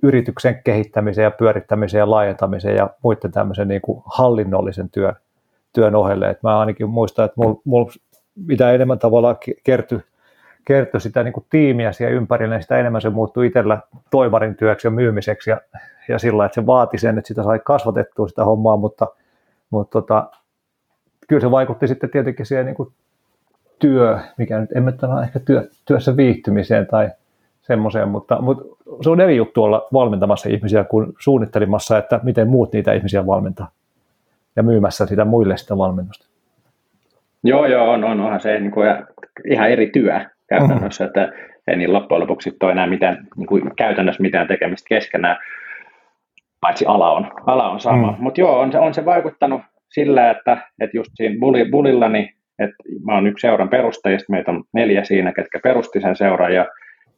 yrityksen 0.03 0.61
kehittämiseen 0.63 1.23
ja 1.23 1.31
pyörittämiseen 1.31 1.99
ja 1.99 2.11
laajentamiseen 2.11 2.75
ja 2.75 2.89
muiden 3.03 3.31
tämmöisen 3.31 3.67
niin 3.67 3.81
kuin 3.81 4.03
hallinnollisen 4.05 4.89
työn, 4.89 5.15
työn 5.73 5.95
ohelle. 5.95 6.29
Et 6.29 6.43
mä 6.43 6.59
ainakin 6.59 6.89
muistan, 6.89 7.25
että 7.25 7.41
mulla 7.41 7.61
mul, 7.63 7.85
mitä 8.35 8.71
enemmän 8.71 8.99
tavallaan 8.99 9.37
kertyi 9.63 9.99
kertyi 10.67 11.01
sitä 11.01 11.23
niin 11.23 11.33
kuin 11.33 11.45
tiimiä 11.49 11.91
siihen 11.91 12.13
ympärille, 12.13 12.55
niin 12.55 12.61
sitä 12.61 12.77
enemmän 12.77 13.01
se 13.01 13.09
muuttui 13.09 13.47
itsellä 13.47 13.79
toivarin 14.11 14.55
työksi 14.55 14.87
ja 14.87 14.91
myymiseksi 14.91 15.49
ja, 15.49 15.61
ja 16.09 16.19
sillä 16.19 16.45
että 16.45 16.55
se 16.55 16.65
vaati 16.65 16.97
sen, 16.97 17.17
että 17.17 17.27
sitä 17.27 17.43
sai 17.43 17.59
kasvatettua 17.59 18.27
sitä 18.27 18.45
hommaa, 18.45 18.77
mutta, 18.77 19.07
mutta 19.69 20.01
tota, 20.01 20.31
kyllä 21.27 21.39
se 21.39 21.51
vaikutti 21.51 21.87
sitten 21.87 22.09
tietenkin 22.09 22.45
siihen 22.45 22.65
niin 22.65 22.75
kuin 22.75 22.93
työ, 23.79 24.19
mikä 24.37 24.59
nyt 24.59 24.71
en 24.71 24.83
mä 24.83 24.91
ehkä 25.23 25.39
työ, 25.39 25.67
työssä 25.85 26.17
viihtymiseen 26.17 26.87
tai 26.87 27.09
semmoiseen, 27.61 28.09
mutta, 28.09 28.41
mutta 28.41 28.63
se 29.01 29.09
on 29.09 29.21
eri 29.21 29.35
juttu 29.35 29.63
olla 29.63 29.87
valmentamassa 29.93 30.49
ihmisiä 30.49 30.83
kuin 30.83 31.13
suunnittelemassa, 31.19 31.97
että 31.97 32.19
miten 32.23 32.47
muut 32.47 32.73
niitä 32.73 32.93
ihmisiä 32.93 33.25
valmentaa 33.25 33.71
ja 34.55 34.63
myymässä 34.63 35.05
sitä 35.05 35.25
muille 35.25 35.57
sitä 35.57 35.77
valmennusta. 35.77 36.27
Joo, 37.43 37.65
joo, 37.65 37.91
on, 37.91 38.03
on 38.03 38.19
onhan 38.19 38.39
se 38.39 38.59
niin 38.59 38.71
kuin 38.71 38.87
ihan 39.51 39.69
eri 39.69 39.89
työ 39.93 40.19
käytännössä, 40.49 41.03
mm-hmm. 41.03 41.23
että 41.23 41.37
ei 41.67 41.75
niin 41.75 41.93
loppujen 41.93 42.21
lopuksi 42.21 42.57
ole 42.63 42.71
enää 42.71 42.87
mitään, 42.87 43.27
niin 43.35 43.47
kuin 43.47 43.75
käytännössä 43.75 44.21
mitään 44.21 44.47
tekemistä 44.47 44.87
keskenään, 44.89 45.37
paitsi 46.61 46.85
ala 46.85 47.11
on, 47.11 47.31
ala 47.45 47.69
on 47.69 47.79
sama. 47.79 48.11
Mm. 48.11 48.17
Mutta 48.19 48.41
joo, 48.41 48.59
on 48.59 48.71
se, 48.71 48.79
on 48.79 48.93
se 48.93 49.05
vaikuttanut 49.05 49.61
sillä, 49.89 50.31
että, 50.31 50.57
että 50.79 50.97
just 50.97 51.11
siinä 51.15 51.35
bulilla, 51.71 52.09
niin 52.09 52.36
että 52.59 52.75
mä 53.05 53.15
oon 53.15 53.27
yksi 53.27 53.41
seuran 53.41 53.69
perustajista, 53.69 54.31
meitä 54.31 54.51
on 54.51 54.63
neljä 54.73 55.03
siinä, 55.03 55.33
ketkä 55.33 55.59
perusti 55.63 56.01
sen 56.01 56.15
seuran 56.15 56.53
ja, 56.53 56.67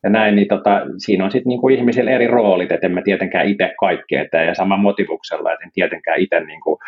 ja 0.03 0.09
näin, 0.09 0.35
niin 0.35 0.47
tota, 0.47 0.81
siinä 0.97 1.25
on 1.25 1.31
sitten 1.31 1.49
niinku 1.49 1.69
ihmisillä 1.69 2.11
eri 2.11 2.27
roolit, 2.27 2.71
että 2.71 2.87
en 2.87 2.93
mä 2.93 3.01
tietenkään 3.01 3.47
itse 3.47 3.73
kaikkea 3.79 4.25
tee 4.31 4.45
ja 4.45 4.55
sama 4.55 4.77
motivuksella, 4.77 5.53
että 5.53 5.65
en 5.65 5.71
tietenkään 5.73 6.19
itse 6.19 6.39
niinku 6.39 6.79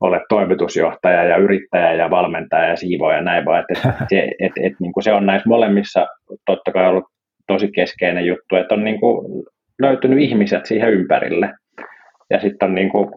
ole 0.00 0.20
toimitusjohtaja 0.28 1.24
ja 1.24 1.36
yrittäjä 1.36 1.92
ja 1.92 2.10
valmentaja 2.10 2.68
ja 2.68 2.76
siivoja 2.76 3.16
ja 3.16 3.22
näin, 3.22 3.44
vaan 3.44 3.60
että 3.60 3.88
et, 3.88 4.08
se, 4.10 4.28
et, 4.40 4.52
et, 4.62 4.72
niinku 4.80 5.00
se 5.00 5.12
on 5.12 5.26
näissä 5.26 5.48
molemmissa 5.48 6.06
totta 6.46 6.72
kai 6.72 6.88
ollut 6.88 7.04
tosi 7.46 7.72
keskeinen 7.72 8.26
juttu, 8.26 8.56
että 8.56 8.74
on 8.74 8.84
niinku 8.84 9.42
löytynyt 9.82 10.18
ihmiset 10.18 10.66
siihen 10.66 10.92
ympärille. 10.92 11.54
Ja 12.30 12.40
sitten 12.40 12.68
on 12.68 12.74
niinku 12.74 13.10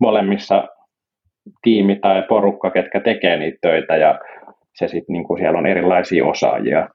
molemmissa 0.00 0.68
tiimi 1.62 1.96
tai 1.96 2.22
porukka, 2.28 2.70
ketkä 2.70 3.00
tekee 3.00 3.36
niitä 3.36 3.58
töitä 3.60 3.96
ja 3.96 4.18
se 4.74 4.88
sitten 4.88 5.12
niin 5.12 5.38
siellä 5.38 5.58
on 5.58 5.66
erilaisia 5.66 6.26
osaajia, 6.26 6.88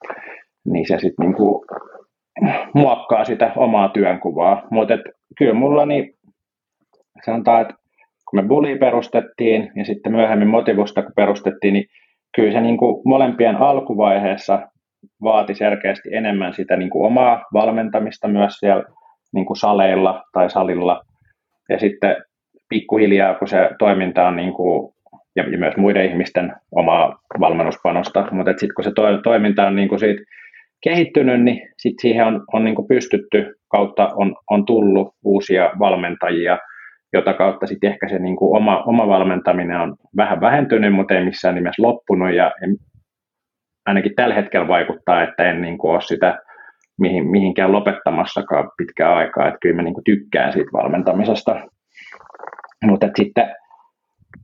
niin 0.65 0.87
se 0.87 0.99
sitten 0.99 1.25
niin 1.25 1.35
muokkaa 2.73 3.25
sitä 3.25 3.51
omaa 3.55 3.89
työnkuvaa. 3.89 4.67
Mutta 4.71 4.93
kyllä 5.37 5.53
mulla 5.53 5.85
niin 5.85 6.13
sanotaan, 7.25 7.61
että 7.61 7.73
kun 8.29 8.39
me 8.39 8.47
Bulli 8.47 8.77
perustettiin 8.77 9.71
ja 9.75 9.85
sitten 9.85 10.11
myöhemmin 10.11 10.47
Motivusta 10.47 11.01
kun 11.01 11.11
perustettiin, 11.15 11.73
niin 11.73 11.85
kyllä 12.35 12.51
se 12.51 12.61
niin 12.61 12.77
kuin 12.77 13.01
molempien 13.05 13.55
alkuvaiheessa 13.55 14.67
vaati 15.23 15.55
selkeästi 15.55 16.09
enemmän 16.15 16.53
sitä 16.53 16.77
niin 16.77 16.89
kuin 16.89 17.05
omaa 17.05 17.45
valmentamista 17.53 18.27
myös 18.27 18.53
siellä 18.53 18.83
niin 19.33 19.45
kuin 19.45 19.57
saleilla 19.57 20.23
tai 20.33 20.49
salilla. 20.49 21.01
Ja 21.69 21.79
sitten 21.79 22.15
pikkuhiljaa, 22.69 23.33
kun 23.33 23.47
se 23.47 23.69
toiminta 23.79 24.27
on 24.27 24.35
niin 24.35 24.53
kuin, 24.53 24.93
ja, 25.35 25.49
ja 25.49 25.57
myös 25.57 25.77
muiden 25.77 26.05
ihmisten 26.05 26.53
omaa 26.71 27.19
valmennuspanosta, 27.39 28.27
mutta 28.31 28.51
sitten 28.51 28.75
kun 28.75 28.83
se 28.83 28.91
to, 28.95 29.21
toiminta 29.23 29.67
on 29.67 29.75
niin 29.75 29.89
kuin 29.89 29.99
siitä 29.99 30.21
kehittynyt, 30.83 31.43
niin 31.43 31.69
sit 31.77 31.95
siihen 32.01 32.25
on, 32.25 32.45
on 32.53 32.63
niin 32.63 32.75
kuin 32.75 32.87
pystytty, 32.87 33.55
kautta 33.67 34.09
on, 34.15 34.35
on 34.49 34.65
tullut 34.65 35.15
uusia 35.23 35.71
valmentajia, 35.79 36.57
jota 37.13 37.33
kautta 37.33 37.67
sitten 37.67 37.91
ehkä 37.91 38.07
se 38.09 38.19
niin 38.19 38.35
kuin 38.35 38.57
oma, 38.57 38.83
oma 38.83 39.07
valmentaminen 39.07 39.79
on 39.79 39.95
vähän 40.17 40.41
vähentynyt, 40.41 40.93
mutta 40.93 41.13
ei 41.13 41.25
missään 41.25 41.55
nimessä 41.55 41.81
loppunut, 41.81 42.33
ja 42.33 42.51
ainakin 43.85 44.15
tällä 44.15 44.35
hetkellä 44.35 44.67
vaikuttaa, 44.67 45.23
että 45.23 45.49
en 45.49 45.61
niin 45.61 45.77
kuin 45.77 45.91
ole 45.91 46.01
sitä 46.01 46.39
mihin, 46.99 47.27
mihinkään 47.27 47.71
lopettamassakaan 47.71 48.71
pitkään 48.77 49.13
aikaa, 49.13 49.47
että 49.47 49.57
kyllä 49.61 49.75
mä 49.75 49.81
niin 49.81 49.93
kuin 49.93 50.03
tykkään 50.03 50.53
siitä 50.53 50.69
valmentamisesta. 50.73 51.61
Mutta 52.85 53.07
sitten 53.15 53.55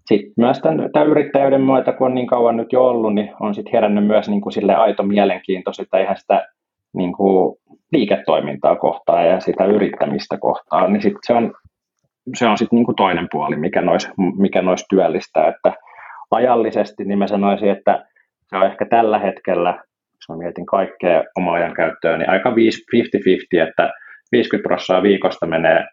sit 0.06 0.22
myös 0.38 0.60
tämän, 0.60 0.90
tämän 0.94 1.08
yrittäjyyden 1.08 1.62
myötä, 1.62 1.92
kun 1.92 2.08
on 2.08 2.16
niin 2.16 2.28
kauan 2.28 2.58
nyt 2.58 2.74
jo 2.74 2.86
ollut, 2.88 3.16
niin 3.16 3.32
on 3.40 3.56
sitten 3.56 3.74
herännyt 3.74 4.08
myös 4.08 4.30
niin 4.30 4.42
kuin 4.42 4.54
sille 4.54 4.76
aito 4.76 5.04
mielenkiinto 5.04 5.74
sitä 5.74 6.00
ihan 6.00 6.18
sitä 6.18 6.48
niin 6.94 7.14
kuin 7.14 7.56
liiketoimintaa 7.92 8.76
kohtaan 8.76 9.28
ja 9.28 9.40
sitä 9.40 9.66
yrittämistä 9.66 10.38
kohtaan, 10.38 10.94
niin 10.94 11.02
sit 11.02 11.14
se 11.28 11.34
on, 11.34 11.54
se 12.36 12.48
on 12.48 12.58
sitten 12.58 12.78
niin 12.78 12.86
kuin 12.86 12.96
toinen 12.96 13.28
puoli, 13.32 13.56
mikä 13.56 13.82
nois, 13.82 14.10
mikä 14.38 14.62
nois 14.62 14.86
työllistää, 14.90 15.48
että 15.48 15.74
ajallisesti 16.32 17.04
niin 17.06 17.20
mä 17.20 17.28
sanoisin, 17.28 17.70
että 17.70 18.06
se 18.50 18.58
on 18.58 18.66
ehkä 18.66 18.86
tällä 18.86 19.20
hetkellä, 19.20 19.74
jos 20.16 20.30
mä 20.30 20.38
mietin 20.38 20.66
kaikkea 20.66 21.24
oma 21.38 21.54
ajan 21.54 21.74
käyttöön, 21.74 22.20
niin 22.20 22.30
aika 22.30 22.50
50-50, 22.50 22.54
että 23.68 23.92
50 24.32 24.68
prosenttia 24.68 25.04
viikosta 25.04 25.46
menee 25.46 25.86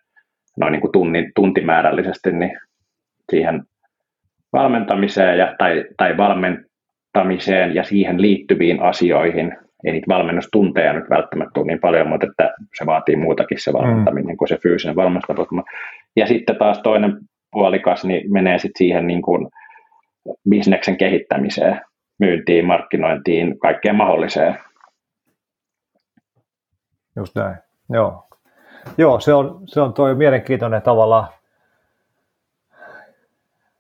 noin 0.61 0.73
niin 0.73 0.81
kuin 0.81 0.93
tunnin, 0.93 1.33
tuntimäärällisesti 1.35 2.33
niin 2.33 2.59
siihen 3.31 3.63
valmentamiseen 4.53 5.39
ja, 5.39 5.55
tai, 5.59 5.85
tai 5.97 6.17
valmentamiseen 6.17 7.75
ja 7.75 7.85
siihen 7.85 8.23
liittyviin 8.23 8.83
asioihin. 8.83 9.57
Ei 9.85 9.93
niitä 9.93 10.07
valmennustunteja 10.09 10.93
nyt 10.93 11.11
välttämättä 11.11 11.61
ole 11.61 11.67
niin 11.67 11.81
paljon, 11.81 12.09
mutta 12.09 12.27
että 12.27 12.55
se 12.79 12.87
vaatii 12.87 13.17
muutakin 13.17 13.59
se 13.61 13.73
valmentaminen 13.73 14.35
mm. 14.35 14.37
kuin 14.37 14.49
se 14.49 14.59
fyysinen 14.63 14.97
valmennustapa. 14.97 15.63
Ja 16.17 16.27
sitten 16.27 16.57
taas 16.57 16.79
toinen 16.79 17.19
puolikas 17.53 18.05
niin 18.05 18.33
menee 18.33 18.59
sitten 18.59 18.79
siihen 18.79 19.07
niin 19.07 19.23
kuin 19.23 19.49
bisneksen 20.51 20.97
kehittämiseen 20.97 21.81
myyntiin, 22.19 22.67
markkinointiin, 22.67 23.59
kaikkeen 23.59 23.97
mahdolliseen. 23.97 24.59
Just 27.17 27.37
näin, 27.37 27.57
joo. 27.91 28.30
Joo, 28.99 29.21
se 29.21 29.35
on, 29.35 29.61
se 29.67 29.81
on 29.81 29.95
tuo 29.95 30.15
mielenkiintoinen 30.15 30.83
tavalla 30.83 31.33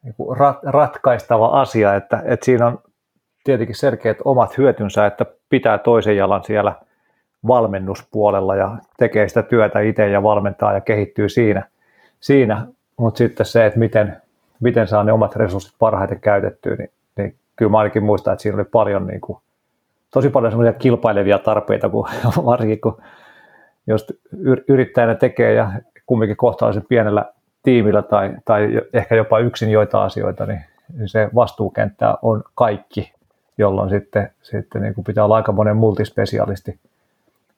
niin 0.03 0.15
kuin 0.15 0.37
rat, 0.37 0.59
ratkaistava 0.63 1.47
asia, 1.47 1.95
että, 1.95 2.23
että 2.25 2.45
siinä 2.45 2.67
on 2.67 2.79
tietenkin 3.45 3.77
selkeät 3.77 4.19
omat 4.25 4.59
hyötynsä, 4.59 5.07
että 5.07 5.27
pitää 5.49 5.79
toisen 5.79 6.17
jalan 6.17 6.45
siellä 6.45 6.75
valmennuspuolella 7.47 8.57
ja 8.57 8.77
tekee 8.99 9.29
sitä 9.29 9.43
työtä 9.43 9.81
itse 9.81 10.09
ja 10.09 10.23
valmentaa 10.23 10.73
ja 10.73 10.81
kehittyy 10.81 11.29
siinä. 11.29 11.63
siinä. 12.21 12.67
Mutta 12.97 13.19
sitten 13.19 13.47
se, 13.47 13.67
että 13.67 13.79
miten, 13.79 14.17
miten 14.61 14.89
saa 14.89 15.05
ne 15.05 15.13
omat 15.13 15.37
resurssit 15.37 15.75
parhaiten 15.79 16.21
käytettyä, 16.21 16.77
niin 17.17 17.35
kyllä 17.57 17.71
mä 17.71 17.79
ainakin 17.79 18.05
muistan, 18.05 18.33
että 18.33 18.43
siinä 18.43 18.57
oli 18.57 18.65
paljon 18.65 19.07
niin 19.07 19.21
kuin, 19.21 19.39
tosi 20.11 20.31
paljon 20.31 20.53
semmoisia 20.53 20.73
kilpailevia 20.73 21.39
tarpeita, 21.39 21.89
kun, 21.89 22.09
varsinkin 22.45 22.81
kun 22.81 23.03
jos 23.87 24.07
yrittäjänä 24.69 25.15
tekee 25.15 25.55
ja 25.55 25.73
kumminkin 26.07 26.37
kohtalaisen 26.37 26.85
pienellä 26.89 27.25
tiimillä 27.63 28.03
tai, 28.03 28.31
tai 28.45 28.81
ehkä 28.93 29.15
jopa 29.15 29.39
yksin 29.39 29.71
joita 29.71 30.05
asioita, 30.05 30.47
niin 30.47 30.65
se 31.07 31.31
vastuukenttä 31.35 32.15
on 32.23 32.43
kaikki, 32.55 33.13
jolloin 33.59 33.91
sitten, 33.91 34.31
sitten 34.43 34.83
niin 34.83 34.95
kuin 34.95 35.05
pitää 35.05 35.25
olla 35.25 35.37
aika 35.37 35.53
monen 35.53 35.77
multispesialisti, 35.77 36.79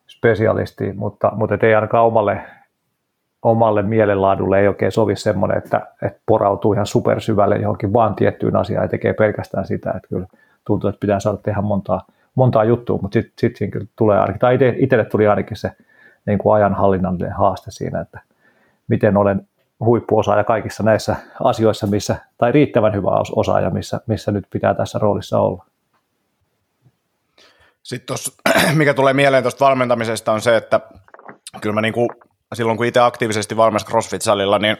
spesialisti, 0.08 0.92
mutta, 0.92 1.32
mutta 1.36 1.58
ei 1.62 1.74
ainakaan 1.74 2.06
omalle, 2.06 2.40
omalle 3.42 3.82
mielenlaadulle 3.82 4.60
ei 4.60 4.68
oikein 4.68 4.92
sovi 4.92 5.16
semmoinen, 5.16 5.58
että, 5.58 5.86
että 6.02 6.20
porautuu 6.26 6.72
ihan 6.72 6.86
supersyvälle 6.86 7.56
johonkin 7.56 7.92
vaan 7.92 8.14
tiettyyn 8.14 8.56
asiaan 8.56 8.84
ja 8.84 8.88
tekee 8.88 9.12
pelkästään 9.12 9.66
sitä, 9.66 9.90
että 9.90 10.08
kyllä 10.08 10.26
tuntuu, 10.66 10.90
että 10.90 11.00
pitää 11.00 11.20
saada 11.20 11.38
tehdä 11.38 11.60
montaa, 11.60 12.06
montaa 12.34 12.64
juttua, 12.64 12.98
mutta 13.02 13.12
sitten 13.14 13.32
sit 13.38 13.56
siinä 13.56 13.70
kyllä 13.70 13.86
tulee 13.96 14.18
ainakin, 14.18 14.40
tai 14.40 14.58
itselle 14.76 15.04
tuli 15.04 15.28
ainakin 15.28 15.56
se 15.56 15.70
niin 16.26 16.38
kuin 16.38 16.54
ajanhallinnallinen 16.54 17.32
haaste 17.32 17.70
siinä, 17.70 18.00
että 18.00 18.20
miten 18.88 19.16
olen 19.16 19.48
huippuosaaja 19.84 20.44
kaikissa 20.44 20.82
näissä 20.82 21.16
asioissa, 21.44 21.86
missä, 21.86 22.16
tai 22.38 22.52
riittävän 22.52 22.94
hyvä 22.94 23.10
osaaja, 23.36 23.70
missä, 23.70 24.00
missä 24.06 24.32
nyt 24.32 24.46
pitää 24.50 24.74
tässä 24.74 24.98
roolissa 24.98 25.40
olla. 25.40 25.64
Sitten 27.82 28.06
tos, 28.06 28.36
mikä 28.74 28.94
tulee 28.94 29.12
mieleen 29.12 29.42
tuosta 29.42 29.64
valmentamisesta 29.64 30.32
on 30.32 30.40
se, 30.40 30.56
että 30.56 30.80
kyllä 31.60 31.74
mä 31.74 31.80
niin 31.80 31.94
kuin 31.94 32.08
silloin 32.54 32.76
kun 32.76 32.86
itse 32.86 33.00
aktiivisesti 33.00 33.56
valmis 33.56 33.84
CrossFit-salilla, 33.84 34.58
niin 34.58 34.76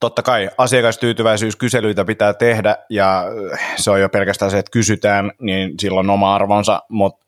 totta 0.00 0.22
kai 0.22 0.50
asiakastyytyväisyyskyselyitä 0.58 2.04
pitää 2.04 2.34
tehdä 2.34 2.76
ja 2.90 3.24
se 3.76 3.90
on 3.90 4.00
jo 4.00 4.08
pelkästään 4.08 4.50
se, 4.50 4.58
että 4.58 4.70
kysytään, 4.70 5.32
niin 5.40 5.74
silloin 5.80 6.10
oma 6.10 6.34
arvonsa, 6.34 6.82
mutta 6.88 7.23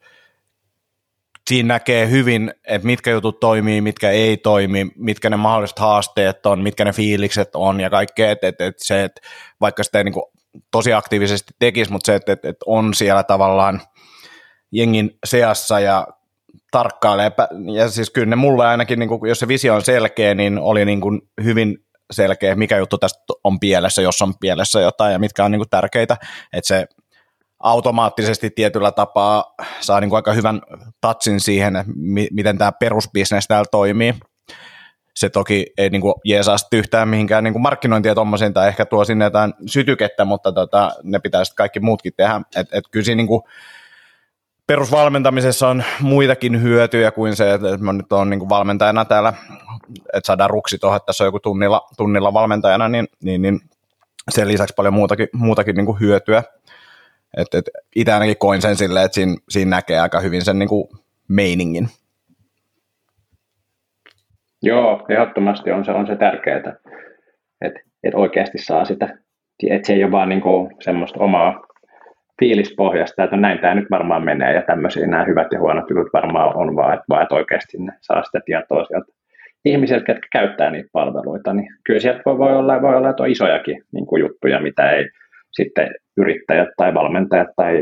siinä 1.49 1.75
näkee 1.75 2.11
hyvin, 2.11 2.55
että 2.69 2.87
mitkä 2.87 3.11
jutut 3.11 3.41
toimii, 3.41 3.81
mitkä 3.81 4.11
ei 4.11 4.37
toimi, 4.37 4.87
mitkä 4.97 5.31
ne 5.31 5.37
mahdolliset 5.37 5.79
haasteet 5.79 6.47
on, 6.47 6.63
mitkä 6.63 6.85
ne 6.85 6.93
fiilikset 6.93 7.49
on 7.55 7.81
ja 7.81 7.91
kaikkea, 7.91 8.31
että 8.31 8.49
et, 8.49 8.61
et 8.61 8.75
se, 8.79 9.05
että 9.05 9.21
vaikka 9.61 9.83
sitä 9.83 9.99
ei 9.99 10.05
niin 10.05 10.13
kuin 10.13 10.25
tosi 10.71 10.93
aktiivisesti 10.93 11.55
tekisi, 11.59 11.93
mutta 11.93 12.07
se, 12.07 12.15
että 12.15 12.33
et, 12.33 12.45
et 12.45 12.57
on 12.67 12.95
siellä 12.95 13.23
tavallaan 13.23 13.81
jengin 14.73 15.19
seassa 15.27 15.81
ja 15.81 16.07
tarkkailee. 16.71 17.33
Ja 17.75 17.91
siis 17.91 18.11
kyllä 18.11 18.27
ne 18.27 18.37
mulle 18.37 18.67
ainakin, 18.67 18.99
niin 18.99 19.09
kuin, 19.09 19.29
jos 19.29 19.39
se 19.39 19.49
visio 19.49 19.75
on 19.75 19.83
selkeä, 19.83 20.35
niin 20.35 20.59
oli 20.59 20.85
niin 20.85 21.01
kuin 21.01 21.21
hyvin 21.45 21.79
selkeä, 22.11 22.55
mikä 22.55 22.77
juttu 22.77 22.99
tästä 22.99 23.19
on 23.45 23.61
pielessä, 23.61 24.03
jos 24.03 24.23
on 24.23 24.35
pielessä 24.41 24.81
jotain 24.81 25.13
ja 25.13 25.19
mitkä 25.19 25.45
on 25.45 25.51
niin 25.51 25.61
kuin 25.61 25.71
tärkeitä. 25.71 26.17
Että 26.53 26.69
se 26.69 26.87
automaattisesti 27.61 28.51
tietyllä 28.51 28.93
tapaa 28.93 29.55
saa 29.81 30.01
niin 30.01 30.11
kuin 30.11 30.19
aika 30.19 30.33
hyvän 30.33 30.61
tatsin 31.01 31.41
siihen, 31.41 31.85
miten 32.31 32.59
tämä 32.59 32.73
perusbisnes 32.73 33.47
täällä 33.47 33.69
toimii. 33.71 34.15
Se 35.15 35.29
toki 35.29 35.67
ei 35.79 35.91
niin 35.91 36.01
kuin 36.03 36.15
jeesaa 36.25 36.57
yhtään 36.73 37.09
mihinkään 37.09 37.45
niin 37.45 37.55
kuin 37.55 37.63
markkinointia 37.63 38.15
tuommoisiin 38.15 38.55
tai 38.55 38.69
ehkä 38.69 38.87
tuo 38.87 39.05
sinne 39.05 39.25
jotain 39.25 39.55
sytykettä, 39.67 40.25
mutta 40.25 40.53
tota, 40.53 40.91
ne 41.03 41.19
pitää 41.19 41.45
sitten 41.45 41.57
kaikki 41.57 41.81
muutkin 41.81 42.13
tehdä. 42.17 42.41
Et, 42.57 42.69
et 42.73 42.85
kyllä 42.91 43.05
siinä 43.05 43.17
niin 43.17 43.27
kuin 43.27 43.43
perusvalmentamisessa 44.67 45.69
on 45.69 45.85
muitakin 46.01 46.63
hyötyjä 46.63 47.11
kuin 47.11 47.37
se, 47.37 47.55
että 47.55 47.79
mä 47.79 47.93
nyt 47.93 48.13
olen 48.13 48.31
niin 48.31 48.49
valmentajana 48.49 49.05
täällä, 49.05 49.33
että 50.15 50.27
saadaan 50.27 50.51
ruksi 50.51 50.79
tuohon, 50.79 50.97
että 50.97 51.07
tässä 51.07 51.25
on 51.25 51.29
joku 51.29 51.41
tunnilla, 51.41 51.87
tunnilla 51.97 52.33
valmentajana, 52.33 52.89
niin, 52.89 53.09
niin, 53.23 53.43
niin 53.43 53.61
sen 54.31 54.49
lisäksi 54.49 54.75
paljon 54.77 54.95
muutakin, 54.95 55.29
muutakin 55.33 55.77
niin 55.77 55.87
kuin 55.87 56.01
hyötyä. 56.01 56.43
Et, 57.37 57.55
et 57.55 57.65
itse 57.97 58.13
ainakin 58.13 58.39
koin 58.39 58.63
sen 58.63 58.77
silleen, 58.77 59.05
että 59.05 59.15
siinä, 59.15 59.37
siinä 59.49 59.77
näkee 59.77 60.01
aika 60.01 60.21
hyvin 60.21 60.45
sen 60.45 60.59
niin 60.59 60.69
kuin 60.69 60.89
meiningin. 61.29 61.89
Joo, 64.63 65.07
ehdottomasti 65.09 65.71
on 65.71 65.85
se, 65.85 65.93
on 65.93 66.07
se 66.07 66.17
tärkeää, 66.17 66.57
että, 66.57 66.77
että 68.03 68.19
oikeasti 68.19 68.59
saa 68.59 68.85
sitä, 68.85 69.19
että 69.71 69.87
se 69.87 69.93
ei 69.93 70.05
ole 70.05 70.13
vaan 70.13 70.29
niin 70.29 70.41
kuin 70.41 70.71
semmoista 70.81 71.21
omaa 71.21 71.67
fiilispohjasta, 72.39 73.25
että 73.25 73.37
näin 73.37 73.59
tämä 73.59 73.75
nyt 73.75 73.91
varmaan 73.91 74.25
menee 74.25 74.55
ja 74.55 74.63
tämmöisiä 74.63 75.07
nämä 75.07 75.25
hyvät 75.25 75.47
ja 75.53 75.61
huonot 75.61 75.91
jutut 75.91 76.13
varmaan 76.13 76.57
on 76.57 76.77
vaan, 76.77 76.95
että, 76.95 77.05
vaan, 77.09 77.23
että 77.23 77.35
oikeasti 77.35 77.79
ne 77.79 77.93
saa 78.01 78.23
sitä 78.23 78.41
tietoa 78.45 78.85
sieltä 78.85 79.13
ihmisiltä, 79.65 80.13
jotka 80.13 80.29
käyttää 80.33 80.71
niitä 80.71 80.89
palveluita, 80.93 81.53
niin 81.53 81.69
kyllä 81.85 82.01
sieltä 82.01 82.23
voi, 82.27 82.39
voi 82.39 82.57
olla, 82.57 82.83
voi 82.83 82.97
olla 82.97 83.11
että 83.11 83.23
on 83.23 83.31
isojakin 83.31 83.83
niin 83.93 84.07
kuin 84.07 84.21
juttuja, 84.21 84.61
mitä 84.61 84.91
ei 84.91 85.09
sitten 85.57 85.95
yrittäjät 86.17 86.69
tai 86.77 86.95
valmentajat 86.95 87.49
tai 87.57 87.73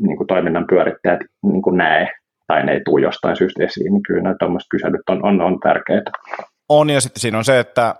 niin 0.00 0.16
kuin 0.16 0.26
toiminnan 0.26 0.66
pyörittäjät 0.70 1.20
niin 1.42 1.62
kuin 1.62 1.76
näe 1.76 2.08
tai 2.46 2.64
ne 2.66 2.72
ei 2.72 2.80
tule 2.84 3.02
jostain 3.02 3.36
syystä 3.36 3.64
esiin, 3.64 3.92
niin 3.92 4.02
kyllä 4.02 4.34
tuommoiset 4.38 4.68
kyselyt 4.70 5.08
on, 5.10 5.24
on, 5.24 5.40
on 5.40 5.60
tärkeitä. 5.60 6.10
On 6.68 6.90
ja 6.90 7.00
sitten 7.00 7.20
siinä 7.20 7.38
on 7.38 7.44
se, 7.44 7.58
että 7.58 7.94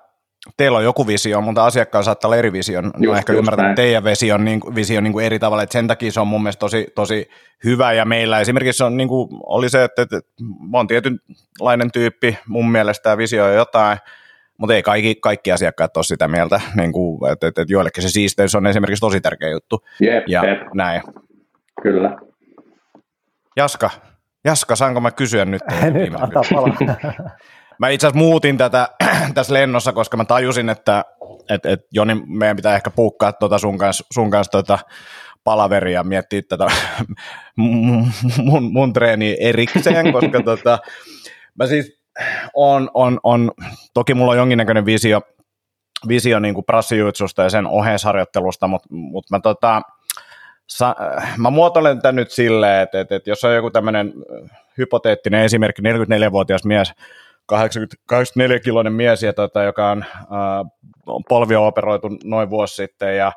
teillä 0.57 0.79
on 0.79 0.85
joku 0.85 1.07
visio, 1.07 1.41
mutta 1.41 1.65
asiakkaalla 1.65 2.05
saattaa 2.05 2.29
olla 2.29 2.37
eri 2.37 2.53
visio. 2.53 2.81
No 2.81 2.91
just, 2.99 3.19
ehkä 3.19 3.33
ymmärrän, 3.33 3.71
että 3.71 3.83
teidän 3.83 4.05
visio 4.05 4.35
on, 4.35 4.45
niin, 4.45 4.61
visio 4.75 5.01
niin 5.01 5.13
kuin 5.13 5.27
eri 5.27 5.39
tavalla, 5.39 5.63
että 5.63 5.73
sen 5.73 5.87
takia 5.87 6.13
se 6.13 6.21
on 6.21 6.27
mun 6.27 6.43
mielestä 6.43 6.61
tosi, 6.61 6.87
tosi 6.95 7.29
hyvä, 7.65 7.93
ja 7.93 8.05
meillä 8.05 8.41
esimerkiksi 8.41 8.85
on, 8.85 8.97
niin 8.97 9.09
kuin, 9.09 9.29
oli 9.47 9.69
se, 9.69 9.85
että, 9.85 10.03
että 10.03 10.21
mä 10.71 10.77
oon 10.77 10.87
tietynlainen 10.87 11.93
tyyppi, 11.93 12.39
mun 12.49 12.71
mielestä 12.71 13.03
tämä 13.03 13.17
visio 13.17 13.45
on 13.45 13.55
jotain, 13.55 13.99
mutta 14.61 14.75
ei 14.75 14.83
kaikki, 14.83 15.15
kaikki 15.15 15.53
asiakkaat 15.53 15.97
ole 15.97 16.05
sitä 16.05 16.29
mieltä, 16.29 16.61
niin 16.77 16.93
kuin, 16.93 17.33
että, 17.33 17.47
että, 17.47 17.63
että 17.63 17.73
joillekin 17.73 18.03
se 18.03 18.09
siisteys 18.09 18.55
on 18.55 18.67
esimerkiksi 18.67 19.01
tosi 19.01 19.21
tärkeä 19.21 19.49
juttu. 19.49 19.85
Jep, 20.01 20.25
ja 20.29 20.45
jep. 20.45 20.59
näin. 20.75 21.03
Kyllä. 21.83 22.17
Jaska, 23.57 23.91
Jaska, 24.45 24.77
saanko 24.77 25.01
mä 25.01 25.11
kysyä 25.11 25.45
nyt? 25.45 25.63
Nyt, 25.93 26.15
antaa 26.15 26.43
palaa. 26.51 26.77
Mä 27.79 27.89
itse 27.89 28.07
asiassa 28.07 28.25
muutin 28.25 28.57
tätä 28.57 28.89
tässä 29.35 29.55
lennossa, 29.55 29.93
koska 29.93 30.17
mä 30.17 30.25
tajusin, 30.25 30.69
että 30.69 31.05
et, 31.49 31.67
et 31.67 31.81
Joni, 31.93 32.23
meidän 32.27 32.57
pitää 32.57 32.77
ehkä 32.77 32.91
puukkaa 32.91 33.33
tuota 33.33 33.59
sun 33.59 33.79
kanssa, 33.79 34.05
sun 34.13 34.31
kanssa 34.31 34.51
tuota 34.51 34.79
palaveria 35.45 35.95
ja 35.95 36.05
miettiä 36.05 36.43
tätä 36.49 36.67
mun, 37.57 38.73
mun 38.73 38.93
treeni 38.93 39.37
erikseen, 39.41 40.13
koska 40.13 40.43
tota, 40.57 40.79
mä 41.59 41.67
siis 41.67 42.00
on, 42.55 42.91
on, 42.95 43.21
on, 43.23 43.51
toki 43.95 44.15
mulla 44.15 44.31
on 44.31 44.39
jonkinnäköinen 44.39 44.87
visio 44.87 45.21
visio 46.09 46.39
niin 46.39 46.55
kuin 46.55 46.65
ja 47.39 47.51
sen 47.51 47.67
oheisharjoittelusta, 47.67 48.67
mutta 48.67 48.89
mut 48.91 49.31
mä, 49.31 49.41
tota, 49.41 49.83
sa, 50.67 50.97
mä 51.37 51.51
muotoilen 51.51 52.03
tämän 52.03 52.17
nyt 52.17 52.31
silleen, 52.31 52.83
että, 52.83 53.01
että, 53.01 53.17
että 53.17 53.31
jos 53.31 53.45
on 53.45 53.55
joku 53.55 53.71
tämmöinen 53.71 54.13
hypoteettinen 54.79 55.45
esimerkki, 55.45 55.83
44-vuotias 55.83 56.65
mies, 56.65 56.93
84-kiloinen 58.13 58.93
mies, 58.93 59.23
ja 59.23 59.33
tota, 59.33 59.63
joka 59.63 59.91
on, 59.91 60.05
äh, 60.21 61.21
polvio 61.29 61.67
operoitu 61.67 62.09
noin 62.25 62.51
vuosi 62.51 62.75
sitten, 62.75 63.17
ja 63.17 63.33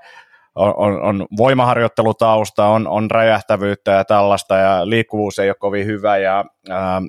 on, 0.55 0.73
on, 0.77 1.01
on 1.01 1.27
voimaharjoittelutausta, 1.37 2.67
on, 2.67 2.87
on 2.87 3.11
räjähtävyyttä 3.11 3.91
ja 3.91 4.05
tällaista, 4.05 4.57
ja 4.57 4.89
liikkuvuus 4.89 5.39
ei 5.39 5.49
ole 5.49 5.55
kovin 5.59 5.85
hyvä, 5.85 6.17
ja 6.17 6.45
äh, 6.69 7.01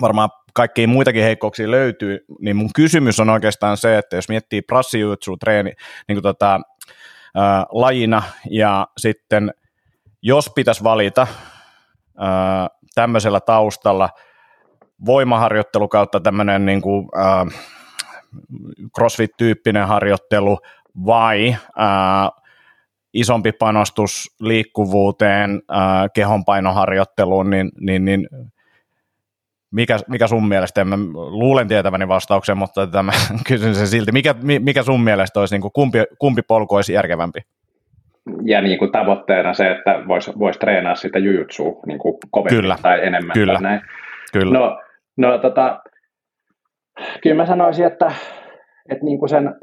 varmaan 0.00 0.30
kaikkia 0.54 0.88
muitakin 0.88 1.22
heikkouksia 1.22 1.70
löytyy, 1.70 2.24
niin 2.40 2.56
mun 2.56 2.70
kysymys 2.74 3.20
on 3.20 3.30
oikeastaan 3.30 3.76
se, 3.76 3.98
että 3.98 4.16
jos 4.16 4.28
miettii 4.28 4.62
prassijutsu 4.62 5.36
treeni 5.36 5.72
niin 6.08 6.16
kuin 6.16 6.22
tota, 6.22 6.60
ää, 7.34 7.66
lajina 7.72 8.22
ja 8.50 8.86
sitten 8.98 9.54
jos 10.22 10.50
pitäisi 10.54 10.84
valita 10.84 11.26
ää, 12.18 12.68
tämmöisellä 12.94 13.40
taustalla 13.40 14.08
voimaharjoittelu 15.06 15.88
kautta 15.88 16.20
tämmöinen 16.20 16.66
niin 16.66 16.82
kuin, 16.82 17.08
ää, 17.14 17.46
crossfit-tyyppinen 18.98 19.86
harjoittelu 19.86 20.58
vai 21.06 21.56
ää, 21.76 22.30
isompi 23.12 23.52
panostus 23.52 24.36
liikkuvuuteen, 24.40 25.62
ää, 25.68 26.08
kehonpainoharjoitteluun, 26.08 27.50
niin, 27.50 27.70
niin, 27.80 28.04
niin 28.04 28.28
mikä, 29.70 29.98
mikä 30.08 30.26
sun 30.26 30.48
mielestä, 30.48 30.84
mä 30.84 30.96
luulen 31.14 31.68
tietäväni 31.68 32.08
vastauksen, 32.08 32.58
mutta 32.58 32.86
tämä, 32.86 33.12
kysyn 33.48 33.74
sen 33.74 33.86
silti, 33.86 34.12
mikä, 34.12 34.34
mikä 34.60 34.82
sun 34.82 35.00
mielestä 35.00 35.40
olisi, 35.40 35.54
niin 35.54 35.62
kuin, 35.62 35.72
kumpi, 35.72 35.98
kumpi 36.18 36.42
polku 36.42 36.74
olisi 36.74 36.92
järkevämpi? 36.92 37.40
Ja 38.44 38.60
niin 38.62 38.78
kuin 38.78 38.92
tavoitteena 38.92 39.54
se, 39.54 39.70
että 39.70 40.02
voisi 40.08 40.32
vois 40.38 40.58
treenaa 40.58 40.94
sitä 40.94 41.18
jujutsua 41.18 41.80
niin 41.86 41.98
kuin 41.98 42.14
kovemmin 42.30 42.60
kyllä. 42.60 42.76
tai 42.82 43.06
enemmän. 43.06 43.34
Kyllä. 43.34 43.52
Tai 43.52 43.62
näin. 43.62 43.80
kyllä. 44.32 44.58
No, 44.58 44.80
no 45.16 45.38
tota, 45.38 45.80
kyllä 47.22 47.36
mä 47.36 47.46
sanoisin, 47.46 47.86
että, 47.86 48.12
että 48.88 49.04
niin 49.04 49.18
kuin 49.18 49.28
sen 49.28 49.54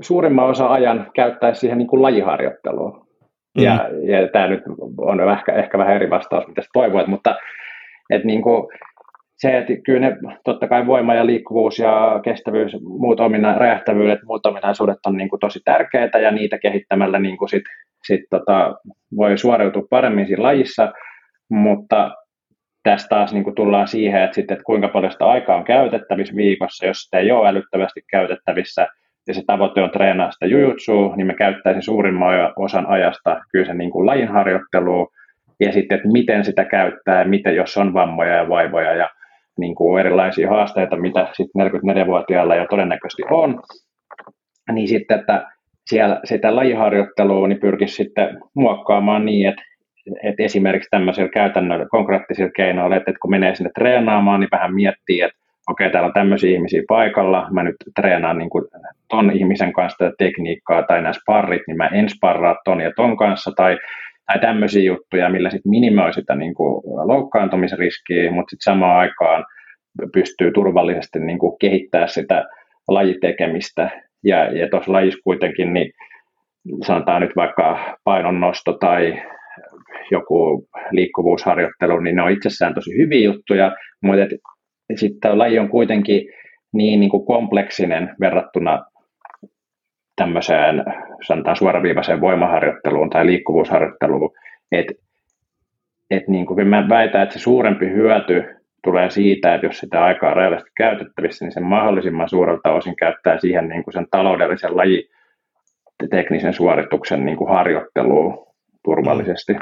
suurimman 0.00 0.46
osa 0.46 0.66
ajan 0.66 1.10
käyttäisi 1.14 1.60
siihen 1.60 1.78
niin 1.78 1.88
kuin 1.88 2.02
lajiharjoitteluun. 2.02 3.06
Mm. 3.58 3.64
Ja, 3.64 3.88
ja 4.02 4.28
tämä 4.32 4.46
nyt 4.46 4.62
on 4.98 5.30
ehkä, 5.30 5.52
ehkä 5.52 5.78
vähän 5.78 5.96
eri 5.96 6.10
vastaus, 6.10 6.48
mitä 6.48 6.62
toivoit, 6.72 7.06
mutta 7.06 7.36
et 8.10 8.24
niin 8.24 8.42
kuin 8.42 8.68
se, 9.36 9.58
että 9.58 9.72
kyllä 9.84 10.00
ne, 10.00 10.16
totta 10.44 10.68
kai 10.68 10.86
voima 10.86 11.14
ja 11.14 11.26
liikkuvuus 11.26 11.78
ja 11.78 12.20
kestävyys, 12.24 12.76
muut 12.82 13.20
omina, 13.20 13.58
räjähtävyydet, 13.58 14.18
muut 14.24 14.46
ominaisuudet 14.46 14.98
on 15.06 15.16
niin 15.16 15.28
kuin 15.28 15.40
tosi 15.40 15.60
tärkeitä 15.64 16.18
ja 16.18 16.30
niitä 16.30 16.58
kehittämällä 16.58 17.18
niin 17.18 17.36
kuin 17.36 17.48
sit, 17.48 17.62
sit 18.06 18.20
tota, 18.30 18.74
voi 19.16 19.38
suoriutua 19.38 19.86
paremmin 19.90 20.26
siinä 20.26 20.42
lajissa, 20.42 20.92
mutta 21.48 22.14
tässä 22.82 23.08
taas 23.08 23.32
niin 23.32 23.44
kuin 23.44 23.54
tullaan 23.54 23.88
siihen, 23.88 24.22
että, 24.22 24.34
sit, 24.34 24.50
että 24.50 24.64
kuinka 24.64 24.88
paljon 24.88 25.12
sitä 25.12 25.26
aikaa 25.26 25.56
on 25.56 25.64
käytettävissä 25.64 26.36
viikossa, 26.36 26.86
jos 26.86 27.02
sitä 27.02 27.18
ei 27.18 27.30
ole 27.30 27.48
älyttävästi 27.48 28.00
käytettävissä, 28.10 28.86
ja 29.26 29.34
se 29.34 29.42
tavoite 29.46 29.82
on 29.82 29.90
treenaa 29.90 30.30
sitä 30.30 30.46
jujutsua, 30.46 31.16
niin 31.16 31.26
me 31.26 31.34
käyttäisin 31.34 31.82
suurimman 31.82 32.52
osan 32.56 32.86
ajasta 32.86 33.40
kyllä 33.52 33.64
sen 33.64 33.78
niin 33.78 33.90
kuin 33.90 34.06
lajin 34.06 34.28
harjoitteluun, 34.28 35.08
ja 35.60 35.72
sitten, 35.72 35.96
että 35.96 36.08
miten 36.08 36.44
sitä 36.44 36.64
käyttää, 36.64 37.24
miten 37.24 37.56
jos 37.56 37.76
on 37.76 37.94
vammoja 37.94 38.36
ja 38.36 38.48
vaivoja 38.48 38.94
ja 38.94 39.08
niin 39.58 39.74
kuin 39.74 40.00
erilaisia 40.00 40.50
haasteita, 40.50 40.96
mitä 40.96 41.28
sitten 41.32 41.66
44-vuotiailla 41.66 42.56
jo 42.56 42.66
todennäköisesti 42.70 43.22
on, 43.30 43.62
niin 44.72 44.88
sitten, 44.88 45.20
että 45.20 45.46
siellä 45.86 46.20
sitä 46.24 46.56
lajiharjoittelua 46.56 47.48
niin 47.48 47.60
pyrkisi 47.60 47.94
sitten 47.94 48.38
muokkaamaan 48.54 49.24
niin, 49.24 49.48
että, 49.48 49.62
että 50.22 50.42
esimerkiksi 50.42 50.90
tämmöisillä 50.90 51.28
käytännöllä 51.28 51.86
konkreettisilla 51.90 52.50
keinoilla, 52.56 52.96
että, 52.96 53.10
että 53.10 53.20
kun 53.22 53.30
menee 53.30 53.54
sinne 53.54 53.70
treenaamaan, 53.74 54.40
niin 54.40 54.48
vähän 54.52 54.74
miettii, 54.74 55.20
että 55.20 55.38
okei, 55.68 55.86
okay, 55.86 55.92
täällä 55.92 56.06
on 56.06 56.12
tämmöisiä 56.12 56.50
ihmisiä 56.50 56.82
paikalla, 56.88 57.48
mä 57.50 57.62
nyt 57.62 57.76
treenaan 58.00 58.38
niin 58.38 58.50
kuin 58.50 58.64
ton 59.08 59.30
ihmisen 59.30 59.72
kanssa 59.72 59.98
tätä 59.98 60.14
tekniikkaa 60.18 60.82
tai 60.82 61.02
nämä 61.02 61.12
sparrit, 61.12 61.62
niin 61.66 61.76
mä 61.76 61.86
en 61.86 62.08
sparraa 62.08 62.56
ton 62.64 62.80
ja 62.80 62.92
ton 62.96 63.16
kanssa, 63.16 63.52
tai 63.56 63.78
tai 64.28 64.40
tämmöisiä 64.40 64.82
juttuja, 64.82 65.28
millä 65.28 65.50
sitten 65.50 65.70
minimoi 65.70 66.12
sitä 66.12 66.34
niin 66.34 66.54
kuin 66.54 66.82
loukkaantumisriskiä, 66.84 68.30
mutta 68.30 68.50
sitten 68.50 68.72
samaan 68.72 68.98
aikaan 68.98 69.44
pystyy 70.12 70.52
turvallisesti 70.52 71.20
niin 71.20 71.38
kuin 71.38 71.58
kehittää 71.60 72.06
sitä 72.06 72.44
lajitekemistä. 72.88 73.90
Ja, 74.24 74.58
ja 74.58 74.68
tuossa 74.68 74.92
lajissa 74.92 75.20
kuitenkin, 75.24 75.72
niin 75.72 75.92
sanotaan 76.86 77.22
nyt 77.22 77.36
vaikka 77.36 77.96
painonnosto 78.04 78.72
tai 78.72 79.22
joku 80.10 80.68
liikkuvuusharjoittelu, 80.90 82.00
niin 82.00 82.16
ne 82.16 82.22
on 82.22 82.30
itsessään 82.30 82.74
tosi 82.74 82.98
hyviä 82.98 83.24
juttuja, 83.24 83.76
mutta 84.02 84.36
sitten 84.94 85.38
laji 85.38 85.58
on 85.58 85.68
kuitenkin 85.68 86.28
niin, 86.72 87.00
niin 87.00 87.10
kuin 87.10 87.26
kompleksinen 87.26 88.14
verrattuna 88.20 88.84
tämmöiseen 90.18 90.84
sanotaan 91.26 91.56
suoraviivaiseen 91.56 92.20
voimaharjoitteluun 92.20 93.10
tai 93.10 93.26
liikkuvuusharjoitteluun, 93.26 94.30
että 94.72 94.94
et 96.10 96.28
niin 96.28 96.46
kuin 96.46 96.68
mä 96.68 96.88
väitän, 96.88 97.22
että 97.22 97.32
se 97.32 97.42
suurempi 97.42 97.90
hyöty 97.90 98.44
tulee 98.84 99.10
siitä, 99.10 99.54
että 99.54 99.66
jos 99.66 99.78
sitä 99.78 100.04
aikaa 100.04 100.30
on 100.30 100.36
rajallisesti 100.36 100.70
käytettävissä, 100.76 101.44
niin 101.44 101.52
sen 101.52 101.64
mahdollisimman 101.64 102.28
suurelta 102.28 102.72
osin 102.72 102.96
käyttää 102.96 103.38
siihen 103.38 103.68
niin 103.68 103.84
kuin 103.84 103.94
sen 103.94 104.06
taloudellisen 104.10 104.76
laji 104.76 105.10
teknisen 106.10 106.52
suorituksen 106.52 107.24
niin 107.24 107.36
kuin 107.36 107.50
harjoitteluun 107.50 108.46
turvallisesti. 108.84 109.56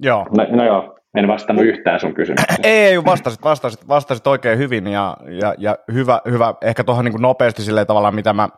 Joo. 0.00 0.26
No, 0.36 0.46
no 0.50 0.64
joo, 0.64 0.98
en 1.16 1.28
vastannut 1.28 1.64
yhtään 1.64 2.00
sun 2.00 2.14
kysymykseen. 2.14 2.58
Ei, 2.62 3.04
vastasit, 3.04 3.42
vastasit, 3.44 3.88
vastasit 3.88 4.26
oikein 4.26 4.58
hyvin 4.58 4.86
ja, 4.86 5.16
ja, 5.40 5.54
ja 5.58 5.78
hyvä, 5.92 6.20
hyvä, 6.30 6.54
ehkä 6.62 6.84
tuohon 6.84 7.04
niin 7.04 7.22
nopeasti 7.22 7.62
sille 7.62 7.84
tavalla, 7.84 8.10
mitä 8.10 8.32
mä 8.32 8.48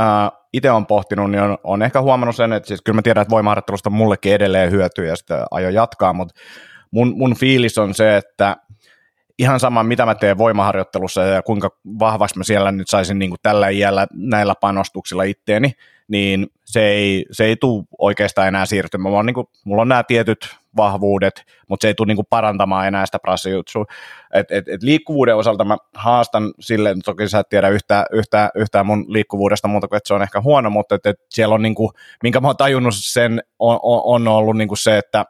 äh, 0.00 0.30
itse 0.52 0.70
on 0.70 0.86
pohtinut, 0.86 1.30
niin 1.30 1.42
on, 1.42 1.58
on 1.64 1.82
ehkä 1.82 2.00
huomannut 2.00 2.36
sen, 2.36 2.52
että 2.52 2.66
siis 2.66 2.82
kyllä 2.82 2.96
mä 2.96 3.02
tiedän, 3.02 3.22
että 3.22 3.32
voimaharjoittelusta 3.32 3.90
mullekin 3.90 4.34
edelleen 4.34 4.70
hyötyy 4.70 5.06
ja 5.06 5.16
sitä 5.16 5.46
aio 5.50 5.68
jatkaa, 5.68 6.12
mutta 6.12 6.34
mun, 6.90 7.12
mun 7.16 7.36
fiilis 7.36 7.78
on 7.78 7.94
se, 7.94 8.16
että 8.16 8.56
ihan 9.38 9.60
sama, 9.60 9.82
mitä 9.82 10.06
mä 10.06 10.14
teen 10.14 10.38
voimaharjoittelussa 10.38 11.22
ja 11.22 11.42
kuinka 11.42 11.70
vahvasti 11.98 12.38
mä 12.38 12.44
siellä 12.44 12.72
nyt 12.72 12.88
saisin 12.88 13.18
niin 13.18 13.30
kuin 13.30 13.40
tällä 13.42 13.68
iällä 13.68 14.06
näillä 14.12 14.54
panostuksilla 14.60 15.22
itteeni, 15.22 15.72
niin 16.08 16.46
se 16.64 16.88
ei, 16.88 17.26
se 17.30 17.44
ei 17.44 17.56
tule 17.56 17.84
oikeastaan 17.98 18.48
enää 18.48 18.66
siirtymään. 18.66 19.02
Mulla 19.02 19.18
on, 19.18 19.26
niin 19.26 19.34
kuin, 19.34 19.46
mulla 19.64 19.82
on 19.82 19.88
nämä 19.88 20.02
tietyt 20.02 20.56
vahvuudet, 20.76 21.44
mutta 21.68 21.84
se 21.84 21.88
ei 21.88 21.94
tule 21.94 22.06
niin 22.06 22.16
kuin 22.16 22.26
parantamaan 22.30 22.86
enää 22.86 23.06
sitä 23.06 23.18
prassijutsua. 23.18 23.84
Et, 24.34 24.50
et, 24.50 24.68
et 24.68 24.82
liikkuvuuden 24.82 25.36
osalta 25.36 25.64
mä 25.64 25.76
haastan 25.94 26.54
silleen, 26.60 27.02
toki 27.04 27.28
sä 27.28 27.38
et 27.38 27.48
tiedä 27.48 27.68
yhtään, 27.68 28.04
yhtään, 28.12 28.50
yhtään 28.54 28.86
mun 28.86 29.04
liikkuvuudesta 29.08 29.68
muuta 29.68 29.88
kuin, 29.88 29.96
että 29.96 30.08
se 30.08 30.14
on 30.14 30.22
ehkä 30.22 30.40
huono, 30.40 30.70
mutta 30.70 30.94
et, 30.94 31.06
et 31.06 31.20
siellä 31.30 31.54
on, 31.54 31.62
niin 31.62 31.74
kuin, 31.74 31.90
minkä 32.22 32.40
mä 32.40 32.48
oon 32.48 32.56
tajunnut 32.56 32.94
sen, 32.96 33.42
on, 33.58 33.78
on 33.82 34.28
ollut 34.28 34.56
niin 34.56 34.68
kuin 34.68 34.78
se, 34.78 34.98
että 34.98 35.24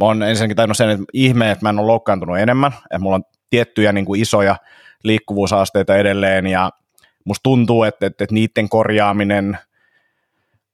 mä 0.00 0.04
oon 0.04 0.22
ensinnäkin 0.22 0.56
tajunnut 0.56 0.76
sen, 0.76 0.90
että 0.90 1.04
ihme, 1.12 1.50
että 1.50 1.64
mä 1.64 1.68
en 1.68 1.78
ole 1.78 1.86
loukkaantunut 1.86 2.38
enemmän, 2.38 2.72
että 2.72 2.98
mulla 2.98 3.16
on 3.16 3.24
tiettyjä 3.50 3.92
niin 3.92 4.04
kuin 4.04 4.20
isoja 4.20 4.56
liikkuvuushaasteita 5.02 5.96
edelleen 5.96 6.46
ja 6.46 6.70
musta 7.24 7.42
tuntuu, 7.42 7.82
että, 7.82 8.06
että, 8.06 8.24
että 8.24 8.34
niiden 8.34 8.68
korjaaminen 8.68 9.58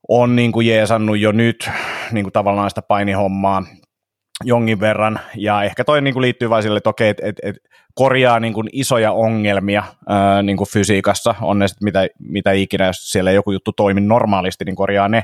on 0.08 0.36
niin 0.36 0.52
kuin 0.52 0.66
jeesannut 0.66 1.18
jo 1.18 1.32
nyt 1.32 1.70
niin 2.12 2.24
kuin 2.24 2.32
tavallaan 2.32 2.70
sitä 2.70 2.82
painihommaa 2.82 3.62
jonkin 4.44 4.80
verran, 4.80 5.20
ja 5.36 5.62
ehkä 5.62 5.84
toi 5.84 6.02
niin 6.02 6.14
kuin 6.14 6.22
liittyy 6.22 6.50
vain 6.50 6.62
sille, 6.62 6.76
että 6.76 6.90
okei, 6.90 7.08
että 7.08 7.22
et, 7.26 7.36
et 7.42 7.56
korjaa 7.94 8.40
niin 8.40 8.52
kuin 8.52 8.68
isoja 8.72 9.12
ongelmia 9.12 9.82
ää, 10.08 10.42
niin 10.42 10.56
kuin 10.56 10.70
fysiikassa, 10.70 11.34
on 11.40 11.58
ne 11.58 11.66
mitä, 11.82 12.08
mitä 12.18 12.52
ikinä, 12.52 12.86
jos 12.86 13.10
siellä 13.10 13.32
joku 13.32 13.52
juttu 13.52 13.72
toimi 13.72 14.00
normaalisti, 14.00 14.64
niin 14.64 14.76
korjaa 14.76 15.08
ne, 15.08 15.22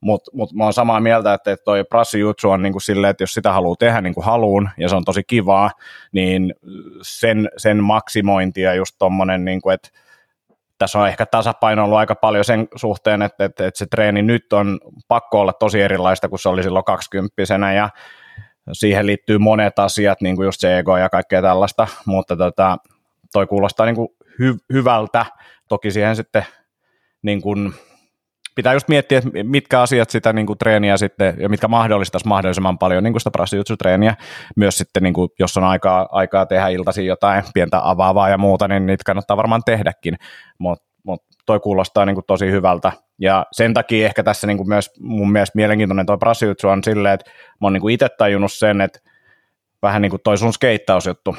mutta 0.00 0.30
mut 0.34 0.52
mä 0.52 0.64
oon 0.64 0.72
samaa 0.72 1.00
mieltä, 1.00 1.34
että 1.34 1.56
toi 1.56 1.84
prassijutsu 1.84 2.50
on 2.50 2.62
niin 2.62 2.72
kuin 2.72 2.82
silleen, 2.82 3.10
että 3.10 3.22
jos 3.22 3.34
sitä 3.34 3.52
haluaa 3.52 3.76
tehdä 3.78 4.00
niin 4.00 4.14
kuin 4.14 4.24
haluun, 4.24 4.68
ja 4.78 4.88
se 4.88 4.96
on 4.96 5.04
tosi 5.04 5.22
kivaa, 5.24 5.70
niin 6.12 6.54
sen, 7.02 7.48
sen 7.56 7.84
maksimointi 7.84 8.60
ja 8.60 8.74
just 8.74 8.96
tommonen, 8.98 9.44
niin 9.44 9.60
kuin, 9.60 9.74
että 9.74 9.88
tässä 10.78 10.98
on 10.98 11.08
ehkä 11.08 11.26
tasapaino 11.26 11.84
ollut 11.84 11.98
aika 11.98 12.14
paljon 12.14 12.44
sen 12.44 12.68
suhteen, 12.76 13.22
että, 13.22 13.44
että, 13.44 13.66
että 13.66 13.78
se 13.78 13.86
treeni 13.86 14.22
nyt 14.22 14.52
on 14.52 14.80
pakko 15.08 15.40
olla 15.40 15.52
tosi 15.52 15.80
erilaista 15.80 16.28
kuin 16.28 16.38
se 16.38 16.48
oli 16.48 16.62
silloin 16.62 16.84
kaksikymppisenä 16.84 17.72
ja 17.72 17.90
siihen 18.72 19.06
liittyy 19.06 19.38
monet 19.38 19.78
asiat, 19.78 20.20
niin 20.20 20.36
kuin 20.36 20.46
just 20.46 20.60
se 20.60 20.78
ego 20.78 20.96
ja 20.96 21.10
kaikkea 21.10 21.42
tällaista, 21.42 21.88
mutta 22.06 22.36
tota, 22.36 22.78
toi 23.32 23.46
kuulostaa 23.46 23.86
niin 23.86 23.96
kuin 23.96 24.08
hy- 24.22 24.64
hyvältä. 24.72 25.26
Toki 25.68 25.90
siihen 25.90 26.16
sitten 26.16 26.46
niin 27.22 27.42
kuin, 27.42 27.74
pitää 28.58 28.72
just 28.72 28.88
miettiä, 28.88 29.18
että 29.18 29.30
mitkä 29.42 29.80
asiat 29.80 30.10
sitä 30.10 30.32
niin 30.32 30.46
kuin 30.46 30.58
treeniä 30.58 30.96
sitten, 30.96 31.34
ja 31.40 31.48
mitkä 31.48 31.68
mahdollistaisi 31.68 32.28
mahdollisimman 32.28 32.78
paljon 32.78 33.04
niin 33.04 33.12
kuin 33.12 33.20
sitä 33.20 33.30
prassijutsu-treeniä. 33.30 34.14
Myös 34.56 34.78
sitten, 34.78 35.02
niin 35.02 35.14
kuin, 35.14 35.28
jos 35.38 35.56
on 35.56 35.64
aikaa, 35.64 36.08
aikaa 36.10 36.46
tehdä 36.46 36.68
iltaisin 36.68 37.06
jotain 37.06 37.44
pientä 37.54 37.80
avaavaa 37.82 38.28
ja 38.28 38.38
muuta, 38.38 38.68
niin 38.68 38.86
niitä 38.86 39.02
kannattaa 39.06 39.36
varmaan 39.36 39.62
tehdäkin. 39.66 40.16
Mutta 40.58 40.84
toi 41.46 41.60
kuulostaa 41.60 42.06
niin 42.06 42.14
kuin 42.14 42.24
tosi 42.26 42.50
hyvältä. 42.50 42.92
Ja 43.18 43.46
sen 43.52 43.74
takia 43.74 44.06
ehkä 44.06 44.22
tässä 44.22 44.46
niin 44.46 44.56
kuin 44.56 44.68
myös 44.68 44.90
mun 45.00 45.32
mielestä 45.32 45.56
mielenkiintoinen 45.56 46.06
toi 46.06 46.18
Brasiutsu 46.18 46.68
on 46.68 46.84
silleen, 46.84 47.14
että 47.14 47.30
mä 47.30 47.66
oon 47.66 47.72
niin 47.72 47.90
itse 47.90 48.08
tajunnut 48.18 48.52
sen, 48.52 48.80
että 48.80 48.98
vähän 49.82 50.02
niin 50.02 50.10
kuin 50.10 50.20
toi 50.24 50.38
sun 50.38 50.52
skeittausjuttu, 50.52 51.36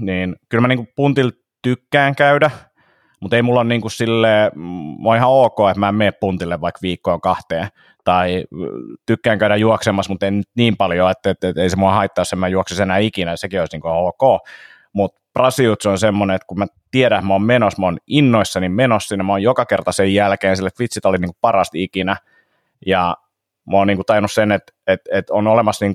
niin 0.00 0.36
kyllä 0.48 0.62
mä 0.62 0.68
niin 0.68 0.78
kuin 0.78 0.88
puntil 0.96 1.30
tykkään 1.62 2.14
käydä, 2.14 2.50
mutta 3.22 3.36
ei 3.36 3.42
mulla 3.42 3.60
ole 3.60 3.68
niin 3.68 3.80
kuin 3.80 3.90
silleen, 3.90 4.52
mä 5.02 5.08
oon 5.08 5.16
ihan 5.16 5.30
ok, 5.30 5.58
että 5.68 5.80
mä 5.80 5.88
en 5.88 5.94
mene 5.94 6.12
puntille 6.12 6.60
vaikka 6.60 6.78
viikkoon 6.82 7.20
kahteen, 7.20 7.68
tai 8.04 8.44
tykkään 9.06 9.38
käydä 9.38 9.56
juoksemassa, 9.56 10.12
mutta 10.12 10.26
en 10.26 10.42
niin 10.56 10.76
paljon, 10.76 11.10
että, 11.10 11.30
että, 11.30 11.48
että 11.48 11.62
ei 11.62 11.70
se 11.70 11.76
mua 11.76 11.92
haittaa, 11.92 12.22
jos 12.22 12.34
mä 12.36 12.48
juoksisi 12.48 12.82
enää 12.82 12.98
ikinä, 12.98 13.36
sekin 13.36 13.60
olisi 13.60 13.76
niin 13.76 13.82
ok, 13.84 14.42
mutta 14.92 15.20
Brasiutsu 15.32 15.90
on 15.90 15.98
semmoinen, 15.98 16.34
että 16.34 16.46
kun 16.46 16.58
mä 16.58 16.66
tiedän, 16.90 17.18
että 17.18 17.26
mä 17.26 17.34
oon 17.34 17.42
menossa, 17.42 17.80
mä 17.80 17.86
oon 17.86 17.98
innoissani 18.06 18.68
menossa 18.68 19.08
sinne, 19.08 19.24
mä 19.24 19.32
oon 19.32 19.42
joka 19.42 19.66
kerta 19.66 19.92
sen 19.92 20.14
jälkeen 20.14 20.56
sille, 20.56 20.68
että 20.68 20.82
vitsit 20.82 21.06
oli 21.06 21.18
niin 21.18 21.28
kuin 21.28 21.38
parasta 21.40 21.78
ikinä, 21.78 22.16
ja 22.86 23.16
mä 23.70 23.76
oon 23.76 23.86
niin 23.86 23.98
kuin 23.98 24.06
tajunnut 24.06 24.32
sen, 24.32 24.52
että, 24.52 24.72
että, 24.86 25.10
että 25.12 25.34
on 25.34 25.46
olemassa 25.46 25.84
niin 25.84 25.94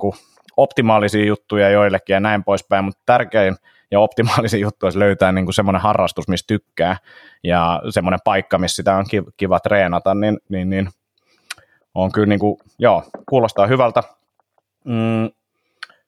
optimaalisia 0.57 1.25
juttuja 1.25 1.69
joillekin 1.69 2.13
ja 2.13 2.19
näin 2.19 2.43
poispäin, 2.43 2.85
mutta 2.85 3.01
tärkein 3.05 3.55
ja 3.91 3.99
optimaalisin 3.99 4.61
juttu 4.61 4.85
olisi 4.85 4.99
löytää 4.99 5.31
niin 5.31 5.45
kuin 5.45 5.53
semmoinen 5.53 5.81
harrastus, 5.81 6.27
missä 6.27 6.45
tykkää 6.47 6.97
ja 7.43 7.81
semmoinen 7.89 8.19
paikka, 8.23 8.57
missä 8.57 8.75
sitä 8.75 8.95
on 8.95 9.05
kiva 9.37 9.59
treenata, 9.59 10.15
niin, 10.15 10.37
niin, 10.49 10.69
niin 10.69 10.87
on 11.95 12.11
kyllä 12.11 12.27
niin 12.27 12.39
kuin, 12.39 12.57
joo, 12.79 13.03
kuulostaa 13.29 13.67
hyvältä. 13.67 14.03
Mm, 14.85 15.29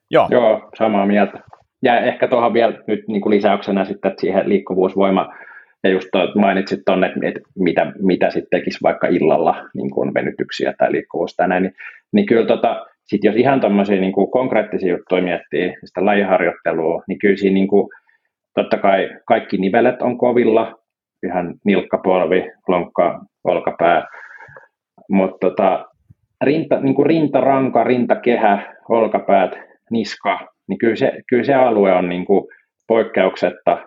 joo. 0.10 0.28
joo, 0.32 0.70
samaa 0.78 1.06
mieltä. 1.06 1.40
Ja 1.84 2.00
ehkä 2.00 2.28
tuohon 2.28 2.54
vielä 2.54 2.74
nyt 2.88 3.08
niin 3.08 3.22
kuin 3.22 3.36
lisäyksenä 3.36 3.86
sitten 3.86 4.12
että 4.12 4.22
siihen 4.22 4.50
liikkuvuusvoima, 4.50 5.34
ja 5.84 5.90
just 5.90 6.08
to, 6.12 6.20
mainitsit 6.36 6.80
tuonne, 6.86 7.14
että, 7.24 7.40
mitä, 7.56 7.92
mitä 8.00 8.30
sitten 8.30 8.60
tekisi 8.60 8.80
vaikka 8.84 9.08
illalla 9.08 9.66
niin 9.74 9.90
kuin 9.90 10.14
venytyksiä 10.14 10.74
tai 10.78 10.92
liikkuvuutta 10.92 11.48
näin, 11.48 11.64
niin, 11.64 11.76
niin 12.12 12.26
kyllä 12.26 12.46
tota, 12.46 12.86
sit 13.10 13.24
jos 13.24 13.36
ihan 13.36 13.62
tuommoisia 13.62 14.02
niin 14.02 14.32
konkreettisia 14.32 14.90
juttuja 14.90 15.22
miettii, 15.22 15.74
sitä 15.86 16.06
lajiharjoittelua, 16.06 17.04
niin 17.08 17.20
kyllä 17.20 17.38
siinä 17.38 17.54
niin 17.54 17.68
kuin, 17.68 17.90
totta 18.56 18.78
kai 18.78 19.10
kaikki 19.26 19.58
nivelet 19.58 20.02
on 20.02 20.18
kovilla, 20.18 20.80
ihan 21.26 21.54
nilkkapolvi, 21.66 22.52
lonkka, 22.68 23.20
olkapää, 23.44 24.08
mutta 25.10 25.50
tota, 25.50 25.86
rinta, 26.42 26.80
niin 26.80 26.96
kuin 26.96 27.06
rintaranka, 27.06 27.84
rintakehä, 27.84 28.76
olkapäät, 28.90 29.52
niska, 29.92 30.40
niin 30.68 30.78
kyllä 30.78 30.96
se, 30.96 31.12
kyllä 31.30 31.44
se 31.44 31.54
alue 31.54 31.94
on 31.94 32.10
niin 32.10 32.26
kuin 32.26 32.48
poikkeuksetta 32.88 33.78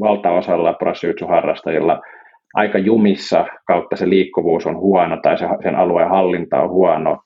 valtaosalla 0.00 0.72
brassyytsuharrastajilla 0.72 2.00
aika 2.54 2.78
jumissa 2.78 3.46
kautta 3.66 3.96
se 3.96 4.08
liikkuvuus 4.08 4.66
on 4.66 4.76
huono 4.76 5.18
tai 5.22 5.38
se, 5.38 5.46
sen 5.62 5.76
alueen 5.76 6.08
hallinta 6.08 6.62
on 6.62 6.70
huono. 6.70 7.18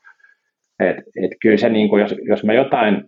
Et, 0.80 0.96
et 0.96 1.30
kyllä 1.42 1.56
se, 1.56 1.68
niin 1.68 1.88
kuin, 1.88 2.00
jos, 2.00 2.14
jos 2.28 2.44
mä 2.44 2.52
jotain, 2.52 3.04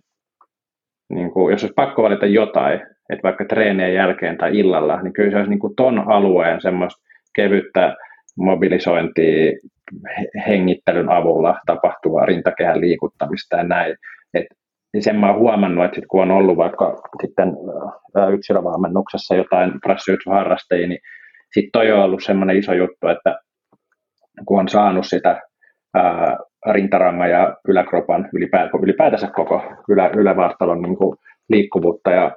niin 1.09 1.31
kuin, 1.31 1.51
jos 1.51 1.63
olisi 1.63 1.73
pakko 1.73 2.03
valita 2.03 2.25
jotain, 2.25 2.81
että 3.09 3.23
vaikka 3.23 3.45
treenien 3.45 3.93
jälkeen 3.93 4.37
tai 4.37 4.59
illalla, 4.59 5.01
niin 5.01 5.13
kyllä 5.13 5.31
se 5.31 5.37
olisi 5.37 5.49
niin 5.49 5.59
kuin 5.59 5.75
ton 5.75 6.11
alueen 6.11 6.61
semmoista 6.61 7.01
kevyttä 7.35 7.95
mobilisointia 8.37 9.51
hengittelyn 10.47 11.09
avulla 11.09 11.59
tapahtuvaa 11.65 12.25
rintakehän 12.25 12.81
liikuttamista 12.81 13.57
ja 13.57 13.63
näin. 13.63 13.95
Et 14.33 14.45
niin 14.93 15.03
sen 15.03 15.15
mä 15.15 15.31
oon 15.31 15.39
huomannut, 15.39 15.85
että 15.85 15.95
sit 15.95 16.05
kun 16.07 16.21
on 16.21 16.31
ollut 16.31 16.57
vaikka 16.57 17.01
sitten 17.21 17.53
yksilövalmennuksessa 18.33 19.35
jotain 19.35 19.71
brassiytsuharrastajia, 19.81 20.87
niin 20.87 20.99
sitten 21.53 21.71
toi 21.71 21.91
on 21.91 22.03
ollut 22.03 22.23
semmoinen 22.23 22.57
iso 22.57 22.73
juttu, 22.73 23.07
että 23.07 23.39
kun 24.45 24.59
on 24.59 24.69
saanut 24.69 25.07
sitä 25.07 25.41
ää, 25.93 26.37
rintarangan 26.71 27.29
ja 27.29 27.57
yläkropan 27.67 28.29
ylipäätänsä, 28.81 29.27
koko 29.35 29.61
ylä, 29.89 30.09
ylävartalon 30.15 30.81
niin 30.81 30.97
kuin 30.97 31.17
liikkuvuutta 31.49 32.11
ja, 32.11 32.31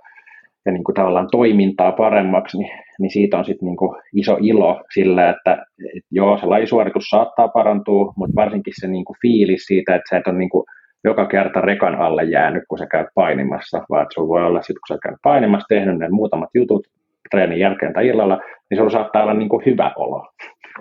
ja 0.67 0.73
niin 0.73 0.85
kuin 0.85 0.95
tavallaan 0.95 1.29
toimintaa 1.31 1.93
paremmaksi, 1.93 2.59
niin, 2.59 2.71
niin 2.99 3.11
siitä 3.11 3.39
on 3.39 3.45
sitten 3.45 3.67
niin 3.67 3.77
kuin 3.77 3.97
iso 4.13 4.39
ilo 4.41 4.83
sillä, 4.95 5.31
että 5.31 5.67
et 5.97 6.05
joo, 6.11 6.39
se 6.39 6.47
lajisuoritus 6.47 7.05
saattaa 7.05 7.49
parantua, 7.49 8.13
mutta 8.17 8.37
varsinkin 8.37 8.73
se 8.81 8.89
niin 8.89 9.05
kuin 9.05 9.17
fiilis 9.23 9.67
siitä, 9.67 9.95
että 9.95 10.09
sä 10.11 10.17
et 10.17 10.27
ole 10.27 10.39
niin 10.39 10.51
kuin 10.51 10.65
joka 11.05 11.27
kerta 11.27 11.61
rekan 11.61 11.95
alle 11.95 12.25
jäänyt, 12.25 12.63
kun 12.69 12.79
sä 12.79 12.87
käyt 12.87 13.07
painimassa, 13.15 13.83
vaan 13.91 14.07
sulla 14.15 14.29
voi 14.29 14.45
olla 14.45 14.63
sitten, 14.63 14.81
kun 14.89 14.97
sä 14.97 15.01
käyt 15.03 15.19
painimassa, 15.23 15.67
tehnyt 15.69 15.99
ne 15.99 16.09
muutamat 16.09 16.51
jutut 16.55 16.87
treenin 17.31 17.59
jälkeen 17.59 17.93
tai 17.93 18.07
illalla, 18.07 18.41
niin 18.71 18.79
sulla 18.79 18.91
saattaa 18.91 19.23
olla 19.23 19.35
niin 19.35 19.49
kuin 19.49 19.65
hyvä 19.67 19.93
olo. 19.97 20.27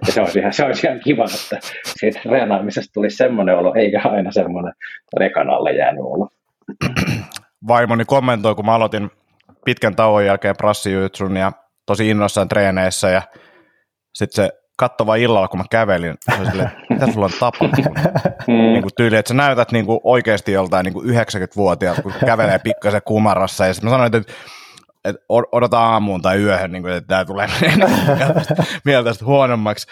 Ja 0.05 0.11
se 0.11 0.21
olisi 0.21 0.39
ihan, 0.39 0.53
se 0.53 0.65
olisi 0.65 0.87
ihan 0.87 0.99
kiva, 0.99 1.23
että 1.23 1.67
siitä 1.85 2.19
treenaamisesta 2.19 2.93
tulisi 2.93 3.17
semmoinen 3.17 3.57
olo, 3.57 3.73
eikä 3.75 4.01
aina 4.05 4.31
semmoinen 4.31 4.73
rekan 5.19 5.49
alle 5.49 5.71
jäänyt 5.71 6.03
olo. 6.03 6.29
Vaimoni 7.67 8.05
kommentoi, 8.05 8.55
kun 8.55 8.65
mä 8.65 8.73
aloitin 8.73 9.09
pitkän 9.65 9.95
tauon 9.95 10.25
jälkeen 10.25 10.55
prassijyytsun 10.57 11.37
ja 11.37 11.51
tosi 11.85 12.09
innoissaan 12.09 12.47
treeneissä 12.47 13.09
ja 13.09 13.21
sitten 14.13 14.45
se 14.45 14.51
kattova 14.77 15.15
illalla, 15.15 15.47
kun 15.47 15.59
mä 15.59 15.65
kävelin, 15.71 16.15
se 16.19 16.41
oli 16.41 16.49
silleen, 16.49 16.71
mitä 16.89 17.07
sulla 17.11 17.25
on 17.25 17.31
tapahtunut? 17.39 17.97
Mm. 18.47 18.53
Niin 18.53 18.81
kuin 18.81 18.95
tyyli, 18.97 19.15
että 19.15 19.27
sä 19.27 19.33
näytät 19.33 19.71
niin 19.71 19.85
kuin 19.85 19.99
oikeasti 20.03 20.51
joltain 20.51 20.83
niin 20.83 20.93
kuin 20.93 21.09
90-vuotiaalta, 21.09 22.01
kun 22.01 22.13
kävelee 22.25 22.59
pikkasen 22.59 23.01
kumarassa. 23.05 23.65
Ja 23.65 23.73
sitten 23.73 23.89
mä 23.89 23.93
sanoin, 23.93 24.15
että 24.15 24.33
että 25.05 25.21
odota 25.51 25.80
aamuun 25.80 26.21
tai 26.21 26.38
yöhön, 26.38 26.71
niin 26.71 26.84
kuin, 26.84 26.93
että 26.93 27.07
tämä 27.07 27.25
tulee 27.25 27.47
mieltä 28.85 29.09
huonommaksi. 29.25 29.88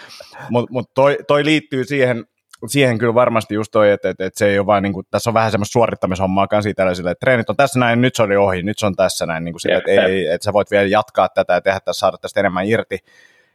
Mutta 0.50 0.74
mut 0.74 0.94
toi, 0.94 1.18
toi 1.28 1.46
liittyy 1.46 1.84
siihen, 1.84 2.26
siihen 2.68 2.98
kyllä 2.98 3.14
varmasti 3.14 3.56
just 3.56 3.72
toi, 3.72 3.92
että, 3.92 4.10
että, 4.10 4.26
että 4.26 4.38
se 4.38 4.48
ei 4.48 4.60
ole 4.60 4.66
vaan, 4.66 4.84
niin 4.84 4.94
kuin, 4.94 5.06
tässä 5.12 5.30
on 5.30 5.34
vähän 5.34 5.52
semmoista 5.52 5.74
suorittamishommaa 5.74 6.48
kanssa 6.48 6.72
tällä 6.76 6.96
sille, 6.96 7.12
että 7.12 7.26
treenit 7.26 7.50
on 7.50 7.56
tässä 7.56 7.80
näin, 7.80 8.02
nyt 8.02 8.16
se 8.16 8.24
oli 8.24 8.36
ohi, 8.36 8.64
nyt 8.64 8.80
se 8.80 8.86
on 8.86 8.96
tässä 8.96 9.26
näin, 9.26 9.44
niin 9.44 9.54
kuin 9.54 9.62
sille, 9.62 9.78
että, 9.78 9.92
ei, 9.92 10.28
että 10.28 10.46
sä 10.46 10.54
voit 10.54 10.72
vielä 10.72 10.88
jatkaa 10.88 11.30
tätä 11.30 11.54
ja 11.54 11.62
tehdä 11.62 11.80
tässä, 11.80 12.00
saada 12.00 12.18
tästä 12.18 12.40
enemmän 12.40 12.66
irti. 12.66 12.98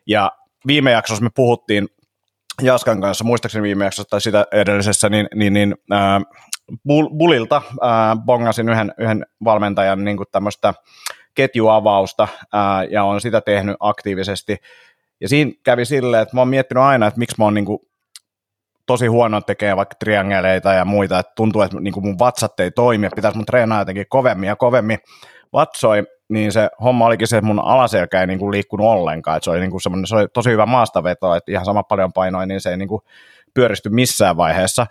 Ja 0.06 0.32
viime 0.66 0.90
jaksossa 0.90 1.24
me 1.24 1.30
puhuttiin 1.34 1.88
Jaskan 2.62 3.00
kanssa, 3.00 3.24
muistaakseni 3.24 3.62
viime 3.62 3.84
jaksossa 3.84 4.10
tai 4.10 4.20
sitä 4.20 4.46
edellisessä, 4.52 5.08
niin, 5.08 5.28
niin, 5.34 5.52
niin 5.52 5.74
äh, 5.92 6.22
Bulilta 7.18 7.56
äh, 7.56 8.24
bongasin 8.24 8.68
yhden, 8.68 8.94
yhden 8.98 9.26
valmentajan 9.44 10.04
niin 10.04 10.16
kuin 10.16 10.26
tämmöistä 10.32 10.74
ketjuavausta 11.36 12.22
äh, 12.22 12.60
ja 12.90 13.04
on 13.04 13.20
sitä 13.20 13.40
tehnyt 13.40 13.76
aktiivisesti. 13.80 14.56
Ja 15.20 15.28
siinä 15.28 15.50
kävi 15.64 15.84
silleen, 15.84 16.22
että 16.22 16.36
mä 16.36 16.40
oon 16.40 16.48
miettinyt 16.48 16.84
aina, 16.84 17.06
että 17.06 17.18
miksi 17.18 17.36
mä 17.38 17.44
oon 17.44 17.54
niin 17.54 17.64
kuin, 17.64 17.78
tosi 18.86 19.06
huono 19.06 19.40
tekee 19.40 19.76
vaikka 19.76 19.94
triangeleita 19.98 20.72
ja 20.72 20.84
muita, 20.84 21.18
että 21.18 21.32
tuntuu, 21.36 21.62
että 21.62 21.80
niin 21.80 21.94
kuin 21.94 22.06
mun 22.06 22.18
vatsat 22.18 22.60
ei 22.60 22.70
toimi, 22.70 23.06
että 23.06 23.16
pitäisi 23.16 23.36
mun 23.36 23.46
treenaa 23.46 23.80
jotenkin 23.80 24.06
kovemmin 24.08 24.46
ja 24.46 24.56
kovemmin 24.56 24.98
vatsoi, 25.52 26.04
niin 26.28 26.52
se 26.52 26.68
homma 26.84 27.06
olikin 27.06 27.28
se, 27.28 27.36
että 27.36 27.46
mun 27.46 27.60
alaselkä 27.64 28.20
ei 28.20 28.26
niin 28.26 28.38
kuin 28.38 28.50
liikkunut 28.50 28.86
ollenkaan, 28.86 29.36
että 29.36 29.44
se 29.44 29.50
oli, 29.50 29.60
niin 29.60 29.70
kuin 29.70 29.80
se 29.80 30.14
oli 30.16 30.28
tosi 30.28 30.50
hyvä 30.50 30.66
maastaveto, 30.66 31.34
että 31.34 31.52
ihan 31.52 31.64
sama 31.64 31.82
paljon 31.82 32.12
painoin, 32.12 32.48
niin 32.48 32.60
se 32.60 32.70
ei 32.70 32.76
niin 32.76 32.88
kuin 32.88 33.02
pyöristy 33.54 33.88
missään 33.88 34.36
vaiheessa. 34.36 34.86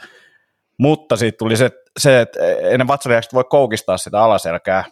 Mutta 0.79 1.17
sitten 1.17 1.39
tuli 1.39 1.57
se, 1.57 1.69
se 1.99 2.21
että 2.21 2.39
ennen 2.61 2.87
vatsaliakset 2.87 3.33
voi 3.33 3.43
koukistaa 3.49 3.97
sitä 3.97 4.21
alaselkää, 4.23 4.83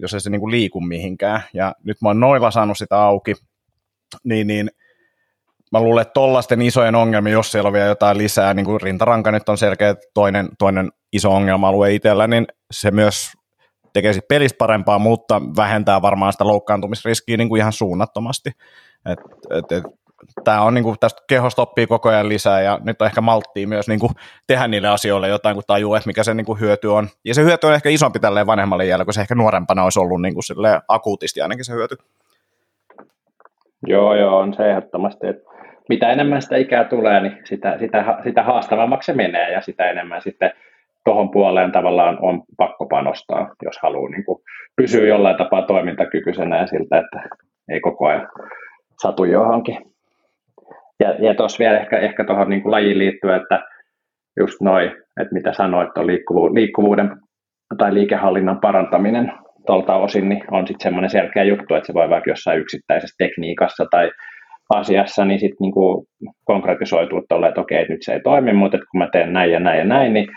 jos 0.00 0.14
ei 0.14 0.20
se 0.20 0.30
niin 0.30 0.40
kuin 0.40 0.50
liiku 0.50 0.80
mihinkään. 0.80 1.42
Ja 1.54 1.74
nyt 1.84 1.96
mä 2.02 2.08
oon 2.08 2.20
noilla 2.20 2.50
saanut 2.50 2.78
sitä 2.78 3.02
auki, 3.02 3.34
niin, 4.24 4.46
niin 4.46 4.70
mä 5.72 5.80
luulen, 5.80 6.02
että 6.02 6.12
tollaisten 6.12 6.62
isojen 6.62 6.94
ongelmia, 6.94 7.32
jos 7.32 7.52
siellä 7.52 7.66
on 7.66 7.72
vielä 7.72 7.86
jotain 7.86 8.18
lisää, 8.18 8.54
niin 8.54 8.66
kuin 8.66 8.80
rintaranka 8.80 9.32
nyt 9.32 9.48
on 9.48 9.58
selkeä 9.58 9.94
toinen, 10.14 10.48
toinen 10.58 10.90
iso 11.12 11.30
ongelma-alue 11.30 11.94
itsellä, 11.94 12.26
niin 12.26 12.46
se 12.70 12.90
myös 12.90 13.32
tekee 13.92 14.12
sit 14.12 14.28
pelistä 14.28 14.58
parempaa, 14.58 14.98
mutta 14.98 15.42
vähentää 15.56 16.02
varmaan 16.02 16.32
sitä 16.32 16.46
loukkaantumisriskiä 16.46 17.36
niin 17.36 17.48
kuin 17.48 17.58
ihan 17.58 17.72
suunnattomasti. 17.72 18.50
Et, 19.06 19.18
et, 19.50 19.72
et, 19.72 19.84
tämä 20.44 20.62
on 20.62 20.74
niin 20.74 20.84
kuin, 20.84 20.96
tästä 21.00 21.22
kehosta 21.28 21.62
oppii 21.62 21.86
koko 21.86 22.08
ajan 22.08 22.28
lisää 22.28 22.60
ja 22.60 22.78
nyt 22.84 23.02
on 23.02 23.06
ehkä 23.06 23.20
malttia 23.20 23.68
myös 23.68 23.88
niin 23.88 24.00
kuin, 24.00 24.12
tehdä 24.46 24.68
niille 24.68 24.88
asioille 24.88 25.28
jotain, 25.28 25.54
kun 25.54 25.62
tajuu, 25.66 25.94
että 25.94 26.06
mikä 26.06 26.24
se 26.24 26.34
niin 26.34 26.46
kuin, 26.46 26.60
hyöty 26.60 26.86
on. 26.86 27.08
Ja 27.24 27.34
se 27.34 27.42
hyöty 27.42 27.66
on 27.66 27.74
ehkä 27.74 27.88
isompi 27.88 28.18
tälleen 28.18 28.46
vanhemmalle 28.46 28.86
jälleen, 28.86 29.06
kun 29.06 29.14
se 29.14 29.20
ehkä 29.20 29.34
nuorempana 29.34 29.84
olisi 29.84 30.00
ollut 30.00 30.22
niin 30.22 30.34
kuin, 30.34 30.44
silleen, 30.44 30.80
akuutisti 30.88 31.40
ainakin 31.40 31.64
se 31.64 31.72
hyöty. 31.72 31.96
Joo, 33.86 34.14
joo, 34.14 34.38
on 34.38 34.54
se 34.54 34.70
ehdottomasti. 34.70 35.26
Että 35.26 35.50
mitä 35.88 36.10
enemmän 36.10 36.42
sitä 36.42 36.56
ikää 36.56 36.84
tulee, 36.84 37.20
niin 37.20 37.36
sitä, 37.44 37.78
sitä, 37.78 38.18
sitä 38.24 38.42
haastavammaksi 38.42 39.06
se 39.06 39.12
menee 39.12 39.52
ja 39.52 39.60
sitä 39.60 39.90
enemmän 39.90 40.22
sitten 40.22 40.52
tuohon 41.04 41.30
puoleen 41.30 41.72
tavallaan 41.72 42.18
on 42.20 42.42
pakko 42.56 42.86
panostaa, 42.86 43.54
jos 43.62 43.78
haluaa 43.82 44.10
niin 44.10 44.24
kuin 44.24 44.42
pysyä 44.76 45.06
jollain 45.06 45.36
tapaa 45.36 45.62
toimintakykyisenä 45.62 46.60
ja 46.60 46.66
siltä, 46.66 46.98
että 46.98 47.36
ei 47.68 47.80
koko 47.80 48.06
ajan 48.06 48.28
satu 49.02 49.24
johonkin. 49.24 49.89
Ja, 51.00 51.14
ja 51.26 51.34
tuossa 51.34 51.58
vielä 51.58 51.78
ehkä, 51.78 51.98
ehkä 51.98 52.24
tuohon 52.24 52.50
niin 52.50 52.62
lajiin 52.64 52.98
liittyen, 52.98 53.42
että 53.42 53.64
just 54.40 54.60
noin, 54.60 54.88
että 55.20 55.34
mitä 55.34 55.52
sanoit, 55.52 55.98
on 55.98 56.06
liikkuvuuden, 56.06 56.54
liikkuvuuden 56.54 57.10
tai 57.78 57.94
liikehallinnan 57.94 58.60
parantaminen 58.60 59.32
tuolta 59.66 59.96
osin, 59.96 60.28
niin 60.28 60.42
on 60.50 60.66
sitten 60.66 60.82
semmoinen 60.82 61.10
selkeä 61.10 61.44
juttu, 61.44 61.74
että 61.74 61.86
se 61.86 61.94
voi 61.94 62.08
vaikka 62.08 62.30
jossain 62.30 62.60
yksittäisessä 62.60 63.14
tekniikassa 63.18 63.86
tai 63.90 64.10
asiassa, 64.70 65.24
niin 65.24 65.40
sitten 65.40 65.56
niin 65.60 65.74
konkretisoituu 66.44 67.22
tuolle, 67.28 67.48
että 67.48 67.60
okei, 67.60 67.88
nyt 67.88 68.02
se 68.02 68.12
ei 68.12 68.20
toimi, 68.20 68.52
mutta 68.52 68.78
kun 68.78 68.98
mä 68.98 69.08
teen 69.12 69.32
näin 69.32 69.52
ja 69.52 69.60
näin 69.60 69.78
ja 69.78 69.84
näin, 69.84 70.12
niin 70.12 70.28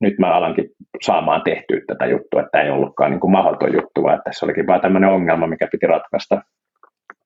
nyt 0.00 0.18
mä 0.18 0.34
alankin 0.34 0.64
saamaan 1.02 1.42
tehtyä 1.42 1.80
tätä 1.86 2.06
juttua, 2.06 2.42
että 2.42 2.60
ei 2.60 2.70
ollutkaan 2.70 3.10
niin 3.10 3.20
kuin 3.20 3.30
mahdoton 3.30 3.72
juttu, 3.72 4.02
vaan 4.02 4.14
että 4.14 4.24
tässä 4.24 4.46
olikin 4.46 4.66
vaan 4.66 4.80
tämmöinen 4.80 5.10
ongelma, 5.10 5.46
mikä 5.46 5.68
piti 5.72 5.86
ratkaista. 5.86 6.42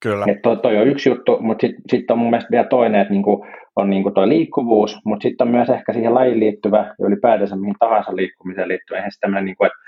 Kyllä. 0.04 0.24
Että 0.28 0.42
toi, 0.42 0.56
toi 0.56 0.76
on 0.76 0.88
yksi 0.88 1.08
juttu, 1.08 1.38
mutta 1.40 1.66
sitten 1.66 1.82
sit 1.90 2.10
on 2.10 2.18
mun 2.18 2.30
mielestä 2.30 2.50
vielä 2.50 2.66
toinen, 2.66 3.00
että 3.00 3.12
niinku, 3.12 3.46
on 3.76 3.90
niinku 3.90 4.10
toi 4.10 4.28
liikkuvuus, 4.28 4.98
mutta 5.04 5.22
sitten 5.22 5.46
on 5.46 5.54
myös 5.54 5.70
ehkä 5.70 5.92
siihen 5.92 6.14
lajiin 6.14 6.40
liittyvä 6.40 6.94
ja 6.98 7.06
ylipäätänsä 7.06 7.56
mihin 7.56 7.76
tahansa 7.78 8.16
liikkumiseen 8.16 8.68
liittyvä, 8.68 8.96
eihän 8.96 9.10
tämmöinen 9.20 9.44
niinku, 9.44 9.64
että 9.64 9.78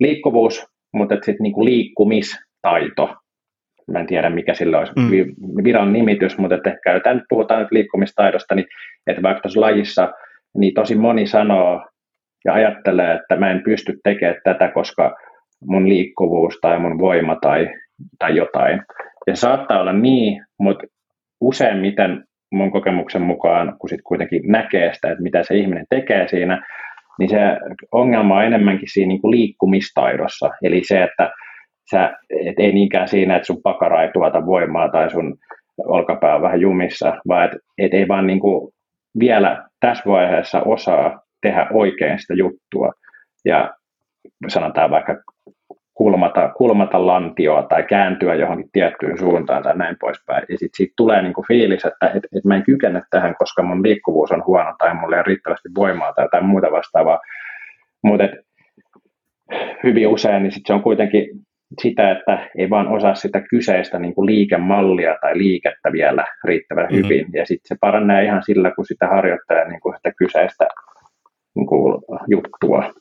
liikkuvuus, 0.00 0.66
mutta 0.92 1.14
sitten 1.14 1.42
niinku 1.42 1.64
liikkumistaito, 1.64 3.14
mä 3.92 4.00
en 4.00 4.06
tiedä 4.06 4.30
mikä 4.30 4.54
sillä 4.54 4.78
olisi 4.78 4.92
mm. 4.96 5.64
viran 5.64 5.92
nimitys, 5.92 6.38
mutta 6.38 6.54
että 6.54 6.76
käytetään 6.84 7.16
nyt, 7.16 7.24
puhutaan 7.28 7.60
nyt 7.62 7.72
liikkumistaidosta, 7.72 8.54
niin 8.54 8.66
että 9.06 9.22
vaikka 9.22 9.40
tuossa 9.40 9.60
lajissa, 9.60 10.12
niin 10.56 10.74
tosi 10.74 10.94
moni 10.94 11.26
sanoo 11.26 11.86
ja 12.44 12.52
ajattelee, 12.52 13.14
että 13.14 13.36
mä 13.36 13.50
en 13.50 13.62
pysty 13.62 13.98
tekemään 14.04 14.40
tätä, 14.44 14.68
koska 14.68 15.16
mun 15.66 15.88
liikkuvuus 15.88 16.58
tai 16.60 16.78
mun 16.78 16.98
voima 16.98 17.36
tai, 17.36 17.68
tai 18.18 18.36
jotain. 18.36 18.82
Ja 19.26 19.36
saattaa 19.36 19.80
olla 19.80 19.92
niin, 19.92 20.42
mutta 20.58 20.86
useimmiten 21.40 22.24
mun 22.52 22.70
kokemuksen 22.70 23.22
mukaan, 23.22 23.76
kun 23.78 23.88
sitten 23.88 24.04
kuitenkin 24.04 24.42
näkee 24.46 24.94
sitä, 24.94 25.10
että 25.10 25.22
mitä 25.22 25.42
se 25.42 25.56
ihminen 25.56 25.86
tekee 25.90 26.28
siinä, 26.28 26.66
niin 27.18 27.30
se 27.30 27.38
ongelma 27.92 28.36
on 28.36 28.44
enemmänkin 28.44 28.88
siinä 28.92 29.08
niin 29.08 29.20
kuin 29.20 29.30
liikkumistaidossa. 29.30 30.50
Eli 30.62 30.84
se, 30.84 31.02
että 31.02 31.30
sä, 31.90 32.12
et 32.46 32.54
ei 32.58 32.72
niinkään 32.72 33.08
siinä, 33.08 33.36
että 33.36 33.46
sun 33.46 33.62
pakara 33.62 34.02
ei 34.02 34.10
tuota 34.12 34.46
voimaa 34.46 34.88
tai 34.88 35.10
sun 35.10 35.36
olkapää 35.84 36.36
on 36.36 36.42
vähän 36.42 36.60
jumissa, 36.60 37.16
vaan 37.28 37.44
että 37.44 37.58
et 37.78 37.94
ei 37.94 38.08
vaan 38.08 38.26
niin 38.26 38.40
kuin 38.40 38.74
vielä 39.18 39.68
tässä 39.80 40.04
vaiheessa 40.06 40.62
osaa 40.62 41.20
tehdä 41.42 41.66
oikein 41.72 42.18
sitä 42.18 42.34
juttua. 42.34 42.92
Ja 43.44 43.74
sanotaan 44.48 44.90
vaikka 44.90 45.22
kulmata, 45.94 46.48
kulmata 46.56 47.06
lantioa 47.06 47.62
tai 47.62 47.82
kääntyä 47.82 48.34
johonkin 48.34 48.70
tiettyyn 48.72 49.18
suuntaan 49.18 49.62
tai 49.62 49.76
näin 49.76 49.96
poispäin. 50.00 50.44
Ja 50.48 50.58
sitten 50.58 50.76
siitä 50.76 50.92
tulee 50.96 51.22
niinku 51.22 51.44
fiilis, 51.48 51.84
että 51.84 52.08
et, 52.08 52.24
et 52.36 52.44
mä 52.44 52.56
en 52.56 52.62
kykene 52.62 53.02
tähän, 53.10 53.34
koska 53.38 53.62
mun 53.62 53.82
liikkuvuus 53.82 54.32
on 54.32 54.44
huono 54.46 54.74
tai 54.78 54.94
mulla 54.94 55.16
ei 55.16 55.20
ole 55.20 55.26
riittävästi 55.26 55.68
voimaa 55.74 56.12
tai 56.12 56.24
jotain 56.24 56.46
muuta 56.46 56.72
vastaavaa. 56.72 57.20
Mutta 58.04 58.24
hyvin 59.84 60.08
usein 60.08 60.42
niin 60.42 60.52
sit 60.52 60.66
se 60.66 60.72
on 60.72 60.82
kuitenkin 60.82 61.28
sitä, 61.82 62.10
että 62.10 62.48
ei 62.58 62.70
vaan 62.70 62.88
osaa 62.88 63.14
sitä 63.14 63.40
kyseistä 63.50 63.98
niin 63.98 64.14
kuin 64.14 64.26
liikemallia 64.26 65.16
tai 65.20 65.38
liikettä 65.38 65.92
vielä 65.92 66.24
riittävän 66.44 66.84
mm-hmm. 66.84 67.04
hyvin. 67.04 67.26
Ja 67.32 67.46
sitten 67.46 67.68
se 67.68 67.76
paranee 67.80 68.24
ihan 68.24 68.42
sillä, 68.42 68.70
kun 68.70 68.86
sitä 68.86 69.06
harjoittaa 69.06 69.64
niin 69.64 69.80
kuin 69.80 69.96
sitä 69.96 70.12
kyseistä 70.18 70.68
niin 71.54 71.66
kuin 71.66 72.02
juttua. 72.28 72.92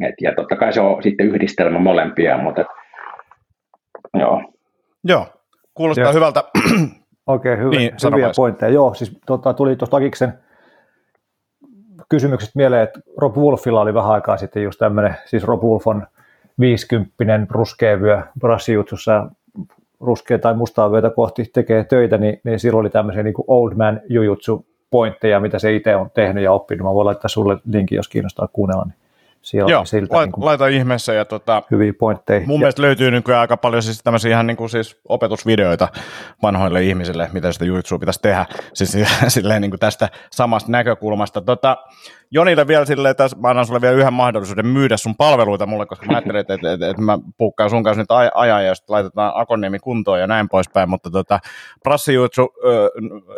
Et, 0.00 0.14
ja 0.20 0.32
totta 0.36 0.56
kai 0.56 0.72
se 0.72 0.80
on 0.80 1.02
sitten 1.02 1.26
yhdistelmä 1.26 1.78
molempia, 1.78 2.38
mutta 2.38 2.60
et, 2.60 2.66
joo. 4.14 4.52
Joo, 5.04 5.26
kuulostaa 5.74 6.04
joo. 6.04 6.12
hyvältä. 6.12 6.44
Oikein 7.26 7.54
okay, 7.54 7.64
hyvä, 7.64 7.76
niin, 7.76 7.92
hyviä 8.10 8.30
pointteja. 8.36 8.72
Joo, 8.72 8.94
siis 8.94 9.18
tota, 9.26 9.54
tuli 9.54 9.76
tuosta 9.76 9.96
Akiksen 9.96 10.32
kysymyksestä 12.08 12.52
mieleen, 12.56 12.82
että 12.82 13.00
Rob 13.16 13.36
Wolfilla 13.36 13.80
oli 13.80 13.94
vähän 13.94 14.10
aikaa 14.10 14.36
sitten 14.36 14.62
just 14.62 14.78
tämmöinen, 14.78 15.14
siis 15.24 15.44
Rob 15.44 15.62
Wolf 15.62 15.86
on 15.86 16.06
50 16.60 17.46
ruskea 17.50 18.00
vyö 18.00 18.22
brassijutsussa 18.40 19.30
ruskea 20.00 20.38
tai 20.38 20.54
mustaa 20.54 20.90
vyötä 20.90 21.10
kohti 21.10 21.44
tekee 21.44 21.84
töitä, 21.84 22.18
niin, 22.18 22.40
niin 22.44 22.58
silloin 22.58 22.80
oli 22.80 22.90
tämmöisiä 22.90 23.22
niin 23.22 23.34
kuin 23.34 23.44
old 23.48 23.74
man 23.74 24.00
jujutsu 24.08 24.66
pointteja, 24.90 25.40
mitä 25.40 25.58
se 25.58 25.76
itse 25.76 25.96
on 25.96 26.10
tehnyt 26.14 26.44
ja 26.44 26.52
oppinut. 26.52 26.86
Mä 26.86 26.94
voin 26.94 27.06
laittaa 27.06 27.28
sulle 27.28 27.56
linkin, 27.72 27.96
jos 27.96 28.08
kiinnostaa 28.08 28.48
kuunnella. 28.52 28.84
Niin 28.84 29.05
siellä 29.46 29.70
Joo, 29.70 29.84
siltä, 29.84 30.14
lait, 30.14 30.26
niin 30.26 30.32
kuin, 30.32 30.44
laita 30.44 30.66
ihmeessä. 30.66 31.12
Ja 31.14 31.24
tota, 31.24 31.62
hyviä 31.70 31.92
pointteja. 31.98 32.40
Mun 32.46 32.54
ja, 32.54 32.58
mielestä 32.58 32.82
löytyy 32.82 33.10
nykyään 33.10 33.40
aika 33.40 33.56
paljon 33.56 33.82
siis 33.82 34.02
tämmöisiä 34.04 34.30
ihan 34.30 34.46
niin 34.46 34.56
kuin 34.56 34.70
siis 34.70 35.00
opetusvideoita 35.08 35.88
vanhoille 36.42 36.82
ihmisille, 36.82 37.30
miten 37.32 37.52
sitä 37.52 37.64
juitsua 37.64 37.98
pitäisi 37.98 38.20
tehdä, 38.22 38.46
siis 38.74 38.96
silleen 39.28 39.62
niin 39.62 39.70
kuin 39.70 39.80
tästä 39.80 40.08
samasta 40.30 40.72
näkökulmasta. 40.72 41.40
Tota, 41.40 41.76
Jonille 42.30 42.66
vielä 42.66 42.84
silleen, 42.84 43.10
että 43.10 43.28
mä 43.36 43.48
annan 43.48 43.66
sulle 43.66 43.80
vielä 43.80 43.94
yhden 43.94 44.12
mahdollisuuden 44.12 44.66
myydä 44.66 44.96
sun 44.96 45.16
palveluita 45.16 45.66
mulle, 45.66 45.86
koska 45.86 46.06
mä 46.06 46.12
ajattelin, 46.12 46.40
että, 46.40 46.54
että, 46.54 46.72
että, 46.72 46.90
että 46.90 47.02
mä 47.02 47.18
puukkaan 47.38 47.70
sun 47.70 47.82
kanssa 47.82 48.02
nyt 48.02 48.10
ajan 48.34 48.66
ja 48.66 48.74
sitten 48.74 48.94
laitetaan 48.94 49.32
Akoniemi 49.34 49.78
kuntoon 49.78 50.20
ja 50.20 50.26
näin 50.26 50.48
poispäin, 50.48 50.90
mutta 50.90 51.10
tota, 51.10 51.40
prassijuitsu 51.82 52.54
ö, 52.64 52.90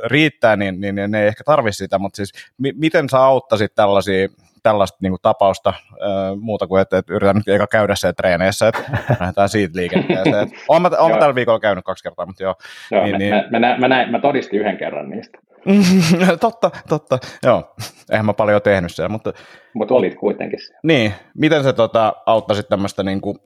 riittää, 0.05 0.57
niin, 0.57 0.81
niin, 0.81 0.95
niin 0.95 1.11
ne 1.11 1.23
ei 1.23 1.29
ehkä 1.29 1.45
tarvi 1.45 1.73
sitä, 1.73 1.99
mutta 1.99 2.17
siis 2.17 2.33
mi- 2.59 2.75
miten 2.77 3.09
sä 3.09 3.19
auttaisit 3.19 3.75
tällaisia 3.75 4.29
tällaista 4.63 4.99
niin 5.03 5.13
kuin, 5.13 5.21
tapausta 5.23 5.69
äh, 5.69 6.37
muuta 6.41 6.67
kuin, 6.67 6.83
että, 6.83 6.99
että 6.99 7.15
yritän 7.15 7.37
nyt 7.37 7.49
eka 7.49 7.67
käydä 7.67 7.95
se 7.95 8.13
treeneissä, 8.13 8.69
että 8.69 8.83
lähdetään 9.21 9.49
siitä 9.49 9.79
liikenteeseen. 9.79 10.51
Olen 10.69 10.83
mä, 10.83 10.91
olen 10.99 11.13
mä 11.13 11.19
tällä 11.19 11.35
viikolla 11.35 11.61
käynyt 11.61 11.85
kaksi 11.85 12.05
kertaa, 12.05 12.27
mutta 12.27 12.43
joo. 12.43 12.55
joo 12.91 13.05
niin, 13.05 13.13
mä, 13.13 13.19
niin. 13.19 13.35
Mä, 13.51 13.59
mä, 13.59 13.79
mä, 13.79 13.89
näin, 13.89 14.11
mä 14.11 14.19
todistin 14.19 14.61
yhden 14.61 14.77
kerran 14.77 15.11
niistä. 15.11 15.39
totta, 16.41 16.71
totta. 16.89 17.19
Joo, 17.43 17.75
eihän 18.11 18.27
mä 18.27 18.33
paljon 18.33 18.63
tehnyt 18.63 18.95
siellä, 18.95 19.09
mutta... 19.09 19.33
Mutta 19.75 19.95
olit 19.95 20.15
kuitenkin 20.15 20.59
siellä. 20.61 20.81
Niin, 20.83 21.13
miten 21.35 21.63
se 21.63 21.73
tota, 21.73 22.13
auttaisi 22.27 22.63
tämmöistä 22.63 23.03
niin 23.03 23.21
kuin, 23.21 23.37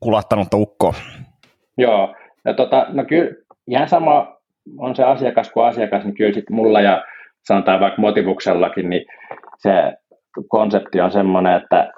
kulattanutta 0.00 0.56
ukkoa? 0.56 0.94
Joo, 1.78 2.14
ja 2.44 2.54
tota, 2.54 2.86
no 2.88 3.04
kyllä 3.04 3.30
ihan 3.66 3.88
sama 3.88 4.38
on 4.78 4.96
se 4.96 5.04
asiakas 5.04 5.50
kuin 5.50 5.66
asiakas, 5.66 6.04
niin 6.04 6.14
kyllä 6.14 6.34
sitten 6.34 6.56
mulla 6.56 6.80
ja 6.80 7.04
sanotaan 7.44 7.80
vaikka 7.80 8.00
motivuksellakin, 8.00 8.90
niin 8.90 9.06
se 9.58 9.92
konsepti 10.48 11.00
on 11.00 11.10
semmoinen, 11.10 11.56
että 11.56 11.90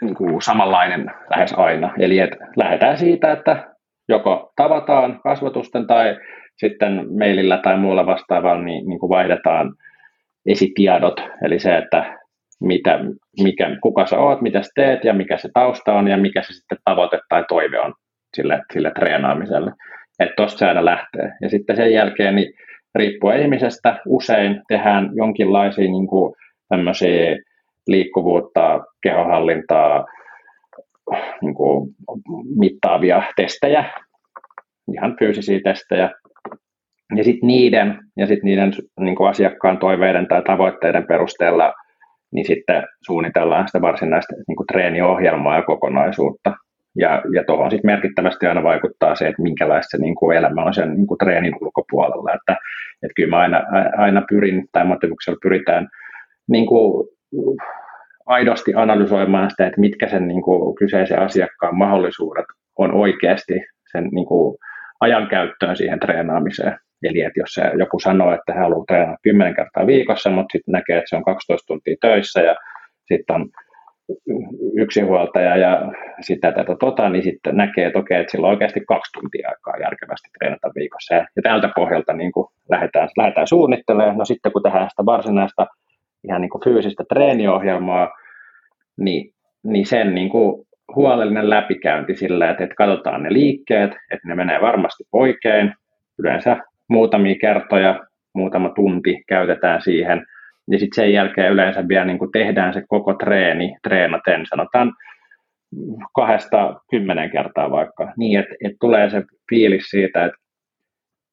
niin 0.00 0.14
kuin 0.14 0.42
samanlainen 0.42 1.10
lähes 1.30 1.52
aina. 1.52 1.92
Eli 1.98 2.18
että 2.18 2.36
lähdetään 2.56 2.98
siitä, 2.98 3.32
että 3.32 3.74
joko 4.08 4.52
tavataan 4.56 5.20
kasvatusten 5.22 5.86
tai 5.86 6.16
sitten 6.56 7.06
mailillä 7.18 7.58
tai 7.58 7.78
muulla 7.78 8.06
vastaavalla 8.06 8.62
niin, 8.62 8.88
niin 8.88 8.98
kuin 8.98 9.10
vaihdetaan 9.10 9.74
esitiedot, 10.46 11.20
eli 11.44 11.58
se, 11.58 11.76
että 11.76 12.18
mitä, 12.60 12.98
mikä, 13.42 13.76
kuka 13.82 14.06
sä 14.06 14.18
oot, 14.18 14.40
mitä 14.40 14.62
sä 14.62 14.70
teet 14.74 15.04
ja 15.04 15.14
mikä 15.14 15.36
se 15.36 15.48
tausta 15.54 15.92
on 15.92 16.08
ja 16.08 16.16
mikä 16.16 16.42
se 16.42 16.52
sitten 16.52 16.78
tavoite 16.84 17.20
tai 17.28 17.44
toive 17.48 17.80
on 17.80 17.94
sille, 18.36 18.60
sille 18.72 18.92
treenaamiselle. 18.94 19.72
Että 20.20 20.34
tosta 20.36 20.58
se 20.58 20.66
aina 20.66 20.84
lähtee. 20.84 21.32
Ja 21.42 21.48
sitten 21.48 21.76
sen 21.76 21.92
jälkeen 21.92 22.36
niin 22.36 22.54
riippuen 22.94 23.42
ihmisestä 23.42 24.00
usein 24.06 24.62
tehdään 24.68 25.10
jonkinlaisia 25.14 25.90
niin 25.90 26.06
kuin, 26.06 26.34
liikkuvuutta, 27.86 28.80
kehohallintaa, 29.02 30.04
niin 31.42 31.54
kuin, 31.54 31.90
mittaavia 32.58 33.22
testejä, 33.36 33.84
ihan 34.92 35.16
fyysisiä 35.18 35.60
testejä. 35.64 36.10
Ja 37.16 37.24
sitten 37.24 37.46
niiden, 37.46 37.98
ja 38.16 38.26
sit 38.26 38.42
niiden 38.42 38.72
niin 39.00 39.16
kuin 39.16 39.30
asiakkaan 39.30 39.78
toiveiden 39.78 40.28
tai 40.28 40.42
tavoitteiden 40.42 41.06
perusteella 41.06 41.72
niin 42.34 42.46
sitten 42.46 42.82
suunnitellaan 43.06 43.68
sitä 43.68 43.80
varsinaista 43.80 44.34
niin 44.48 44.56
kuin 44.56 44.66
treeniohjelmaa 44.66 45.56
ja 45.56 45.62
kokonaisuutta. 45.62 46.56
Ja, 46.96 47.22
ja 47.34 47.44
tuohon 47.44 47.70
sitten 47.70 47.90
merkittävästi 47.90 48.46
aina 48.46 48.62
vaikuttaa 48.62 49.14
se, 49.14 49.28
että 49.28 49.42
minkälaista 49.42 49.96
se 49.96 50.02
niin 50.02 50.14
kuin 50.14 50.36
elämä 50.36 50.64
on 50.64 50.74
sen 50.74 50.94
niin 50.94 51.06
kuin 51.06 51.18
treenin 51.18 51.54
ulkopuolella. 51.60 52.34
Että, 52.34 52.56
että 53.02 53.14
kyllä 53.16 53.30
mä 53.30 53.38
aina, 53.38 53.62
aina 53.96 54.22
pyrin, 54.28 54.64
tai 54.72 54.84
motivuksella 54.84 55.38
pyritään 55.42 55.88
niin 56.48 56.66
kuin 56.66 57.08
aidosti 58.26 58.72
analysoimaan 58.74 59.50
sitä, 59.50 59.66
että 59.66 59.80
mitkä 59.80 60.08
sen 60.08 60.28
niin 60.28 60.42
kuin 60.42 60.74
kyseisen 60.74 61.18
asiakkaan 61.18 61.76
mahdollisuudet 61.76 62.46
on 62.78 62.94
oikeasti 62.94 63.54
sen 63.92 64.08
niin 64.12 64.26
kuin 64.26 64.56
ajankäyttöön 65.00 65.76
siihen 65.76 66.00
treenaamiseen. 66.00 66.78
Eli 67.02 67.20
että 67.20 67.40
jos 67.40 67.54
se 67.54 67.62
joku 67.78 68.00
sanoo, 68.00 68.34
että 68.34 68.52
hän 68.52 68.62
haluaa 68.62 68.84
treenata 68.88 69.18
10 69.22 69.56
kertaa 69.56 69.86
viikossa, 69.86 70.30
mutta 70.30 70.52
sitten 70.52 70.72
näkee, 70.72 70.98
että 70.98 71.08
se 71.08 71.16
on 71.16 71.24
12 71.24 71.66
tuntia 71.66 71.96
töissä 72.00 72.40
ja 72.40 72.56
sitten 73.08 73.36
on 73.36 73.48
yksinhuoltaja 74.78 75.56
ja 75.56 75.92
sitä 76.20 76.52
tätä 76.52 76.76
tota, 76.80 77.08
niin 77.08 77.24
sitten 77.24 77.56
näkee, 77.56 77.86
että 77.86 77.98
okei, 77.98 78.20
että 78.20 78.30
sillä 78.30 78.46
on 78.46 78.50
oikeasti 78.50 78.80
kaksi 78.88 79.12
tuntia 79.12 79.48
aikaa 79.48 79.80
järkevästi 79.80 80.28
treenata 80.38 80.70
viikossa. 80.74 81.14
Ja, 81.14 81.26
tältä 81.42 81.70
pohjalta 81.76 82.12
niin 82.12 82.32
kuin 82.32 82.46
lähdetään, 82.70 83.08
lähdetään 83.18 83.46
suunnittelemaan. 83.46 84.16
No 84.16 84.24
sitten 84.24 84.52
kun 84.52 84.62
tehdään 84.62 84.90
sitä 84.90 85.06
varsinaista 85.06 85.66
ihan 86.24 86.40
niin 86.40 86.50
kuin 86.50 86.64
fyysistä 86.64 87.04
treeniohjelmaa, 87.08 88.10
niin, 88.96 89.34
niin 89.64 89.86
sen 89.86 90.14
niin 90.14 90.28
kuin 90.30 90.66
huolellinen 90.94 91.50
läpikäynti 91.50 92.14
sillä, 92.14 92.50
että, 92.50 92.64
että 92.64 92.74
katsotaan 92.74 93.22
ne 93.22 93.32
liikkeet, 93.32 93.90
että 93.90 94.28
ne 94.28 94.34
menee 94.34 94.60
varmasti 94.60 95.04
oikein. 95.12 95.74
Yleensä 96.18 96.56
muutamia 96.88 97.34
kertoja, 97.40 98.00
muutama 98.34 98.68
tunti 98.68 99.24
käytetään 99.28 99.82
siihen– 99.82 100.22
ja 100.70 100.78
sitten 100.78 101.04
sen 101.04 101.12
jälkeen 101.12 101.52
yleensä 101.52 101.88
vielä 101.88 102.04
niin 102.04 102.18
kuin 102.18 102.32
tehdään 102.32 102.74
se 102.74 102.82
koko 102.88 103.14
treeni 103.14 103.76
treenaten, 103.82 104.46
sanotaan 104.46 104.92
kahdesta 106.14 106.80
kymmenen 106.90 107.30
kertaa 107.30 107.70
vaikka, 107.70 108.12
niin 108.16 108.40
että, 108.40 108.54
että 108.64 108.76
tulee 108.80 109.10
se 109.10 109.22
fiilis 109.50 109.84
siitä, 109.84 110.24
että, 110.24 110.38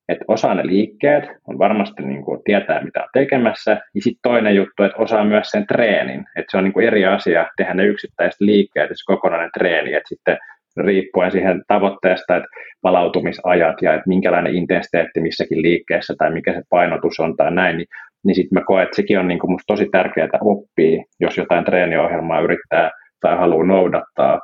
että 0.09 0.25
osaa 0.27 0.53
ne 0.53 0.67
liikkeet, 0.67 1.23
on 1.47 1.57
varmasti 1.57 2.03
niin 2.03 2.25
kuin 2.25 2.41
tietää 2.43 2.83
mitä 2.83 3.03
on 3.03 3.09
tekemässä, 3.13 3.71
ja 3.71 4.01
sitten 4.01 4.31
toinen 4.31 4.55
juttu, 4.55 4.83
että 4.83 4.97
osaa 4.97 5.23
myös 5.23 5.47
sen 5.47 5.67
treenin, 5.67 6.19
että 6.19 6.51
se 6.51 6.57
on 6.57 6.63
niin 6.63 6.73
kuin 6.73 6.87
eri 6.87 7.05
asia 7.05 7.47
tehdä 7.57 7.73
ne 7.73 7.85
yksittäiset 7.85 8.41
liikkeet 8.41 8.89
se 8.89 9.05
kokonainen 9.05 9.49
treeni, 9.57 9.93
että 9.93 10.09
sitten 10.09 10.37
riippuen 10.77 11.31
siihen 11.31 11.63
tavoitteesta, 11.67 12.35
että 12.35 12.49
palautumisajat 12.81 13.81
ja 13.81 13.93
että 13.93 14.07
minkälainen 14.07 14.55
intensiteetti 14.55 15.21
missäkin 15.21 15.61
liikkeessä 15.61 16.13
tai 16.17 16.31
mikä 16.33 16.53
se 16.53 16.61
painotus 16.69 17.19
on 17.19 17.37
tai 17.37 17.51
näin, 17.51 17.77
niin, 17.77 17.87
niin 18.25 18.35
sitten 18.35 18.59
mä 18.59 18.65
koen, 18.65 18.83
että 18.83 18.95
sekin 18.95 19.19
on 19.19 19.27
niin 19.27 19.39
kuin 19.39 19.51
musta 19.51 19.73
tosi 19.73 19.89
tärkeää 19.91 20.39
oppia, 20.41 21.03
jos 21.19 21.37
jotain 21.37 21.65
treeniohjelmaa 21.65 22.41
yrittää 22.41 22.91
tai 23.19 23.37
haluaa 23.37 23.65
noudattaa, 23.65 24.39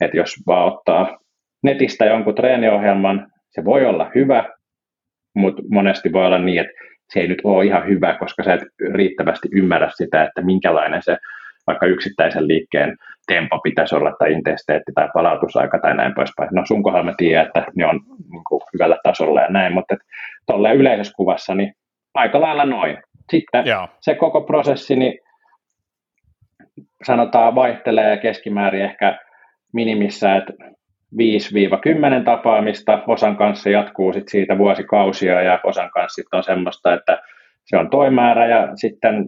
että 0.00 0.16
jos 0.16 0.34
vaan 0.46 0.72
ottaa 0.72 1.18
netistä 1.62 2.04
jonkun 2.04 2.34
treeniohjelman, 2.34 3.26
se 3.50 3.64
voi 3.64 3.86
olla 3.86 4.10
hyvä, 4.14 4.44
mutta 5.36 5.62
monesti 5.70 6.12
voi 6.12 6.26
olla 6.26 6.38
niin, 6.38 6.60
että 6.60 6.72
se 7.12 7.20
ei 7.20 7.28
nyt 7.28 7.40
ole 7.44 7.64
ihan 7.64 7.88
hyvä, 7.88 8.16
koska 8.18 8.42
sä 8.42 8.54
et 8.54 8.62
riittävästi 8.94 9.48
ymmärrä 9.52 9.90
sitä, 9.94 10.24
että 10.24 10.42
minkälainen 10.42 11.02
se 11.02 11.16
vaikka 11.66 11.86
yksittäisen 11.86 12.48
liikkeen 12.48 12.96
tempo 13.26 13.60
pitäisi 13.62 13.94
olla 13.94 14.12
tai 14.18 14.32
intensiteetti 14.32 14.92
tai 14.94 15.08
palautusaika 15.14 15.78
tai 15.78 15.96
näin 15.96 16.14
poispäin. 16.14 16.48
No 16.52 16.62
sun 16.66 16.82
kohdalla 16.82 17.04
mä 17.04 17.14
tiedän, 17.16 17.46
että 17.46 17.64
ne 17.76 17.86
on 17.86 18.00
niin 18.30 18.44
kuin 18.48 18.62
hyvällä 18.72 18.96
tasolla 19.02 19.40
ja 19.40 19.48
näin, 19.48 19.72
mutta 19.72 19.96
tuolla 20.46 20.72
yleisessä 20.72 21.12
kuvassa 21.16 21.54
niin 21.54 21.72
aika 22.14 22.40
lailla 22.40 22.64
noin. 22.64 22.98
Sitten 23.30 23.66
Joo. 23.66 23.88
se 24.00 24.14
koko 24.14 24.40
prosessi, 24.40 24.96
niin 24.96 25.18
sanotaan 27.06 27.54
vaihtelee 27.54 28.16
keskimäärin 28.16 28.84
ehkä 28.84 29.18
minimissä, 29.72 30.36
että 30.36 30.52
5-10 32.20 32.24
tapaamista, 32.24 33.02
osan 33.06 33.36
kanssa 33.36 33.70
jatkuu 33.70 34.12
sit 34.12 34.28
siitä 34.28 34.58
vuosikausia 34.58 35.42
ja 35.42 35.60
osan 35.64 35.90
kanssa 35.90 36.14
sit 36.14 36.34
on 36.34 36.44
semmoista, 36.44 36.94
että 36.94 37.22
se 37.64 37.76
on 37.76 37.90
toimäärä 37.90 38.46
ja 38.46 38.76
sitten 38.76 39.26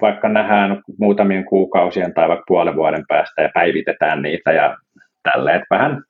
vaikka 0.00 0.28
nähdään 0.28 0.82
muutamien 0.98 1.44
kuukausien 1.44 2.14
tai 2.14 2.28
vaikka 2.28 2.44
puolen 2.48 2.76
vuoden 2.76 3.04
päästä 3.08 3.42
ja 3.42 3.50
päivitetään 3.54 4.22
niitä 4.22 4.52
ja 4.52 4.76
tälleen, 5.22 5.62
vähän 5.70 6.02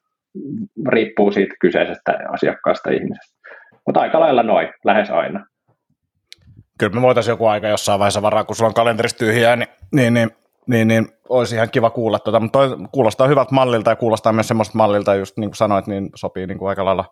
riippuu 0.89 1.33
siitä 1.33 1.55
kyseisestä 1.61 2.19
asiakkaasta 2.29 2.91
ihmisestä. 2.91 3.41
Mutta 3.87 4.01
aika 4.01 4.21
lailla 4.21 4.43
noin, 4.43 4.69
lähes 4.85 5.11
aina. 5.11 5.47
Kyllä 6.81 6.95
me 6.95 7.03
voitaisiin 7.03 7.33
joku 7.33 7.47
aika 7.47 7.69
jossain 7.69 7.99
vaiheessa 7.99 8.23
varaa, 8.23 8.45
kun 8.45 8.57
sulla 8.57 8.69
on 8.69 8.75
kalenterista 8.75 9.19
tyhjää, 9.19 9.57
niin, 9.57 9.69
niin, 9.93 10.15
niin, 10.15 10.31
niin, 10.67 10.89
niin 10.89 11.09
olisi 11.29 11.55
ihan 11.55 11.71
kiva 11.71 11.91
kuulla 11.91 12.19
tuota, 12.19 12.41
mutta 12.41 12.59
toi 12.59 12.77
kuulostaa 12.93 13.27
hyvältä 13.27 13.55
mallilta 13.55 13.91
ja 13.91 13.97
kuulostaa 13.97 14.33
myös 14.33 14.49
semmoista 14.49 14.79
mallilta, 14.79 15.15
just 15.15 15.37
niin 15.37 15.51
kuin 15.51 15.57
sanoit, 15.57 15.87
niin 15.87 16.11
sopii 16.15 16.47
niin 16.47 16.59
kuin 16.59 16.69
aika 16.69 16.85
lailla 16.85 17.05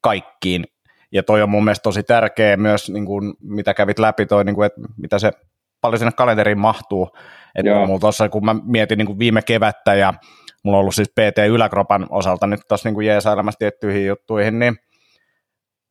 kaikkiin. 0.00 0.64
Ja 1.12 1.22
toi 1.22 1.42
on 1.42 1.50
mun 1.50 1.64
mielestä 1.64 1.82
tosi 1.82 2.02
tärkeä 2.02 2.56
myös, 2.56 2.90
niin 2.90 3.06
kuin, 3.06 3.34
mitä 3.40 3.74
kävit 3.74 3.98
läpi, 3.98 4.26
toi, 4.26 4.44
niin 4.44 4.54
kuin, 4.54 4.66
että 4.66 4.80
mitä 4.96 5.18
se 5.18 5.32
paljon 5.80 5.98
sinne 5.98 6.12
kalenteriin 6.12 6.58
mahtuu. 6.58 7.10
Että 7.54 7.86
mulla 7.86 8.00
tossa, 8.00 8.28
kun 8.28 8.44
mä 8.44 8.56
mietin 8.64 8.98
niin 8.98 9.06
kuin 9.06 9.18
viime 9.18 9.42
kevättä 9.42 9.94
ja 9.94 10.14
mulla 10.62 10.78
on 10.78 10.80
ollut 10.80 10.94
siis 10.94 11.08
PT 11.08 11.38
Yläkropan 11.48 12.06
osalta 12.10 12.46
nyt 12.46 12.60
tuossa 12.68 12.90
niin 12.90 13.06
jeesailemassa 13.06 13.58
tiettyihin 13.58 14.06
juttuihin, 14.06 14.58
niin 14.58 14.76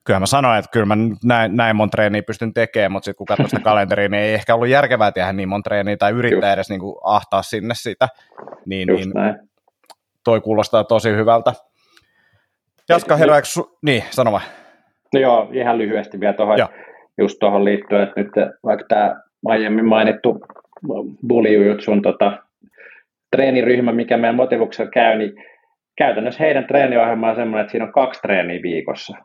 kyllä 0.06 0.20
mä 0.20 0.26
sanoin, 0.26 0.60
että 0.60 0.72
kyllä 0.72 0.86
mä 0.86 0.96
näin, 1.24 1.56
näin 1.56 1.76
monta 1.76 1.92
treeniä 1.92 2.24
pystyn 2.24 2.54
tekemään, 2.54 2.92
mutta 2.92 3.06
sitten 3.06 3.18
kun 3.18 3.26
katsoo 3.26 3.48
sitä 3.48 3.62
kalenteria, 3.62 4.10
niin 4.10 4.24
ei 4.24 4.34
ehkä 4.34 4.56
ollut 4.56 4.68
järkevää 4.68 5.12
tehdä 5.12 5.34
niin 5.34 5.50
monta 5.50 5.68
treeniä 5.68 5.98
tai 5.98 6.12
yrittää 6.12 6.50
Just. 6.50 6.54
edes 6.54 6.70
niin 6.70 6.80
kuin 6.80 6.96
ahtaa 7.04 7.42
sinne 7.42 7.74
sitä. 7.78 8.08
Niin, 8.66 8.88
niin 8.88 9.14
toi 10.24 10.42
kuulostaa 10.42 10.84
tosi 10.84 11.10
hyvältä. 11.10 11.54
Jaska 12.90 13.16
herääkö, 13.16 13.48
su- 13.48 13.78
niin, 13.82 14.04
sano 14.10 14.32
vaan. 14.32 14.44
No 15.14 15.20
joo, 15.20 15.50
ihan 15.52 15.78
lyhyesti 15.78 16.20
vielä 16.20 16.34
tuohon, 16.34 16.58
just 17.18 17.38
tuohon 17.40 17.66
liittyen, 17.66 18.04
että 18.04 18.22
nyt 18.22 18.32
vaikka 18.64 18.86
tämä 18.90 19.16
aiemmin 19.46 19.86
mainittu 19.86 20.40
buljujutsun 21.28 22.02
tota, 22.02 22.38
treeniryhmä, 23.36 23.92
mikä 23.92 24.18
meidän 24.18 24.36
motivuksella 24.36 24.92
käy, 24.92 25.18
niin 25.18 25.34
käytännössä 25.98 26.44
heidän 26.44 26.68
treeniohjelma 26.68 27.30
on 27.30 27.36
sellainen, 27.36 27.62
että 27.62 27.72
siinä 27.72 27.86
on 27.86 27.94
kaksi 27.94 28.22
treeniä 28.22 28.62
viikossa. 28.62 29.18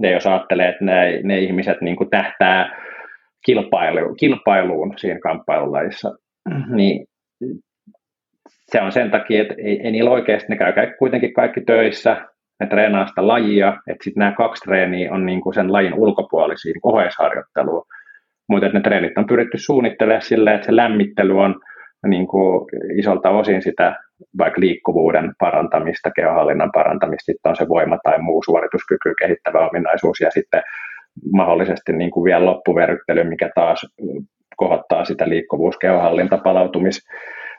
Ja 0.00 0.10
jos 0.10 0.26
ajattelee, 0.26 0.68
että 0.68 0.84
ne, 0.84 1.20
ne 1.22 1.38
ihmiset 1.38 1.80
niin 1.80 1.96
kuin 1.96 2.10
tähtää 2.10 2.82
kilpailu, 3.44 4.14
kilpailuun 4.14 4.94
siinä 4.96 5.20
kamppailulajissa, 5.20 6.10
niin 6.68 7.06
se 8.72 8.80
on 8.80 8.92
sen 8.92 9.10
takia, 9.10 9.42
että 9.42 9.54
ei, 9.58 9.80
ei 9.80 9.90
niillä 9.90 10.10
oikeasti, 10.10 10.46
ne 10.48 10.56
käy 10.56 10.72
kuitenkin 10.98 11.32
kaikki 11.34 11.60
töissä, 11.60 12.16
ne 12.60 12.66
treenaa 12.66 13.06
sitä 13.06 13.26
lajia, 13.26 13.68
että 13.68 14.04
sitten 14.04 14.20
nämä 14.20 14.32
kaksi 14.32 14.62
treeniä 14.62 15.12
on 15.12 15.26
niin 15.26 15.40
kuin 15.40 15.54
sen 15.54 15.72
lajin 15.72 15.94
ulkopuolisia 15.94 16.72
niin 16.72 16.80
oheisharjoittelua. 16.82 17.84
Mutta 18.48 18.68
ne 18.68 18.80
treenit 18.80 19.18
on 19.18 19.26
pyritty 19.26 19.58
suunnittelemaan 19.58 20.22
silleen, 20.22 20.56
että 20.56 20.66
se 20.66 20.76
lämmittely 20.76 21.40
on 21.40 21.60
niin 22.06 22.26
kuin 22.26 22.66
isolta 22.98 23.30
osin 23.30 23.62
sitä 23.62 23.96
vaikka 24.38 24.60
liikkuvuuden 24.60 25.32
parantamista, 25.38 26.10
kehohallinnan 26.16 26.70
parantamista, 26.74 27.24
sitten 27.24 27.50
on 27.50 27.56
se 27.56 27.68
voima 27.68 27.98
tai 28.02 28.18
muu 28.18 28.42
suorituskyky 28.42 29.14
kehittävä 29.18 29.68
ominaisuus. 29.68 30.20
Ja 30.20 30.30
sitten 30.30 30.62
mahdollisesti 31.32 31.92
niin 31.92 32.10
kuin 32.10 32.24
vielä 32.24 32.46
loppuverryttely, 32.46 33.24
mikä 33.24 33.50
taas 33.54 33.86
kohottaa 34.56 35.04
sitä 35.04 35.28
liikkuvuus, 35.28 35.78
kehohallinta, 35.78 36.38
palautumis 36.38 37.00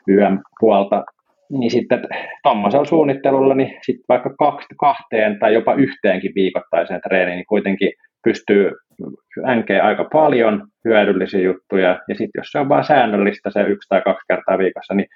yön 0.08 0.40
puolta, 0.60 1.04
niin 1.50 1.70
sitten 1.70 2.02
tuommoisella 2.42 2.84
suunnittelulla, 2.84 3.54
niin 3.54 3.78
sitten 3.82 4.04
vaikka 4.08 4.30
kahteen 4.80 5.38
tai 5.38 5.54
jopa 5.54 5.74
yhteenkin 5.74 6.32
viikoittaiseen 6.34 7.00
treeniin, 7.08 7.36
niin 7.36 7.46
kuitenkin 7.48 7.92
pystyy 8.24 8.70
änkeä 9.46 9.84
aika 9.84 10.04
paljon 10.12 10.66
hyödyllisiä 10.84 11.40
juttuja, 11.40 12.00
ja 12.08 12.14
sitten 12.14 12.40
jos 12.40 12.46
se 12.50 12.58
on 12.58 12.68
vain 12.68 12.84
säännöllistä 12.84 13.50
se 13.50 13.62
yksi 13.62 13.88
tai 13.88 14.02
kaksi 14.02 14.24
kertaa 14.28 14.58
viikossa, 14.58 14.94
niin 14.94 15.06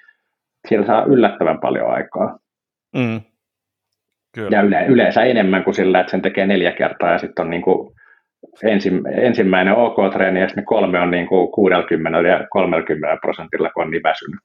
siellä 0.68 0.86
saa 0.86 1.04
yllättävän 1.04 1.60
paljon 1.60 1.90
aikaa. 1.90 2.38
Mm. 2.96 3.20
Kyllä. 4.34 4.56
Ja 4.56 4.62
yle, 4.62 4.86
yleensä 4.86 5.22
enemmän 5.22 5.64
kuin 5.64 5.74
sillä, 5.74 6.00
että 6.00 6.10
sen 6.10 6.22
tekee 6.22 6.46
neljä 6.46 6.72
kertaa, 6.72 7.12
ja 7.12 7.18
sitten 7.18 7.44
on 7.44 7.50
niin 7.50 7.62
kuin 7.62 7.94
ensim, 8.62 9.02
ensimmäinen 9.06 9.74
OK-treeni, 9.74 10.40
ja 10.40 10.48
sitten 10.48 10.64
kolme 10.64 11.00
on 11.00 11.10
niin 11.10 11.26
kuin 11.26 11.52
60 11.52 12.28
ja 12.28 12.46
30 12.50 13.16
prosentilla, 13.20 13.70
kun 13.70 13.82
on 13.82 13.90
niin 13.90 14.02
väsynyt. 14.02 14.40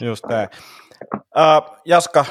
Just 0.06 0.24
näin. 0.26 0.48
Uh, 1.14 1.76
Jaska, 1.84 2.24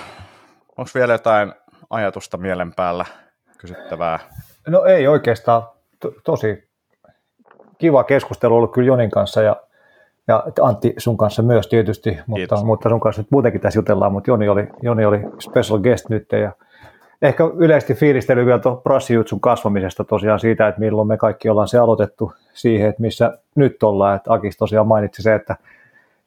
onko 0.78 0.92
vielä 0.96 1.14
jotain 1.14 1.54
ajatusta 1.90 2.38
mielen 2.38 2.74
päällä 2.76 3.06
kysyttävää? 3.58 4.20
No 4.68 4.86
ei 4.86 5.08
oikeastaan. 5.08 5.64
To, 6.00 6.14
tosi 6.24 6.70
kiva 7.78 8.04
keskustelu 8.04 8.56
ollut 8.56 8.74
kyllä 8.74 8.88
Jonin 8.88 9.12
kanssa 9.12 9.42
ja, 9.42 9.56
ja 10.28 10.44
Antti 10.62 10.94
sun 10.98 11.18
kanssa 11.18 11.42
myös 11.42 11.68
tietysti, 11.68 12.18
mutta, 12.28 12.64
mutta 12.64 12.90
sun 12.90 13.00
kanssa 13.00 13.22
nyt 13.22 13.32
muutenkin 13.32 13.62
tässä 13.62 13.80
jutellaan, 13.80 14.12
mutta 14.12 14.32
Joni 14.32 14.50
oli, 14.50 14.68
Joni 14.82 15.06
oli 15.06 15.20
special 15.40 15.80
guest 15.80 16.10
nyt 16.10 16.32
ja 16.32 16.52
ehkä 17.22 17.44
yleisesti 17.58 17.94
fiilistely 17.94 18.46
vielä 18.46 18.60
tuon 18.60 18.82
prassijutsun 18.82 19.40
kasvamisesta 19.40 20.04
tosiaan 20.04 20.40
siitä, 20.40 20.68
että 20.68 20.80
milloin 20.80 21.08
me 21.08 21.18
kaikki 21.18 21.50
ollaan 21.50 21.68
se 21.68 21.78
aloitettu 21.78 22.32
siihen, 22.54 22.90
että 22.90 23.02
missä 23.02 23.38
nyt 23.56 23.84
ollaan, 23.84 24.16
että 24.16 24.34
Akis 24.34 24.58
tosiaan 24.58 24.88
mainitsi 24.88 25.22
se, 25.22 25.36
että 25.36 25.56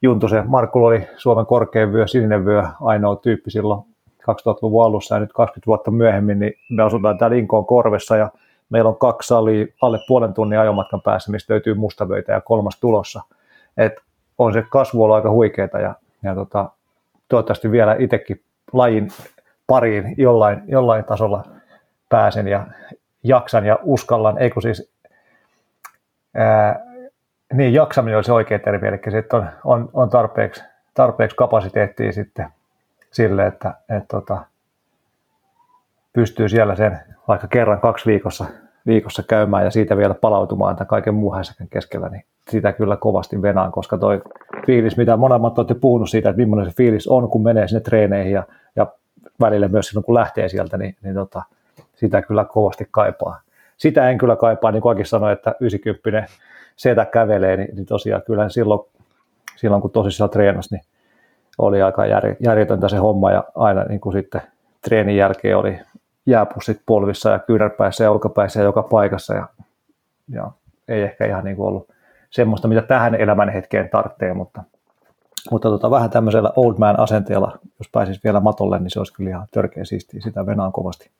Juntusen 0.01 0.49
Markku 0.49 0.85
oli 0.85 1.07
Suomen 1.17 1.45
korkein 1.45 1.93
vyö, 1.93 2.07
sininen 2.07 2.45
vyö, 2.45 2.63
ainoa 2.81 3.15
tyyppi 3.15 3.51
silloin 3.51 3.81
2000-luvun 4.21 4.85
alussa 4.85 5.15
ja 5.15 5.19
nyt 5.19 5.33
20 5.33 5.67
vuotta 5.67 5.91
myöhemmin, 5.91 6.39
niin 6.39 6.53
me 6.69 6.83
asutaan 6.83 7.17
täällä 7.17 7.37
Inkoon 7.37 7.65
korvessa 7.65 8.17
ja 8.17 8.29
meillä 8.69 8.89
on 8.89 8.97
kaksi 8.97 9.27
salia 9.27 9.65
alle 9.81 9.99
puolen 10.07 10.33
tunnin 10.33 10.59
ajomatkan 10.59 11.01
päässä, 11.01 11.31
mistä 11.31 11.53
löytyy 11.53 11.73
mustavöitä 11.73 12.31
ja 12.31 12.41
kolmas 12.41 12.79
tulossa. 12.79 13.21
Et 13.77 13.93
on 14.37 14.53
se 14.53 14.63
kasvu 14.69 15.03
ollut 15.03 15.15
aika 15.15 15.31
huikeeta 15.31 15.79
ja, 15.79 15.95
ja 16.23 16.35
tota, 16.35 16.69
toivottavasti 17.27 17.71
vielä 17.71 17.95
itsekin 17.99 18.43
lajin 18.73 19.07
pariin 19.67 20.15
jollain, 20.17 20.61
jollain 20.67 21.05
tasolla 21.05 21.43
pääsen 22.09 22.47
ja 22.47 22.67
jaksan 23.23 23.65
ja 23.65 23.79
uskallan, 23.83 24.37
ei 24.37 24.49
kun 24.49 24.61
siis 24.61 24.91
ää, 26.35 26.79
niin 27.53 27.73
jaksaminen 27.73 28.15
olisi 28.15 28.31
oikea 28.31 28.59
termi, 28.59 28.87
eli 28.87 28.99
että 29.17 29.37
on, 29.37 29.49
on, 29.63 29.89
on 29.93 30.09
tarpeeksi, 30.09 30.63
tarpeeksi 30.93 31.35
kapasiteettia 31.35 32.11
sitten 32.11 32.47
sille, 33.11 33.47
että 33.47 33.73
et, 33.89 34.03
tota, 34.07 34.45
pystyy 36.13 36.49
siellä 36.49 36.75
sen 36.75 36.99
vaikka 37.27 37.47
kerran 37.47 37.81
kaksi 37.81 38.05
viikossa, 38.05 38.45
viikossa 38.85 39.23
käymään 39.23 39.65
ja 39.65 39.71
siitä 39.71 39.97
vielä 39.97 40.13
palautumaan 40.13 40.75
tämän 40.75 40.87
kaiken 40.87 41.13
muun 41.13 41.35
keskellä, 41.69 42.09
niin 42.09 42.25
sitä 42.49 42.71
kyllä 42.71 42.97
kovasti 42.97 43.41
venaan, 43.41 43.71
koska 43.71 43.97
toi 43.97 44.21
fiilis, 44.65 44.97
mitä 44.97 45.17
molemmat 45.17 45.57
olette 45.57 45.73
puhunut 45.73 46.09
siitä, 46.09 46.29
että 46.29 46.41
millainen 46.41 46.71
se 46.71 46.77
fiilis 46.77 47.07
on, 47.07 47.29
kun 47.29 47.43
menee 47.43 47.67
sinne 47.67 47.81
treeneihin 47.81 48.33
ja, 48.33 48.43
ja 48.75 48.87
välillä 49.39 49.67
myös 49.67 49.87
silloin, 49.87 50.03
kun 50.03 50.15
lähtee 50.15 50.49
sieltä, 50.49 50.77
niin, 50.77 50.95
niin 51.03 51.15
tota, 51.15 51.43
sitä 51.95 52.21
kyllä 52.21 52.45
kovasti 52.45 52.87
kaipaa. 52.91 53.41
Sitä 53.77 54.09
en 54.09 54.17
kyllä 54.17 54.35
kaipaa, 54.35 54.71
niin 54.71 54.81
kuin 54.81 54.91
Aki 54.91 55.05
sanoi, 55.05 55.33
että 55.33 55.55
90 55.59 56.33
setä 56.75 57.05
kävelee, 57.05 57.57
niin, 57.57 57.75
niin 57.75 57.85
tosiaan 57.85 58.21
kyllä 58.25 58.49
silloin, 58.49 58.81
silloin 59.55 59.81
kun 59.81 59.91
tosissaan 59.91 60.29
treenasi, 60.29 60.75
niin 60.75 60.83
oli 61.57 61.81
aika 61.81 62.05
järjetöntä 62.39 62.89
se 62.89 62.97
homma 62.97 63.31
ja 63.31 63.43
aina 63.55 63.83
niin 63.83 63.99
kuin 63.99 64.13
sitten 64.13 64.41
treenin 64.81 65.15
jälkeen 65.15 65.57
oli 65.57 65.79
jääpussit 66.25 66.81
polvissa 66.85 67.29
ja 67.29 67.39
kyynärpäissä 67.39 68.03
ja 68.03 68.11
olkapäissä 68.11 68.59
ja 68.59 68.63
joka 68.63 68.83
paikassa 68.83 69.33
ja, 69.33 69.47
ja 70.29 70.51
ei 70.87 71.01
ehkä 71.01 71.25
ihan 71.25 71.43
niin 71.43 71.55
kuin 71.55 71.67
ollut 71.67 71.89
semmoista, 72.29 72.67
mitä 72.67 72.81
tähän 72.81 73.15
elämän 73.15 73.49
hetkeen 73.49 73.89
tarvitsee, 73.89 74.33
mutta, 74.33 74.63
mutta 75.51 75.69
tota, 75.69 75.91
vähän 75.91 76.09
tämmöisellä 76.09 76.51
old 76.55 76.75
man 76.77 76.99
asenteella, 76.99 77.57
jos 77.79 77.89
pääsisi 77.91 78.21
vielä 78.23 78.39
matolle, 78.39 78.79
niin 78.79 78.89
se 78.89 78.99
olisi 78.99 79.13
kyllä 79.13 79.29
ihan 79.29 79.47
törkeä 79.51 79.85
siistiä, 79.85 80.21
sitä 80.21 80.45
venaan 80.45 80.71
kovasti. 80.71 81.11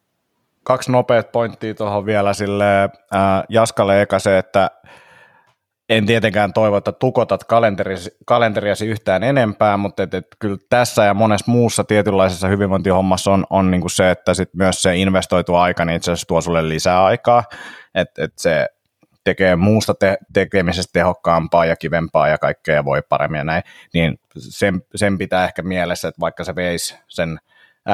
Kaksi 0.63 0.91
nopeat 0.91 1.31
pointtia 1.31 1.73
tuohon 1.73 2.05
vielä 2.05 2.33
sille 2.33 2.83
äh, 2.83 2.89
Jaskalle 3.49 4.01
eka 4.01 4.19
se, 4.19 4.37
että 4.37 4.71
en 5.89 6.05
tietenkään 6.05 6.53
toivo, 6.53 6.77
että 6.77 6.91
tukotat 6.91 7.43
kalenteriasi, 7.43 8.17
kalenteriasi 8.25 8.87
yhtään 8.87 9.23
enempää, 9.23 9.77
mutta 9.77 10.03
et, 10.03 10.13
et, 10.13 10.27
kyllä 10.39 10.57
tässä 10.69 11.03
ja 11.05 11.13
monessa 11.13 11.51
muussa 11.51 11.83
tietynlaisessa 11.83 12.47
hyvinvointihommassa 12.47 13.31
on, 13.31 13.45
on 13.49 13.71
niin 13.71 13.81
kuin 13.81 13.91
se, 13.91 14.11
että 14.11 14.33
sit 14.33 14.49
myös 14.53 14.81
se 14.81 14.95
investoitu 14.95 15.55
aika 15.55 15.85
niin 15.85 15.95
itse 15.95 16.11
asiassa 16.11 16.27
tuo 16.27 16.41
sulle 16.41 16.69
lisää 16.69 17.05
aikaa, 17.05 17.43
että 17.95 18.23
et 18.23 18.33
se 18.37 18.67
tekee 19.23 19.55
muusta 19.55 19.93
te- 19.93 20.17
tekemisestä 20.33 20.89
tehokkaampaa 20.93 21.65
ja 21.65 21.75
kivempaa 21.75 22.27
ja 22.27 22.37
kaikkea 22.37 22.85
voi 22.85 23.01
paremmin 23.09 23.37
ja 23.37 23.43
näin, 23.43 23.63
niin 23.93 24.19
sen, 24.37 24.81
sen 24.95 25.17
pitää 25.17 25.45
ehkä 25.45 25.61
mielessä, 25.61 26.07
että 26.07 26.19
vaikka 26.19 26.43
se 26.43 26.55
veisi 26.55 26.97
sen 27.07 27.39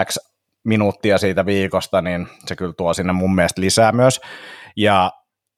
X 0.05 0.17
minuuttia 0.63 1.17
siitä 1.17 1.45
viikosta, 1.45 2.01
niin 2.01 2.27
se 2.45 2.55
kyllä 2.55 2.73
tuo 2.77 2.93
sinne 2.93 3.13
mun 3.13 3.35
mielestä 3.35 3.61
lisää 3.61 3.91
myös. 3.91 4.21
Ja 4.75 5.11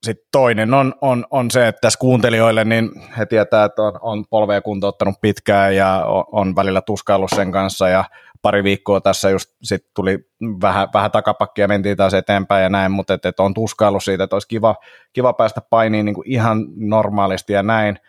sitten 0.04 0.28
toinen 0.32 0.74
on, 0.74 0.94
on, 1.02 1.26
on, 1.32 1.52
se, 1.52 1.68
että 1.68 1.82
tässä 1.82 2.00
kuuntelijoille, 2.00 2.66
niin 2.66 2.90
he 3.18 3.26
tietää, 3.26 3.66
että 3.66 3.82
on, 3.82 3.94
on 4.02 4.26
polvea 4.30 4.62
kuntouttanut 4.62 5.16
pitkään 5.22 5.76
ja 5.76 6.06
on, 6.06 6.24
on 6.32 6.56
välillä 6.56 6.82
tuskaillut 6.82 7.32
sen 7.36 7.52
kanssa 7.52 7.90
ja 7.90 8.04
pari 8.48 8.64
viikkoa 8.64 9.02
tässä 9.02 9.30
just 9.30 9.50
sit 9.64 9.86
tuli 9.96 10.20
vähän, 10.62 10.88
vähän 10.94 11.12
takapakkia 11.12 11.68
mentiin 11.68 11.98
taas 11.98 12.14
eteenpäin 12.14 12.64
ja 12.64 12.70
näin, 12.70 12.92
mutta 12.92 13.14
et, 13.14 13.26
et 13.26 13.40
on 13.40 13.54
tuskaillut 13.54 14.04
siitä, 14.04 14.24
että 14.24 14.36
olisi 14.36 14.48
kiva, 14.48 14.76
kiva 15.14 15.34
päästä 15.34 15.62
painiin 15.62 16.06
niin 16.06 16.16
kuin 16.16 16.32
ihan 16.32 16.66
normaalisti 16.76 17.54
ja 17.54 17.64
näin. 17.64 18.00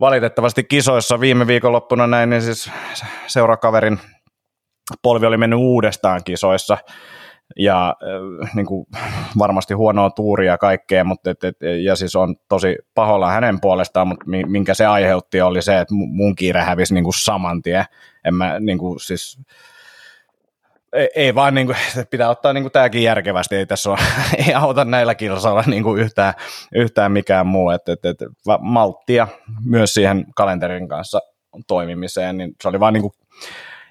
Valitettavasti 0.00 0.64
kisoissa 0.64 1.20
viime 1.20 1.46
viikonloppuna 1.46 2.06
näin, 2.06 2.30
niin 2.30 2.42
siis 2.42 2.70
seurakaverin 3.26 3.98
polvi 5.02 5.26
oli 5.26 5.36
mennyt 5.36 5.58
uudestaan 5.58 6.24
kisoissa 6.24 6.78
ja 7.56 7.96
äh, 8.42 8.54
niin 8.54 8.66
kuin, 8.66 8.86
varmasti 9.38 9.74
huonoa 9.74 10.10
tuuria 10.10 10.58
kaikkea, 10.58 11.04
mutta 11.04 11.30
et, 11.30 11.44
et, 11.44 11.56
ja 11.82 11.96
siis 11.96 12.16
on 12.16 12.36
tosi 12.48 12.76
paholla 12.94 13.30
hänen 13.30 13.60
puolestaan, 13.60 14.08
mutta 14.08 14.24
minkä 14.46 14.74
se 14.74 14.86
aiheutti 14.86 15.40
oli 15.40 15.62
se, 15.62 15.80
että 15.80 15.94
mun 15.94 16.36
kiire 16.36 16.62
hävisi 16.62 16.94
niin 16.94 17.04
kuin 17.04 17.14
saman 17.14 17.62
tien. 17.62 17.84
En 18.24 18.34
mä, 18.34 18.60
niin 18.60 18.78
kuin, 18.78 19.00
siis, 19.00 19.38
ei, 20.92 21.08
ei 21.14 21.34
vaan 21.34 21.54
niin 21.54 21.66
kuin, 21.66 21.76
pitää 22.10 22.30
ottaa 22.30 22.52
niin 22.52 22.64
kuin 22.64 22.72
tämäkin 22.72 23.02
järkevästi, 23.02 23.56
ei 23.56 23.66
tässä 23.66 23.90
ole, 23.90 23.98
ei 24.46 24.54
auta 24.54 24.84
näillä 24.84 25.14
kilsoilla 25.14 25.64
niin 25.66 25.82
kuin 25.82 26.02
yhtään, 26.02 26.34
yhtään 26.74 27.12
mikään 27.12 27.46
muu, 27.46 27.70
että 27.70 27.92
et, 27.92 28.04
et, 28.04 28.16
malttia 28.60 29.28
myös 29.64 29.94
siihen 29.94 30.26
kalenterin 30.34 30.88
kanssa 30.88 31.20
toimimiseen, 31.66 32.36
niin 32.36 32.52
se 32.62 32.68
oli 32.68 32.80
vaan 32.80 32.92
niin 32.92 33.02
kuin 33.02 33.12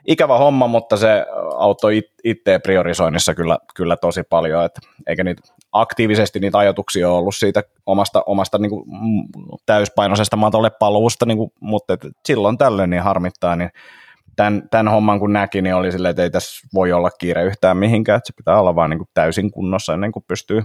ikävä 0.08 0.38
homma, 0.38 0.68
mutta 0.68 0.98
se 0.98 1.26
auttoi 1.56 1.98
it, 1.98 2.06
itteen 2.24 2.62
priorisoinnissa 2.62 3.36
kyllä, 3.36 3.58
kyllä 3.76 3.98
tosi 3.98 4.24
paljon, 4.24 4.66
että 4.66 4.82
eikä 5.08 5.24
niitä 5.24 5.42
aktiivisesti 5.72 6.40
niitä 6.40 6.58
ajatuksia 6.58 7.10
ole 7.10 7.18
ollut 7.18 7.36
siitä 7.36 7.64
omasta, 7.86 8.24
omasta 8.26 8.58
niin 8.58 8.70
kuin 8.70 8.86
täyspainoisesta 9.66 10.36
matolle 10.36 10.70
paluusta, 10.70 11.26
niin 11.26 11.38
kuin, 11.38 11.52
mutta 11.60 11.94
et 11.94 12.02
silloin 12.26 12.58
tällöin 12.58 12.90
niin 12.90 13.04
harmittaa, 13.04 13.56
niin 13.56 13.70
tämän, 14.36 14.70
tämän 14.72 14.88
homman 14.88 15.20
kun 15.20 15.34
näki, 15.34 15.62
niin 15.62 15.76
oli 15.76 15.92
silleen, 15.92 16.10
että 16.10 16.24
ei 16.24 16.30
tässä 16.30 16.68
voi 16.74 16.92
olla 16.92 17.10
kiire 17.12 17.44
yhtään 17.44 17.78
mihinkään, 17.78 18.18
että 18.18 18.28
se 18.28 18.34
pitää 18.38 18.60
olla 18.60 18.76
vaan 18.76 18.90
niin 18.90 18.98
kuin 18.98 19.10
täysin 19.14 19.52
kunnossa 19.52 19.94
ennen 19.94 20.12
kuin 20.12 20.26
pystyy 20.28 20.64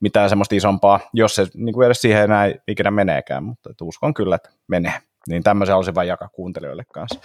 mitään 0.00 0.28
semmoista 0.28 0.54
isompaa, 0.54 1.00
jos 1.12 1.34
se 1.34 1.46
niin 1.54 1.72
kuin 1.72 1.86
edes 1.86 2.00
siihen 2.00 2.22
enää 2.22 2.52
ikinä 2.68 2.90
meneekään, 2.90 3.44
mutta 3.44 3.70
uskon 3.82 4.14
kyllä, 4.14 4.36
että 4.36 4.50
menee. 4.66 4.94
Niin 5.28 5.42
tämmöisen 5.42 5.72
haluaisin 5.72 5.94
vain 5.94 6.08
jakaa 6.08 6.28
kuuntelijoille 6.28 6.84
kanssa. 6.92 7.20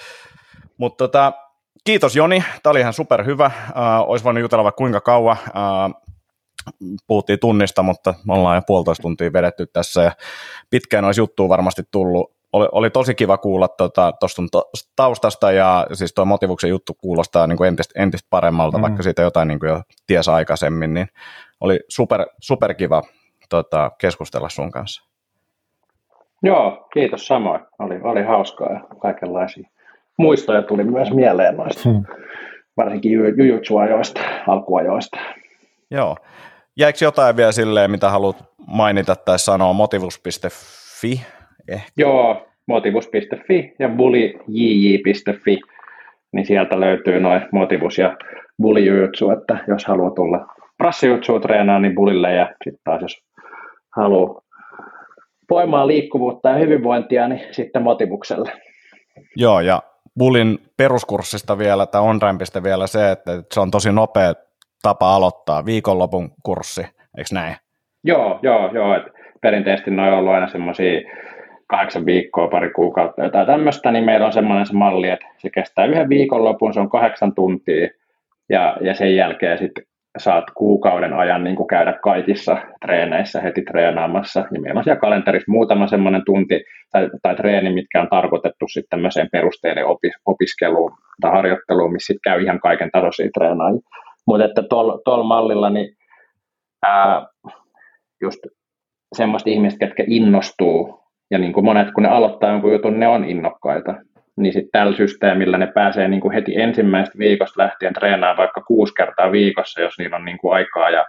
Mutta 0.77 1.07
tota, 1.07 1.33
kiitos 1.83 2.15
Joni, 2.15 2.43
tämä 2.63 2.71
oli 2.71 2.79
ihan 2.79 2.93
superhyvä. 2.93 3.51
Uh, 3.69 4.11
olisi 4.11 4.25
voinut 4.25 4.41
jutella 4.41 4.63
vaikka 4.63 4.77
kuinka 4.77 5.01
kauan. 5.01 5.37
Uh, 5.47 6.09
puhuttiin 7.07 7.39
tunnista, 7.39 7.83
mutta 7.83 8.13
me 8.27 8.33
ollaan 8.33 8.55
jo 8.55 8.61
puolitoista 8.67 9.01
tuntia 9.01 9.33
vedetty 9.33 9.67
tässä 9.67 10.03
ja 10.03 10.11
pitkään 10.69 11.05
olisi 11.05 11.21
juttua 11.21 11.49
varmasti 11.49 11.81
tullut. 11.91 12.31
Oli, 12.53 12.67
oli 12.71 12.89
tosi 12.89 13.15
kiva 13.15 13.37
kuulla 13.37 13.67
tuosta 14.19 14.43
tuota, 14.51 14.69
taustasta 14.95 15.51
ja 15.51 15.87
siis 15.93 16.13
tuo 16.13 16.25
motivuksen 16.25 16.69
juttu 16.69 16.93
kuulostaa 16.93 17.47
niin 17.47 17.57
kuin 17.57 17.67
entistä, 17.67 18.01
entistä 18.03 18.27
paremmalta, 18.29 18.77
mm. 18.77 18.81
vaikka 18.81 19.03
siitä 19.03 19.21
jotain 19.21 19.47
niin 19.47 19.59
kuin 19.59 19.69
jo 19.69 19.81
ties 20.07 20.29
aikaisemmin, 20.29 20.93
niin 20.93 21.07
oli 21.59 21.79
super, 21.89 22.25
super 22.41 22.73
kiva 22.73 23.03
tota, 23.49 23.91
keskustella 23.97 24.49
sun 24.49 24.71
kanssa. 24.71 25.09
Joo, 26.43 26.87
kiitos 26.93 27.27
samoin. 27.27 27.61
Oli, 27.79 27.99
oli 28.03 28.23
hauskaa 28.23 28.73
ja 28.73 28.79
kaikenlaisia 29.01 29.69
muistoja 30.19 30.61
tuli 30.61 30.83
myös 30.83 31.11
mieleen 31.11 31.57
noista, 31.57 31.89
hmm. 31.89 32.05
varsinkin 32.77 33.11
jujutsuajoista, 33.11 34.21
alkuajoista. 34.47 35.19
Joo. 35.91 36.17
Jäikö 36.77 36.97
jotain 37.01 37.37
vielä 37.37 37.51
silleen, 37.51 37.91
mitä 37.91 38.09
haluat 38.09 38.43
mainita 38.67 39.15
tai 39.15 39.39
sanoa, 39.39 39.73
motivus.fi? 39.73 41.21
Ehkä. 41.67 41.91
Joo, 41.97 42.47
motivus.fi 42.67 43.75
ja 43.79 43.89
bulijj.fi, 43.89 45.59
niin 46.31 46.45
sieltä 46.45 46.79
löytyy 46.79 47.19
noin 47.19 47.41
motivus 47.51 47.97
ja 47.97 48.17
bulijujutsu, 48.61 49.29
että 49.29 49.57
jos 49.67 49.85
haluaa 49.85 50.11
tulla 50.11 50.47
prassijutsua 50.77 51.39
treenaa, 51.39 51.79
niin 51.79 51.95
bulille 51.95 52.33
ja 52.33 52.49
sitten 52.63 52.81
taas 52.83 53.01
jos 53.01 53.17
haluaa 53.95 54.41
voimaa, 55.49 55.87
liikkuvuutta 55.87 56.49
ja 56.49 56.55
hyvinvointia, 56.55 57.27
niin 57.27 57.41
sitten 57.51 57.83
motivukselle. 57.83 58.51
Joo, 59.35 59.59
ja 59.59 59.81
Bullin 60.19 60.59
peruskurssista 60.77 61.57
vielä 61.57 61.85
tai 61.85 62.01
OnRampista 62.01 62.63
vielä 62.63 62.87
se, 62.87 63.11
että 63.11 63.31
se 63.53 63.59
on 63.59 63.71
tosi 63.71 63.91
nopea 63.91 64.33
tapa 64.81 65.15
aloittaa 65.15 65.65
viikonlopun 65.65 66.31
kurssi, 66.43 66.81
eikö 67.17 67.29
näin? 67.33 67.55
Joo, 68.03 68.39
joo, 68.41 68.71
joo. 68.73 68.95
Et 68.95 69.03
perinteisesti 69.41 69.91
noin 69.91 70.13
on 70.13 70.19
ollut 70.19 70.33
aina 70.33 70.47
semmoisia 70.47 71.01
kahdeksan 71.67 72.05
viikkoa, 72.05 72.47
pari 72.47 72.71
kuukautta, 72.71 73.23
jotain 73.23 73.47
tämmöistä, 73.47 73.91
niin 73.91 74.05
meillä 74.05 74.25
on 74.25 74.33
semmoinen 74.33 74.65
se 74.65 74.73
malli, 74.73 75.09
että 75.09 75.25
se 75.37 75.49
kestää 75.49 75.85
yhden 75.85 76.09
viikonlopun, 76.09 76.73
se 76.73 76.79
on 76.79 76.89
kahdeksan 76.89 77.35
tuntia, 77.35 77.89
ja, 78.49 78.77
ja 78.81 78.93
sen 78.93 79.15
jälkeen 79.15 79.57
sitten 79.57 79.83
saat 80.19 80.43
kuukauden 80.55 81.13
ajan 81.13 81.43
niin 81.43 81.55
kuin 81.55 81.67
käydä 81.67 81.93
kaikissa 82.03 82.57
treeneissä 82.81 83.41
heti 83.41 83.61
treenaamassa. 83.61 84.39
Ja 84.39 84.61
meillä 84.61 84.77
on 84.77 84.83
siellä 84.83 84.99
kalenterissa 84.99 85.51
muutama 85.51 85.87
semmoinen 85.87 86.21
tunti 86.25 86.63
tai, 86.91 87.09
tai 87.21 87.35
treeni, 87.35 87.73
mitkä 87.73 88.01
on 88.01 88.09
tarkoitettu 88.09 88.65
sitten 88.67 88.89
tämmöiseen 88.89 89.29
perusteiden 89.31 89.85
opis, 89.85 90.13
opiskeluun 90.25 90.91
tai 91.21 91.31
harjoitteluun, 91.31 91.93
missä 91.93 92.13
sitten 92.13 92.31
käy 92.31 92.43
ihan 92.43 92.59
kaiken 92.59 92.89
tasoisia 92.91 93.29
treenaajia. 93.37 93.81
Mutta 94.27 94.45
että 94.45 94.63
tuolla 95.05 95.23
mallilla 95.23 95.69
niin 95.69 95.95
ää, 96.85 97.27
just 98.21 98.39
semmoista 99.15 99.49
ihmistä, 99.49 99.85
ketkä 99.85 100.03
innostuu, 100.07 100.99
ja 101.31 101.39
niin 101.39 101.53
kuin 101.53 101.65
monet, 101.65 101.87
kun 101.91 102.03
ne 102.03 102.09
aloittaa 102.09 102.51
jonkun 102.51 102.71
jutun, 102.71 102.99
ne 102.99 103.07
on 103.07 103.25
innokkaita 103.25 103.95
niin 104.39 104.53
sitten 104.53 104.71
tällä 104.71 104.97
systeemillä 104.97 105.57
ne 105.57 105.67
pääsee 105.67 106.07
niin 106.07 106.21
kuin 106.21 106.33
heti 106.33 106.61
ensimmäisestä 106.61 107.19
viikosta 107.19 107.63
lähtien 107.63 107.93
treenaamaan 107.93 108.37
vaikka 108.37 108.61
kuusi 108.61 108.93
kertaa 108.93 109.31
viikossa, 109.31 109.81
jos 109.81 109.93
niillä 109.97 110.15
on 110.15 110.25
niin 110.25 110.37
kuin 110.37 110.53
aikaa 110.53 110.89
ja 110.89 111.05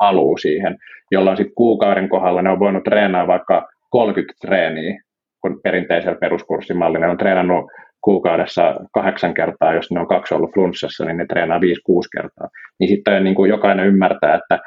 haluu 0.00 0.36
siihen, 0.36 0.76
jolloin 1.10 1.36
sitten 1.36 1.54
kuukauden 1.54 2.08
kohdalla 2.08 2.42
ne 2.42 2.50
on 2.50 2.58
voinut 2.58 2.84
treenaa 2.84 3.26
vaikka 3.26 3.68
30 3.90 4.34
treeniä, 4.40 5.00
kun 5.40 5.60
perinteisellä 5.62 6.18
peruskurssimallilla 6.20 7.06
ne 7.06 7.12
on 7.12 7.18
treenannut 7.18 7.70
kuukaudessa 8.04 8.74
kahdeksan 8.94 9.34
kertaa, 9.34 9.74
jos 9.74 9.90
ne 9.90 10.00
on 10.00 10.08
kaksi 10.08 10.34
ollut 10.34 10.54
flunssassa, 10.54 11.04
niin 11.04 11.16
ne 11.16 11.26
treenaa 11.26 11.60
viisi, 11.60 11.82
kuusi 11.84 12.08
kertaa. 12.16 12.48
Niin 12.80 12.88
sitten 12.88 13.24
niin 13.24 13.34
kuin 13.34 13.48
jokainen 13.48 13.86
ymmärtää, 13.86 14.34
että 14.34 14.58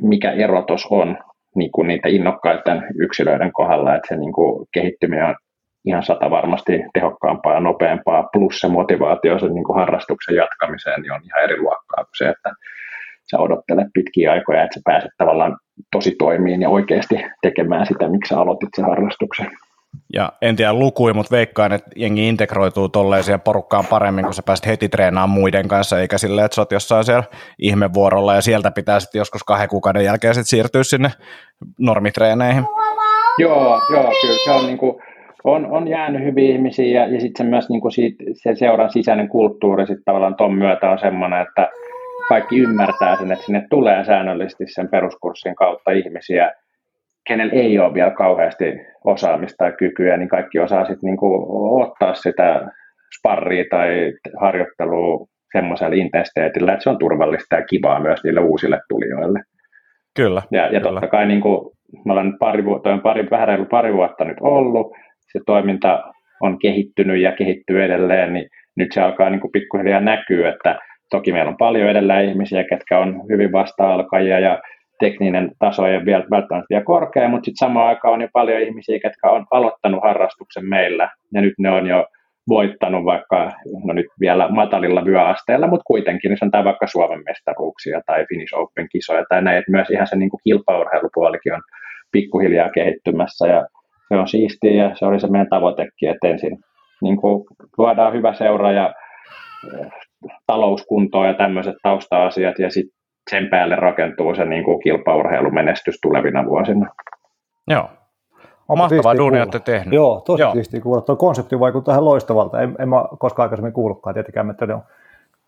mikä 0.00 0.30
ero 0.30 0.62
tuossa 0.62 0.88
on 0.90 1.18
niin 1.56 1.72
kuin 1.72 1.88
niiden 1.88 2.14
innokkaiden 2.14 2.82
yksilöiden 3.00 3.52
kohdalla, 3.52 3.94
että 3.94 4.08
se 4.08 4.16
niin 4.16 4.32
kuin 4.32 4.66
kehittyminen 4.74 5.24
on 5.24 5.34
ihan 5.84 6.02
sata 6.02 6.30
varmasti 6.30 6.72
tehokkaampaa 6.94 7.54
ja 7.54 7.60
nopeampaa, 7.60 8.28
plus 8.32 8.58
se 8.58 8.68
motivaatio 8.68 9.38
sen 9.38 9.54
niin 9.54 9.64
kuin 9.64 9.78
harrastuksen 9.78 10.36
jatkamiseen 10.36 11.02
niin 11.02 11.12
on 11.12 11.20
ihan 11.24 11.42
eri 11.42 11.60
luokkaa 11.60 12.04
kuin 12.04 12.16
se, 12.18 12.28
että 12.28 12.50
sä 13.30 13.38
odottelet 13.38 13.86
pitkiä 13.94 14.32
aikoja, 14.32 14.62
että 14.62 14.74
sä 14.74 14.80
pääset 14.84 15.10
tavallaan 15.18 15.56
tosi 15.92 16.14
toimiin 16.18 16.62
ja 16.62 16.68
oikeasti 16.68 17.14
tekemään 17.42 17.86
sitä, 17.86 18.08
miksi 18.08 18.28
sä 18.28 18.40
aloitit 18.40 18.68
sen 18.76 18.84
harrastuksen. 18.84 19.50
Ja 20.12 20.32
en 20.42 20.56
tiedä 20.56 20.72
lukui, 20.72 21.12
mutta 21.12 21.36
veikkaan, 21.36 21.72
että 21.72 21.90
jengi 21.96 22.28
integroituu 22.28 22.88
tolleen 22.88 23.24
siihen 23.24 23.40
porukkaan 23.40 23.86
paremmin, 23.86 24.24
kun 24.24 24.34
sä 24.34 24.42
pääset 24.42 24.66
heti 24.66 24.88
treenaamaan 24.88 25.40
muiden 25.40 25.68
kanssa, 25.68 26.00
eikä 26.00 26.18
silleen, 26.18 26.44
että 26.44 26.54
sä 26.54 26.60
oot 26.60 26.72
jossain 26.72 27.04
siellä 27.04 27.24
ihmevuorolla 27.58 28.34
ja 28.34 28.40
sieltä 28.40 28.70
pitää 28.70 29.00
sitten 29.00 29.18
joskus 29.18 29.44
kahden 29.44 29.68
kuukauden 29.68 30.04
jälkeen 30.04 30.34
sitten 30.34 30.48
siirtyä 30.48 30.82
sinne 30.82 31.10
normitreeneihin. 31.78 32.64
Joo, 33.38 33.80
joo, 33.90 34.12
kyllä 34.20 34.38
se 34.44 34.50
on 34.50 34.66
niin 34.66 34.78
kuin, 34.78 35.02
on, 35.44 35.66
on 35.66 35.88
jäänyt 35.88 36.24
hyviä 36.24 36.52
ihmisiä 36.54 37.00
ja, 37.00 37.14
ja 37.14 37.20
sitten 37.20 37.46
se 37.46 37.50
myös 37.50 37.68
niin 37.68 37.80
kuin 37.80 37.92
siitä, 37.92 38.24
se 38.32 38.54
seuran 38.54 38.90
sisäinen 38.90 39.28
kulttuuri 39.28 39.86
sitten 39.86 40.04
tavallaan 40.04 40.34
ton 40.34 40.54
myötä 40.54 40.90
on 40.90 40.98
semmoinen, 40.98 41.42
että 41.42 41.68
kaikki 42.28 42.58
ymmärtää 42.58 43.16
sen, 43.16 43.32
että 43.32 43.44
sinne 43.44 43.66
tulee 43.70 44.04
säännöllisesti 44.04 44.64
sen 44.66 44.88
peruskurssin 44.88 45.54
kautta 45.54 45.90
ihmisiä, 45.90 46.52
kenellä 47.26 47.52
ei 47.52 47.78
ole 47.78 47.94
vielä 47.94 48.10
kauheasti 48.10 48.64
osaamista 49.04 49.64
ja 49.64 49.72
kykyä, 49.72 50.16
niin 50.16 50.28
kaikki 50.28 50.58
osaa 50.58 50.84
sitten 50.84 51.10
niin 51.10 51.18
ottaa 51.82 52.14
sitä 52.14 52.68
sparria 53.18 53.64
tai 53.70 54.12
harjoittelua 54.40 55.26
semmoisella 55.52 55.96
intensiteetillä, 55.96 56.72
että 56.72 56.82
se 56.82 56.90
on 56.90 56.98
turvallista 56.98 57.56
ja 57.56 57.64
kivaa 57.64 58.00
myös 58.00 58.24
niille 58.24 58.40
uusille 58.40 58.80
tulijoille. 58.88 59.40
Kyllä. 60.16 60.42
Ja, 60.50 60.62
ja 60.62 60.80
kyllä. 60.80 60.82
totta 60.82 61.08
kai 61.08 61.26
niin 61.26 61.40
kuin, 61.40 61.70
mä 62.04 62.12
olen 62.12 62.38
pari, 62.38 62.64
vuotta, 62.64 62.98
pari, 63.02 63.30
vähän 63.30 63.48
reilu 63.48 63.64
pari 63.64 63.94
vuotta 63.94 64.24
nyt 64.24 64.36
ollut, 64.40 64.92
se 65.32 65.40
toiminta 65.46 66.02
on 66.40 66.58
kehittynyt 66.58 67.20
ja 67.20 67.32
kehittyy 67.32 67.84
edelleen, 67.84 68.32
niin 68.32 68.48
nyt 68.76 68.92
se 68.92 69.00
alkaa 69.00 69.30
niin 69.30 69.40
kuin 69.40 69.52
pikkuhiljaa 69.52 70.00
näkyä, 70.00 70.48
että 70.50 70.78
toki 71.10 71.32
meillä 71.32 71.48
on 71.48 71.56
paljon 71.56 71.88
edelleen 71.88 72.28
ihmisiä, 72.28 72.64
ketkä 72.64 72.98
on 72.98 73.22
hyvin 73.30 73.52
vasta-alkajia 73.52 74.38
ja 74.38 74.60
tekninen 74.98 75.50
taso 75.58 75.86
ei 75.86 75.96
ole 75.96 76.04
vielä 76.04 76.24
välttämättä 76.30 76.66
vielä 76.70 76.84
korkea, 76.84 77.28
mutta 77.28 77.44
sitten 77.44 77.66
samaan 77.66 77.88
aikaan 77.88 78.14
on 78.14 78.20
jo 78.20 78.28
paljon 78.32 78.62
ihmisiä, 78.62 78.98
ketkä 79.02 79.30
on 79.30 79.46
aloittanut 79.50 80.02
harrastuksen 80.02 80.68
meillä, 80.68 81.08
ja 81.34 81.40
nyt 81.40 81.54
ne 81.58 81.70
on 81.70 81.86
jo 81.86 82.06
voittanut 82.48 83.04
vaikka, 83.04 83.50
no 83.84 83.92
nyt 83.94 84.06
vielä 84.20 84.48
matalilla 84.48 85.04
vyöasteilla, 85.04 85.66
mutta 85.66 85.84
kuitenkin 85.86 86.28
niin 86.28 86.38
sanotaan 86.38 86.64
vaikka 86.64 86.86
Suomen 86.86 87.22
mestaruuksia 87.26 88.00
tai 88.06 88.26
Finnish 88.28 88.54
Open-kisoja 88.54 89.24
tai 89.28 89.42
näin, 89.42 89.58
että 89.58 89.70
myös 89.70 89.90
ihan 89.90 90.06
se 90.06 90.16
niin 90.16 90.30
kuin 90.30 90.40
kilpaurheilupuolikin 90.44 91.54
on 91.54 91.62
pikkuhiljaa 92.12 92.70
kehittymässä. 92.70 93.46
Ja 93.46 93.66
se 94.12 94.18
on 94.18 94.28
siistiä 94.28 94.84
ja 94.84 94.94
se 94.94 95.06
oli 95.06 95.20
se 95.20 95.26
meidän 95.26 95.48
tavoitekin, 95.50 96.10
että 96.10 96.28
ensin 96.28 96.58
niin 97.02 97.16
kuin 97.16 97.44
luodaan 97.78 98.12
hyvä 98.12 98.34
seura 98.34 98.72
ja 98.72 98.94
eh, 99.74 99.86
talouskuntoa 100.46 101.26
ja 101.26 101.34
tämmöiset 101.34 101.74
tausta-asiat 101.82 102.58
ja 102.58 102.70
sitten 102.70 102.98
sen 103.30 103.48
päälle 103.50 103.76
rakentuu 103.76 104.34
se 104.34 104.44
niin 104.44 104.64
kuin 104.64 104.80
kilpaurheilumenestys 104.82 105.98
tulevina 106.02 106.44
vuosina. 106.46 106.86
Joo, 107.70 107.88
on 108.68 108.78
mahtavaa 108.78 109.16
duunia 109.16 109.42
olette 109.42 109.60
tehnyt. 109.60 109.94
Joo, 109.94 110.22
tosi 110.26 110.42
Joo. 110.42 110.52
siistiä 110.52 110.80
kuulla. 110.80 111.00
Tuo 111.00 111.16
konsepti 111.16 111.60
vaikuttaa 111.60 111.94
ihan 111.94 112.04
loistavalta. 112.04 112.60
En, 112.60 112.76
en 112.78 112.88
mä 112.88 113.04
koskaan 113.18 113.44
aikaisemmin 113.44 113.72
kuullutkaan 113.72 114.14
tietenkään, 114.14 114.50
että 114.50 114.66
ne 114.66 114.74
on 114.74 114.82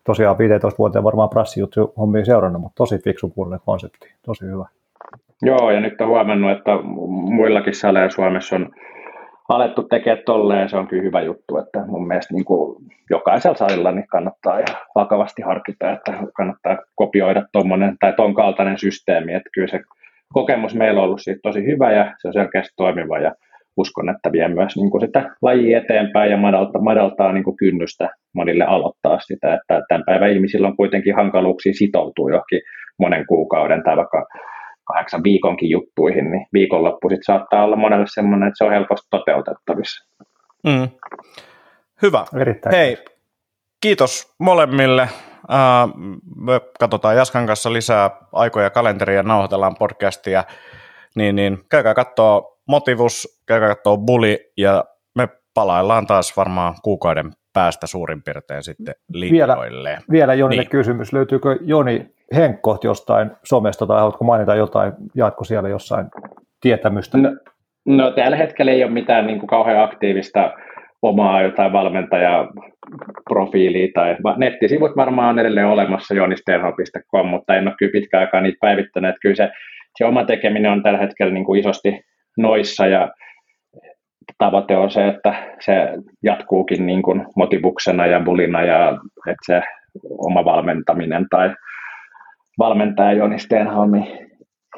tosiaan 0.03 0.37
15 0.37 0.77
vuoteen 0.77 1.03
varmaan 1.03 1.29
prassijuttu 1.29 1.93
hommia 1.97 2.25
seurannut, 2.25 2.61
mutta 2.61 2.75
tosi 2.75 2.97
fiksu 2.97 3.29
kuullinen 3.29 3.59
konsepti. 3.65 4.13
Tosi 4.25 4.45
hyvä. 4.45 4.65
Joo, 5.45 5.71
ja 5.71 5.79
nyt 5.79 6.01
on 6.01 6.07
huomannut, 6.07 6.51
että 6.51 6.71
muillakin 7.31 7.75
saleilla 7.75 8.09
Suomessa 8.09 8.55
on 8.55 8.69
alettu 9.49 9.83
tekemään 9.83 10.23
tolleen, 10.25 10.69
se 10.69 10.77
on 10.77 10.87
kyllä 10.87 11.03
hyvä 11.03 11.21
juttu, 11.21 11.57
että 11.57 11.85
mun 11.87 12.07
mielestä 12.07 12.33
niin 12.33 12.45
kuin 12.45 12.75
jokaisella 13.09 13.57
salilla 13.57 13.91
niin 13.91 14.07
kannattaa 14.07 14.59
ja 14.59 14.65
vakavasti 14.95 15.41
harkita, 15.41 15.91
että 15.91 16.13
kannattaa 16.37 16.77
kopioida 16.95 17.45
tuommoinen 17.51 17.95
tai 17.99 18.13
ton 18.13 18.33
kaltainen 18.33 18.77
systeemi, 18.77 19.33
että 19.33 19.49
kyllä 19.53 19.67
se 19.67 19.79
kokemus 20.33 20.75
meillä 20.75 20.99
on 20.99 21.05
ollut 21.05 21.21
siitä 21.21 21.39
tosi 21.43 21.65
hyvä 21.65 21.91
ja 21.91 22.15
se 22.21 22.27
on 22.27 22.33
selkeästi 22.33 22.73
toimiva 22.77 23.19
ja 23.19 23.31
uskon, 23.77 24.09
että 24.09 24.31
vie 24.31 24.47
myös 24.47 24.75
niin 24.75 24.91
kuin 24.91 25.01
sitä 25.01 25.35
lajia 25.41 25.77
eteenpäin 25.77 26.31
ja 26.31 26.37
madaltaa, 26.37 26.81
madaltaa 26.81 27.33
niin 27.33 27.43
kuin 27.43 27.57
kynnystä 27.57 28.09
monille 28.33 28.63
aloittaa 28.63 29.19
sitä, 29.19 29.53
että 29.53 29.81
tämän 29.89 30.03
päivän 30.05 30.31
ihmisillä 30.31 30.67
on 30.67 30.77
kuitenkin 30.77 31.15
hankaluuksia 31.15 31.73
sitoutua 31.73 32.29
johonkin 32.29 32.61
monen 32.99 33.25
kuukauden 33.27 33.83
tai 33.83 33.97
vaikka 33.97 34.27
kahdeksan 34.85 35.23
viikonkin 35.23 35.69
juttuihin, 35.69 36.31
niin 36.31 36.47
viikonloppu 36.53 37.09
sitten 37.09 37.23
saattaa 37.23 37.63
olla 37.63 37.75
monelle 37.75 38.05
sellainen, 38.07 38.47
että 38.47 38.57
se 38.57 38.63
on 38.63 38.71
helposti 38.71 39.07
toteutettavissa. 39.09 40.09
Mm. 40.63 40.89
Hyvä. 42.01 42.25
Erittäin 42.39 42.75
Hei, 42.75 42.97
kiitos 43.81 44.35
molemmille. 44.39 45.09
Me 46.35 46.61
katsotaan 46.79 47.15
Jaskan 47.15 47.47
kanssa 47.47 47.73
lisää 47.73 48.11
aikoja 48.31 48.69
kalenteria, 48.69 49.23
nauhoitellaan 49.23 49.75
podcastia, 49.79 50.43
niin, 51.15 51.35
niin 51.35 51.57
käykää 51.69 51.93
katsoa 51.93 52.57
Motivus, 52.67 53.41
käykää 53.45 53.75
katsoa 53.75 53.97
Bully 53.97 54.37
ja 54.57 54.85
me 55.15 55.29
palaillaan 55.53 56.07
taas 56.07 56.37
varmaan 56.37 56.75
kuukauden 56.83 57.31
päästä 57.55 57.87
suurin 57.87 58.23
piirtein 58.23 58.63
sitten 58.63 58.95
linjoille. 59.13 59.89
Vielä, 59.89 60.01
vielä 60.11 60.33
Jonille 60.33 60.61
niin. 60.61 60.69
kysymys, 60.69 61.13
löytyykö 61.13 61.57
Joni 61.61 62.05
Henkko 62.35 62.77
jostain 62.83 63.31
somesta 63.43 63.87
tai 63.87 63.97
haluatko 63.97 64.25
mainita 64.25 64.55
jotain, 64.55 64.93
jaatko 65.15 65.43
siellä 65.43 65.69
jossain 65.69 66.07
tietämystä? 66.61 67.17
No, 67.17 67.29
no 67.85 68.11
tällä 68.11 68.37
hetkellä 68.37 68.71
ei 68.71 68.83
ole 68.83 68.91
mitään 68.91 69.27
niin 69.27 69.39
kuin 69.39 69.47
kauhean 69.47 69.83
aktiivista 69.83 70.53
omaa 71.01 71.41
jotain 71.41 71.73
valmentajaprofiiliä 71.73 73.87
tai 73.93 74.17
nettisivut 74.37 74.97
varmaan 74.97 75.29
on 75.29 75.39
edelleen 75.39 75.67
olemassa 75.67 76.13
jonistenho.com, 76.13 77.27
mutta 77.27 77.55
en 77.55 77.67
ole 77.67 77.75
kyllä 77.79 77.91
pitkään 77.91 78.21
aikaa 78.21 78.41
niitä 78.41 78.57
päivittänyt. 78.61 79.15
Kyllä 79.21 79.35
se, 79.35 79.49
se 79.97 80.05
oma 80.05 80.25
tekeminen 80.25 80.71
on 80.71 80.83
tällä 80.83 80.99
hetkellä 80.99 81.33
niin 81.33 81.45
kuin 81.45 81.59
isosti 81.59 82.01
noissa 82.37 82.87
ja 82.87 83.11
tavoite 84.37 84.77
on 84.77 84.91
se, 84.91 85.07
että 85.07 85.33
se 85.59 85.73
jatkuukin 86.23 86.85
niin 86.85 87.01
kuin 87.01 87.25
motivuksena 87.35 88.05
ja 88.05 88.19
bulina 88.19 88.63
ja 88.63 88.89
että 89.27 89.45
se 89.45 89.61
oma 90.17 90.45
valmentaminen 90.45 91.25
tai 91.29 91.55
valmentaja 92.59 93.13
Joni 93.13 93.39
Stenholmi 93.39 94.25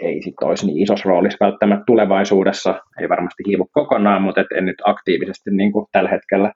ei 0.02 0.22
sitten 0.22 0.48
olisi 0.48 0.65
niin 0.65 0.84
isossa 0.84 1.10
roolissa 1.10 1.45
välttämättä 1.45 1.84
tulevaisuudessa, 1.88 2.82
ei 3.02 3.10
varmasti 3.10 3.44
hiivu 3.48 3.69
kokonaan, 3.72 4.22
mutta 4.22 4.41
et 4.41 4.48
en 4.56 4.65
nyt 4.65 4.82
aktiivisesti 4.86 5.52
niin 5.52 5.72
kuin 5.72 5.86
tällä 5.91 6.10
hetkellä 6.10 6.52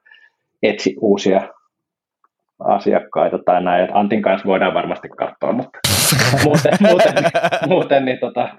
etsi 0.63 0.95
uusia 1.01 1.41
asiakkaita 2.59 3.39
tai 3.45 3.63
näin. 3.63 3.89
Antin 3.93 4.21
kanssa 4.21 4.47
voidaan 4.47 4.73
varmasti 4.73 5.09
katsoa, 5.09 5.51
mutta 5.51 5.79
muuten, 6.45 6.73
muuten, 6.79 7.13
muuten 7.67 8.05
niin 8.05 8.19
tota, 8.19 8.49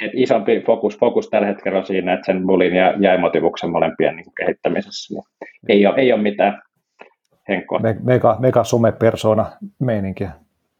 et 0.00 0.10
isompi 0.14 0.62
fokus, 0.66 0.98
fokus 0.98 1.30
tällä 1.30 1.46
hetkellä 1.46 1.78
on 1.78 1.86
siinä, 1.86 2.14
että 2.14 2.26
sen 2.26 2.46
bulin 2.46 2.74
ja 2.74 2.94
jäimotivuksen 3.00 3.70
molempien 3.70 4.16
niin 4.16 4.32
kehittämisessä 4.36 5.14
niin 5.14 5.24
ei, 5.68 5.86
ole, 5.86 5.94
ei 5.96 6.12
ole 6.12 6.22
mitään 6.22 6.62
henkkoa. 7.48 7.78
Me, 7.78 7.96
mega, 8.02 8.36
mega 8.38 8.64
some-persona 8.64 9.46
meininkiä. 9.78 10.30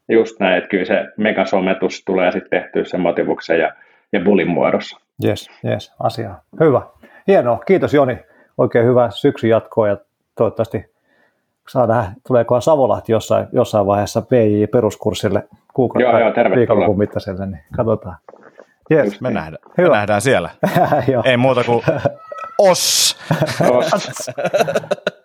Just 0.09 0.39
näin, 0.39 0.57
että 0.57 0.69
kyllä 0.69 0.85
se 0.85 1.05
megasometus 1.17 2.03
tulee 2.05 2.31
sitten 2.31 2.61
tehtyä 2.61 2.83
sen 2.83 3.01
motivuksen 3.01 3.59
ja, 3.59 3.73
ja 4.13 4.19
bulin 4.19 4.47
muodossa. 4.47 4.97
Yes, 5.25 5.49
yes, 5.65 5.93
asia. 5.99 6.35
Hyvä. 6.59 6.81
Hienoa. 7.27 7.57
Kiitos 7.57 7.93
Joni. 7.93 8.17
Oikein 8.57 8.85
hyvää 8.85 9.09
syksyn 9.11 9.49
jatkoa 9.49 9.87
ja 9.87 9.97
toivottavasti 10.37 10.85
saa 11.69 11.87
nähdä, 11.87 12.11
tuleekohan 12.27 12.61
Savolahti 12.61 13.11
jossain, 13.11 13.47
jossain 13.51 13.85
vaiheessa 13.85 14.21
PJ-peruskurssille 14.21 15.47
kuukauden 15.73 16.09
joo, 16.09 16.55
viikonlopun 16.55 16.97
mittaiselle, 16.97 17.45
niin 17.45 17.63
katsotaan. 17.75 18.17
Yes. 18.91 19.21
Me, 19.21 19.31
nähdään, 19.31 19.63
Hyvä. 19.77 19.89
me 19.89 19.95
nähdään 19.95 20.21
siellä. 20.21 20.49
Ei 21.25 21.37
muuta 21.37 21.63
kuin 21.63 21.83
os. 22.69 23.17
os. 23.69 24.29